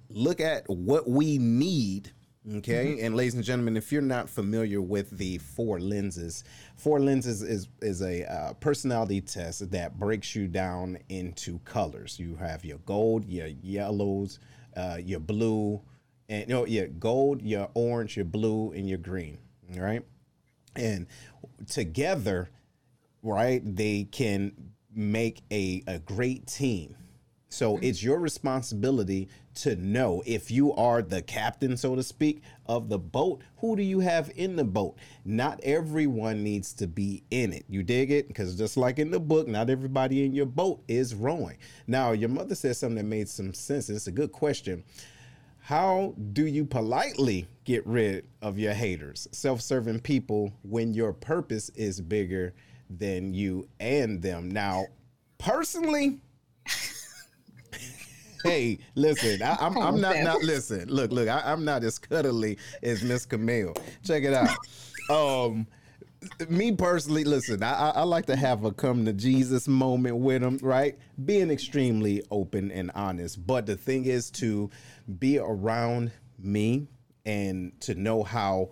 look 0.09 0.41
at 0.41 0.65
what 0.69 1.07
we 1.07 1.37
need 1.37 2.11
Okay, 2.53 2.89
mm-hmm. 2.89 3.07
and 3.07 3.17
ladies 3.17 3.35
and 3.35 3.43
gentlemen, 3.43 3.75
if 3.75 3.91
you're 3.91 4.03
not 4.03 4.29
familiar 4.29 4.83
with 4.83 5.09
the 5.17 5.39
four 5.39 5.81
lenses, 5.81 6.45
four 6.77 7.01
lenses 7.01 7.41
is 7.43 7.69
is 7.81 8.03
a 8.03 8.31
uh, 8.31 8.53
personality 8.55 9.23
test 9.23 9.71
that 9.71 9.99
breaks 9.99 10.35
you 10.35 10.47
down 10.47 10.99
into 11.09 11.59
colors. 11.61 12.19
You 12.19 12.37
have 12.37 12.63
your 12.63 12.77
gold, 12.79 13.25
your 13.25 13.47
yellows, 13.47 14.41
uh, 14.77 14.99
your 15.03 15.21
blue, 15.21 15.81
and 16.29 16.47
you 16.47 16.55
know, 16.55 16.67
your 16.67 16.89
gold, 16.89 17.41
your 17.41 17.71
orange, 17.73 18.15
your 18.17 18.27
blue, 18.27 18.73
and 18.73 18.87
your 18.87 18.99
green. 18.99 19.39
Right, 19.75 20.05
and 20.77 21.07
together, 21.67 22.51
right, 23.23 23.63
they 23.65 24.05
can 24.05 24.53
make 24.95 25.41
a 25.51 25.83
a 25.87 25.99
great 25.99 26.47
team 26.47 26.95
so 27.55 27.75
mm-hmm. 27.75 27.85
it's 27.85 28.03
your 28.03 28.19
responsibility 28.19 29.29
to 29.55 29.77
know 29.77 30.23
if 30.27 30.51
you 30.51 30.73
are 30.75 31.01
the 31.01 31.23
captain, 31.23 31.77
so 31.77 31.95
to 31.95 32.03
speak, 32.03 32.43
of 32.67 32.89
the 32.89 32.99
boat, 32.99 33.43
who 33.59 33.77
do 33.77 33.83
you 33.83 34.01
have 34.01 34.31
in 34.35 34.57
the 34.57 34.65
boat? 34.65 34.97
Not 35.25 35.61
everyone 35.63 36.43
needs 36.43 36.73
to 36.75 36.89
be 36.89 37.23
in 37.31 37.53
it. 37.53 37.65
You 37.69 37.85
dig 37.85 38.11
it? 38.11 38.27
Because 38.27 38.57
just 38.57 38.77
like 38.77 38.99
in 38.99 39.11
the 39.13 39.21
book, 39.21 39.47
not 39.47 39.71
everybody 39.71 40.25
in 40.25 40.35
your 40.35 40.47
boat 40.47 40.83
is 40.89 41.15
rowing. 41.15 41.59
Now, 41.87 42.11
your 42.13 42.29
mother 42.29 42.57
said 42.57 42.77
something 42.77 42.97
that 42.97 43.05
made 43.05 43.29
some 43.29 43.55
sense. 43.55 43.89
It's 43.89 44.09
a 44.09 44.13
good 44.13 44.33
question. 44.33 44.83
How 45.61 46.15
do 46.33 46.47
you 46.47 46.65
politely 46.65 47.47
get 47.65 47.87
rid 47.87 48.27
of 48.43 48.59
your 48.59 48.75
haters, 48.75 49.29
self 49.33 49.63
serving 49.63 50.01
people, 50.01 50.53
when 50.63 50.93
your 50.93 51.13
purpose 51.13 51.71
is 51.71 52.01
bigger 52.01 52.55
than 52.91 53.33
you 53.33 53.69
and 53.79 54.21
them? 54.21 54.51
Now, 54.51 54.87
personally, 55.39 56.21
hey, 58.45 58.79
listen, 58.95 59.43
I, 59.43 59.57
am 59.65 59.77
I'm, 59.77 59.95
I'm 59.95 60.01
not 60.01 60.17
not 60.19 60.43
listen. 60.43 60.89
Look, 60.89 61.11
look, 61.11 61.29
I, 61.29 61.53
am 61.53 61.65
not 61.65 61.83
as 61.83 61.99
cuddly 61.99 62.59
as 62.83 63.03
Miss 63.03 63.27
Camille. 63.27 63.75
Check 64.05 64.23
it 64.23 64.35
out. 64.35 64.57
Um, 65.11 65.67
me 66.49 66.73
personally, 66.73 67.25
listen, 67.25 67.63
I, 67.63 67.91
I 67.91 68.03
like 68.03 68.27
to 68.27 68.37
have 68.37 68.65
a 68.65 68.73
come 68.73 69.05
to 69.05 69.13
Jesus 69.13 69.69
moment 69.69 70.17
with 70.17 70.43
them, 70.43 70.59
right? 70.63 70.97
Being 71.25 71.51
extremely 71.51 72.23
open 72.31 72.71
and 72.71 72.91
honest. 72.95 73.47
But 73.47 73.67
the 73.67 73.77
thing 73.77 74.05
is 74.05 74.31
to 74.33 74.71
be 75.19 75.39
around 75.39 76.13
me 76.39 76.89
and 77.27 77.79
to 77.81 77.95
know 77.95 78.23
how 78.23 78.71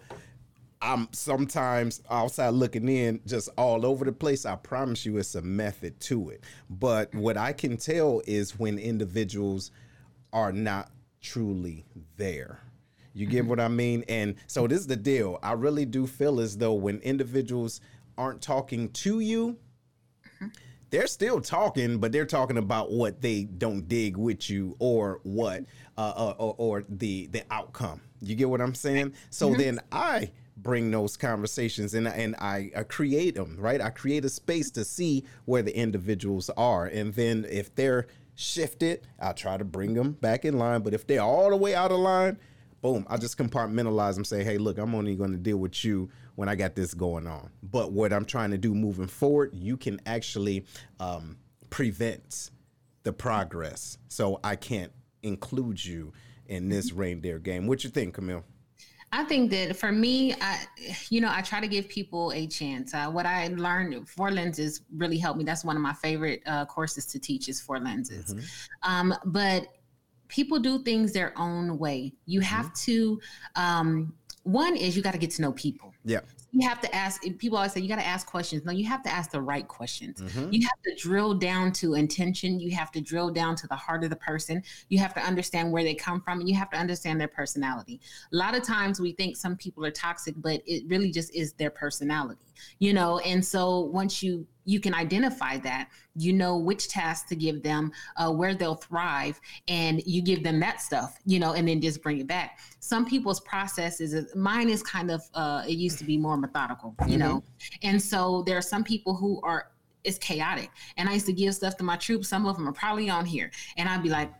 I'm 0.83 1.09
sometimes 1.13 2.03
outside 2.11 2.51
looking 2.51 2.89
in, 2.89 3.21
just 3.25 3.49
all 3.57 3.87
over 3.87 4.05
the 4.05 4.13
place. 4.13 4.45
I 4.45 4.57
promise 4.57 5.07
you, 5.07 5.17
it's 5.17 5.37
a 5.37 5.43
method 5.43 6.01
to 6.01 6.31
it. 6.31 6.43
But 6.69 7.15
what 7.15 7.37
I 7.37 7.53
can 7.53 7.77
tell 7.77 8.21
is 8.27 8.59
when 8.59 8.79
individuals 8.79 9.71
are 10.33 10.53
not 10.53 10.91
truly 11.21 11.85
there. 12.17 12.61
You 13.15 13.27
get 13.27 13.43
mm-hmm. 13.43 13.51
what 13.51 13.61
I 13.61 13.69
mean? 13.69 14.05
And 14.09 14.35
so 14.47 14.67
this 14.67 14.81
is 14.81 14.87
the 14.87 14.97
deal. 14.97 15.39
I 15.43 15.53
really 15.53 15.85
do 15.85 16.07
feel 16.07 16.41
as 16.41 16.57
though 16.57 16.75
when 16.75 16.99
individuals 17.01 17.81
aren't 18.19 18.43
talking 18.43 18.89
to 18.91 19.21
you, 19.21 19.57
mm-hmm. 20.27 20.49
they're 20.91 21.07
still 21.07 21.41
talking, 21.41 21.99
but 21.99 22.11
they're 22.11 22.27
talking 22.27 22.57
about 22.57 22.91
what 22.91 23.21
they 23.21 23.45
don't 23.45 23.87
dig 23.87 24.17
with 24.17 24.51
you 24.51 24.75
or 24.79 25.21
what 25.23 25.65
uh, 25.97 26.13
uh 26.17 26.35
or, 26.39 26.55
or, 26.59 26.85
the 26.89 27.27
the 27.29 27.45
outcome. 27.51 28.01
You 28.21 28.35
get 28.35 28.49
what 28.49 28.63
I'm 28.63 28.75
saying? 28.75 29.13
So 29.31 29.51
mm-hmm. 29.51 29.61
then 29.61 29.81
I 29.93 30.31
bring 30.63 30.91
those 30.91 31.17
conversations 31.17 31.95
and 31.95 32.07
and 32.07 32.37
I, 32.37 32.71
I, 32.77 32.83
create 32.85 33.35
them 33.35 33.57
right? 33.59 33.81
I 33.81 33.91
create 33.91 34.25
a 34.25 34.29
space 34.29 34.71
to 34.73 34.85
see 34.85 35.25
where 35.45 35.63
the 35.63 35.77
individuals 35.77 36.51
are 36.57 36.87
and 36.87 37.13
then 37.15 37.47
if 37.51 37.75
they're 37.75 38.07
shifted 38.35 39.07
i'll 39.21 39.35
try 39.35 39.59
to 39.59 39.65
bring 39.65 39.93
them 39.93 40.13
back 40.13 40.47
in 40.47 40.59
line 40.59 40.81
but 40.81 40.95
if 40.95 41.07
they're 41.07 41.21
all 41.21 41.51
the 41.51 41.57
way 41.57 41.75
out 41.75 41.93
of 41.93 41.99
line 41.99 42.39
boom 42.81 43.07
i 43.11 43.17
just 43.19 43.37
compartmentalize 43.37 44.15
them 44.15 44.25
say 44.25 44.43
hey 44.43 44.57
look 44.57 44.79
i'm 44.79 44.95
only 44.95 45.15
going 45.15 45.33
to 45.33 45.37
deal 45.37 45.59
with 45.59 45.85
you 45.85 46.09
when 46.37 46.49
i 46.49 46.55
got 46.55 46.75
this 46.75 46.95
going 46.95 47.27
on. 47.27 47.51
But 47.63 47.93
what 47.93 48.13
i'm 48.13 48.25
trying 48.25 48.51
to 48.53 48.59
do 48.59 48.75
moving 48.75 49.07
forward 49.07 49.51
you 49.53 49.77
can 49.77 50.01
actually 50.07 50.65
um, 50.99 51.37
prevent 51.69 52.51
the 53.03 53.13
progress 53.13 53.99
so 54.09 54.41
i 54.43 54.57
can't 54.57 54.93
include 55.23 55.85
you 55.85 56.13
in 56.47 56.69
this 56.69 56.93
reindeer 56.93 57.39
game. 57.39 57.67
What 57.67 57.85
you 57.85 57.91
think 57.91 58.15
camille 58.15 58.45
I 59.15 59.25
think 59.25 59.51
that 59.51 59.77
for 59.77 59.93
me, 59.93 60.35
I, 60.41 60.61
you 61.11 61.21
know, 61.21 61.31
I 61.31 61.43
try 61.43 61.61
to 61.61 61.69
give 61.69 61.89
people 61.89 62.33
a 62.33 62.47
chance. 62.47 62.95
Uh, 62.95 63.11
what 63.11 63.27
I 63.27 63.49
learned, 63.49 64.09
four 64.09 64.31
lenses 64.31 64.81
really 64.97 65.19
helped 65.19 65.39
me. 65.39 65.45
That's 65.45 65.65
one 65.65 65.77
of 65.77 65.83
my 65.83 65.93
favorite 65.93 66.43
uh, 66.47 66.65
courses 66.65 67.05
to 67.07 67.19
teach 67.19 67.49
is 67.49 67.61
four 67.61 67.79
lenses. 67.79 68.33
Mm-hmm. 68.35 68.91
Um, 68.91 69.15
but 69.27 69.69
people 70.29 70.59
do 70.59 70.83
things 70.83 71.13
their 71.13 71.39
own 71.39 71.79
way. 71.79 72.15
You 72.25 72.41
mm-hmm. 72.41 72.47
have 72.47 72.73
to, 72.75 73.21
um, 73.55 74.15
one 74.45 74.77
is 74.77 74.97
you 74.97 75.03
got 75.03 75.13
to 75.13 75.19
get 75.19 75.31
to 75.33 75.43
know 75.43 75.53
people. 75.53 75.93
Yeah 76.05 76.21
you 76.53 76.69
have 76.69 76.81
to 76.83 76.95
ask 76.95 77.23
people 77.39 77.57
always 77.57 77.73
say 77.73 77.81
you 77.81 77.89
got 77.89 77.97
to 77.97 78.07
ask 78.07 78.27
questions. 78.27 78.65
No 78.65 78.73
you 78.73 78.87
have 78.87 79.03
to 79.03 79.11
ask 79.11 79.31
the 79.31 79.41
right 79.41 79.67
questions. 79.67 80.21
Mm-hmm. 80.21 80.53
you 80.53 80.63
have 80.63 80.83
to 80.85 80.95
drill 81.03 81.35
down 81.35 81.73
to 81.73 81.95
intention. 81.95 82.61
You 82.61 82.71
have 82.77 82.93
to 82.93 83.01
drill 83.01 83.31
down 83.31 83.57
to 83.57 83.67
the 83.67 83.77
heart 83.77 84.05
of 84.05 84.11
the 84.11 84.17
person. 84.17 84.63
You 84.89 84.99
have 84.99 85.15
to 85.15 85.21
understand 85.21 85.73
where 85.73 85.83
they 85.83 85.95
come 85.95 86.21
from 86.21 86.41
and 86.41 86.49
you 86.49 86.55
have 86.57 86.71
to 86.71 86.77
understand 86.77 87.21
their 87.21 87.29
personality. 87.29 88.01
A 88.33 88.37
lot 88.37 88.55
of 88.55 88.63
times 88.63 89.01
we 89.01 89.13
think 89.13 89.37
some 89.37 89.57
people 89.57 89.85
are 89.85 89.91
toxic 89.91 90.35
but 90.37 90.63
it 90.67 90.85
really 90.89 91.11
just 91.11 91.35
is 91.35 91.53
their 91.55 91.71
personality 91.71 92.53
you 92.79 92.93
know? 92.93 93.19
And 93.21 93.45
so 93.45 93.81
once 93.81 94.23
you 94.23 94.47
you 94.65 94.81
can 94.81 94.95
identify 94.95 95.59
that. 95.59 95.89
You 96.15 96.33
know 96.33 96.57
which 96.59 96.89
tasks 96.89 97.29
to 97.31 97.37
give 97.37 97.63
them 97.63 97.93
uh, 98.17 98.31
where 98.31 98.55
they'll 98.55 98.75
thrive 98.75 99.41
and 99.69 100.03
you 100.07 100.23
give 100.23 100.43
them 100.43 100.61
that 100.61 100.81
stuff 100.83 101.19
you 101.25 101.39
know 101.39 101.55
and 101.55 101.67
then 101.67 101.81
just 101.81 102.03
bring 102.03 102.19
it 102.19 102.27
back. 102.27 102.59
Some 102.81 103.07
people's 103.07 103.41
processes 103.41 104.35
mine 104.35 104.69
is 104.69 104.83
kind 104.83 105.11
of 105.11 105.23
uh, 105.35 105.65
it 105.67 105.73
used 105.73 105.99
to 105.99 106.05
be 106.05 106.17
more 106.17 106.37
methodical 106.37 106.95
you 107.07 107.19
mm-hmm. 107.19 107.19
know? 107.19 107.43
And 107.83 108.01
so 108.01 108.43
there 108.47 108.57
are 108.57 108.63
some 108.63 108.85
people 108.85 109.15
who 109.15 109.41
are 109.43 109.69
it's 110.05 110.19
chaotic. 110.19 110.71
And 110.97 111.09
i 111.09 111.13
used 111.13 111.27
to 111.27 111.33
give 111.33 111.55
stuff 111.55 111.77
to 111.77 111.85
my 111.85 111.97
troops. 111.97 112.29
Some 112.29 112.45
of 112.47 112.57
them 112.57 112.69
are 112.69 112.73
probably 112.73 113.09
on 113.09 113.25
here. 113.25 113.51
And 113.77 113.89
i'd 113.89 114.03
be 114.03 114.09
like 114.11 114.33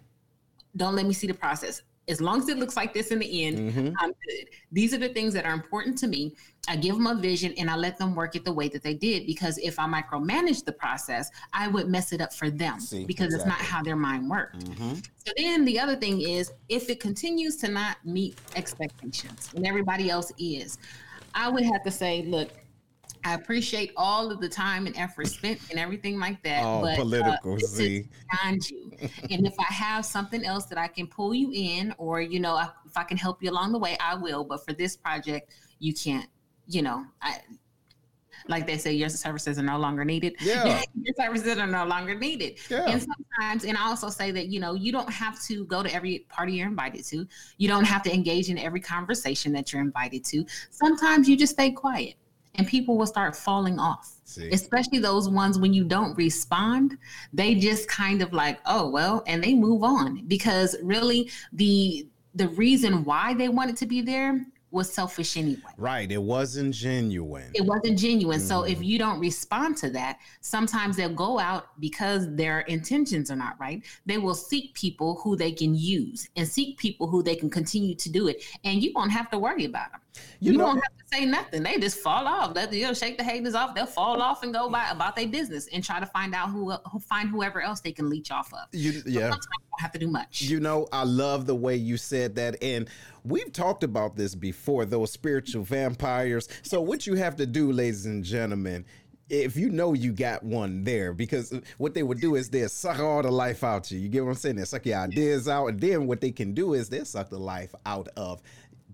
don't 0.77 0.97
let 0.97 1.07
me 1.07 1.13
see 1.13 1.27
the 1.27 1.35
process 1.35 1.83
as 2.13 2.21
long 2.21 2.41
as 2.41 2.49
it 2.49 2.59
looks 2.59 2.77
like 2.77 2.93
this 2.93 3.11
in 3.11 3.19
the 3.19 3.45
end, 3.45 3.59
mm-hmm. 3.59 3.95
I'm 3.99 4.11
good. 4.11 4.49
These 4.71 4.93
are 4.95 4.99
the 4.99 5.09
things 5.09 5.33
that 5.35 5.47
are 5.47 5.55
important 5.55 5.97
to 5.99 6.07
me. 6.07 6.37
I 6.69 6.77
give 6.77 6.95
them 6.95 7.07
a 7.07 7.15
vision 7.15 7.55
and 7.59 7.69
I 7.69 7.77
let 7.77 7.99
them 7.99 8.15
work 8.15 8.37
it 8.37 8.45
the 8.45 8.53
way 8.53 8.69
that 8.69 8.83
they 8.83 8.95
did 8.95 9.27
because 9.27 9.59
if 9.59 9.79
I 9.79 9.87
micromanage 9.87 10.65
the 10.65 10.73
process, 10.73 11.31
I 11.53 11.67
would 11.69 11.89
mess 11.89 12.13
it 12.13 12.21
up 12.21 12.33
for 12.33 12.51
them 12.51 12.79
See, 12.79 13.05
because 13.05 13.35
exactly. 13.35 13.51
it's 13.51 13.61
not 13.61 13.67
how 13.67 13.83
their 13.83 13.97
mind 13.97 14.29
works. 14.31 14.59
Mm-hmm. 14.59 14.95
So 15.27 15.33
then 15.37 15.65
the 15.65 15.81
other 15.81 15.97
thing 15.97 16.21
is 16.21 16.53
if 16.69 16.89
it 16.91 17.01
continues 17.01 17.57
to 17.57 17.69
not 17.69 17.97
meet 18.05 18.39
expectations 18.55 19.51
and 19.57 19.67
everybody 19.67 20.11
else 20.11 20.31
is, 20.39 20.79
I 21.35 21.49
would 21.49 21.65
have 21.65 21.83
to 21.83 21.91
say, 21.91 22.23
look, 22.23 22.51
I 23.25 23.35
appreciate 23.35 23.93
all 23.97 24.31
of 24.31 24.41
the 24.41 24.49
time 24.49 24.87
and 24.87 24.97
effort 24.97 25.29
spent 25.29 25.61
and 25.71 25.79
everything 25.79 26.19
like 26.19 26.43
that. 26.43 26.63
Oh, 26.65 26.81
but, 26.83 26.95
uh, 26.95 27.03
political, 27.03 27.55
uh, 27.55 27.59
see. 27.59 28.09
Behind 28.31 28.69
you. 28.69 28.93
and 29.31 29.47
if 29.47 29.55
I 29.59 29.73
have 29.73 30.05
something 30.05 30.45
else 30.45 30.67
that 30.67 30.79
I 30.79 30.89
can 30.89 31.07
pull 31.07 31.35
you 31.35 31.53
in, 31.55 31.95
or 31.99 32.21
you 32.21 32.41
know, 32.41 32.59
if 32.85 32.97
I 32.97 33.05
can 33.05 33.17
help 33.17 33.43
you 33.43 33.51
along 33.51 33.73
the 33.73 33.79
way, 33.79 33.97
I 34.01 34.15
will. 34.15 34.45
But 34.45 34.65
for 34.65 34.73
this 34.73 34.97
project, 34.97 35.53
you 35.79 35.95
can't. 35.95 36.29
You 36.67 36.83
know, 36.83 37.05
I 37.21 37.41
like 38.49 38.67
they 38.67 38.79
say, 38.79 38.93
your 38.93 39.09
services 39.09 39.59
are 39.59 39.63
no 39.63 39.79
longer 39.79 40.05
needed. 40.05 40.35
Yeah. 40.41 40.83
your 40.95 41.15
services 41.17 41.59
are 41.59 41.67
no 41.67 41.85
longer 41.85 42.15
needed. 42.15 42.59
Yeah. 42.69 42.89
And 42.89 43.01
sometimes, 43.01 43.65
and 43.65 43.77
I 43.77 43.87
also 43.87 44.09
say 44.09 44.31
that, 44.33 44.49
you 44.49 44.61
know, 44.61 44.75
you 44.75 44.93
don't 44.93 45.11
have 45.11 45.41
to 45.45 45.65
go 45.67 45.83
to 45.83 45.95
every 45.95 46.21
party 46.29 46.55
you're 46.55 46.67
invited 46.67 47.05
to. 47.07 47.27
You 47.59 47.69
don't 47.69 47.85
have 47.85 48.03
to 48.05 48.13
engage 48.13 48.49
in 48.49 48.59
every 48.59 48.81
conversation 48.81 49.53
that 49.53 49.73
you're 49.73 49.83
invited 49.83 50.25
to. 50.27 50.45
Sometimes 50.71 51.29
you 51.29 51.37
just 51.37 51.53
stay 51.53 51.71
quiet 51.71 52.15
and 52.57 52.67
people 52.67 52.97
will 52.99 53.07
start 53.07 53.35
falling 53.35 53.79
off. 53.79 54.13
See. 54.25 54.51
Especially 54.51 54.99
those 54.99 55.29
ones 55.29 55.59
when 55.59 55.73
you 55.75 55.85
don't 55.85 56.17
respond, 56.17 56.97
they 57.33 57.55
just 57.55 57.89
kind 57.89 58.23
of 58.23 58.33
like, 58.33 58.61
oh 58.67 58.89
well, 58.91 59.23
and 59.27 59.43
they 59.43 59.55
move 59.55 59.83
on 59.83 60.25
because 60.27 60.77
really 60.83 61.31
the 61.53 62.09
the 62.35 62.49
reason 62.49 63.05
why 63.05 63.35
they 63.35 63.49
wanted 63.49 63.77
to 63.77 63.87
be 63.87 64.01
there 64.01 64.47
was 64.73 64.91
selfish 64.91 65.37
anyway. 65.37 65.61
Right. 65.77 66.11
It 66.11 66.23
wasn't 66.23 66.75
genuine. 66.75 67.51
It 67.55 67.65
wasn't 67.65 67.99
genuine. 67.99 68.39
Mm-hmm. 68.39 68.49
So 68.49 68.63
if 68.63 68.77
mm-hmm. 68.77 68.85
you 68.85 68.99
don't 68.99 69.21
respond 69.21 69.77
to 69.79 69.91
that, 69.91 70.19
sometimes 70.41 70.97
they'll 70.97 71.15
go 71.15 71.39
out 71.39 71.79
because 71.79 72.35
their 72.35 72.61
intentions 72.61 73.31
are 73.31 73.37
not 73.37 73.61
right. 73.61 73.83
They 74.07 74.17
will 74.17 74.35
seek 74.35 74.75
people 74.75 75.21
who 75.23 75.37
they 75.37 75.53
can 75.53 75.75
use 75.75 76.29
and 76.37 76.49
seek 76.49 76.79
people 76.79 77.07
who 77.07 77.23
they 77.23 77.37
can 77.37 77.51
continue 77.51 77.95
to 77.95 78.11
do 78.11 78.29
it. 78.29 78.43
And 78.65 78.83
you 78.83 78.93
won't 78.95 79.13
have 79.13 79.31
to 79.31 79.39
worry 79.39 79.67
about 79.67 79.93
them. 79.93 80.01
You, 80.41 80.53
you 80.53 80.59
know, 80.59 80.65
won't 80.65 80.83
have 80.83 80.99
to 80.99 81.17
say 81.17 81.25
nothing. 81.25 81.63
They 81.63 81.79
just 81.79 81.99
fall 81.99 82.27
off. 82.27 82.55
Let 82.55 82.73
you 82.73 82.87
know, 82.87 82.95
shake 82.95 83.17
the 83.19 83.25
haters 83.25 83.55
off. 83.55 83.75
They'll 83.75 83.87
fall 83.87 84.21
off 84.21 84.43
and 84.43 84.53
go 84.53 84.69
by 84.69 84.89
about 84.91 85.17
their 85.17 85.29
business 85.29 85.69
and 85.73 85.83
try 85.83 86.01
to 86.01 86.07
find 86.07 86.35
out 86.35 86.51
who, 86.51 86.73
who 86.91 86.99
find 86.99 87.29
whoever 87.29 87.63
else 87.63 87.81
they 87.81 87.93
can 87.93 88.11
leech 88.11 88.31
off 88.31 88.53
of. 88.53 88.61
You, 88.73 89.03
yeah. 89.07 89.31
Don't 89.31 89.41
have 89.79 89.93
to 89.93 89.99
do 89.99 90.09
much. 90.09 90.43
You 90.43 90.61
know, 90.61 90.87
I 90.93 91.05
love 91.05 91.47
the 91.47 91.55
way 91.55 91.77
you 91.77 91.97
said 91.97 92.35
that, 92.37 92.63
and 92.63 92.89
we've 93.25 93.53
talked 93.53 93.85
about 93.85 94.17
this 94.17 94.35
before. 94.35 94.85
Those 94.85 95.13
spiritual 95.13 95.65
vampires. 95.65 96.49
So 96.63 96.81
what 96.81 97.07
you 97.07 97.15
have 97.15 97.37
to 97.37 97.47
do, 97.47 97.73
ladies 97.73 98.07
and 98.07 98.25
gentlemen, 98.25 98.85
if 99.29 99.57
you 99.57 99.71
know 99.71 99.95
you 99.95 100.13
got 100.13 100.43
one 100.43 100.85
there, 100.85 101.15
because 101.15 101.59
what 101.79 101.95
they 101.95 102.03
would 102.03 102.21
do 102.21 102.35
is 102.35 102.51
they'll 102.51 102.69
suck 102.69 102.99
all 102.99 103.23
the 103.23 103.31
life 103.31 103.65
out 103.65 103.87
of 103.87 103.93
you. 103.93 104.01
You 104.01 104.09
get 104.09 104.25
what 104.25 104.31
I'm 104.31 104.37
saying? 104.37 104.57
They 104.57 104.65
suck 104.65 104.85
your 104.85 104.99
ideas 104.99 105.49
out, 105.49 105.69
and 105.69 105.81
then 105.81 106.07
what 106.07 106.21
they 106.21 106.33
can 106.33 106.53
do 106.53 106.75
is 106.75 106.89
they'll 106.89 107.07
suck 107.07 107.31
the 107.31 107.39
life 107.39 107.75
out 107.87 108.09
of 108.17 108.43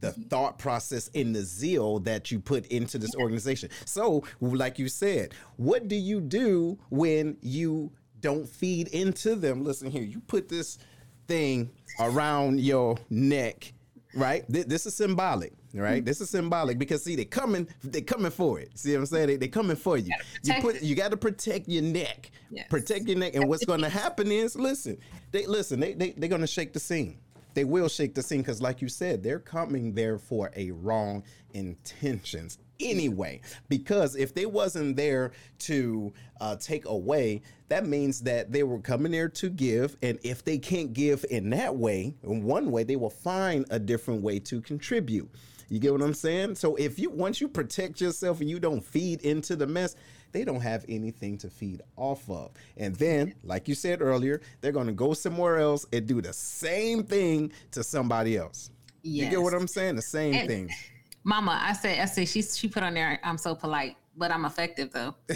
the 0.01 0.13
thought 0.13 0.59
process 0.59 1.11
and 1.15 1.35
the 1.35 1.43
zeal 1.43 1.99
that 2.01 2.31
you 2.31 2.41
put 2.41 2.67
into 2.67 2.99
this 2.99 3.15
organization. 3.17 3.71
So, 3.85 4.25
like 4.41 4.79
you 4.79 4.89
said, 4.89 5.35
what 5.57 5.89
do 5.89 5.97
you 5.97 6.21
do 6.21 6.79
when 6.91 7.37
you 7.41 7.93
don't 8.21 8.49
feed 8.49 8.89
into 8.89 9.35
them? 9.35 9.65
Listen 9.65 9.91
here, 9.91 10.03
you 10.03 10.21
put 10.21 10.49
this 10.49 10.79
thing 11.27 11.71
around 12.01 12.61
your 12.61 12.97
neck, 13.11 13.73
right? 14.15 14.45
This 14.49 14.87
is 14.87 14.95
symbolic, 14.95 15.53
right? 15.75 16.05
This 16.05 16.21
is 16.21 16.31
symbolic 16.31 16.79
because 16.79 17.05
see, 17.05 17.17
they 17.17 17.25
coming, 17.25 17.69
they 17.83 18.01
coming 18.01 18.31
for 18.31 18.61
it. 18.61 18.77
See 18.79 18.93
what 18.93 19.01
I'm 19.01 19.07
saying? 19.07 19.27
They, 19.27 19.37
they 19.37 19.49
coming 19.49 19.77
for 19.77 19.99
you. 19.99 20.13
You 20.43 20.55
put, 20.61 20.83
you 20.83 20.95
got 20.95 21.11
to 21.11 21.17
protect 21.17 21.69
your 21.69 21.83
neck, 21.83 22.31
yes. 22.51 22.67
protect 22.69 23.07
your 23.09 23.19
neck. 23.19 23.35
And 23.35 23.49
what's 23.49 23.65
going 23.65 23.81
to 23.83 23.89
happen 23.89 24.31
is, 24.33 24.57
listen, 24.57 24.99
they 25.31 25.47
listen, 25.47 25.81
they 25.81 25.93
they 25.93 26.11
they're 26.13 26.29
going 26.29 26.41
to 26.41 26.47
shake 26.47 26.73
the 26.73 26.81
scene 26.81 27.19
they 27.59 27.65
will 27.65 27.89
shake 27.89 28.15
the 28.15 28.23
scene 28.23 28.41
because, 28.41 28.63
like 28.63 28.81
you 28.81 28.89
said, 28.89 29.21
they're 29.21 29.41
coming 29.41 29.93
there 29.93 30.17
for 30.17 30.53
a 30.55 30.71
wrong 30.71 31.25
intentions 31.55 32.59
anyway. 32.79 33.41
Because 33.69 34.15
if 34.15 34.33
they 34.33 34.47
wasn't 34.47 34.95
there 34.95 35.33
to 35.61 36.13
uh, 36.41 36.55
take 36.55 36.87
away, 36.87 37.43
that 37.69 37.85
means 37.85 38.21
that 38.21 38.53
they 38.53 38.63
were 38.63 38.79
coming 38.79 39.11
there 39.11 39.29
to 39.31 39.51
give, 39.51 39.97
and 40.03 40.21
if 40.23 40.45
they 40.45 40.57
can't 40.57 40.93
give 40.93 41.25
in 41.31 41.51
that 41.51 41.75
way, 41.75 42.15
in 42.23 42.45
one 42.45 42.71
way, 42.71 42.85
they 42.85 42.95
will 42.95 43.11
find 43.11 43.67
a 43.71 43.81
different 43.81 44.23
way 44.23 44.39
to 44.39 44.61
contribute. 44.61 45.29
You 45.69 45.81
get 45.81 45.91
what 45.91 46.01
I'm 46.01 46.15
saying? 46.15 46.55
So 46.55 46.77
if 46.77 46.97
you 46.97 47.11
once 47.11 47.41
you 47.41 47.49
protect 47.49 48.01
yourself 48.01 48.41
and 48.41 48.49
you 48.49 48.61
don't 48.61 48.85
feed 48.85 49.23
into 49.23 49.57
the 49.57 49.67
mess, 49.67 49.97
they 50.33 50.45
don't 50.45 50.61
have 50.61 50.85
anything 50.89 51.39
to 51.39 51.51
feed 51.51 51.83
off 51.97 52.29
of. 52.31 52.51
And 52.77 52.95
then, 52.97 53.35
like 53.43 53.69
you 53.69 53.75
said 53.75 54.03
earlier, 54.03 54.41
they're 54.61 54.73
going 54.73 54.87
to 54.87 54.93
go 54.93 55.15
somewhere 55.15 55.59
else 55.59 55.87
and 55.93 56.07
do 56.07 56.21
the 56.21 56.33
same 56.33 57.03
thing 57.03 57.53
to 57.73 57.83
somebody 57.83 58.37
else. 58.37 58.71
Yes. 59.03 59.25
You 59.25 59.31
get 59.31 59.43
what 59.43 59.55
I'm 59.55 59.69
saying? 59.69 59.97
The 59.97 60.03
same 60.03 60.35
and, 60.35 60.49
thing. 60.49 60.71
Mama, 61.25 61.61
I 61.63 61.73
said, 61.73 61.99
I 61.99 62.05
said 62.07 62.29
she 62.29 62.43
she 62.43 62.69
put 62.69 62.83
on 62.83 62.95
there. 62.95 63.21
I'm 63.23 63.39
so 63.39 63.55
polite 63.55 63.97
but 64.19 64.31
I'm 64.31 64.45
effective 64.45 64.93
though. 64.93 65.15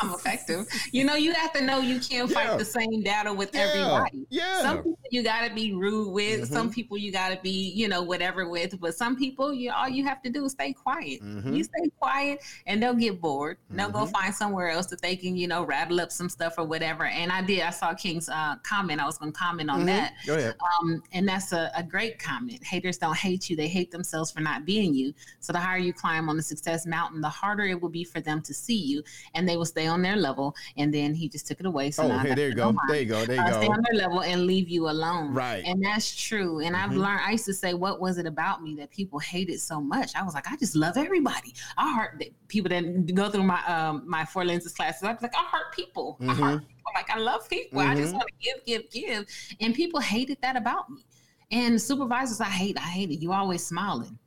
I'm 0.00 0.14
effective. 0.14 0.66
You 0.92 1.04
know, 1.04 1.14
you 1.14 1.32
have 1.34 1.52
to 1.52 1.62
know 1.62 1.80
you 1.80 2.00
can't 2.00 2.30
yeah. 2.30 2.46
fight 2.46 2.58
the 2.58 2.64
same 2.64 3.02
battle 3.02 3.36
with 3.36 3.50
yeah. 3.54 3.60
everybody. 3.60 4.26
Yeah. 4.30 4.62
Some 4.62 4.78
people 4.78 4.98
you 5.10 5.22
gotta 5.22 5.54
be 5.54 5.72
rude 5.72 6.10
with. 6.10 6.42
Mm-hmm. 6.42 6.52
Some 6.52 6.70
people 6.70 6.98
you 6.98 7.12
gotta 7.12 7.38
be, 7.42 7.72
you 7.74 7.88
know, 7.88 8.02
whatever 8.02 8.48
with. 8.48 8.80
But 8.80 8.94
some 8.94 9.16
people, 9.16 9.52
you 9.52 9.70
all 9.72 9.88
you 9.88 10.04
have 10.04 10.22
to 10.22 10.30
do 10.30 10.44
is 10.44 10.52
stay 10.52 10.72
quiet. 10.72 11.22
Mm-hmm. 11.22 11.54
You 11.54 11.64
stay 11.64 11.90
quiet, 11.98 12.42
and 12.66 12.82
they'll 12.82 12.94
get 12.94 13.20
bored. 13.20 13.58
Mm-hmm. 13.58 13.76
They'll 13.76 13.90
go 13.90 14.00
mm-hmm. 14.00 14.12
find 14.12 14.34
somewhere 14.34 14.70
else 14.70 14.86
that 14.86 15.02
they 15.02 15.16
can, 15.16 15.36
you 15.36 15.48
know, 15.48 15.64
rattle 15.64 16.00
up 16.00 16.10
some 16.10 16.28
stuff 16.28 16.54
or 16.58 16.64
whatever. 16.64 17.04
And 17.04 17.30
I 17.30 17.42
did. 17.42 17.62
I 17.62 17.70
saw 17.70 17.94
King's 17.94 18.28
uh, 18.28 18.56
comment. 18.62 19.00
I 19.00 19.06
was 19.06 19.18
going 19.18 19.32
to 19.32 19.38
comment 19.38 19.70
on 19.70 19.78
mm-hmm. 19.78 19.86
that. 19.86 20.14
Go 20.26 20.36
ahead. 20.36 20.56
Um, 20.80 21.02
and 21.12 21.28
that's 21.28 21.52
a, 21.52 21.70
a 21.76 21.82
great 21.82 22.18
comment. 22.18 22.64
Haters 22.64 22.98
don't 22.98 23.16
hate 23.16 23.50
you; 23.50 23.56
they 23.56 23.68
hate 23.68 23.90
themselves 23.90 24.30
for 24.30 24.40
not 24.40 24.64
being 24.64 24.94
you. 24.94 25.14
So 25.40 25.52
the 25.52 25.58
higher 25.58 25.78
you 25.78 25.92
climb 25.92 26.28
on 26.28 26.36
the 26.36 26.42
success 26.42 26.77
success 26.78 26.90
mountain, 26.90 27.20
the 27.20 27.28
harder 27.28 27.64
it 27.64 27.80
will 27.80 27.88
be 27.88 28.04
for 28.04 28.20
them 28.20 28.40
to 28.42 28.54
see 28.54 28.76
you, 28.76 29.02
and 29.34 29.48
they 29.48 29.56
will 29.56 29.64
stay 29.64 29.86
on 29.86 30.02
their 30.02 30.16
level. 30.16 30.54
And 30.76 30.92
then 30.92 31.14
he 31.14 31.28
just 31.28 31.46
took 31.46 31.60
it 31.60 31.66
away. 31.66 31.90
So 31.90 32.04
oh, 32.04 32.18
hey, 32.18 32.34
there 32.34 32.48
you 32.48 32.54
go, 32.54 32.74
there 32.88 33.00
you 33.00 33.06
go, 33.06 33.24
there 33.24 33.36
you 33.36 33.42
uh, 33.42 33.50
go. 33.50 33.60
Stay 33.60 33.68
on 33.68 33.82
their 33.90 34.00
level 34.00 34.22
and 34.22 34.46
leave 34.46 34.68
you 34.68 34.88
alone. 34.88 35.34
Right, 35.34 35.64
and 35.64 35.84
that's 35.84 36.14
true. 36.14 36.60
And 36.60 36.74
mm-hmm. 36.74 36.90
I've 36.90 36.96
learned. 36.96 37.20
I 37.24 37.32
used 37.32 37.46
to 37.46 37.54
say, 37.54 37.74
"What 37.74 38.00
was 38.00 38.18
it 38.18 38.26
about 38.26 38.62
me 38.62 38.74
that 38.76 38.90
people 38.90 39.18
hated 39.18 39.60
so 39.60 39.80
much?" 39.80 40.14
I 40.14 40.22
was 40.22 40.34
like, 40.34 40.50
"I 40.50 40.56
just 40.56 40.74
love 40.74 40.96
everybody." 40.96 41.54
I 41.76 41.92
heart 41.92 42.22
people 42.48 42.68
that 42.70 43.14
go 43.14 43.30
through 43.30 43.44
my 43.44 43.64
um, 43.66 44.04
my 44.06 44.24
four 44.24 44.44
lenses 44.44 44.72
classes. 44.72 45.02
I 45.02 45.12
was 45.12 45.22
like, 45.22 45.34
"I 45.34 45.44
heart 45.44 45.72
people. 45.74 46.18
Mm-hmm. 46.20 46.42
I 46.44 46.52
people. 46.58 46.92
Like 46.94 47.10
I 47.10 47.18
love 47.18 47.48
people. 47.48 47.80
Mm-hmm. 47.80 47.90
I 47.90 47.94
just 47.94 48.08
mm-hmm. 48.08 48.16
want 48.18 48.28
to 48.28 48.44
give, 48.44 48.64
give, 48.66 48.90
give." 48.90 49.26
And 49.60 49.74
people 49.74 50.00
hated 50.00 50.38
that 50.42 50.56
about 50.56 50.90
me. 50.90 51.04
And 51.50 51.80
supervisors, 51.80 52.40
I 52.40 52.44
hate. 52.44 52.76
I 52.78 52.88
hate 52.88 53.10
it. 53.10 53.20
You 53.20 53.32
always 53.32 53.64
smiling. 53.64 54.18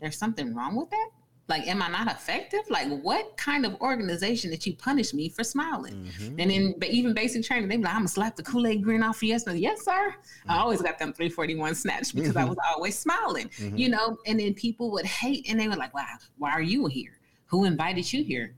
There's 0.00 0.16
something 0.16 0.54
wrong 0.54 0.76
with 0.76 0.90
that. 0.90 1.10
Like, 1.48 1.66
am 1.66 1.80
I 1.80 1.88
not 1.88 2.08
effective? 2.08 2.60
Like, 2.68 2.88
what 3.00 3.36
kind 3.38 3.64
of 3.64 3.80
organization 3.80 4.50
that 4.50 4.66
you 4.66 4.74
punish 4.74 5.14
me 5.14 5.30
for 5.30 5.42
smiling? 5.42 5.94
Mm-hmm. 5.94 6.40
And 6.40 6.50
then, 6.50 6.74
but 6.76 6.90
even 6.90 7.14
basic 7.14 7.42
training, 7.42 7.68
they 7.68 7.78
be 7.78 7.84
like, 7.84 7.94
I'm 7.94 8.00
gonna 8.00 8.08
slap 8.08 8.36
the 8.36 8.42
Kool 8.42 8.66
Aid 8.66 8.84
grin 8.84 9.02
off 9.02 9.22
you. 9.22 9.30
Yes, 9.30 9.44
yes, 9.54 9.82
sir. 9.82 10.14
Mm-hmm. 10.14 10.50
I 10.50 10.58
always 10.58 10.82
got 10.82 10.98
them 10.98 11.14
341 11.14 11.74
snatched 11.74 12.14
because 12.14 12.30
mm-hmm. 12.30 12.38
I 12.38 12.44
was 12.44 12.58
always 12.68 12.98
smiling, 12.98 13.48
mm-hmm. 13.48 13.76
you 13.78 13.88
know. 13.88 14.18
And 14.26 14.38
then 14.38 14.52
people 14.52 14.90
would 14.92 15.06
hate, 15.06 15.48
and 15.48 15.58
they 15.58 15.68
were 15.68 15.76
like, 15.76 15.94
"Wow, 15.94 16.04
why 16.36 16.50
are 16.50 16.60
you 16.60 16.86
here? 16.86 17.18
Who 17.46 17.64
invited 17.64 18.12
you 18.12 18.22
here? 18.22 18.54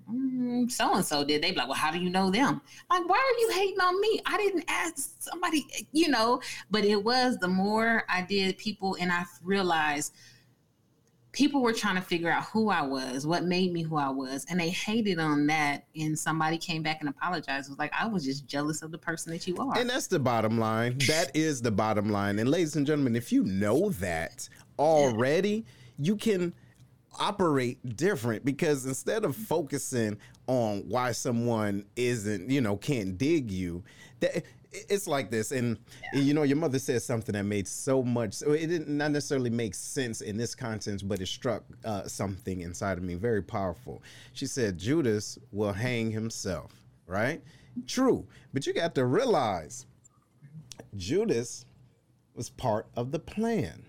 So 0.68 0.94
and 0.94 1.04
so 1.04 1.24
did." 1.24 1.42
They 1.42 1.52
be 1.52 1.58
like, 1.58 1.68
"Well, 1.68 1.76
how 1.76 1.92
do 1.92 1.98
you 2.00 2.10
know 2.10 2.28
them?" 2.28 2.60
Like, 2.90 3.08
why 3.08 3.18
are 3.18 3.40
you 3.40 3.50
hating 3.52 3.80
on 3.80 4.00
me? 4.00 4.20
I 4.26 4.36
didn't 4.36 4.64
ask 4.66 5.22
somebody, 5.22 5.64
you 5.92 6.08
know. 6.08 6.40
But 6.72 6.84
it 6.84 7.04
was 7.04 7.38
the 7.38 7.46
more 7.46 8.02
I 8.08 8.22
did 8.22 8.58
people, 8.58 8.96
and 9.00 9.12
I 9.12 9.22
realized 9.44 10.12
people 11.32 11.62
were 11.62 11.72
trying 11.72 11.94
to 11.94 12.00
figure 12.00 12.30
out 12.30 12.44
who 12.44 12.70
I 12.70 12.82
was, 12.82 13.26
what 13.26 13.44
made 13.44 13.72
me 13.72 13.82
who 13.82 13.96
I 13.96 14.08
was, 14.08 14.44
and 14.50 14.58
they 14.58 14.70
hated 14.70 15.18
on 15.18 15.46
that. 15.46 15.84
And 15.94 16.18
somebody 16.18 16.58
came 16.58 16.82
back 16.82 17.00
and 17.00 17.08
apologized. 17.08 17.68
It 17.68 17.70
was 17.70 17.78
like, 17.78 17.92
I 17.98 18.06
was 18.06 18.24
just 18.24 18.46
jealous 18.46 18.82
of 18.82 18.90
the 18.90 18.98
person 18.98 19.32
that 19.32 19.46
you 19.46 19.56
are. 19.58 19.78
And 19.78 19.88
that's 19.88 20.06
the 20.06 20.18
bottom 20.18 20.58
line. 20.58 20.98
That 21.06 21.30
is 21.34 21.62
the 21.62 21.70
bottom 21.70 22.10
line. 22.10 22.38
And 22.38 22.50
ladies 22.50 22.76
and 22.76 22.86
gentlemen, 22.86 23.16
if 23.16 23.32
you 23.32 23.44
know 23.44 23.90
that 23.90 24.48
already, 24.78 25.64
you 25.98 26.16
can 26.16 26.52
operate 27.18 27.96
different 27.96 28.44
because 28.44 28.86
instead 28.86 29.24
of 29.24 29.36
focusing 29.36 30.16
on 30.46 30.88
why 30.88 31.12
someone 31.12 31.84
isn't, 31.96 32.50
you 32.50 32.60
know, 32.60 32.76
can't 32.76 33.18
dig 33.18 33.50
you, 33.50 33.84
that 34.20 34.44
it's 34.72 35.06
like 35.06 35.30
this 35.30 35.50
and 35.52 35.78
yeah. 36.12 36.20
you 36.20 36.34
know 36.34 36.42
your 36.42 36.56
mother 36.56 36.78
said 36.78 37.02
something 37.02 37.32
that 37.32 37.44
made 37.44 37.66
so 37.66 38.02
much 38.02 38.40
it 38.42 38.66
didn't 38.66 38.88
not 38.88 39.10
necessarily 39.10 39.50
make 39.50 39.74
sense 39.74 40.20
in 40.20 40.36
this 40.36 40.54
context 40.54 41.08
but 41.08 41.20
it 41.20 41.26
struck 41.26 41.64
uh, 41.84 42.04
something 42.04 42.60
inside 42.60 42.98
of 42.98 43.04
me 43.04 43.14
very 43.14 43.42
powerful. 43.42 44.02
She 44.32 44.46
said 44.46 44.78
judas 44.78 45.38
will 45.52 45.72
hang 45.72 46.10
himself 46.10 46.72
right? 47.06 47.42
True 47.86 48.26
but 48.52 48.66
you 48.66 48.72
got 48.72 48.94
to 48.94 49.04
realize 49.04 49.86
judas 50.96 51.64
was 52.34 52.50
part 52.50 52.86
of 52.96 53.10
the 53.10 53.18
plan. 53.18 53.84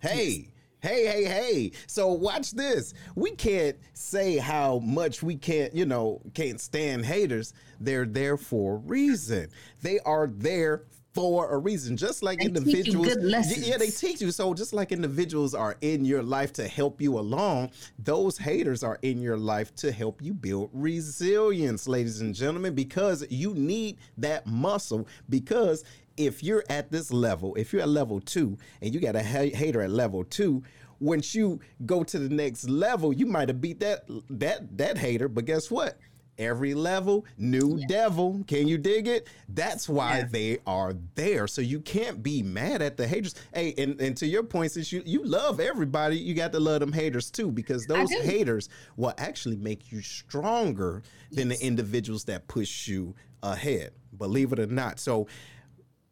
Hey 0.00 0.48
Hey, 0.84 1.06
hey, 1.06 1.24
hey. 1.24 1.72
So 1.86 2.08
watch 2.08 2.50
this. 2.50 2.92
We 3.14 3.30
can't 3.30 3.74
say 3.94 4.36
how 4.36 4.80
much 4.80 5.22
we 5.22 5.34
can't, 5.34 5.74
you 5.74 5.86
know, 5.86 6.20
can't 6.34 6.60
stand 6.60 7.06
haters. 7.06 7.54
They're 7.80 8.04
there 8.04 8.36
for 8.36 8.74
a 8.74 8.76
reason. 8.76 9.48
They 9.80 9.98
are 10.00 10.26
there 10.26 10.84
for 11.14 11.50
a 11.54 11.56
reason. 11.56 11.96
Just 11.96 12.22
like 12.22 12.40
they 12.40 12.44
individuals, 12.44 13.16
yeah, 13.56 13.78
they 13.78 13.88
teach 13.88 14.20
you. 14.20 14.30
So 14.30 14.52
just 14.52 14.74
like 14.74 14.92
individuals 14.92 15.54
are 15.54 15.76
in 15.80 16.04
your 16.04 16.22
life 16.22 16.52
to 16.54 16.68
help 16.68 17.00
you 17.00 17.18
along, 17.18 17.70
those 17.98 18.36
haters 18.36 18.82
are 18.82 18.98
in 19.00 19.22
your 19.22 19.38
life 19.38 19.74
to 19.76 19.90
help 19.90 20.20
you 20.20 20.34
build 20.34 20.68
resilience, 20.74 21.88
ladies 21.88 22.20
and 22.20 22.34
gentlemen, 22.34 22.74
because 22.74 23.24
you 23.30 23.54
need 23.54 23.96
that 24.18 24.46
muscle. 24.46 25.08
Because 25.30 25.82
if 26.16 26.42
you're 26.42 26.64
at 26.68 26.90
this 26.90 27.12
level, 27.12 27.54
if 27.54 27.72
you're 27.72 27.82
at 27.82 27.88
level 27.88 28.20
two 28.20 28.58
and 28.80 28.94
you 28.94 29.00
got 29.00 29.16
a 29.16 29.22
hater 29.22 29.82
at 29.82 29.90
level 29.90 30.24
two, 30.24 30.62
once 31.00 31.34
you 31.34 31.60
go 31.86 32.04
to 32.04 32.18
the 32.18 32.34
next 32.34 32.68
level, 32.68 33.12
you 33.12 33.26
might 33.26 33.48
have 33.48 33.60
beat 33.60 33.80
that 33.80 34.04
that 34.30 34.76
that 34.78 34.96
hater. 34.98 35.28
But 35.28 35.44
guess 35.44 35.70
what? 35.70 35.98
Every 36.36 36.74
level, 36.74 37.26
new 37.38 37.76
yeah. 37.78 37.86
devil. 37.86 38.42
Can 38.48 38.66
you 38.66 38.76
dig 38.76 39.06
it? 39.06 39.28
That's 39.48 39.88
why 39.88 40.18
yeah. 40.18 40.28
they 40.30 40.58
are 40.66 40.94
there. 41.14 41.46
So 41.46 41.62
you 41.62 41.78
can't 41.78 42.24
be 42.24 42.42
mad 42.42 42.82
at 42.82 42.96
the 42.96 43.06
haters. 43.06 43.36
Hey, 43.54 43.72
and, 43.78 44.00
and 44.00 44.16
to 44.16 44.26
your 44.26 44.42
point, 44.42 44.72
since 44.72 44.90
you, 44.90 45.00
you 45.06 45.22
love 45.24 45.60
everybody, 45.60 46.16
you 46.16 46.34
got 46.34 46.50
to 46.50 46.58
love 46.58 46.80
them 46.80 46.92
haters 46.92 47.30
too, 47.30 47.52
because 47.52 47.86
those 47.86 48.10
haters 48.10 48.68
will 48.96 49.14
actually 49.16 49.56
make 49.56 49.92
you 49.92 50.00
stronger 50.00 51.04
yes. 51.30 51.38
than 51.38 51.48
the 51.50 51.64
individuals 51.64 52.24
that 52.24 52.48
push 52.48 52.88
you 52.88 53.14
ahead. 53.44 53.92
Believe 54.18 54.52
it 54.52 54.58
or 54.58 54.66
not. 54.66 54.98
So 54.98 55.28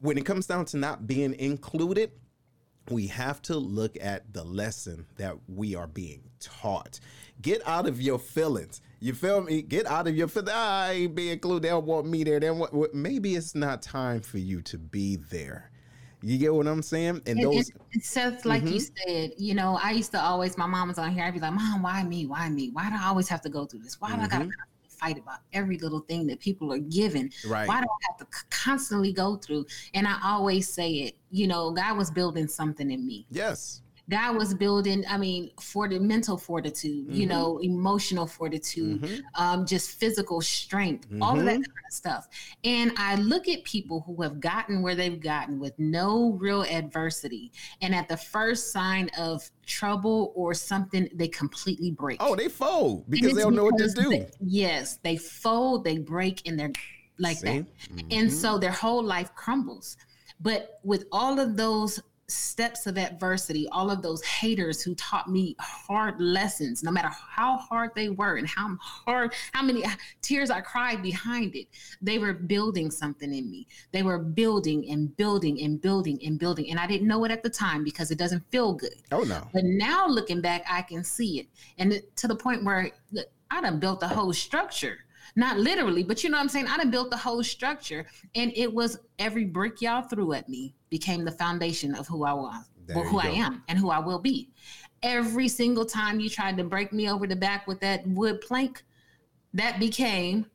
when 0.02 0.18
it 0.18 0.26
comes 0.26 0.46
down 0.46 0.66
to 0.66 0.76
not 0.76 1.06
being 1.06 1.34
included, 1.38 2.10
we 2.90 3.06
have 3.06 3.40
to 3.42 3.56
look 3.56 3.96
at 4.00 4.32
the 4.34 4.42
lesson 4.42 5.06
that 5.16 5.36
we 5.46 5.76
are 5.76 5.86
being 5.86 6.22
taught. 6.40 6.98
Get 7.40 7.66
out 7.66 7.86
of 7.86 8.00
your 8.00 8.18
feelings. 8.18 8.82
You 8.98 9.14
feel 9.14 9.40
me? 9.40 9.62
Get 9.62 9.86
out 9.86 10.08
of 10.08 10.16
your 10.16 10.26
feelings. 10.26 10.50
Ah, 10.52 10.86
I 10.86 10.92
ain't 10.92 11.14
being 11.14 11.32
included. 11.32 11.62
They 11.62 11.68
don't 11.68 11.86
want 11.86 12.06
me 12.06 12.24
there. 12.24 12.40
Then 12.40 12.58
what? 12.58 12.94
Maybe 12.94 13.36
it's 13.36 13.54
not 13.54 13.80
time 13.80 14.20
for 14.20 14.38
you 14.38 14.60
to 14.62 14.78
be 14.78 15.16
there. 15.16 15.70
You 16.20 16.38
get 16.38 16.54
what 16.54 16.66
I'm 16.66 16.82
saying? 16.82 17.22
And, 17.26 17.38
and 17.38 17.42
those 17.42 17.70
and 17.92 18.02
Seth, 18.02 18.44
like 18.44 18.62
mm-hmm. 18.62 18.74
you 18.74 18.80
said, 18.80 19.32
you 19.38 19.54
know, 19.54 19.78
I 19.82 19.92
used 19.92 20.12
to 20.12 20.20
always 20.20 20.58
my 20.58 20.66
mom 20.66 20.88
was 20.88 20.98
on 20.98 21.12
here. 21.12 21.24
I'd 21.24 21.34
be 21.34 21.40
like, 21.40 21.52
Mom, 21.52 21.82
why 21.82 22.02
me? 22.04 22.26
Why 22.26 22.48
me? 22.48 22.70
Why 22.72 22.90
do 22.90 22.96
I 22.96 23.06
always 23.06 23.28
have 23.28 23.40
to 23.42 23.48
go 23.48 23.66
through 23.66 23.80
this? 23.80 24.00
Why 24.00 24.08
do 24.08 24.14
mm-hmm. 24.14 24.24
I 24.24 24.28
gotta 24.28 24.44
mm-hmm. 24.44 24.50
Fight 25.02 25.18
about 25.18 25.40
every 25.52 25.78
little 25.78 26.00
thing 26.00 26.26
that 26.28 26.40
people 26.40 26.72
are 26.72 26.78
given? 26.78 27.30
Right. 27.46 27.66
Why 27.68 27.80
do 27.80 27.86
I 27.86 28.06
have 28.10 28.18
to 28.18 28.26
constantly 28.50 29.12
go 29.12 29.36
through? 29.36 29.66
And 29.94 30.06
I 30.06 30.18
always 30.24 30.68
say 30.68 30.90
it, 30.92 31.16
you 31.30 31.46
know, 31.46 31.70
God 31.70 31.96
was 31.96 32.10
building 32.10 32.48
something 32.48 32.90
in 32.90 33.06
me. 33.06 33.26
Yes. 33.30 33.82
God 34.12 34.36
was 34.36 34.52
building, 34.52 35.04
I 35.08 35.16
mean, 35.16 35.50
for 35.58 35.88
the 35.88 35.98
mental 35.98 36.36
fortitude, 36.36 37.06
mm-hmm. 37.06 37.14
you 37.14 37.26
know, 37.26 37.58
emotional 37.62 38.26
fortitude, 38.26 39.00
mm-hmm. 39.00 39.42
um, 39.42 39.64
just 39.64 39.98
physical 39.98 40.42
strength, 40.42 41.08
mm-hmm. 41.08 41.22
all 41.22 41.38
of 41.38 41.46
that 41.46 41.54
mm-hmm. 41.54 41.62
kind 41.62 41.86
of 41.88 41.94
stuff. 41.94 42.28
And 42.62 42.92
I 42.98 43.14
look 43.16 43.48
at 43.48 43.64
people 43.64 44.04
who 44.06 44.20
have 44.22 44.38
gotten 44.38 44.82
where 44.82 44.94
they've 44.94 45.18
gotten 45.18 45.58
with 45.58 45.72
no 45.78 46.36
real 46.38 46.62
adversity. 46.62 47.52
And 47.80 47.94
at 47.94 48.06
the 48.06 48.18
first 48.18 48.70
sign 48.70 49.08
of 49.18 49.50
trouble 49.64 50.34
or 50.36 50.52
something, 50.52 51.08
they 51.14 51.28
completely 51.28 51.90
break. 51.90 52.18
Oh, 52.22 52.36
they 52.36 52.48
fold 52.48 53.08
because 53.08 53.34
they 53.34 53.40
don't 53.40 53.54
know 53.54 53.64
what 53.64 53.78
to 53.78 53.88
do. 53.88 54.10
They, 54.10 54.28
yes, 54.40 54.98
they 55.02 55.16
fold, 55.16 55.84
they 55.84 55.96
break, 55.96 56.46
and 56.46 56.60
they're 56.60 56.72
like 57.18 57.38
See? 57.38 57.46
that. 57.46 57.66
And 58.10 58.28
mm-hmm. 58.28 58.28
so 58.28 58.58
their 58.58 58.72
whole 58.72 59.02
life 59.02 59.34
crumbles. 59.34 59.96
But 60.38 60.80
with 60.82 61.06
all 61.12 61.38
of 61.38 61.56
those 61.56 62.02
steps 62.32 62.86
of 62.86 62.98
adversity, 62.98 63.68
all 63.68 63.90
of 63.90 64.02
those 64.02 64.22
haters 64.22 64.82
who 64.82 64.94
taught 64.94 65.30
me 65.30 65.54
hard 65.58 66.20
lessons, 66.20 66.82
no 66.82 66.90
matter 66.90 67.08
how 67.08 67.56
hard 67.56 67.90
they 67.94 68.08
were 68.08 68.36
and 68.36 68.48
how 68.48 68.76
hard, 68.80 69.34
how 69.52 69.62
many 69.62 69.84
tears 70.22 70.50
I 70.50 70.60
cried 70.60 71.02
behind 71.02 71.54
it, 71.54 71.68
they 72.00 72.18
were 72.18 72.32
building 72.32 72.90
something 72.90 73.32
in 73.32 73.50
me. 73.50 73.66
They 73.92 74.02
were 74.02 74.18
building 74.18 74.88
and 74.90 75.16
building 75.16 75.60
and 75.62 75.80
building 75.80 76.18
and 76.24 76.38
building. 76.38 76.70
And 76.70 76.78
I 76.80 76.86
didn't 76.86 77.08
know 77.08 77.24
it 77.24 77.30
at 77.30 77.42
the 77.42 77.50
time 77.50 77.84
because 77.84 78.10
it 78.10 78.18
doesn't 78.18 78.44
feel 78.50 78.72
good. 78.72 78.96
Oh, 79.10 79.22
no. 79.22 79.46
But 79.52 79.64
now 79.64 80.06
looking 80.06 80.40
back, 80.40 80.64
I 80.68 80.82
can 80.82 81.04
see 81.04 81.40
it. 81.40 81.46
And 81.78 82.02
to 82.16 82.28
the 82.28 82.36
point 82.36 82.64
where 82.64 82.90
look, 83.12 83.26
I 83.50 83.60
done 83.60 83.78
built 83.78 84.02
a 84.02 84.08
whole 84.08 84.32
structure 84.32 84.98
not 85.34 85.58
literally, 85.58 86.02
but 86.02 86.22
you 86.22 86.30
know 86.30 86.36
what 86.36 86.42
I'm 86.42 86.48
saying? 86.48 86.66
I 86.66 86.76
done 86.76 86.90
built 86.90 87.10
the 87.10 87.16
whole 87.16 87.42
structure 87.42 88.06
and 88.34 88.52
it 88.54 88.72
was 88.72 88.98
every 89.18 89.44
brick 89.44 89.80
y'all 89.80 90.02
threw 90.02 90.32
at 90.34 90.48
me 90.48 90.74
became 90.90 91.24
the 91.24 91.32
foundation 91.32 91.94
of 91.94 92.06
who 92.06 92.24
I 92.24 92.32
was, 92.32 92.64
well, 92.94 93.04
who 93.04 93.18
I 93.18 93.28
am 93.28 93.62
and 93.68 93.78
who 93.78 93.90
I 93.90 93.98
will 93.98 94.18
be. 94.18 94.50
Every 95.02 95.48
single 95.48 95.84
time 95.84 96.20
you 96.20 96.28
tried 96.28 96.56
to 96.58 96.64
break 96.64 96.92
me 96.92 97.08
over 97.08 97.26
the 97.26 97.36
back 97.36 97.66
with 97.66 97.80
that 97.80 98.06
wood 98.06 98.40
plank, 98.40 98.84
that 99.54 99.78
became 99.80 100.46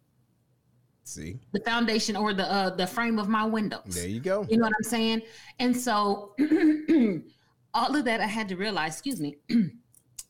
see 1.04 1.40
the 1.54 1.60
foundation 1.62 2.16
or 2.16 2.34
the 2.34 2.52
uh, 2.52 2.70
the 2.76 2.88
frame 2.88 3.20
of 3.20 3.28
my 3.28 3.46
windows. 3.46 3.96
There 3.96 4.08
you 4.08 4.20
go. 4.20 4.46
You 4.50 4.58
know 4.58 4.66
what 4.66 4.74
I'm 4.78 4.84
saying? 4.84 5.22
And 5.60 5.76
so 5.76 6.34
all 7.74 7.96
of 7.96 8.06
that 8.06 8.22
I 8.22 8.26
had 8.26 8.48
to 8.50 8.56
realize, 8.56 8.94
excuse 8.94 9.20
me, 9.20 9.38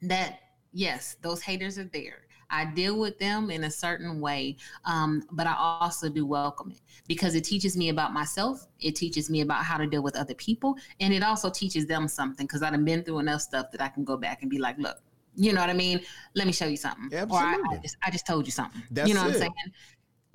that 0.01 0.39
yes, 0.71 1.17
those 1.21 1.41
haters 1.41 1.77
are 1.77 1.85
there. 1.85 2.26
I 2.49 2.65
deal 2.65 2.97
with 2.99 3.19
them 3.19 3.49
in 3.51 3.65
a 3.65 3.71
certain 3.71 4.19
way, 4.19 4.57
um, 4.85 5.23
but 5.31 5.47
I 5.47 5.55
also 5.57 6.09
do 6.09 6.25
welcome 6.25 6.71
it 6.71 6.81
because 7.07 7.35
it 7.35 7.43
teaches 7.43 7.75
me 7.75 7.89
about 7.89 8.13
myself. 8.13 8.67
It 8.79 8.95
teaches 8.95 9.29
me 9.29 9.41
about 9.41 9.63
how 9.63 9.77
to 9.77 9.87
deal 9.87 10.01
with 10.01 10.15
other 10.15 10.35
people, 10.35 10.75
and 10.99 11.13
it 11.13 11.23
also 11.23 11.49
teaches 11.49 11.85
them 11.85 12.07
something 12.07 12.45
because 12.45 12.61
I've 12.61 12.85
been 12.85 13.03
through 13.03 13.19
enough 13.19 13.41
stuff 13.41 13.71
that 13.71 13.81
I 13.81 13.89
can 13.89 14.03
go 14.03 14.17
back 14.17 14.41
and 14.41 14.49
be 14.49 14.59
like, 14.59 14.77
look, 14.77 14.97
you 15.35 15.53
know 15.53 15.61
what 15.61 15.69
I 15.69 15.73
mean? 15.73 16.01
Let 16.35 16.47
me 16.47 16.53
show 16.53 16.65
you 16.65 16.77
something. 16.77 17.13
Absolutely. 17.13 17.37
Or 17.37 17.73
I, 17.73 17.75
I, 17.75 17.77
just, 17.77 17.97
I 18.03 18.11
just 18.11 18.25
told 18.25 18.45
you 18.45 18.51
something. 18.51 18.81
That's 18.91 19.07
you 19.07 19.13
know 19.13 19.21
it. 19.21 19.27
what 19.27 19.33
I'm 19.35 19.39
saying? 19.39 19.53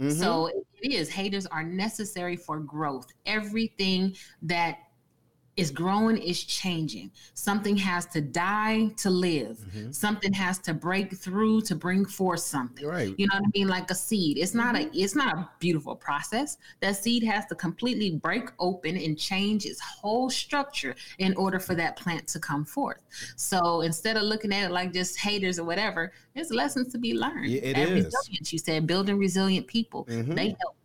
Mm-hmm. 0.00 0.10
So 0.20 0.50
it 0.80 0.92
is. 0.92 1.08
Haters 1.10 1.46
are 1.46 1.62
necessary 1.62 2.36
for 2.36 2.58
growth. 2.58 3.06
Everything 3.26 4.14
that 4.42 4.78
is 5.56 5.70
growing, 5.70 6.16
is 6.16 6.42
changing. 6.42 7.10
Something 7.34 7.76
has 7.76 8.06
to 8.06 8.22
die 8.22 8.86
to 8.96 9.10
live. 9.10 9.58
Mm-hmm. 9.58 9.92
Something 9.92 10.32
has 10.32 10.58
to 10.60 10.72
break 10.72 11.14
through 11.14 11.60
to 11.62 11.74
bring 11.74 12.06
forth 12.06 12.40
something. 12.40 12.86
Right. 12.86 13.14
You 13.18 13.26
know 13.26 13.36
what 13.38 13.44
I 13.48 13.58
mean? 13.58 13.68
Like 13.68 13.90
a 13.90 13.94
seed. 13.94 14.38
It's 14.38 14.54
not 14.54 14.76
a 14.76 14.90
it's 14.94 15.14
not 15.14 15.34
a 15.34 15.48
beautiful 15.58 15.94
process. 15.94 16.56
That 16.80 16.96
seed 16.96 17.22
has 17.24 17.44
to 17.46 17.54
completely 17.54 18.12
break 18.12 18.48
open 18.58 18.96
and 18.96 19.18
change 19.18 19.66
its 19.66 19.80
whole 19.80 20.30
structure 20.30 20.94
in 21.18 21.34
order 21.36 21.60
for 21.60 21.74
that 21.74 21.96
plant 21.96 22.26
to 22.28 22.40
come 22.40 22.64
forth. 22.64 23.02
So 23.36 23.82
instead 23.82 24.16
of 24.16 24.22
looking 24.22 24.52
at 24.54 24.70
it 24.70 24.72
like 24.72 24.94
just 24.94 25.18
haters 25.18 25.58
or 25.58 25.64
whatever, 25.64 26.12
there's 26.34 26.50
lessons 26.50 26.92
to 26.92 26.98
be 26.98 27.12
learned. 27.14 27.50
Yeah, 27.50 27.60
it 27.60 27.76
and 27.76 27.98
is. 27.98 28.04
resilience. 28.06 28.52
You 28.54 28.58
said 28.58 28.86
building 28.86 29.18
resilient 29.18 29.66
people. 29.66 30.06
Mm-hmm. 30.06 30.34
They 30.34 30.56
help 30.60 30.81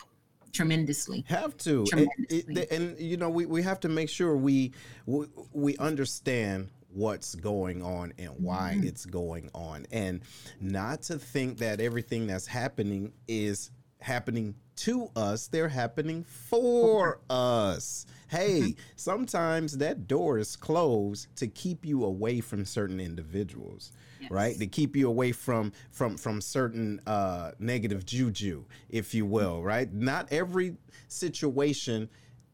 tremendously. 0.52 1.24
Have 1.28 1.58
to, 1.58 1.86
tremendously. 1.86 2.68
And, 2.72 2.72
and, 2.72 3.00
you 3.00 3.18
know, 3.18 3.30
we, 3.30 3.46
we 3.46 3.62
have 3.64 3.80
to 3.82 3.90
make 3.90 4.10
sure 4.10 4.36
we 4.36 4.74
we, 5.06 5.28
we 5.54 5.78
understand 5.78 6.70
what's 6.94 7.36
going 7.36 7.84
on 7.84 8.14
and 8.18 8.32
why 8.38 8.74
mm-hmm. 8.76 8.88
it's 8.88 9.06
going 9.06 9.50
on, 9.54 9.86
and 9.92 10.22
not 10.60 11.04
to 11.04 11.20
think 11.20 11.60
that 11.60 11.80
everything 11.80 12.28
that's 12.28 12.48
happening 12.48 13.12
is 13.28 13.72
happening 14.00 14.56
to 14.78 15.10
us; 15.16 15.48
they're 15.48 15.70
happening 15.70 16.24
for 16.24 17.20
us. 17.30 18.06
Hey, 18.30 18.60
mm-hmm. 18.60 18.82
sometimes 18.96 19.78
that 19.78 20.08
door 20.08 20.38
is 20.38 20.56
closed 20.56 21.28
to 21.38 21.48
keep 21.48 21.86
you 21.86 22.04
away 22.04 22.42
from 22.42 22.66
certain 22.66 23.00
individuals 23.00 23.92
yes. 24.20 24.32
right? 24.32 24.58
To 24.58 24.68
keep 24.68 24.96
you 24.96 25.08
away 25.08 25.32
from 25.32 25.72
from 25.92 26.18
from 26.18 26.42
certain 26.42 27.02
uh, 27.08 27.52
negative 27.60 28.06
juju, 28.06 28.66
if 28.90 29.14
you 29.14 29.26
will, 29.26 29.64
right? 29.64 29.92
Not 29.94 30.32
every 30.32 30.76
situation 31.08 32.10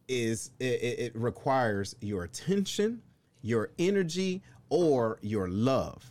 is 0.08 0.52
it, 0.60 0.66
it 1.00 1.16
requires 1.16 1.96
your 2.02 2.24
attention, 2.24 3.02
your 3.42 3.72
energy, 3.80 4.42
or 4.70 5.20
your 5.22 5.48
love. 5.48 6.10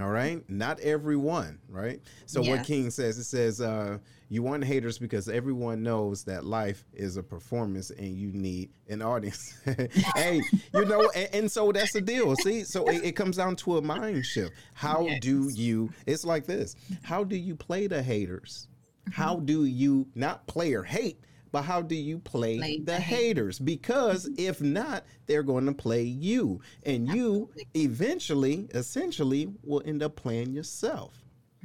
All 0.00 0.10
right, 0.10 0.42
not 0.50 0.80
everyone, 0.80 1.60
right? 1.68 2.00
So 2.26 2.42
yeah. 2.42 2.56
what 2.56 2.64
King 2.64 2.90
says, 2.90 3.16
it 3.16 3.24
says, 3.24 3.60
uh, 3.60 3.98
you 4.28 4.42
want 4.42 4.64
haters 4.64 4.98
because 4.98 5.28
everyone 5.28 5.82
knows 5.82 6.24
that 6.24 6.44
life 6.44 6.84
is 6.92 7.16
a 7.16 7.22
performance 7.22 7.90
and 7.90 8.16
you 8.16 8.32
need 8.32 8.70
an 8.88 9.02
audience. 9.02 9.56
hey, 10.16 10.42
you 10.72 10.84
know, 10.84 11.10
and, 11.14 11.28
and, 11.32 11.50
so 11.50 11.70
that's 11.72 11.92
the 11.92 12.00
deal. 12.00 12.34
See, 12.36 12.64
so 12.64 12.86
it, 12.88 13.04
it 13.04 13.12
comes 13.12 13.36
down 13.36 13.56
to 13.56 13.76
a 13.76 13.82
mind 13.82 14.24
shift. 14.24 14.52
How 14.72 15.06
yes. 15.06 15.20
do 15.20 15.50
you? 15.50 15.90
It's 16.06 16.24
like 16.24 16.46
this. 16.46 16.76
How 17.02 17.24
do 17.24 17.36
you 17.36 17.54
play 17.54 17.86
the 17.86 18.02
haters? 18.02 18.68
How 19.12 19.36
mm-hmm. 19.36 19.44
do 19.44 19.64
you 19.64 20.06
not 20.14 20.46
play 20.46 20.74
or 20.74 20.82
hate? 20.82 21.18
but 21.52 21.62
how 21.62 21.80
do 21.80 21.94
you 21.94 22.18
play, 22.18 22.58
play 22.58 22.78
the, 22.78 22.84
the 22.84 22.98
haters? 22.98 23.60
Because 23.60 24.28
if 24.36 24.60
not, 24.60 25.04
they're 25.26 25.44
going 25.44 25.66
to 25.66 25.72
play 25.72 26.02
you, 26.02 26.60
and 26.82 27.06
you 27.06 27.48
eventually, 27.74 28.66
essentially, 28.74 29.54
will 29.62 29.80
end 29.86 30.02
up 30.02 30.16
playing 30.16 30.52
yourself. 30.52 31.12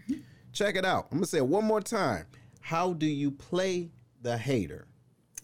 Mm-hmm. 0.03 0.21
Check 0.53 0.75
it 0.75 0.85
out. 0.85 1.07
I'm 1.11 1.17
gonna 1.17 1.25
say 1.25 1.39
it 1.39 1.47
one 1.47 1.65
more 1.65 1.81
time 1.81 2.27
how 2.59 2.93
do 2.93 3.05
you 3.05 3.31
play 3.31 3.89
the 4.21 4.37
hater? 4.37 4.85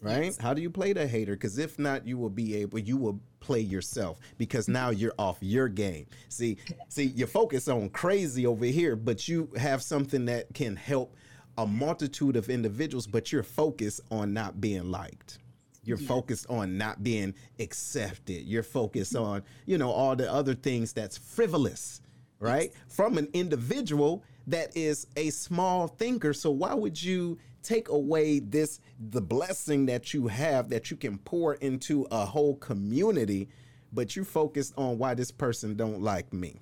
Right? 0.02 0.24
Yes. 0.24 0.38
How 0.38 0.52
do 0.52 0.60
you 0.60 0.70
play 0.70 0.92
the 0.92 1.06
hater? 1.06 1.32
Because 1.32 1.58
if 1.58 1.78
not, 1.78 2.06
you 2.06 2.18
will 2.18 2.30
be 2.30 2.56
able, 2.56 2.78
you 2.78 2.96
will 2.96 3.18
play 3.40 3.60
yourself 3.60 4.20
because 4.36 4.68
now 4.68 4.90
you're 4.90 5.14
off 5.18 5.38
your 5.40 5.68
game. 5.68 6.06
See, 6.28 6.58
see, 6.88 7.04
you 7.04 7.26
focus 7.26 7.66
on 7.68 7.88
crazy 7.90 8.46
over 8.46 8.66
here, 8.66 8.94
but 8.94 9.26
you 9.26 9.50
have 9.56 9.82
something 9.82 10.26
that 10.26 10.52
can 10.52 10.76
help 10.76 11.16
a 11.58 11.66
multitude 11.66 12.36
of 12.36 12.50
individuals, 12.50 13.06
but 13.06 13.32
you're 13.32 13.42
focused 13.42 14.02
on 14.10 14.34
not 14.34 14.60
being 14.60 14.90
liked. 14.90 15.38
You're 15.84 15.96
focused 15.96 16.46
on 16.50 16.76
not 16.76 17.04
being 17.04 17.32
accepted. 17.60 18.42
You're 18.44 18.64
focused 18.64 19.14
on, 19.14 19.44
you 19.66 19.78
know, 19.78 19.90
all 19.90 20.16
the 20.16 20.30
other 20.30 20.54
things 20.54 20.92
that's 20.92 21.16
frivolous, 21.16 22.00
right? 22.40 22.72
Yes. 22.74 22.96
From 22.96 23.16
an 23.18 23.28
individual 23.32 24.24
that 24.46 24.76
is 24.76 25.06
a 25.16 25.30
small 25.30 25.88
thinker. 25.88 26.32
So 26.32 26.50
why 26.50 26.74
would 26.74 27.02
you 27.02 27.38
take 27.62 27.88
away 27.88 28.38
this 28.38 28.80
the 29.10 29.20
blessing 29.20 29.86
that 29.86 30.14
you 30.14 30.28
have 30.28 30.68
that 30.68 30.90
you 30.90 30.96
can 30.96 31.18
pour 31.18 31.54
into 31.54 32.06
a 32.10 32.24
whole 32.24 32.56
community, 32.56 33.48
but 33.92 34.14
you 34.14 34.24
focused 34.24 34.72
on 34.76 34.98
why 34.98 35.14
this 35.14 35.30
person 35.30 35.76
don't 35.76 36.00
like 36.00 36.32
me? 36.32 36.60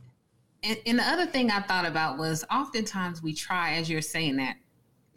And, 0.62 0.78
and 0.86 0.98
the 0.98 1.04
other 1.04 1.26
thing 1.26 1.50
I 1.50 1.60
thought 1.60 1.84
about 1.84 2.18
was 2.18 2.42
oftentimes 2.50 3.22
we 3.22 3.34
try, 3.34 3.74
as 3.74 3.90
you're 3.90 4.00
saying 4.00 4.36
that, 4.36 4.56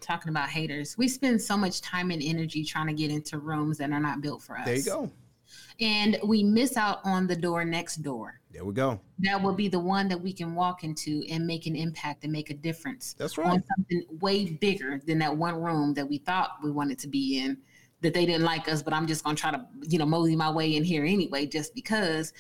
talking 0.02 0.30
about 0.30 0.50
haters, 0.50 0.98
we 0.98 1.08
spend 1.08 1.42
so 1.42 1.58
much 1.58 1.82
time 1.82 2.12
and 2.12 2.22
energy 2.22 2.64
trying 2.64 2.88
to 2.88 2.94
get 2.94 3.10
into 3.10 3.40
rooms 3.40 3.78
that 3.78 3.92
are 3.92 4.00
not 4.00 4.22
built 4.22 4.44
for 4.44 4.58
us. 4.58 4.66
There 4.66 4.76
you 4.76 4.84
go. 4.84 5.12
And 5.80 6.20
we 6.24 6.44
miss 6.44 6.76
out 6.76 7.00
on 7.04 7.28
the 7.28 7.36
door 7.36 7.64
next 7.64 7.98
door. 7.98 8.42
There 8.58 8.66
we 8.66 8.74
go. 8.74 9.00
That 9.20 9.44
will 9.44 9.54
be 9.54 9.68
the 9.68 9.80
one 9.80 10.08
that 10.08 10.20
we 10.20 10.34
can 10.34 10.56
walk 10.56 10.84
into 10.84 11.24
and 11.30 11.46
make 11.46 11.68
an 11.68 11.76
impact 11.76 12.24
and 12.24 12.34
make 12.34 12.50
a 12.50 12.56
difference. 12.56 13.14
That's 13.14 13.38
right. 13.38 13.46
On 13.46 13.64
something 13.76 14.04
way 14.20 14.46
bigger 14.46 15.00
than 15.06 15.20
that 15.20 15.38
one 15.38 15.62
room 15.62 15.94
that 15.94 16.10
we 16.10 16.18
thought 16.18 16.54
we 16.64 16.72
wanted 16.72 16.98
to 17.00 17.08
be 17.08 17.38
in 17.38 17.60
that 18.02 18.16
they 18.16 18.26
didn't 18.26 18.46
like 18.46 18.68
us, 18.68 18.82
but 18.82 18.94
I'm 18.94 19.06
just 19.06 19.24
gonna 19.24 19.36
try 19.36 19.52
to, 19.52 19.64
you 19.84 20.00
know, 20.00 20.08
mosey 20.08 20.36
my 20.36 20.50
way 20.50 20.76
in 20.76 20.84
here 20.84 21.06
anyway, 21.06 21.46
just 21.46 21.76
because 21.76 22.34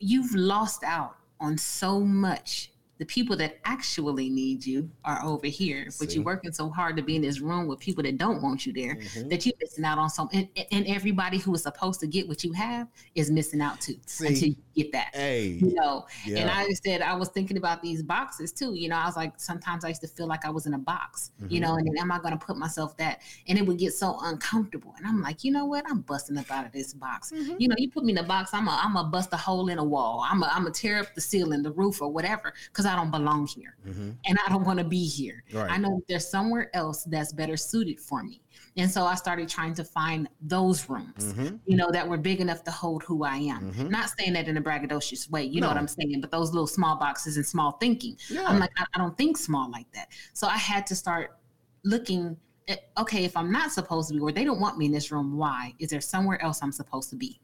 you've 0.00 0.34
lost 0.34 0.82
out 0.82 1.18
on 1.38 1.56
so 1.56 2.00
much 2.00 2.72
the 2.98 3.04
people 3.04 3.36
that 3.36 3.58
actually 3.64 4.30
need 4.30 4.64
you 4.64 4.88
are 5.04 5.20
over 5.24 5.46
here, 5.46 5.90
See? 5.90 6.04
but 6.04 6.14
you're 6.14 6.24
working 6.24 6.52
so 6.52 6.70
hard 6.70 6.96
to 6.96 7.02
be 7.02 7.16
in 7.16 7.22
this 7.22 7.40
room 7.40 7.66
with 7.66 7.80
people 7.80 8.02
that 8.04 8.18
don't 8.18 8.40
want 8.42 8.66
you 8.66 8.72
there 8.72 8.94
mm-hmm. 8.94 9.28
that 9.28 9.44
you're 9.44 9.54
missing 9.60 9.84
out 9.84 9.98
on 9.98 10.08
some. 10.08 10.28
And, 10.32 10.48
and, 10.70 10.84
everybody 10.86 11.38
who 11.38 11.54
is 11.54 11.62
supposed 11.62 11.98
to 12.00 12.06
get 12.06 12.28
what 12.28 12.44
you 12.44 12.52
have 12.52 12.88
is 13.14 13.30
missing 13.30 13.60
out 13.60 13.80
too 13.80 13.96
See? 14.06 14.28
until 14.28 14.48
you 14.48 14.56
get 14.76 14.92
that. 14.92 15.08
Hey, 15.14 15.46
you 15.46 15.74
know. 15.74 16.06
Yeah. 16.24 16.40
And 16.40 16.50
I 16.50 16.68
said 16.84 17.02
I 17.02 17.14
was 17.14 17.30
thinking 17.30 17.56
about 17.56 17.82
these 17.82 18.02
boxes 18.02 18.52
too. 18.52 18.74
You 18.74 18.88
know, 18.90 18.96
I 18.96 19.06
was 19.06 19.16
like, 19.16 19.32
sometimes 19.40 19.84
I 19.84 19.88
used 19.88 20.02
to 20.02 20.08
feel 20.08 20.26
like 20.26 20.44
I 20.44 20.50
was 20.50 20.66
in 20.66 20.74
a 20.74 20.78
box. 20.78 21.32
Mm-hmm. 21.42 21.52
You 21.52 21.60
know, 21.60 21.74
and 21.74 21.86
then 21.86 21.96
am 21.98 22.12
I 22.12 22.18
going 22.18 22.38
to 22.38 22.44
put 22.44 22.56
myself 22.56 22.96
that? 22.98 23.22
And 23.48 23.58
it 23.58 23.66
would 23.66 23.78
get 23.78 23.94
so 23.94 24.18
uncomfortable. 24.22 24.94
And 24.98 25.06
I'm 25.06 25.20
like, 25.20 25.42
you 25.42 25.50
know 25.50 25.64
what? 25.64 25.84
I'm 25.88 26.02
busting 26.02 26.36
up 26.36 26.50
out 26.50 26.66
of 26.66 26.72
this 26.72 26.92
box. 26.92 27.32
Mm-hmm. 27.32 27.56
You 27.58 27.68
know, 27.68 27.76
you 27.78 27.90
put 27.90 28.04
me 28.04 28.12
in 28.12 28.18
a 28.18 28.22
box, 28.22 28.52
I'm 28.52 28.68
a 28.68 28.78
I'm 28.82 28.96
a 28.96 29.04
bust 29.04 29.32
a 29.32 29.36
hole 29.36 29.68
in 29.68 29.78
a 29.78 29.84
wall. 29.84 30.24
I'm 30.28 30.42
a 30.42 30.46
I'm 30.52 30.66
a 30.66 30.70
tear 30.70 31.00
up 31.00 31.14
the 31.14 31.20
ceiling, 31.20 31.62
the 31.62 31.72
roof, 31.72 32.02
or 32.02 32.10
whatever, 32.10 32.52
because 32.68 32.83
I 32.84 32.96
don't 32.96 33.10
belong 33.10 33.46
here 33.46 33.76
mm-hmm. 33.86 34.10
and 34.26 34.38
I 34.44 34.48
don't 34.50 34.64
want 34.64 34.78
to 34.78 34.84
be 34.84 35.04
here. 35.06 35.44
Right. 35.52 35.70
I 35.70 35.76
know 35.76 36.00
there's 36.08 36.28
somewhere 36.28 36.70
else 36.74 37.04
that's 37.04 37.32
better 37.32 37.56
suited 37.56 38.00
for 38.00 38.22
me. 38.22 38.40
And 38.76 38.90
so 38.90 39.04
I 39.04 39.14
started 39.14 39.48
trying 39.48 39.74
to 39.74 39.84
find 39.84 40.28
those 40.40 40.88
rooms, 40.88 41.32
mm-hmm. 41.32 41.56
you 41.66 41.76
know, 41.76 41.90
that 41.92 42.08
were 42.08 42.16
big 42.16 42.40
enough 42.40 42.64
to 42.64 42.70
hold 42.70 43.02
who 43.04 43.24
I 43.24 43.36
am. 43.36 43.70
Mm-hmm. 43.70 43.88
Not 43.88 44.10
saying 44.18 44.32
that 44.32 44.48
in 44.48 44.56
a 44.56 44.62
braggadocious 44.62 45.30
way, 45.30 45.44
you 45.44 45.60
no. 45.60 45.66
know 45.66 45.72
what 45.72 45.78
I'm 45.78 45.88
saying, 45.88 46.20
but 46.20 46.30
those 46.30 46.50
little 46.52 46.66
small 46.66 46.96
boxes 46.96 47.36
and 47.36 47.46
small 47.46 47.72
thinking. 47.72 48.16
Yeah. 48.28 48.44
I'm 48.46 48.58
like, 48.58 48.72
I, 48.76 48.84
I 48.94 48.98
don't 48.98 49.16
think 49.16 49.36
small 49.36 49.70
like 49.70 49.90
that. 49.92 50.08
So 50.32 50.48
I 50.48 50.56
had 50.56 50.86
to 50.88 50.96
start 50.96 51.38
looking 51.84 52.36
at, 52.68 52.80
okay, 52.98 53.24
if 53.24 53.36
I'm 53.36 53.52
not 53.52 53.70
supposed 53.70 54.08
to 54.08 54.14
be, 54.14 54.20
or 54.20 54.32
they 54.32 54.44
don't 54.44 54.60
want 54.60 54.78
me 54.78 54.86
in 54.86 54.92
this 54.92 55.12
room, 55.12 55.36
why? 55.36 55.74
Is 55.78 55.90
there 55.90 56.00
somewhere 56.00 56.42
else 56.42 56.60
I'm 56.62 56.72
supposed 56.72 57.10
to 57.10 57.16
be? 57.16 57.40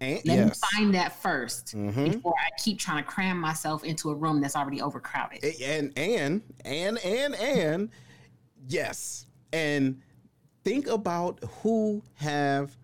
And, 0.00 0.20
Let 0.24 0.38
yes. 0.38 0.62
me 0.62 0.78
find 0.78 0.94
that 0.94 1.22
1st 1.22 1.74
mm-hmm. 1.74 2.04
before 2.04 2.34
I 2.38 2.48
keep 2.58 2.78
trying 2.78 3.04
to 3.04 3.08
cram 3.08 3.38
myself 3.38 3.84
into 3.84 4.10
a 4.10 4.14
room 4.14 4.40
that's 4.40 4.56
already 4.56 4.80
overcrowded. 4.80 5.44
And 5.62 5.92
and 5.96 6.42
and 6.64 6.98
and 6.98 7.34
and 7.34 7.90
yes. 8.66 9.26
And 9.52 10.00
think 10.64 10.86
about 10.86 11.40
who 11.62 12.02
have 12.14 12.76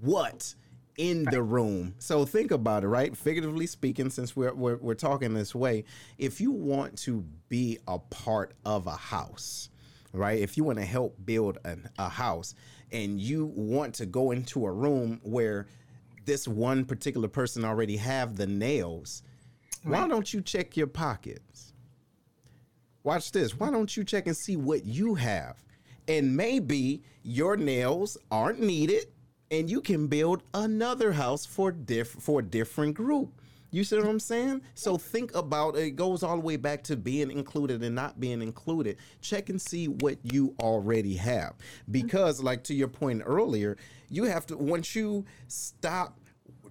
what 0.00 0.54
in 0.96 1.24
right. 1.24 1.32
the 1.32 1.42
room. 1.42 1.94
So 1.98 2.24
think 2.24 2.50
about 2.50 2.84
it, 2.84 2.88
right? 2.88 3.14
Figuratively 3.16 3.66
speaking, 3.66 4.08
since 4.08 4.34
we're, 4.34 4.54
we're 4.54 4.76
we're 4.76 4.94
talking 4.94 5.34
this 5.34 5.54
way, 5.54 5.84
if 6.16 6.40
you 6.40 6.52
want 6.52 6.96
to 7.00 7.24
be 7.48 7.78
a 7.86 7.98
part 7.98 8.54
of 8.64 8.86
a 8.86 8.96
house, 8.96 9.68
right? 10.12 10.38
If 10.38 10.56
you 10.56 10.64
want 10.64 10.78
to 10.78 10.84
help 10.84 11.16
build 11.24 11.58
an, 11.64 11.88
a 11.98 12.08
house 12.08 12.54
and 12.92 13.20
you 13.20 13.46
want 13.54 13.94
to 13.96 14.06
go 14.06 14.30
into 14.30 14.66
a 14.66 14.72
room 14.72 15.20
where 15.22 15.66
this 16.24 16.46
one 16.46 16.84
particular 16.84 17.28
person 17.28 17.64
already 17.64 17.96
have 17.96 18.36
the 18.36 18.46
nails, 18.46 19.22
right. 19.84 20.00
why 20.00 20.08
don't 20.08 20.32
you 20.32 20.40
check 20.40 20.76
your 20.76 20.86
pockets? 20.86 21.72
Watch 23.02 23.32
this. 23.32 23.58
Why 23.58 23.70
don't 23.70 23.96
you 23.96 24.04
check 24.04 24.26
and 24.26 24.36
see 24.36 24.56
what 24.56 24.84
you 24.84 25.14
have? 25.14 25.62
And 26.08 26.36
maybe 26.36 27.02
your 27.22 27.56
nails 27.56 28.16
aren't 28.30 28.60
needed 28.60 29.06
and 29.50 29.68
you 29.70 29.80
can 29.80 30.06
build 30.06 30.42
another 30.54 31.12
house 31.12 31.44
for 31.44 31.70
diff- 31.70 32.08
for 32.08 32.40
a 32.40 32.42
different 32.42 32.94
group. 32.94 33.40
You 33.70 33.84
see 33.84 33.96
what 33.96 34.06
I'm 34.06 34.20
saying? 34.20 34.62
So 34.74 34.98
think 34.98 35.34
about 35.34 35.76
it 35.76 35.92
goes 35.92 36.22
all 36.22 36.36
the 36.36 36.42
way 36.42 36.56
back 36.56 36.82
to 36.84 36.96
being 36.96 37.30
included 37.30 37.82
and 37.82 37.94
not 37.94 38.20
being 38.20 38.42
included. 38.42 38.98
Check 39.22 39.48
and 39.48 39.60
see 39.60 39.88
what 39.88 40.18
you 40.22 40.54
already 40.60 41.14
have. 41.16 41.54
Because 41.90 42.42
like 42.42 42.64
to 42.64 42.74
your 42.74 42.88
point 42.88 43.22
earlier, 43.24 43.78
you 44.12 44.24
have 44.24 44.46
to 44.46 44.56
once 44.56 44.94
you 44.94 45.24
stop 45.48 46.20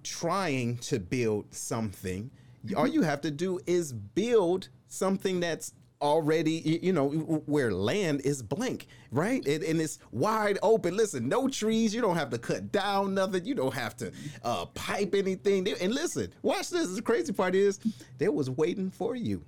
trying 0.02 0.78
to 0.78 0.98
build 0.98 1.52
something, 1.52 2.30
all 2.76 2.86
you 2.86 3.02
have 3.02 3.20
to 3.22 3.30
do 3.30 3.60
is 3.66 3.92
build 3.92 4.68
something 4.88 5.40
that's 5.40 5.74
already 6.00 6.80
you 6.82 6.92
know 6.92 7.10
where 7.46 7.72
land 7.72 8.20
is 8.24 8.42
blank 8.42 8.88
right? 9.12 9.46
And, 9.46 9.62
and, 9.62 9.80
it's 9.80 10.00
wide 10.10 10.58
open. 10.62 10.96
Listen 10.96 11.28
no 11.28 11.48
trees 11.48 11.94
you 11.94 12.00
don't 12.00 12.16
have 12.16 12.30
to 12.30 12.38
cut 12.38 12.72
down 12.72 13.14
nothing 13.14 13.44
you 13.44 13.54
don't 13.54 13.74
have 13.74 13.96
to 13.98 14.10
uh, 14.42 14.66
pipe 14.66 15.14
anything. 15.14 15.68
And 15.80 15.94
listen 15.94 16.32
watch 16.42 16.70
this 16.70 16.92
the 16.94 17.02
crazy 17.02 17.32
part 17.32 17.54
is 17.54 17.78
they 18.18 18.28
was 18.28 18.50
waiting 18.50 18.90
for 18.90 19.14
you 19.14 19.44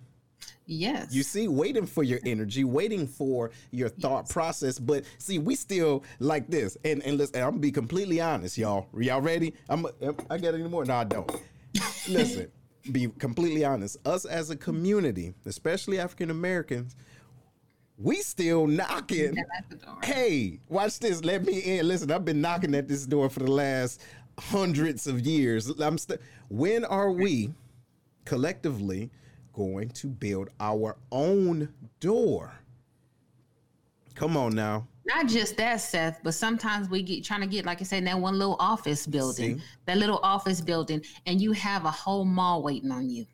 Yes. 0.66 1.14
You 1.14 1.22
see, 1.22 1.48
waiting 1.48 1.86
for 1.86 2.02
your 2.02 2.20
energy, 2.24 2.64
waiting 2.64 3.06
for 3.06 3.50
your 3.70 3.88
thought 3.88 4.24
yes. 4.24 4.32
process. 4.32 4.78
But 4.78 5.04
see, 5.18 5.38
we 5.38 5.54
still 5.56 6.04
like 6.20 6.48
this. 6.48 6.76
And 6.84 7.02
and 7.02 7.18
listen, 7.18 7.36
I'm 7.36 7.50
gonna 7.50 7.58
be 7.58 7.72
completely 7.72 8.20
honest, 8.20 8.56
y'all. 8.56 8.88
Y'all 8.96 9.20
ready? 9.20 9.54
I'm 9.68 9.86
I 10.30 10.38
got 10.38 10.54
any 10.54 10.64
more? 10.64 10.84
No, 10.84 10.94
I 10.94 11.04
don't. 11.04 11.30
listen, 12.08 12.50
be 12.92 13.08
completely 13.18 13.64
honest, 13.64 13.96
us 14.06 14.24
as 14.24 14.50
a 14.50 14.56
community, 14.56 15.34
especially 15.44 15.98
African 15.98 16.30
Americans, 16.30 16.96
we 17.98 18.16
still 18.16 18.66
knocking. 18.66 19.36
Hey, 20.02 20.60
watch 20.68 20.98
this. 20.98 21.24
Let 21.24 21.44
me 21.44 21.58
in. 21.60 21.88
Listen, 21.88 22.10
I've 22.10 22.24
been 22.24 22.40
knocking 22.40 22.74
at 22.74 22.88
this 22.88 23.06
door 23.06 23.28
for 23.28 23.40
the 23.40 23.50
last 23.50 24.02
hundreds 24.38 25.06
of 25.06 25.20
years. 25.20 25.68
I'm 25.80 25.98
st- 25.98 26.20
when 26.48 26.84
are 26.84 27.12
we 27.12 27.52
collectively 28.24 29.10
going 29.54 29.88
to 29.90 30.08
build 30.08 30.50
our 30.60 30.96
own 31.10 31.72
door? 32.00 32.52
Come 34.14 34.36
on 34.36 34.54
now. 34.54 34.86
Not 35.06 35.26
just 35.26 35.56
that, 35.58 35.76
Seth, 35.76 36.20
but 36.22 36.32
sometimes 36.32 36.88
we 36.88 37.02
get 37.02 37.24
trying 37.24 37.42
to 37.42 37.46
get, 37.46 37.66
like 37.66 37.80
I 37.80 37.84
said, 37.84 38.06
that 38.06 38.18
one 38.18 38.38
little 38.38 38.56
office 38.58 39.06
building, 39.06 39.58
See? 39.58 39.64
that 39.86 39.98
little 39.98 40.18
office 40.22 40.60
building, 40.60 41.02
and 41.26 41.40
you 41.40 41.52
have 41.52 41.84
a 41.84 41.90
whole 41.90 42.24
mall 42.24 42.62
waiting 42.62 42.90
on 42.90 43.10
you. 43.10 43.26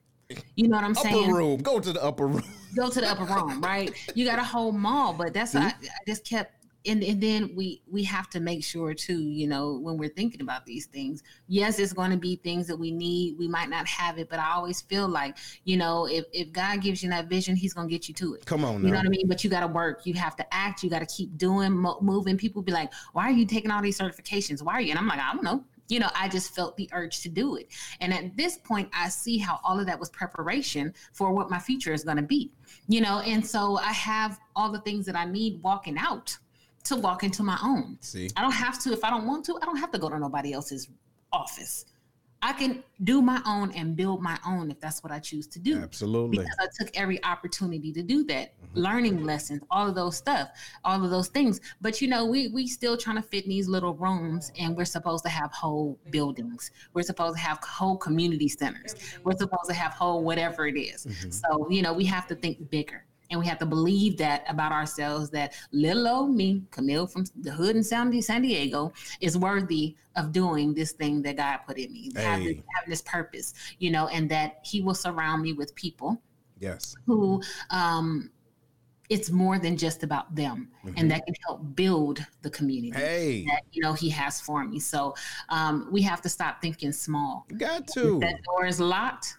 You 0.56 0.68
know 0.68 0.76
what 0.76 0.84
I'm 0.84 0.92
upper 0.92 1.08
saying? 1.08 1.24
Upper 1.24 1.34
room. 1.34 1.62
Go 1.62 1.80
to 1.80 1.92
the 1.92 2.02
upper 2.02 2.26
room. 2.26 2.44
Go 2.76 2.88
to 2.88 3.00
the 3.00 3.08
upper 3.08 3.24
room, 3.24 3.60
right? 3.60 3.92
You 4.14 4.24
got 4.24 4.38
a 4.38 4.44
whole 4.44 4.72
mall, 4.72 5.12
but 5.12 5.32
that's 5.34 5.54
I, 5.54 5.66
I 5.66 5.74
just 6.06 6.24
kept 6.24 6.59
and, 6.86 7.02
and 7.02 7.20
then 7.20 7.52
we 7.54 7.82
we 7.90 8.02
have 8.04 8.30
to 8.30 8.40
make 8.40 8.64
sure 8.64 8.94
too 8.94 9.20
you 9.20 9.46
know 9.46 9.78
when 9.78 9.96
we're 9.96 10.08
thinking 10.08 10.40
about 10.40 10.64
these 10.64 10.86
things 10.86 11.22
yes 11.46 11.78
it's 11.78 11.92
going 11.92 12.10
to 12.10 12.16
be 12.16 12.36
things 12.36 12.66
that 12.66 12.76
we 12.76 12.90
need 12.90 13.36
we 13.38 13.46
might 13.46 13.68
not 13.68 13.86
have 13.86 14.18
it 14.18 14.28
but 14.28 14.38
i 14.38 14.52
always 14.52 14.80
feel 14.80 15.08
like 15.08 15.36
you 15.64 15.76
know 15.76 16.06
if, 16.06 16.24
if 16.32 16.52
god 16.52 16.80
gives 16.80 17.02
you 17.02 17.10
that 17.10 17.28
vision 17.28 17.54
he's 17.54 17.74
going 17.74 17.88
to 17.88 17.92
get 17.92 18.08
you 18.08 18.14
to 18.14 18.34
it. 18.34 18.46
Come 18.46 18.64
on 18.64 18.80
now. 18.82 18.86
you 18.86 18.92
know 18.92 18.98
what 18.98 19.06
i 19.06 19.10
mean? 19.10 19.28
But 19.28 19.44
you 19.44 19.50
got 19.50 19.60
to 19.60 19.66
work 19.66 20.06
you 20.06 20.14
have 20.14 20.36
to 20.36 20.54
act 20.54 20.82
you 20.82 20.90
got 20.90 21.00
to 21.00 21.06
keep 21.06 21.36
doing 21.36 21.72
mo- 21.72 21.98
moving. 22.00 22.36
People 22.36 22.62
be 22.62 22.72
like 22.72 22.92
why 23.12 23.24
are 23.24 23.32
you 23.32 23.46
taking 23.46 23.70
all 23.70 23.82
these 23.82 23.98
certifications? 23.98 24.62
Why 24.62 24.74
are 24.74 24.80
you? 24.80 24.90
And 24.90 24.98
i'm 24.98 25.06
like 25.06 25.20
i 25.20 25.32
don't 25.32 25.44
know. 25.44 25.64
You 25.88 25.98
know, 25.98 26.10
I 26.14 26.28
just 26.28 26.54
felt 26.54 26.76
the 26.76 26.88
urge 26.92 27.20
to 27.22 27.28
do 27.28 27.56
it. 27.56 27.66
And 28.00 28.14
at 28.14 28.36
this 28.36 28.58
point, 28.58 28.88
I 28.94 29.08
see 29.08 29.38
how 29.38 29.58
all 29.64 29.80
of 29.80 29.86
that 29.86 29.98
was 29.98 30.08
preparation 30.08 30.94
for 31.12 31.32
what 31.32 31.50
my 31.50 31.58
future 31.58 31.92
is 31.92 32.04
going 32.04 32.16
to 32.16 32.22
be, 32.22 32.52
you 32.86 33.00
know, 33.00 33.18
and 33.26 33.44
so 33.44 33.76
I 33.76 33.92
have 33.92 34.38
all 34.54 34.70
the 34.70 34.78
things 34.82 35.04
that 35.06 35.16
I 35.16 35.24
need 35.24 35.60
walking 35.64 35.98
out 35.98 36.38
to 36.84 36.96
walk 36.96 37.24
into 37.24 37.42
my 37.42 37.58
own. 37.62 37.98
See, 38.00 38.30
I 38.36 38.42
don't 38.42 38.52
have 38.52 38.80
to 38.82 38.92
if 38.92 39.04
I 39.04 39.10
don't 39.10 39.26
want 39.26 39.44
to. 39.46 39.58
I 39.60 39.66
don't 39.66 39.76
have 39.76 39.90
to 39.92 39.98
go 39.98 40.08
to 40.08 40.18
nobody 40.18 40.52
else's 40.52 40.88
office. 41.32 41.86
I 42.42 42.54
can 42.54 42.82
do 43.04 43.20
my 43.20 43.42
own 43.46 43.70
and 43.72 43.94
build 43.94 44.22
my 44.22 44.38
own 44.46 44.70
if 44.70 44.80
that's 44.80 45.02
what 45.02 45.12
I 45.12 45.18
choose 45.18 45.46
to 45.48 45.58
do. 45.58 45.76
Absolutely. 45.76 46.38
Because 46.38 46.56
I 46.58 46.66
took 46.78 46.96
every 46.96 47.22
opportunity 47.22 47.92
to 47.92 48.02
do 48.02 48.24
that. 48.24 48.54
Mm-hmm. 48.54 48.78
Learning 48.78 49.24
lessons, 49.24 49.62
all 49.70 49.86
of 49.86 49.94
those 49.94 50.16
stuff, 50.16 50.48
all 50.84 51.04
of 51.04 51.10
those 51.10 51.28
things. 51.28 51.60
But 51.82 52.00
you 52.00 52.08
know, 52.08 52.24
we 52.24 52.48
we 52.48 52.66
still 52.66 52.96
trying 52.96 53.16
to 53.16 53.22
fit 53.22 53.44
in 53.44 53.50
these 53.50 53.68
little 53.68 53.94
rooms 53.94 54.52
and 54.58 54.74
we're 54.74 54.86
supposed 54.86 55.22
to 55.24 55.30
have 55.30 55.52
whole 55.52 55.98
buildings. 56.10 56.70
We're 56.94 57.02
supposed 57.02 57.36
to 57.36 57.42
have 57.42 57.58
whole 57.58 57.98
community 57.98 58.48
centers. 58.48 58.94
We're 59.22 59.36
supposed 59.36 59.68
to 59.68 59.74
have 59.74 59.92
whole 59.92 60.22
whatever 60.24 60.66
it 60.66 60.78
is. 60.78 61.04
Mm-hmm. 61.04 61.30
So, 61.30 61.68
you 61.70 61.82
know, 61.82 61.92
we 61.92 62.06
have 62.06 62.26
to 62.28 62.34
think 62.34 62.70
bigger. 62.70 63.04
And 63.30 63.38
we 63.38 63.46
have 63.46 63.58
to 63.58 63.66
believe 63.66 64.16
that 64.18 64.44
about 64.48 64.72
ourselves 64.72 65.30
that 65.30 65.54
little 65.72 66.08
old 66.08 66.34
me, 66.34 66.62
Camille 66.70 67.06
from 67.06 67.24
the 67.40 67.50
hood 67.50 67.76
in 67.76 67.84
San 67.84 68.10
Diego, 68.10 68.92
is 69.20 69.38
worthy 69.38 69.96
of 70.16 70.32
doing 70.32 70.74
this 70.74 70.92
thing 70.92 71.22
that 71.22 71.36
God 71.36 71.58
put 71.66 71.78
in 71.78 71.92
me, 71.92 72.10
hey. 72.14 72.22
having, 72.22 72.62
having 72.74 72.90
this 72.90 73.02
purpose, 73.02 73.54
you 73.78 73.90
know, 73.90 74.08
and 74.08 74.28
that 74.30 74.58
He 74.64 74.82
will 74.82 74.94
surround 74.94 75.42
me 75.42 75.52
with 75.52 75.74
people. 75.74 76.20
Yes. 76.58 76.94
Who, 77.06 77.40
um, 77.70 78.30
it's 79.10 79.28
more 79.30 79.58
than 79.58 79.76
just 79.76 80.04
about 80.04 80.34
them 80.34 80.68
mm-hmm. 80.84 80.94
and 80.96 81.10
that 81.10 81.26
can 81.26 81.34
help 81.46 81.74
build 81.74 82.24
the 82.42 82.50
community 82.50 82.96
hey. 82.96 83.44
that 83.44 83.62
you 83.72 83.82
know 83.82 83.92
he 83.92 84.08
has 84.08 84.40
for 84.40 84.64
me 84.64 84.78
so 84.78 85.14
um, 85.50 85.88
we 85.90 86.00
have 86.00 86.22
to 86.22 86.28
stop 86.28 86.62
thinking 86.62 86.92
small 86.92 87.44
got 87.58 87.86
to 87.88 88.14
if 88.14 88.20
that 88.20 88.42
door 88.44 88.64
is 88.64 88.80
locked 88.80 89.36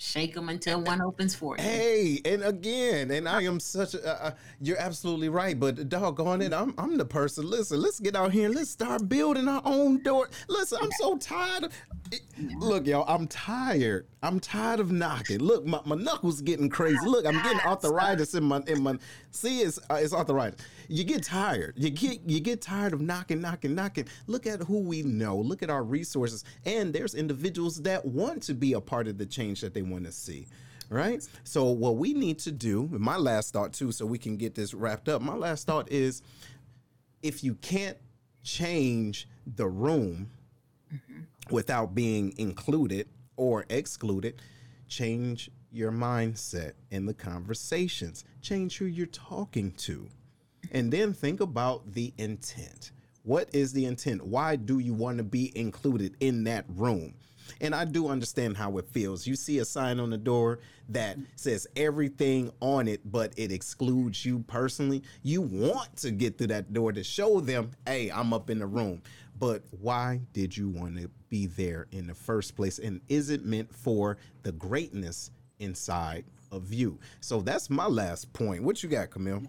shake 0.00 0.34
them 0.34 0.48
until 0.48 0.80
one 0.80 1.02
opens 1.02 1.34
for 1.34 1.56
you. 1.58 1.62
Hey, 1.62 2.20
and 2.24 2.42
again, 2.42 3.10
and 3.10 3.28
I 3.28 3.42
am 3.42 3.60
such 3.60 3.94
a, 3.94 4.24
uh, 4.24 4.30
you're 4.58 4.78
absolutely 4.78 5.28
right, 5.28 5.58
but 5.58 5.90
doggone 5.90 6.40
it, 6.40 6.54
I'm, 6.54 6.74
I'm 6.78 6.96
the 6.96 7.04
person. 7.04 7.48
Listen, 7.48 7.82
let's 7.82 8.00
get 8.00 8.16
out 8.16 8.32
here 8.32 8.46
and 8.46 8.54
let's 8.54 8.70
start 8.70 9.08
building 9.08 9.46
our 9.46 9.60
own 9.64 10.02
door. 10.02 10.30
Listen, 10.48 10.78
I'm 10.80 10.90
so 10.98 11.18
tired 11.18 11.64
of, 11.64 11.72
Look, 12.58 12.86
y'all, 12.86 13.04
I'm 13.06 13.26
tired. 13.28 14.06
I'm 14.22 14.40
tired 14.40 14.80
of 14.80 14.90
knocking. 14.90 15.38
Look, 15.38 15.66
my, 15.66 15.80
my 15.84 15.94
knuckles 15.94 16.40
getting 16.40 16.68
crazy. 16.68 16.98
Look, 17.04 17.24
I'm 17.26 17.40
getting 17.42 17.60
arthritis 17.60 18.34
in 18.34 18.44
my 18.44 18.62
in 18.66 18.82
my. 18.82 18.98
See, 19.30 19.60
it's 19.60 19.78
uh, 19.90 19.94
it's 19.94 20.12
arthritis. 20.12 20.60
You 20.88 21.04
get 21.04 21.22
tired. 21.22 21.74
You 21.76 21.90
get 21.90 22.20
you 22.26 22.40
get 22.40 22.60
tired 22.60 22.92
of 22.92 23.00
knocking, 23.00 23.40
knocking, 23.40 23.74
knocking. 23.74 24.08
Look 24.26 24.46
at 24.46 24.62
who 24.62 24.80
we 24.80 25.02
know. 25.02 25.36
Look 25.36 25.62
at 25.62 25.70
our 25.70 25.84
resources, 25.84 26.44
and 26.64 26.92
there's 26.92 27.14
individuals 27.14 27.82
that 27.82 28.04
want 28.04 28.42
to 28.44 28.54
be 28.54 28.72
a 28.72 28.80
part 28.80 29.06
of 29.06 29.18
the 29.18 29.26
change 29.26 29.60
that 29.60 29.74
they 29.74 29.82
want 29.90 30.04
to 30.06 30.12
see 30.12 30.46
right? 30.90 31.26
So 31.44 31.66
what 31.66 31.96
we 31.96 32.12
need 32.12 32.40
to 32.40 32.52
do, 32.52 32.88
my 32.92 33.16
last 33.16 33.52
thought 33.52 33.72
too, 33.72 33.92
so 33.92 34.04
we 34.04 34.18
can 34.18 34.36
get 34.36 34.54
this 34.54 34.74
wrapped 34.74 35.08
up. 35.08 35.22
My 35.22 35.34
last 35.34 35.66
thought 35.66 35.90
is, 35.90 36.20
if 37.22 37.42
you 37.44 37.54
can't 37.54 37.96
change 38.42 39.28
the 39.46 39.68
room 39.68 40.30
mm-hmm. 40.92 41.54
without 41.54 41.94
being 41.94 42.34
included 42.36 43.08
or 43.36 43.64
excluded, 43.70 44.42
change 44.88 45.50
your 45.70 45.92
mindset 45.92 46.72
in 46.90 47.06
the 47.06 47.14
conversations. 47.14 48.24
Change 48.42 48.78
who 48.78 48.86
you're 48.86 49.06
talking 49.06 49.70
to, 49.72 50.08
and 50.72 50.92
then 50.92 51.12
think 51.12 51.40
about 51.40 51.92
the 51.92 52.12
intent. 52.18 52.90
What 53.22 53.48
is 53.52 53.72
the 53.72 53.84
intent? 53.84 54.24
Why 54.26 54.56
do 54.56 54.78
you 54.78 54.94
want 54.94 55.18
to 55.18 55.24
be 55.24 55.56
included 55.56 56.16
in 56.20 56.44
that 56.44 56.64
room? 56.68 57.14
And 57.60 57.74
I 57.74 57.84
do 57.84 58.08
understand 58.08 58.56
how 58.56 58.78
it 58.78 58.88
feels. 58.88 59.26
You 59.26 59.36
see 59.36 59.58
a 59.58 59.64
sign 59.64 60.00
on 60.00 60.10
the 60.10 60.18
door 60.18 60.60
that 60.88 61.18
says 61.36 61.66
everything 61.76 62.50
on 62.60 62.88
it, 62.88 63.00
but 63.10 63.32
it 63.36 63.52
excludes 63.52 64.24
you 64.24 64.40
personally. 64.40 65.02
You 65.22 65.42
want 65.42 65.96
to 65.98 66.10
get 66.10 66.38
through 66.38 66.48
that 66.48 66.72
door 66.72 66.92
to 66.92 67.04
show 67.04 67.40
them, 67.40 67.70
hey, 67.86 68.10
I'm 68.10 68.32
up 68.32 68.50
in 68.50 68.58
the 68.58 68.66
room. 68.66 69.02
But 69.38 69.62
why 69.80 70.20
did 70.32 70.56
you 70.56 70.68
want 70.68 70.98
to 70.98 71.10
be 71.28 71.46
there 71.46 71.86
in 71.92 72.06
the 72.06 72.14
first 72.14 72.56
place? 72.56 72.78
And 72.78 73.00
is 73.08 73.30
it 73.30 73.44
meant 73.44 73.74
for 73.74 74.18
the 74.42 74.52
greatness 74.52 75.30
inside 75.58 76.24
of 76.52 76.74
you? 76.74 76.98
So 77.20 77.40
that's 77.40 77.70
my 77.70 77.86
last 77.86 78.32
point. 78.32 78.62
What 78.62 78.82
you 78.82 78.88
got, 78.88 79.10
Camille? 79.10 79.42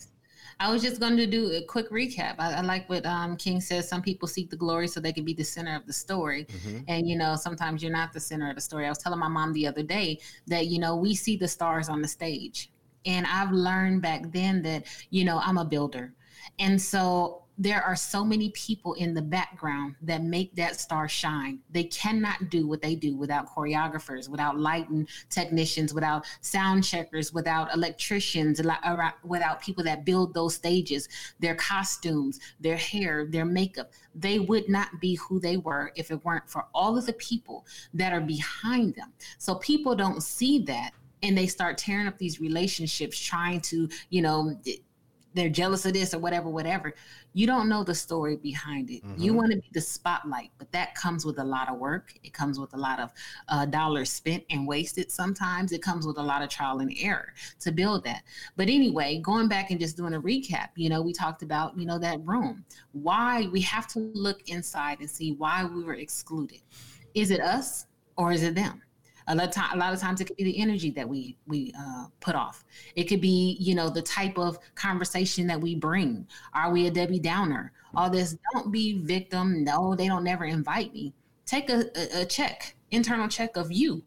I 0.61 0.71
was 0.71 0.83
just 0.83 0.99
going 0.99 1.17
to 1.17 1.25
do 1.25 1.51
a 1.53 1.63
quick 1.63 1.89
recap. 1.89 2.35
I, 2.37 2.53
I 2.53 2.61
like 2.61 2.87
what 2.87 3.03
um, 3.07 3.35
King 3.35 3.59
says. 3.59 3.89
Some 3.89 4.03
people 4.03 4.27
seek 4.27 4.51
the 4.51 4.55
glory 4.55 4.87
so 4.87 4.99
they 4.99 5.11
can 5.11 5.25
be 5.25 5.33
the 5.33 5.43
center 5.43 5.75
of 5.75 5.87
the 5.87 5.93
story. 5.93 6.45
Mm-hmm. 6.45 6.79
And, 6.87 7.09
you 7.09 7.17
know, 7.17 7.35
sometimes 7.35 7.81
you're 7.81 7.91
not 7.91 8.13
the 8.13 8.19
center 8.19 8.47
of 8.47 8.55
the 8.55 8.61
story. 8.61 8.85
I 8.85 8.89
was 8.89 8.99
telling 8.99 9.17
my 9.17 9.27
mom 9.27 9.53
the 9.53 9.65
other 9.65 9.81
day 9.81 10.19
that, 10.45 10.67
you 10.67 10.77
know, 10.77 10.95
we 10.95 11.15
see 11.15 11.35
the 11.35 11.47
stars 11.47 11.89
on 11.89 11.99
the 11.99 12.07
stage. 12.07 12.69
And 13.07 13.25
I've 13.25 13.51
learned 13.51 14.03
back 14.03 14.31
then 14.31 14.61
that, 14.61 14.85
you 15.09 15.25
know, 15.25 15.41
I'm 15.43 15.57
a 15.57 15.65
builder. 15.65 16.13
And 16.59 16.79
so 16.79 17.40
there 17.61 17.83
are 17.83 17.95
so 17.95 18.25
many 18.25 18.49
people 18.49 18.95
in 18.95 19.13
the 19.13 19.21
background 19.21 19.93
that 20.01 20.23
make 20.23 20.55
that 20.55 20.79
star 20.79 21.07
shine. 21.07 21.59
They 21.69 21.83
cannot 21.83 22.49
do 22.49 22.67
what 22.67 22.81
they 22.81 22.95
do 22.95 23.15
without 23.15 23.47
choreographers, 23.47 24.27
without 24.27 24.57
lighting 24.57 25.07
technicians, 25.29 25.93
without 25.93 26.25
sound 26.41 26.83
checkers, 26.83 27.31
without 27.33 27.71
electricians, 27.71 28.59
uh, 28.59 29.11
without 29.23 29.61
people 29.61 29.83
that 29.83 30.05
build 30.05 30.33
those 30.33 30.55
stages, 30.55 31.07
their 31.39 31.53
costumes, 31.53 32.39
their 32.59 32.77
hair, 32.77 33.27
their 33.29 33.45
makeup. 33.45 33.91
They 34.15 34.39
would 34.39 34.67
not 34.67 34.99
be 34.99 35.13
who 35.15 35.39
they 35.39 35.57
were 35.57 35.91
if 35.95 36.09
it 36.09 36.25
weren't 36.25 36.49
for 36.49 36.65
all 36.73 36.97
of 36.97 37.05
the 37.05 37.13
people 37.13 37.67
that 37.93 38.11
are 38.11 38.21
behind 38.21 38.95
them. 38.95 39.13
So 39.37 39.53
people 39.53 39.95
don't 39.95 40.23
see 40.23 40.63
that 40.63 40.93
and 41.21 41.37
they 41.37 41.45
start 41.45 41.77
tearing 41.77 42.07
up 42.07 42.17
these 42.17 42.41
relationships 42.41 43.19
trying 43.19 43.61
to, 43.61 43.87
you 44.09 44.23
know, 44.23 44.57
they're 45.33 45.49
jealous 45.49 45.85
of 45.85 45.93
this 45.93 46.13
or 46.13 46.19
whatever, 46.19 46.49
whatever. 46.49 46.93
You 47.33 47.47
don't 47.47 47.69
know 47.69 47.83
the 47.83 47.95
story 47.95 48.35
behind 48.35 48.89
it. 48.89 49.05
Mm-hmm. 49.05 49.21
You 49.21 49.33
want 49.33 49.51
to 49.51 49.57
be 49.57 49.69
the 49.73 49.81
spotlight, 49.81 50.51
but 50.57 50.71
that 50.73 50.95
comes 50.95 51.25
with 51.25 51.39
a 51.39 51.43
lot 51.43 51.69
of 51.69 51.77
work. 51.77 52.13
It 52.23 52.33
comes 52.33 52.59
with 52.59 52.73
a 52.73 52.77
lot 52.77 52.99
of 52.99 53.11
uh, 53.47 53.65
dollars 53.65 54.11
spent 54.11 54.43
and 54.49 54.67
wasted. 54.67 55.11
Sometimes 55.11 55.71
it 55.71 55.81
comes 55.81 56.05
with 56.05 56.17
a 56.17 56.23
lot 56.23 56.41
of 56.41 56.49
trial 56.49 56.79
and 56.79 56.93
error 56.99 57.33
to 57.61 57.71
build 57.71 58.03
that. 58.03 58.23
But 58.57 58.67
anyway, 58.67 59.19
going 59.19 59.47
back 59.47 59.71
and 59.71 59.79
just 59.79 59.95
doing 59.97 60.13
a 60.13 60.21
recap, 60.21 60.69
you 60.75 60.89
know, 60.89 61.01
we 61.01 61.13
talked 61.13 61.43
about, 61.43 61.77
you 61.77 61.85
know, 61.85 61.99
that 61.99 62.19
room. 62.25 62.65
Why 62.91 63.47
we 63.51 63.61
have 63.61 63.87
to 63.89 63.99
look 63.99 64.49
inside 64.49 64.99
and 64.99 65.09
see 65.09 65.33
why 65.33 65.63
we 65.63 65.83
were 65.83 65.95
excluded. 65.95 66.61
Is 67.13 67.31
it 67.31 67.39
us 67.39 67.85
or 68.17 68.31
is 68.31 68.43
it 68.43 68.55
them? 68.55 68.81
A 69.31 69.35
lot, 69.35 69.47
of 69.47 69.53
time, 69.53 69.69
a 69.73 69.77
lot 69.77 69.93
of 69.93 69.99
times 69.99 70.19
it 70.19 70.25
could 70.25 70.35
be 70.35 70.43
the 70.43 70.59
energy 70.59 70.91
that 70.91 71.07
we 71.07 71.37
we 71.47 71.73
uh, 71.79 72.07
put 72.19 72.35
off. 72.35 72.65
It 72.95 73.05
could 73.05 73.21
be, 73.21 73.55
you 73.59 73.75
know, 73.75 73.89
the 73.89 74.01
type 74.01 74.37
of 74.37 74.59
conversation 74.75 75.47
that 75.47 75.59
we 75.59 75.75
bring. 75.75 76.27
Are 76.53 76.71
we 76.71 76.87
a 76.87 76.91
Debbie 76.91 77.19
Downer? 77.19 77.71
All 77.95 78.09
this. 78.09 78.37
Don't 78.53 78.71
be 78.71 79.01
victim. 79.01 79.63
No, 79.63 79.95
they 79.95 80.07
don't 80.07 80.23
never 80.23 80.45
invite 80.45 80.93
me. 80.93 81.13
Take 81.45 81.69
a, 81.69 81.85
a, 81.95 82.21
a 82.21 82.25
check, 82.25 82.75
internal 82.91 83.27
check 83.27 83.55
of 83.55 83.71
you 83.71 84.03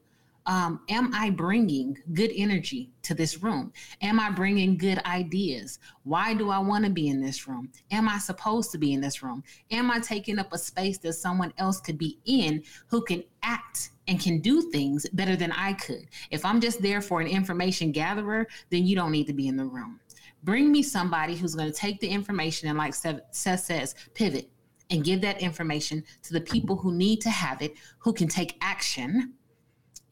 um, 0.46 0.80
am 0.88 1.14
I 1.14 1.30
bringing 1.30 1.96
good 2.12 2.30
energy 2.36 2.90
to 3.02 3.14
this 3.14 3.42
room? 3.42 3.72
Am 4.02 4.20
I 4.20 4.30
bringing 4.30 4.76
good 4.76 4.98
ideas? 5.06 5.78
Why 6.02 6.34
do 6.34 6.50
I 6.50 6.58
want 6.58 6.84
to 6.84 6.90
be 6.90 7.08
in 7.08 7.20
this 7.20 7.48
room? 7.48 7.70
Am 7.90 8.08
I 8.08 8.18
supposed 8.18 8.70
to 8.72 8.78
be 8.78 8.92
in 8.92 9.00
this 9.00 9.22
room? 9.22 9.42
Am 9.70 9.90
I 9.90 10.00
taking 10.00 10.38
up 10.38 10.52
a 10.52 10.58
space 10.58 10.98
that 10.98 11.14
someone 11.14 11.52
else 11.56 11.80
could 11.80 11.98
be 11.98 12.18
in 12.26 12.62
who 12.88 13.02
can 13.02 13.24
act 13.42 13.90
and 14.08 14.20
can 14.20 14.40
do 14.40 14.70
things 14.70 15.06
better 15.12 15.36
than 15.36 15.52
I 15.52 15.74
could? 15.74 16.06
If 16.30 16.44
I'm 16.44 16.60
just 16.60 16.82
there 16.82 17.00
for 17.00 17.20
an 17.20 17.26
information 17.26 17.92
gatherer, 17.92 18.46
then 18.70 18.86
you 18.86 18.96
don't 18.96 19.12
need 19.12 19.26
to 19.26 19.32
be 19.32 19.48
in 19.48 19.56
the 19.56 19.64
room. 19.64 20.00
Bring 20.42 20.70
me 20.70 20.82
somebody 20.82 21.36
who's 21.36 21.54
going 21.54 21.70
to 21.70 21.76
take 21.76 22.00
the 22.00 22.08
information 22.08 22.68
and, 22.68 22.76
like 22.76 22.94
Seth 22.94 23.22
says, 23.32 23.94
pivot 24.14 24.50
and 24.90 25.02
give 25.02 25.22
that 25.22 25.40
information 25.40 26.04
to 26.22 26.34
the 26.34 26.40
people 26.40 26.76
who 26.76 26.92
need 26.92 27.20
to 27.22 27.30
have 27.30 27.62
it, 27.62 27.74
who 27.98 28.12
can 28.12 28.28
take 28.28 28.58
action 28.60 29.34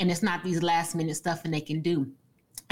and 0.00 0.10
it's 0.10 0.22
not 0.22 0.42
these 0.42 0.62
last 0.62 0.96
minute 0.96 1.14
stuff 1.14 1.42
and 1.44 1.54
they 1.54 1.60
can 1.60 1.80
do 1.80 2.10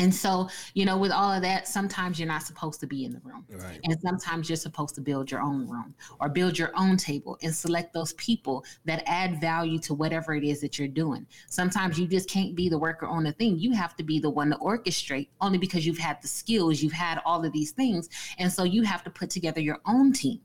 and 0.01 0.15
so, 0.15 0.49
you 0.75 0.85
know, 0.85 0.97
with 0.97 1.13
all 1.13 1.33
of 1.33 1.43
that, 1.43 1.69
sometimes 1.69 2.19
you're 2.19 2.29
not 2.29 2.43
supposed 2.43 2.81
to 2.81 2.87
be 2.87 3.05
in 3.05 3.13
the 3.13 3.21
room. 3.23 3.45
Right. 3.51 3.81
And 3.85 4.01
sometimes 4.01 4.49
you're 4.49 4.57
supposed 4.57 4.95
to 4.95 5.01
build 5.01 5.31
your 5.31 5.41
own 5.41 5.69
room 5.69 5.95
or 6.21 6.29
build 6.29 6.59
your 6.59 6.73
own 6.77 6.97
table 6.97 7.39
and 7.43 7.55
select 7.55 7.93
those 7.93 8.15
people 8.15 8.65
that 8.85 9.03
add 9.07 9.41
value 9.41 9.79
to 9.81 9.95
whatever 9.95 10.35
it 10.35 10.45
is 10.45 10.61
that 10.63 10.79
you're 10.79 10.89
doing. 10.89 11.27
Sometimes 11.49 11.99
you 11.99 12.07
just 12.07 12.29
can't 12.29 12.55
be 12.55 12.69
the 12.69 12.79
worker 12.79 13.07
on 13.07 13.25
the 13.25 13.33
thing. 13.33 13.59
You 13.59 13.73
have 13.73 13.95
to 13.97 14.03
be 14.03 14.19
the 14.19 14.31
one 14.31 14.51
to 14.51 14.57
orchestrate 14.57 15.29
only 15.41 15.59
because 15.59 15.87
you've 15.87 15.99
had 15.99 16.21
the 16.23 16.29
skills, 16.29 16.83
you've 16.83 16.93
had 16.93 17.21
all 17.25 17.45
of 17.45 17.53
these 17.53 17.73
things. 17.73 18.09
And 18.39 18.51
so 18.51 18.65
you 18.65 18.83
have 18.83 19.05
to 19.05 19.11
put 19.11 19.31
together 19.31 19.61
your 19.61 19.81
own 19.87 20.13
team 20.13 20.41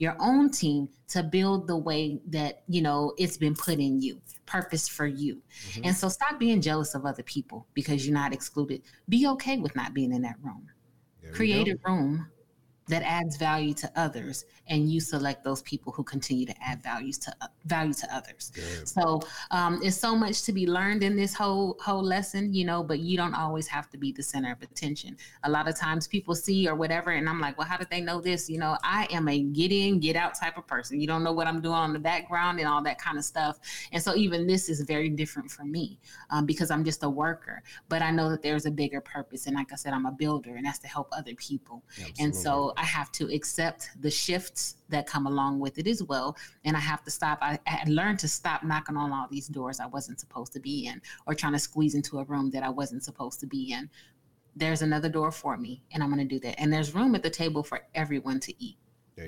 your 0.00 0.16
own 0.18 0.50
team 0.50 0.88
to 1.06 1.22
build 1.22 1.68
the 1.68 1.76
way 1.76 2.18
that 2.26 2.62
you 2.66 2.82
know 2.82 3.12
it's 3.18 3.36
been 3.36 3.54
put 3.54 3.78
in 3.78 4.00
you 4.00 4.20
purpose 4.46 4.88
for 4.88 5.06
you. 5.06 5.40
Mm-hmm. 5.68 5.84
and 5.84 5.96
so 5.96 6.08
stop 6.08 6.40
being 6.40 6.60
jealous 6.60 6.96
of 6.96 7.06
other 7.06 7.22
people 7.22 7.68
because 7.74 8.04
you're 8.04 8.14
not 8.14 8.32
excluded. 8.32 8.82
Be 9.08 9.28
okay 9.28 9.58
with 9.58 9.76
not 9.76 9.94
being 9.94 10.12
in 10.12 10.22
that 10.22 10.36
room. 10.42 10.66
Create 11.32 11.68
a 11.68 11.78
room 11.86 12.26
that 12.90 13.02
adds 13.02 13.36
value 13.36 13.72
to 13.74 13.90
others 13.96 14.44
and 14.66 14.90
you 14.90 15.00
select 15.00 15.42
those 15.42 15.62
people 15.62 15.92
who 15.92 16.02
continue 16.02 16.46
to 16.46 16.54
add 16.62 16.82
values 16.82 17.18
to 17.18 17.34
uh, 17.40 17.46
value 17.64 17.92
to 17.92 18.14
others. 18.14 18.52
Good. 18.54 18.88
so 18.88 19.20
um, 19.50 19.80
it's 19.82 19.96
so 19.96 20.14
much 20.14 20.42
to 20.42 20.52
be 20.52 20.66
learned 20.66 21.02
in 21.02 21.16
this 21.16 21.34
whole 21.34 21.76
whole 21.80 22.02
lesson 22.02 22.52
you 22.52 22.64
know 22.64 22.82
but 22.82 23.00
you 23.00 23.16
don't 23.16 23.34
always 23.34 23.66
have 23.68 23.88
to 23.90 23.98
be 23.98 24.12
the 24.12 24.22
center 24.22 24.52
of 24.52 24.62
attention. 24.62 25.16
A 25.44 25.50
lot 25.50 25.68
of 25.68 25.78
times 25.78 26.06
people 26.06 26.34
see 26.34 26.68
or 26.68 26.74
whatever 26.74 27.10
and 27.10 27.28
i'm 27.28 27.40
like 27.40 27.56
well 27.58 27.66
how 27.66 27.76
did 27.76 27.88
they 27.90 28.00
know 28.00 28.20
this? 28.20 28.50
You 28.50 28.58
know 28.58 28.76
i 28.82 29.06
am 29.10 29.28
a 29.28 29.40
get 29.40 29.72
in 29.72 30.00
get 30.00 30.16
out 30.16 30.34
type 30.34 30.58
of 30.58 30.66
person. 30.66 31.00
You 31.00 31.06
don't 31.06 31.22
know 31.22 31.32
what 31.32 31.46
i'm 31.46 31.60
doing 31.60 31.74
on 31.74 31.92
the 31.92 31.98
background 31.98 32.58
and 32.58 32.68
all 32.68 32.82
that 32.82 32.98
kind 32.98 33.18
of 33.18 33.24
stuff. 33.24 33.58
And 33.92 34.02
so 34.02 34.14
even 34.16 34.46
this 34.46 34.68
is 34.68 34.80
very 34.82 35.08
different 35.08 35.50
for 35.50 35.64
me 35.64 35.98
um, 36.30 36.44
because 36.46 36.70
i'm 36.70 36.84
just 36.84 37.02
a 37.04 37.08
worker 37.08 37.62
but 37.88 38.02
i 38.02 38.10
know 38.10 38.28
that 38.30 38.42
there's 38.42 38.66
a 38.66 38.70
bigger 38.70 39.00
purpose. 39.00 39.46
And 39.46 39.54
like 39.56 39.72
i 39.72 39.76
said 39.76 39.92
i'm 39.92 40.06
a 40.06 40.12
builder 40.12 40.56
and 40.56 40.66
that's 40.66 40.78
to 40.80 40.88
help 40.88 41.08
other 41.12 41.34
people. 41.34 41.82
Absolutely. 41.90 42.24
and 42.24 42.36
so 42.36 42.72
I 42.80 42.84
have 42.84 43.12
to 43.12 43.30
accept 43.30 43.90
the 44.00 44.10
shifts 44.10 44.76
that 44.88 45.06
come 45.06 45.26
along 45.26 45.60
with 45.60 45.78
it 45.78 45.86
as 45.86 46.02
well. 46.02 46.34
And 46.64 46.74
I 46.74 46.80
have 46.80 47.04
to 47.04 47.10
stop. 47.10 47.38
I, 47.42 47.58
I 47.66 47.84
learned 47.86 48.18
to 48.20 48.28
stop 48.28 48.64
knocking 48.64 48.96
on 48.96 49.12
all 49.12 49.28
these 49.30 49.48
doors 49.48 49.80
I 49.80 49.86
wasn't 49.86 50.18
supposed 50.18 50.54
to 50.54 50.60
be 50.60 50.86
in 50.86 51.02
or 51.26 51.34
trying 51.34 51.52
to 51.52 51.58
squeeze 51.58 51.94
into 51.94 52.20
a 52.20 52.24
room 52.24 52.50
that 52.52 52.62
I 52.62 52.70
wasn't 52.70 53.04
supposed 53.04 53.38
to 53.40 53.46
be 53.46 53.72
in. 53.72 53.90
There's 54.56 54.80
another 54.80 55.10
door 55.10 55.30
for 55.30 55.58
me, 55.58 55.82
and 55.92 56.02
I'm 56.02 56.08
going 56.10 56.26
to 56.26 56.34
do 56.34 56.40
that. 56.40 56.58
And 56.58 56.72
there's 56.72 56.94
room 56.94 57.14
at 57.14 57.22
the 57.22 57.30
table 57.30 57.62
for 57.62 57.82
everyone 57.94 58.40
to 58.40 58.64
eat. 58.64 58.78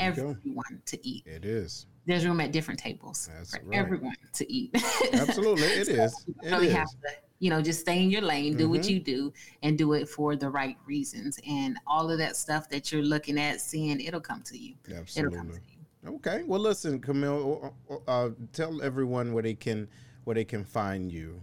everyone 0.01 0.37
go. 0.45 0.79
to 0.87 1.07
eat. 1.07 1.27
It 1.27 1.45
is. 1.45 1.87
There's 2.07 2.27
room 2.27 2.41
at 2.41 2.53
different 2.53 2.81
tables 2.81 3.29
That's 3.33 3.55
for 3.55 3.62
right. 3.66 3.79
everyone 3.79 4.16
to 4.33 4.53
eat. 4.53 4.70
Absolutely, 5.12 5.66
it 5.66 5.87
so 5.87 5.93
is. 5.93 6.24
It 6.43 6.51
really 6.51 6.69
is. 6.69 6.73
have 6.73 6.89
to 6.89 7.11
you 7.43 7.51
know, 7.51 7.60
just 7.60 7.81
stay 7.81 8.01
in 8.01 8.09
your 8.09 8.23
lane, 8.23 8.56
do 8.56 8.64
mm-hmm. 8.64 8.73
what 8.73 8.89
you 8.89 9.01
do, 9.01 9.32
and 9.64 9.77
do 9.77 9.94
it 9.94 10.09
for 10.09 10.36
the 10.36 10.48
right 10.48 10.77
reasons. 10.86 11.40
And 11.44 11.77
all 11.89 12.09
of 12.09 12.19
that 12.19 12.36
stuff 12.36 12.69
that 12.69 12.93
you're 12.93 13.02
looking 13.02 13.36
at, 13.36 13.60
seeing, 13.60 14.01
it'll 14.01 14.20
come 14.20 14.43
to 14.43 14.56
you. 14.56 14.74
Absolutely. 14.94 15.39
To 15.40 15.60
you. 16.06 16.14
Okay. 16.14 16.44
Well, 16.47 16.60
listen, 16.60 17.01
Camille, 17.01 17.74
uh, 18.06 18.28
tell 18.52 18.81
everyone 18.81 19.32
where 19.32 19.43
they 19.43 19.55
can 19.55 19.89
where 20.23 20.35
they 20.35 20.44
can 20.44 20.64
find 20.64 21.10
you. 21.10 21.43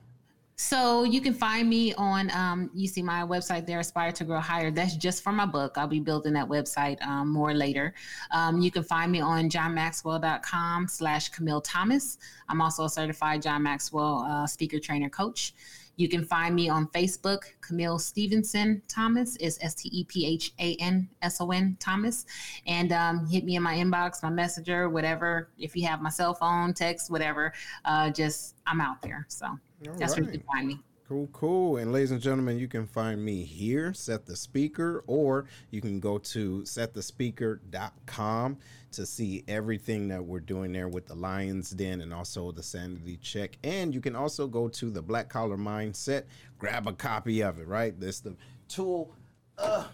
So 0.55 1.03
you 1.03 1.19
can 1.19 1.33
find 1.33 1.69
me 1.69 1.93
on, 1.95 2.31
um, 2.31 2.69
you 2.73 2.87
see 2.87 3.01
my 3.01 3.21
website 3.21 3.65
there, 3.65 3.79
Aspire 3.79 4.11
to 4.13 4.23
Grow 4.25 4.39
Higher. 4.39 4.71
That's 4.71 4.95
just 4.95 5.21
for 5.23 5.31
my 5.31 5.45
book. 5.45 5.77
I'll 5.77 5.87
be 5.87 6.01
building 6.01 6.33
that 6.33 6.47
website 6.47 7.01
um, 7.05 7.29
more 7.29 7.53
later. 7.53 7.93
Um, 8.31 8.61
you 8.61 8.69
can 8.69 8.83
find 8.83 9.09
me 9.09 9.21
on 9.21 9.49
johnmaxwell.com 9.49 10.87
slash 10.87 11.29
Camille 11.29 11.61
Thomas. 11.61 12.17
I'm 12.49 12.61
also 12.61 12.85
a 12.85 12.89
certified 12.89 13.41
John 13.41 13.63
Maxwell 13.63 14.19
uh, 14.29 14.47
speaker 14.47 14.79
trainer 14.79 15.09
coach. 15.09 15.53
You 15.99 16.07
can 16.07 16.23
find 16.23 16.55
me 16.55 16.69
on 16.69 16.87
Facebook, 16.87 17.41
Camille 17.59 17.97
Stephanson 17.97 18.81
Thomas 18.87 19.35
is 19.35 19.59
S 19.61 19.75
T 19.75 19.89
E 19.91 20.05
P 20.05 20.25
H 20.25 20.53
A 20.57 20.77
N 20.79 21.09
S 21.21 21.41
O 21.41 21.51
N 21.51 21.75
Thomas, 21.77 22.25
and 22.65 22.93
um, 22.93 23.27
hit 23.27 23.43
me 23.43 23.57
in 23.57 23.63
my 23.63 23.75
inbox, 23.75 24.23
my 24.23 24.29
messenger, 24.29 24.87
whatever. 24.87 25.49
If 25.57 25.75
you 25.75 25.85
have 25.87 26.01
my 26.01 26.09
cell 26.09 26.33
phone, 26.33 26.73
text, 26.73 27.11
whatever, 27.11 27.51
uh, 27.83 28.11
just 28.11 28.55
I'm 28.65 28.79
out 28.79 29.01
there. 29.01 29.25
So 29.27 29.47
all 29.47 29.59
That's 29.97 30.13
right. 30.13 30.21
where 30.21 30.31
you 30.31 30.39
can 30.39 30.47
find 30.47 30.67
me. 30.69 30.79
Cool, 31.09 31.27
cool. 31.33 31.77
And 31.77 31.91
ladies 31.91 32.11
and 32.11 32.21
gentlemen, 32.21 32.59
you 32.59 32.67
can 32.67 32.85
find 32.85 33.25
me 33.25 33.43
here, 33.43 33.95
Seth 33.95 34.27
the 34.27 34.35
Speaker, 34.35 35.03
or 35.07 35.45
you 35.71 35.81
can 35.81 35.99
go 35.99 36.19
to 36.19 36.61
seththespeaker.com 36.61 38.57
to 38.91 39.05
see 39.07 39.43
everything 39.47 40.07
that 40.09 40.23
we're 40.23 40.39
doing 40.39 40.71
there 40.71 40.87
with 40.87 41.07
the 41.07 41.15
Lions 41.15 41.71
Den 41.71 42.01
and 42.01 42.13
also 42.13 42.51
the 42.51 42.61
Sanity 42.61 43.17
Check. 43.23 43.57
And 43.63 43.91
you 43.91 44.01
can 44.01 44.15
also 44.15 44.45
go 44.45 44.67
to 44.67 44.91
the 44.91 45.01
Black 45.01 45.29
Collar 45.29 45.57
Mindset, 45.57 46.25
grab 46.59 46.85
a 46.85 46.93
copy 46.93 47.41
of 47.41 47.57
it, 47.57 47.67
right? 47.67 47.99
This 47.99 48.19
the 48.19 48.35
tool. 48.67 49.15
Uh, 49.57 49.85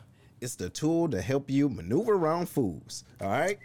it's 0.42 0.56
the 0.56 0.70
tool 0.70 1.08
to 1.08 1.22
help 1.22 1.50
you 1.50 1.70
maneuver 1.70 2.16
around 2.16 2.50
fools. 2.50 3.06
All 3.22 3.30
right 3.30 3.58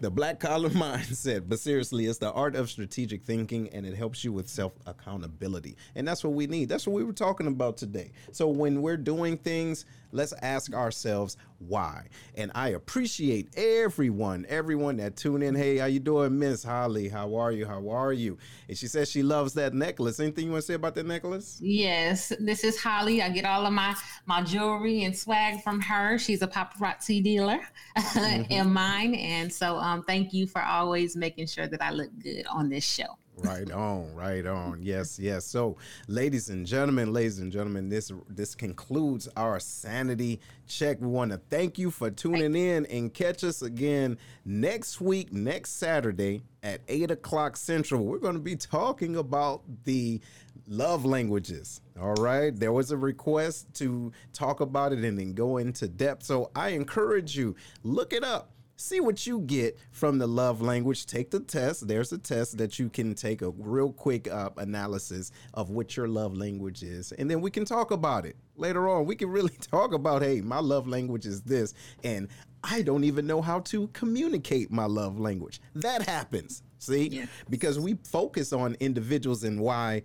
the 0.00 0.10
black 0.10 0.40
collar 0.40 0.68
mindset. 0.70 1.48
But 1.48 1.58
seriously, 1.60 2.06
it's 2.06 2.18
the 2.18 2.32
art 2.32 2.56
of 2.56 2.70
strategic 2.70 3.22
thinking 3.22 3.68
and 3.70 3.86
it 3.86 3.94
helps 3.94 4.24
you 4.24 4.32
with 4.32 4.48
self 4.48 4.72
accountability. 4.86 5.76
And 5.94 6.06
that's 6.06 6.24
what 6.24 6.34
we 6.34 6.46
need. 6.46 6.68
That's 6.68 6.86
what 6.86 6.94
we 6.94 7.04
were 7.04 7.12
talking 7.12 7.46
about 7.46 7.76
today. 7.76 8.12
So 8.32 8.48
when 8.48 8.82
we're 8.82 8.96
doing 8.96 9.36
things, 9.36 9.84
let's 10.12 10.32
ask 10.42 10.74
ourselves 10.74 11.36
why. 11.58 12.06
And 12.36 12.50
I 12.54 12.70
appreciate 12.70 13.56
everyone, 13.56 14.46
everyone 14.48 14.96
that 14.96 15.16
tune 15.16 15.42
in. 15.42 15.54
Hey, 15.54 15.76
how 15.76 15.86
you 15.86 16.00
doing, 16.00 16.38
Miss 16.38 16.64
Holly? 16.64 17.08
How 17.08 17.36
are 17.36 17.52
you? 17.52 17.66
How 17.66 17.88
are 17.90 18.12
you? 18.12 18.38
And 18.68 18.76
she 18.76 18.86
says 18.86 19.10
she 19.10 19.22
loves 19.22 19.52
that 19.54 19.74
necklace. 19.74 20.20
Anything 20.20 20.46
you 20.46 20.52
want 20.52 20.62
to 20.62 20.66
say 20.66 20.74
about 20.74 20.94
that 20.94 21.06
necklace? 21.06 21.58
Yes, 21.62 22.32
this 22.40 22.64
is 22.64 22.80
Holly. 22.80 23.22
I 23.22 23.28
get 23.28 23.44
all 23.44 23.66
of 23.66 23.72
my 23.72 23.94
my 24.26 24.42
jewelry 24.42 25.04
and 25.04 25.16
swag 25.16 25.62
from 25.62 25.80
her. 25.80 26.18
She's 26.18 26.42
a 26.42 26.48
paparazzi 26.48 27.22
dealer 27.22 27.60
mm-hmm. 27.98 28.50
in 28.50 28.72
mine, 28.72 29.14
and 29.14 29.52
so 29.52 29.76
um, 29.76 30.02
thank 30.02 30.32
you 30.32 30.46
for 30.46 30.62
always 30.62 31.16
making 31.16 31.46
sure 31.46 31.66
that 31.66 31.82
I 31.82 31.90
look 31.90 32.10
good 32.22 32.46
on 32.46 32.68
this 32.68 32.84
show 32.84 33.18
right 33.42 33.70
on, 33.70 34.14
right 34.14 34.46
on. 34.46 34.82
Yes, 34.82 35.18
yes. 35.18 35.44
So, 35.44 35.76
ladies 36.08 36.48
and 36.50 36.66
gentlemen, 36.66 37.12
ladies 37.12 37.38
and 37.38 37.52
gentlemen, 37.52 37.88
this 37.88 38.12
this 38.28 38.54
concludes 38.54 39.28
our 39.36 39.60
sanity 39.60 40.40
check. 40.66 41.00
We 41.00 41.08
want 41.08 41.32
to 41.32 41.38
thank 41.50 41.78
you 41.78 41.90
for 41.90 42.10
tuning 42.10 42.54
in 42.54 42.86
and 42.86 43.12
catch 43.12 43.44
us 43.44 43.62
again 43.62 44.18
next 44.44 45.00
week, 45.00 45.32
next 45.32 45.72
Saturday 45.72 46.42
at 46.62 46.80
eight 46.88 47.10
o'clock 47.10 47.56
central. 47.56 48.04
We're 48.04 48.18
going 48.18 48.34
to 48.34 48.40
be 48.40 48.56
talking 48.56 49.16
about 49.16 49.62
the 49.84 50.20
love 50.66 51.04
languages. 51.04 51.80
All 52.00 52.14
right. 52.14 52.54
There 52.54 52.72
was 52.72 52.90
a 52.90 52.96
request 52.96 53.74
to 53.74 54.12
talk 54.32 54.60
about 54.60 54.92
it 54.92 55.00
and 55.00 55.18
then 55.18 55.34
go 55.34 55.56
into 55.56 55.88
depth. 55.88 56.22
So 56.24 56.50
I 56.54 56.70
encourage 56.70 57.36
you, 57.36 57.56
look 57.82 58.12
it 58.12 58.24
up 58.24 58.52
see 58.80 59.00
what 59.00 59.26
you 59.26 59.40
get 59.40 59.78
from 59.92 60.18
the 60.18 60.26
love 60.26 60.62
language. 60.62 61.06
Take 61.06 61.30
the 61.30 61.40
test. 61.40 61.86
There's 61.86 62.12
a 62.12 62.18
test 62.18 62.58
that 62.58 62.78
you 62.78 62.88
can 62.88 63.14
take 63.14 63.42
a 63.42 63.50
real 63.50 63.92
quick 63.92 64.28
uh, 64.28 64.50
analysis 64.56 65.32
of 65.54 65.70
what 65.70 65.96
your 65.96 66.08
love 66.08 66.36
language 66.36 66.82
is, 66.82 67.12
and 67.12 67.30
then 67.30 67.40
we 67.40 67.50
can 67.50 67.64
talk 67.64 67.90
about 67.90 68.24
it 68.26 68.36
later 68.56 68.88
on. 68.88 69.06
We 69.06 69.16
can 69.16 69.28
really 69.28 69.50
talk 69.60 69.92
about, 69.92 70.22
hey, 70.22 70.40
my 70.40 70.60
love 70.60 70.86
language 70.88 71.26
is 71.26 71.42
this, 71.42 71.74
and 72.04 72.28
I 72.62 72.82
don't 72.82 73.04
even 73.04 73.26
know 73.26 73.40
how 73.40 73.60
to 73.60 73.88
communicate 73.88 74.70
my 74.70 74.86
love 74.86 75.18
language. 75.18 75.60
That 75.74 76.02
happens. 76.02 76.62
See? 76.80 77.08
Yeah. 77.08 77.26
Because 77.48 77.78
we 77.78 77.94
focus 78.04 78.52
on 78.52 78.74
individuals 78.80 79.44
and 79.44 79.60
why 79.60 80.02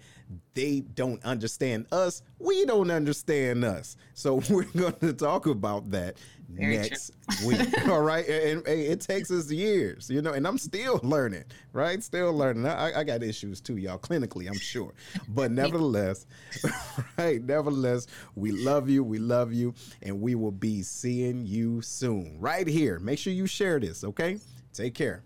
they 0.53 0.81
don't 0.81 1.23
understand 1.23 1.85
us. 1.91 2.21
We 2.39 2.65
don't 2.65 2.91
understand 2.91 3.63
us. 3.63 3.95
So 4.13 4.35
we're 4.49 4.63
going 4.63 4.93
to 4.99 5.13
talk 5.13 5.45
about 5.45 5.91
that 5.91 6.17
Very 6.49 6.77
next 6.77 7.11
true. 7.31 7.47
week. 7.49 7.87
All 7.87 8.01
right. 8.01 8.27
And, 8.27 8.67
and, 8.67 8.79
it 8.79 9.01
takes 9.01 9.31
us 9.31 9.51
years, 9.51 10.09
you 10.09 10.21
know, 10.21 10.33
and 10.33 10.47
I'm 10.47 10.57
still 10.57 10.99
learning, 11.03 11.45
right? 11.73 12.01
Still 12.03 12.33
learning. 12.33 12.65
I, 12.65 12.99
I 12.99 13.03
got 13.03 13.23
issues 13.23 13.61
too, 13.61 13.77
y'all, 13.77 13.97
clinically, 13.97 14.47
I'm 14.47 14.59
sure. 14.59 14.93
But 15.29 15.51
nevertheless, 15.53 16.25
right? 17.17 17.41
Nevertheless, 17.41 18.07
we 18.35 18.51
love 18.51 18.89
you. 18.89 19.03
We 19.03 19.17
love 19.17 19.53
you. 19.53 19.73
And 20.01 20.21
we 20.21 20.35
will 20.35 20.51
be 20.51 20.83
seeing 20.83 21.45
you 21.45 21.81
soon 21.81 22.37
right 22.39 22.67
here. 22.67 22.99
Make 22.99 23.19
sure 23.19 23.33
you 23.33 23.47
share 23.47 23.79
this, 23.79 24.03
okay? 24.03 24.39
Take 24.73 24.93
care. 24.93 25.25